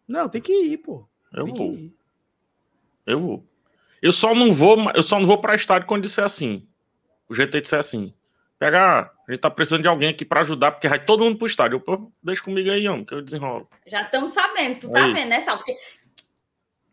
Não, 0.06 0.28
tem 0.28 0.40
que 0.40 0.52
ir, 0.52 0.78
pô. 0.78 1.08
Eu 1.32 1.44
tem 1.44 1.54
vou. 1.54 1.90
Eu 3.06 3.20
vou. 3.20 3.46
Eu 4.02 4.12
só 4.12 4.34
não 4.34 4.52
vou, 4.52 4.76
eu 4.94 5.02
só 5.02 5.18
não 5.18 5.26
vou 5.26 5.38
para 5.38 5.54
estádio 5.54 5.86
quando 5.86 6.02
disser 6.02 6.24
assim. 6.24 6.66
O 7.28 7.34
GT 7.34 7.60
disser 7.60 7.78
assim. 7.78 8.12
Pegar, 8.58 9.12
a 9.28 9.32
gente 9.32 9.40
tá 9.40 9.50
precisando 9.50 9.82
de 9.82 9.88
alguém 9.88 10.08
aqui 10.08 10.24
para 10.24 10.40
ajudar, 10.40 10.72
porque 10.72 10.88
vai 10.88 10.98
todo 10.98 11.22
mundo 11.22 11.36
pro 11.36 11.46
estádio. 11.46 11.78
Pô, 11.78 12.10
deixa 12.22 12.42
comigo 12.42 12.70
aí, 12.70 12.88
homem, 12.88 13.04
que 13.04 13.12
eu 13.12 13.20
desenrolo. 13.20 13.68
Já 13.86 14.02
estamos 14.02 14.32
sabendo, 14.32 14.80
tu 14.80 14.90
tá 14.90 15.04
aí. 15.04 15.12
vendo, 15.12 15.28
né, 15.28 15.40
Sal? 15.40 15.58
Porque 15.58 15.76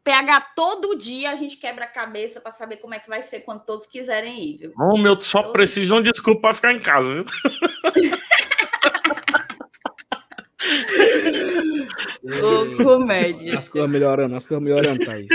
PH 0.04 0.42
todo 0.56 0.98
dia 0.98 1.32
a 1.32 1.36
gente 1.36 1.56
quebra 1.56 1.86
a 1.86 1.88
cabeça 1.88 2.42
para 2.42 2.52
saber 2.52 2.78
como 2.78 2.94
é 2.94 3.00
que 3.00 3.08
vai 3.08 3.22
ser 3.22 3.40
quando 3.42 3.64
todos 3.64 3.86
quiserem 3.86 4.44
ir, 4.44 4.58
viu? 4.58 4.74
Ô, 4.78 4.98
meu, 4.98 5.18
só 5.20 5.42
todo 5.42 5.54
preciso 5.54 5.94
de 5.94 6.00
um 6.02 6.04
desculpa 6.04 6.42
para 6.42 6.54
ficar 6.54 6.74
em 6.74 6.80
casa, 6.80 7.14
viu? 7.14 7.26
Ô, 12.44 12.84
comédia. 12.84 13.58
As 13.58 13.70
coisas 13.70 13.90
melhorando, 13.90 14.36
as 14.36 14.46
coisas 14.46 14.64
melhorando, 14.64 15.06
Thaís. 15.06 15.28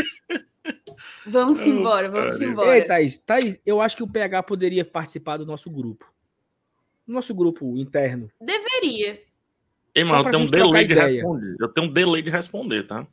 Vamos 1.27 1.61
embora, 1.67 2.11
vamos 2.11 2.41
embora. 2.41 2.77
Ei, 2.77 2.83
Thaís, 2.83 3.19
Thaís, 3.19 3.59
eu 3.65 3.81
acho 3.81 3.97
que 3.97 4.03
o 4.03 4.09
PH 4.09 4.43
poderia 4.43 4.85
participar 4.85 5.39
do 5.39 5.47
nosso 5.47 5.71
grupo. 5.71 6.11
Nosso 7.09 7.35
grupo 7.35 7.77
interno. 7.79 8.31
Deveria. 8.41 9.21
Ei, 9.95 10.05
mano, 10.05 10.29
eu 10.29 10.31
tenho 10.31 10.45
um 10.45 10.47
delay 10.47 10.87
de 10.87 10.95
responder. 10.95 11.57
Eu 11.59 11.69
tenho 11.69 11.87
um 11.89 11.93
delay 11.93 12.23
de 12.23 12.31
responder, 12.31 12.83
tá? 12.85 13.07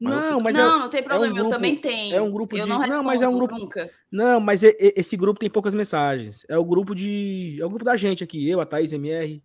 não, 0.00 0.40
mas 0.40 0.54
não, 0.54 0.76
é, 0.76 0.78
não 0.80 0.90
tem 0.90 1.02
problema, 1.02 1.26
é 1.26 1.30
um 1.30 1.34
grupo, 1.34 1.48
eu 1.48 1.56
também 1.56 1.76
tenho. 1.76 2.16
É 2.16 2.20
um 2.20 2.30
grupo 2.30 2.56
eu 2.56 2.62
de. 2.64 2.68
Não, 2.68 2.86
não, 2.86 3.04
mas 3.04 3.22
é 3.22 3.28
um 3.28 3.34
grupo. 3.34 3.54
Nunca. 3.56 3.90
Não, 4.10 4.40
mas 4.40 4.64
é, 4.64 4.70
é, 4.70 4.94
esse 4.96 5.16
grupo 5.16 5.38
tem 5.38 5.50
poucas 5.50 5.74
mensagens. 5.74 6.44
É 6.48 6.58
o 6.58 6.64
grupo 6.64 6.94
de. 6.94 7.58
É 7.60 7.64
o 7.64 7.68
grupo 7.68 7.84
da 7.84 7.96
gente 7.96 8.24
aqui. 8.24 8.48
Eu, 8.48 8.60
a 8.60 8.66
Thaís 8.66 8.92
MR. 8.92 9.42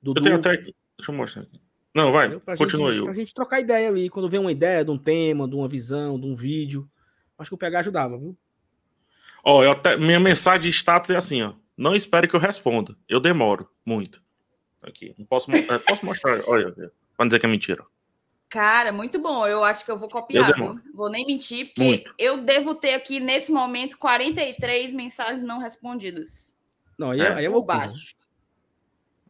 Dudu. 0.00 0.20
Eu 0.20 0.22
tenho 0.22 0.36
até 0.36 0.50
aqui. 0.52 0.74
Deixa 0.96 1.10
eu 1.10 1.14
mostrar 1.14 1.42
aqui. 1.42 1.60
Não, 1.94 2.12
vai, 2.12 2.40
continua 2.56 2.92
aí. 2.92 3.02
Pra 3.02 3.12
gente 3.12 3.34
trocar 3.34 3.60
ideia 3.60 3.88
ali, 3.88 4.08
quando 4.08 4.28
vem 4.28 4.38
uma 4.38 4.52
ideia 4.52 4.84
de 4.84 4.90
um 4.92 4.98
tema, 4.98 5.48
de 5.48 5.56
uma 5.56 5.68
visão, 5.68 6.18
de 6.18 6.26
um 6.26 6.34
vídeo. 6.34 6.88
Acho 7.36 7.50
que 7.50 7.54
o 7.54 7.58
PH 7.58 7.80
ajudava, 7.80 8.16
viu? 8.16 8.36
Ó, 9.42 9.64
eu 9.64 9.72
até, 9.72 9.96
minha 9.96 10.20
mensagem 10.20 10.62
de 10.62 10.68
status 10.68 11.10
é 11.10 11.16
assim, 11.16 11.42
ó. 11.42 11.54
Não 11.80 11.94
espere 11.94 12.28
que 12.28 12.36
eu 12.36 12.40
responda. 12.40 12.94
Eu 13.08 13.18
demoro 13.18 13.66
muito. 13.86 14.22
Aqui, 14.82 15.14
não 15.16 15.24
posso, 15.24 15.50
é, 15.50 15.78
posso 15.78 16.04
mostrar. 16.04 16.42
Olha, 16.46 16.74
pra 17.16 17.24
dizer 17.24 17.38
que 17.38 17.46
é 17.46 17.48
mentira. 17.48 17.82
Cara, 18.50 18.92
muito 18.92 19.18
bom. 19.18 19.46
Eu 19.46 19.64
acho 19.64 19.82
que 19.82 19.90
eu 19.90 19.98
vou 19.98 20.06
copiar, 20.06 20.52
eu? 20.58 20.78
Vou 20.92 21.08
nem 21.08 21.26
mentir, 21.26 21.68
porque 21.68 21.82
muito. 21.82 22.14
eu 22.18 22.42
devo 22.42 22.74
ter 22.74 22.92
aqui 22.92 23.18
nesse 23.18 23.50
momento 23.50 23.96
43 23.96 24.92
mensagens 24.92 25.42
não 25.42 25.58
respondidas. 25.58 26.54
Não, 26.98 27.12
aí 27.12 27.20
é, 27.20 27.32
aí 27.32 27.44
é 27.46 27.60
baixo. 27.62 28.14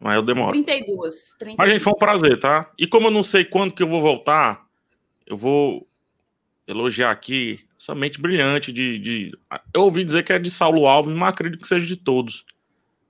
Mas 0.01 0.17
eu 0.17 0.23
demoro. 0.23 0.51
32, 0.51 1.37
32. 1.39 1.57
Mas, 1.57 1.71
gente, 1.71 1.85
foi 1.85 1.93
um 1.93 1.97
prazer, 1.97 2.41
tá? 2.41 2.73
E 2.77 2.85
como 2.85 3.07
eu 3.07 3.13
não 3.13 3.23
sei 3.23 3.45
quando 3.45 3.73
que 3.73 3.83
eu 3.85 3.89
vou 3.89 4.01
voltar, 4.01 4.67
eu 5.25 5.37
vou 5.37 5.87
elogiar 6.67 7.11
aqui 7.11 7.61
essa 7.79 7.95
mente 7.95 8.21
brilhante 8.21 8.73
de, 8.73 8.99
de... 8.99 9.39
Eu 9.75 9.83
ouvi 9.83 10.05
dizer 10.05 10.23
que 10.23 10.33
é 10.33 10.39
de 10.39 10.51
Saulo 10.51 10.87
Alves, 10.87 11.17
mas 11.17 11.31
acredito 11.31 11.63
que 11.63 11.69
seja 11.69 11.87
de 11.87 11.97
todos. 11.97 12.45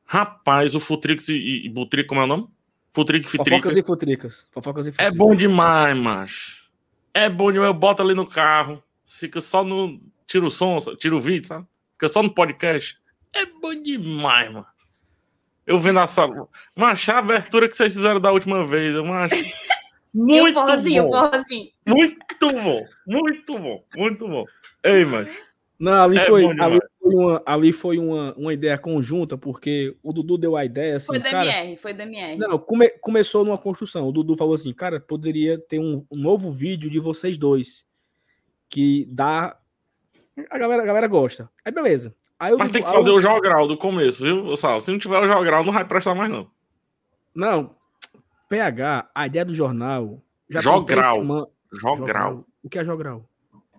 Rapaz, 0.04 0.74
o 0.74 0.80
Futrix 0.80 1.28
e, 1.28 1.66
e 1.66 1.68
Butrico, 1.68 2.08
como 2.08 2.20
é 2.20 2.24
o 2.24 2.26
nome? 2.26 2.48
Futric 2.92 3.26
e 3.26 3.28
Fitrica. 3.28 3.56
Fofocas 3.56 3.76
e 3.76 3.82
Futricas. 3.82 4.46
Fofocas 4.50 4.86
e 4.86 4.90
Futricas. 4.90 5.14
É 5.14 5.16
bom 5.16 5.34
demais, 5.34 5.96
macho. 5.96 6.64
É 7.14 7.28
bom 7.28 7.52
demais. 7.52 7.68
Eu 7.68 7.74
boto 7.74 8.02
ali 8.02 8.14
no 8.14 8.26
carro, 8.26 8.82
fica 9.06 9.40
só 9.40 9.62
no. 9.62 10.00
Tira 10.26 10.44
o 10.44 10.50
som, 10.50 10.78
tira 10.96 11.14
o 11.14 11.20
vídeo, 11.20 11.46
sabe? 11.46 11.66
Fica 11.92 12.08
só 12.08 12.22
no 12.22 12.32
podcast. 12.32 12.96
É 13.32 13.46
bom 13.46 13.74
demais, 13.80 14.52
mano. 14.52 14.66
Eu 15.66 15.78
vendo 15.78 16.00
essa. 16.00 16.26
Macho, 16.74 17.12
a 17.12 17.18
abertura 17.18 17.68
que 17.68 17.76
vocês 17.76 17.92
fizeram 17.92 18.20
da 18.20 18.32
última 18.32 18.64
vez, 18.64 18.94
eu 18.94 19.12
acho. 19.12 19.34
Muito 20.12 20.54
bom. 20.54 20.66
Muito 21.86 22.52
bom. 22.52 22.84
Muito 23.06 23.58
bom. 23.58 23.84
Muito 23.96 24.28
bom. 24.28 24.44
Ei, 24.84 25.04
macho. 25.04 25.50
Não, 25.80 26.04
ali 26.04 26.18
é 26.18 26.26
foi, 26.26 26.44
ali 26.44 26.78
foi, 27.00 27.14
uma, 27.14 27.42
ali 27.46 27.72
foi 27.72 27.98
uma, 27.98 28.34
uma 28.34 28.52
ideia 28.52 28.76
conjunta, 28.76 29.38
porque 29.38 29.96
o 30.02 30.12
Dudu 30.12 30.36
deu 30.36 30.54
a 30.54 30.62
ideia 30.62 30.98
assim. 30.98 31.06
Foi 31.06 31.18
da 31.18 31.30
cara, 31.30 31.46
MR, 31.46 31.76
foi 31.78 31.94
da 31.94 32.02
MR. 32.02 32.36
Não, 32.36 32.58
come, 32.58 32.90
começou 33.00 33.46
numa 33.46 33.56
construção. 33.56 34.06
O 34.06 34.12
Dudu 34.12 34.36
falou 34.36 34.54
assim, 34.54 34.74
cara, 34.74 35.00
poderia 35.00 35.58
ter 35.58 35.78
um, 35.78 36.04
um, 36.12 36.18
novo 36.18 36.50
vídeo 36.50 36.90
de 36.90 37.00
vocês 37.00 37.38
dois. 37.38 37.86
Que 38.68 39.06
dá. 39.10 39.56
A 40.50 40.58
galera, 40.58 40.82
a 40.82 40.86
galera 40.86 41.06
gosta. 41.06 41.50
Aí 41.64 41.72
beleza. 41.72 42.14
Aí 42.38 42.54
Mas 42.56 42.70
tem 42.70 42.82
que 42.82 42.90
fazer 42.90 43.10
o 43.10 43.20
jogral 43.20 43.66
do 43.66 43.76
começo, 43.76 44.22
viu, 44.22 44.54
Sal? 44.58 44.80
Se 44.80 44.90
não 44.90 44.98
tiver 44.98 45.18
o 45.18 45.26
jogral, 45.26 45.64
não 45.64 45.72
vai 45.72 45.84
prestar 45.86 46.14
mais, 46.14 46.28
não. 46.28 46.50
Não. 47.34 47.74
PH, 48.50 49.08
a 49.14 49.26
ideia 49.26 49.44
do 49.44 49.54
jornal. 49.54 50.20
jogral. 50.50 51.52
Jogral. 51.72 52.44
O 52.64 52.68
que 52.68 52.80
é 52.80 52.84
jogral? 52.84 53.24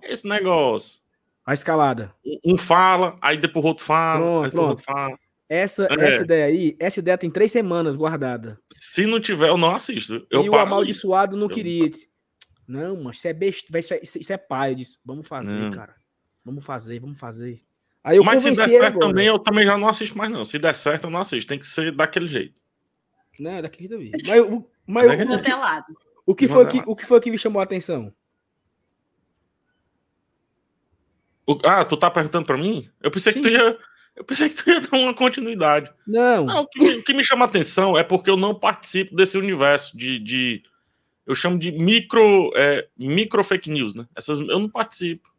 Esse 0.01 0.25
negócio. 0.25 1.01
A 1.45 1.53
escalada. 1.53 2.15
Um 2.45 2.57
fala, 2.57 3.17
aí 3.21 3.35
depois 3.35 3.65
o 3.65 3.67
outro 3.67 3.83
fala. 3.83 4.19
Pronto, 4.19 4.51
pronto. 4.51 4.69
Outro 4.69 4.85
fala. 4.85 5.19
Essa, 5.49 5.87
é. 5.91 6.05
essa 6.05 6.23
ideia 6.23 6.45
aí, 6.45 6.77
essa 6.79 6.99
ideia 7.01 7.17
tem 7.17 7.29
três 7.29 7.51
semanas 7.51 7.97
guardada. 7.97 8.57
Se 8.71 9.05
não 9.05 9.19
tiver, 9.19 9.49
eu 9.49 9.57
não 9.57 9.75
assisto. 9.75 10.25
Eu 10.31 10.45
e 10.45 10.49
o 10.49 10.55
amaldiçoado 10.55 11.35
não 11.35 11.49
queria. 11.49 11.89
Disse, 11.89 12.09
não, 12.65 13.03
mas 13.03 13.17
isso 13.17 13.27
é 13.27 13.33
besta, 13.33 13.77
isso 13.77 13.93
é, 13.93 13.99
isso 14.01 14.31
é 14.31 14.37
pai. 14.37 14.71
Eu 14.71 14.75
disse, 14.75 14.97
vamos 15.03 15.27
fazer, 15.27 15.53
não. 15.53 15.71
cara. 15.71 15.93
Vamos 16.45 16.63
fazer, 16.63 16.97
vamos 17.01 17.19
fazer. 17.19 17.61
Aí 18.01 18.15
eu 18.15 18.23
mas 18.23 18.39
se 18.39 18.51
der 18.51 18.69
certo 18.69 18.83
agora. 18.83 19.07
também, 19.07 19.27
eu 19.27 19.37
também 19.37 19.65
já 19.65 19.77
não 19.77 19.89
assisto 19.89 20.17
mais, 20.17 20.31
não. 20.31 20.45
Se 20.45 20.57
der 20.57 20.73
certo, 20.73 21.03
eu 21.03 21.09
não 21.09 21.19
assisto. 21.19 21.49
Tem 21.49 21.59
que 21.59 21.67
ser 21.67 21.91
daquele 21.91 22.27
jeito. 22.27 22.60
Não, 23.41 23.51
é 23.51 23.61
daquele 23.63 24.11
jeito. 24.11 24.27
Mas, 24.27 25.07
mas, 25.07 25.25
mas 25.25 25.47
o, 26.27 26.31
o, 26.31 26.35
que 26.35 26.47
foi 26.47 26.67
que, 26.67 26.83
o 26.85 26.95
que 26.95 27.05
foi 27.07 27.19
que 27.19 27.31
me 27.31 27.39
chamou 27.39 27.59
a 27.59 27.63
atenção? 27.63 28.13
Ah, 31.65 31.83
tu 31.83 31.97
tá 31.97 32.11
perguntando 32.11 32.45
para 32.45 32.55
mim? 32.55 32.87
Eu 33.01 33.09
pensei 33.09 33.33
Sim. 33.33 33.41
que 33.41 33.49
tu 33.49 33.51
ia. 33.51 33.79
Eu 34.15 34.23
pensei 34.23 34.47
que 34.47 34.55
tu 34.55 34.69
ia 34.69 34.79
dar 34.79 34.95
uma 34.95 35.13
continuidade. 35.13 35.91
Não. 36.05 36.45
não 36.45 36.61
o, 36.61 36.67
que 36.67 36.79
me, 36.79 36.95
o, 36.97 37.03
que 37.03 37.13
me, 37.15 37.23
chama 37.23 37.45
atenção 37.45 37.97
é 37.97 38.03
porque 38.03 38.29
eu 38.29 38.37
não 38.37 38.53
participo 38.53 39.15
desse 39.15 39.39
universo 39.39 39.97
de. 39.97 40.19
de 40.19 40.63
eu 41.25 41.33
chamo 41.33 41.57
de 41.57 41.71
micro, 41.71 42.51
é, 42.55 42.87
micro 42.95 43.43
fake 43.43 43.71
news, 43.71 43.95
né? 43.95 44.07
Essas, 44.15 44.39
eu 44.39 44.59
não 44.59 44.69
participo. 44.69 45.33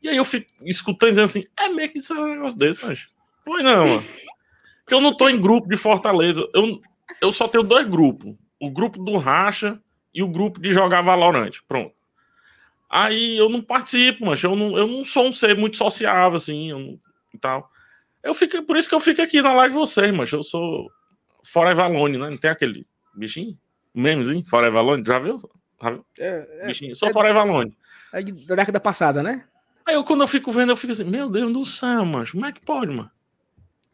E 0.00 0.08
aí 0.08 0.16
eu 0.16 0.24
fico 0.24 0.48
escutando 0.62 1.08
dizendo 1.08 1.24
assim: 1.24 1.44
é 1.58 1.68
meio 1.70 1.90
que 1.90 1.98
isso 1.98 2.14
é 2.14 2.20
um 2.20 2.28
negócio 2.28 2.56
desse, 2.56 2.86
mas. 2.86 3.12
Foi 3.44 3.64
não, 3.64 3.88
mano. 3.88 4.04
Porque 4.84 4.94
eu 4.94 5.00
não 5.00 5.16
tô 5.16 5.28
em 5.28 5.40
grupo 5.40 5.68
de 5.68 5.76
Fortaleza. 5.76 6.48
Eu, 6.54 6.80
eu 7.20 7.32
só 7.32 7.48
tenho 7.48 7.64
dois 7.64 7.86
grupos: 7.86 8.34
o 8.60 8.70
grupo 8.70 9.02
do 9.02 9.16
Racha 9.16 9.80
e 10.14 10.22
o 10.22 10.28
grupo 10.28 10.60
de 10.60 10.72
jogar 10.72 11.02
Valorant. 11.02 11.52
Pronto. 11.68 11.94
Aí 12.88 13.36
eu 13.36 13.48
não 13.48 13.60
participo, 13.60 14.24
mas 14.24 14.42
eu 14.42 14.54
não, 14.54 14.78
eu 14.78 14.86
não 14.86 15.04
sou 15.04 15.26
um 15.26 15.32
ser 15.32 15.56
muito 15.56 15.76
sociável, 15.76 16.36
assim, 16.36 16.70
eu 16.70 16.98
e 17.34 17.38
tal. 17.38 17.70
Eu 18.22 18.34
fico, 18.34 18.62
por 18.62 18.76
isso 18.76 18.88
que 18.88 18.94
eu 18.94 19.00
fico 19.00 19.20
aqui 19.20 19.42
na 19.42 19.52
live 19.52 19.74
de 19.74 19.80
vocês, 19.80 20.12
mas 20.12 20.32
eu 20.32 20.42
sou 20.42 20.90
Forever 21.44 21.84
Alone, 21.84 22.18
né? 22.18 22.30
Não 22.30 22.36
tem 22.36 22.50
aquele 22.50 22.86
bichinho? 23.14 23.56
Memezinho? 23.94 24.44
Forever 24.46 24.78
Alone? 24.78 25.04
Já 25.04 25.18
viu? 25.18 25.38
Já 25.82 25.90
viu? 25.90 26.06
É, 26.18 26.48
é, 26.60 26.66
bichinho. 26.66 26.94
Sou 26.94 27.08
é, 27.08 27.12
Forever 27.12 27.42
Alone. 27.42 27.76
É 28.12 28.22
da 28.22 28.54
década 28.54 28.80
passada, 28.80 29.22
né? 29.22 29.44
Aí 29.86 29.94
eu, 29.94 30.02
quando 30.02 30.22
eu 30.22 30.26
fico 30.26 30.50
vendo, 30.50 30.72
eu 30.72 30.76
fico 30.76 30.92
assim, 30.92 31.04
meu 31.04 31.30
Deus 31.30 31.52
do 31.52 31.64
céu, 31.64 32.04
mano, 32.04 32.26
como 32.30 32.46
é 32.46 32.52
que 32.52 32.60
pode, 32.60 32.92
mano? 32.92 33.10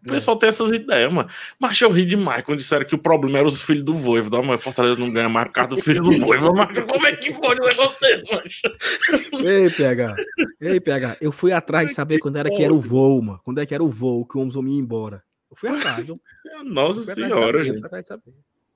O 0.05 0.09
pessoal 0.09 0.37
é. 0.37 0.41
tem 0.41 0.49
essas 0.49 0.73
ideias, 0.73 1.13
mano. 1.13 1.29
Mas 1.59 1.81
eu 1.81 1.91
ri 1.91 2.05
demais 2.05 2.43
quando 2.43 2.59
disseram 2.59 2.85
que 2.85 2.95
o 2.95 2.99
problema 2.99 3.39
era 3.39 3.47
os 3.47 3.63
filhos 3.63 3.85
do 3.85 3.95
Voivo. 3.95 4.29
Da 4.29 4.43
mãe 4.43 4.59
Fortaleza 4.59 4.99
não 4.99 5.11
ganha 5.11 5.29
mais 5.29 5.49
por 5.49 5.55
causa 5.55 5.71
do 5.71 5.77
filho 5.77 6.03
do 6.03 6.19
Voivo. 6.19 6.53
Mas 6.55 6.77
como 6.91 7.07
é 7.07 7.15
que 7.15 7.33
pode 7.33 7.61
um 7.61 7.65
negócio 7.65 7.97
desse, 8.01 8.33
mano? 8.33 9.49
Ei, 9.49 9.71
PH. 9.71 10.15
Ei, 10.61 10.81
PH. 10.81 11.17
Eu 11.21 11.31
fui 11.31 11.53
atrás 11.53 11.89
de 11.89 11.95
saber 11.95 12.19
quando 12.19 12.37
era 12.37 12.51
que 12.51 12.63
era 12.63 12.75
o 12.75 12.81
voo, 12.81 13.23
mano. 13.23 13.41
Quando 13.45 13.61
é 13.61 13.67
que 13.67 13.75
era 13.75 13.85
o 13.85 13.89
voo 13.89 14.27
que 14.27 14.37
o 14.37 14.59
homem 14.59 14.75
ia 14.75 14.81
embora. 14.81 15.23
Eu 15.49 15.57
fui 15.57 15.69
atrás. 15.69 16.07
Eu... 16.09 16.19
Nossa 16.65 17.03
senhora, 17.15 17.63
gente. 17.63 17.81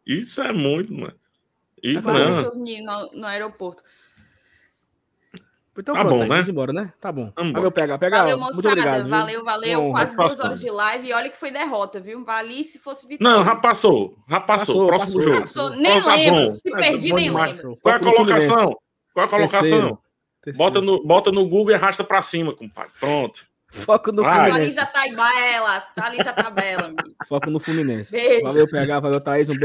Isso 0.06 0.40
é 0.40 0.52
muito, 0.52 0.94
mano. 0.94 1.14
Isso 1.82 2.06
não. 2.06 2.54
No, 2.54 3.10
no 3.12 3.26
aeroporto. 3.26 3.82
Então, 5.78 5.94
tá 5.94 6.00
pronto, 6.00 6.16
bom, 6.16 6.22
aí, 6.22 6.28
né? 6.28 6.34
Vamos 6.34 6.48
embora, 6.48 6.72
né? 6.72 6.92
Tá 7.00 7.12
bom. 7.12 7.32
Vamos 7.36 7.52
valeu, 7.52 7.70
pega, 7.70 7.98
pega. 7.98 8.18
Valeu, 8.18 8.38
moçada. 8.38 8.54
Muito 8.54 8.68
obrigado, 8.68 9.08
valeu, 9.08 9.44
valeu. 9.44 9.80
Bom, 9.80 9.90
Quase 9.92 10.16
duas 10.16 10.40
horas 10.40 10.60
de 10.60 10.70
live. 10.70 11.08
E 11.08 11.12
olha 11.12 11.30
que 11.30 11.36
foi 11.36 11.50
derrota, 11.50 12.00
viu? 12.00 12.24
Vale 12.24 12.64
se 12.64 12.78
fosse 12.78 13.06
vitória. 13.06 13.36
Não, 13.36 13.44
já 13.44 13.56
passou. 13.56 14.16
Já 14.28 14.40
passou. 14.40 14.74
passou 14.74 14.86
Próximo 14.86 15.12
passou, 15.14 15.22
jogo. 15.22 15.40
Passou. 15.40 15.70
Nem 15.70 16.02
tá 16.02 16.14
lembro. 16.14 16.46
Bom. 16.48 16.54
Se 16.54 16.68
é, 16.68 16.76
perdi, 16.76 17.12
nem 17.12 17.30
lembro. 17.30 17.78
Qual 17.82 17.94
é 17.94 17.98
a 17.98 18.00
colocação? 18.00 18.78
Qual 19.12 19.24
é 19.24 19.26
a 19.26 19.30
colocação? 19.30 19.98
Bota 20.54 20.80
no, 20.80 21.04
bota 21.04 21.32
no 21.32 21.46
Google 21.48 21.72
e 21.72 21.74
arrasta 21.74 22.04
pra 22.04 22.22
cima, 22.22 22.52
compadre. 22.52 22.92
Pronto. 23.00 23.46
Foco 23.68 24.12
no 24.12 24.22
Vai. 24.22 24.50
Fluminense. 24.50 24.78
Atualiza 24.78 24.82
a 24.82 24.86
tabela. 24.86 25.76
Atualiza 25.76 26.30
a 26.30 26.32
tabela. 26.32 26.94
Foco 27.28 27.50
no 27.50 27.60
Fluminense. 27.60 28.12
Beijo. 28.12 28.42
Valeu, 28.42 28.68
PH. 28.68 29.00
Valeu, 29.00 29.20
Thaís. 29.20 29.48
Um 29.48 29.52
beijo. 29.52 29.64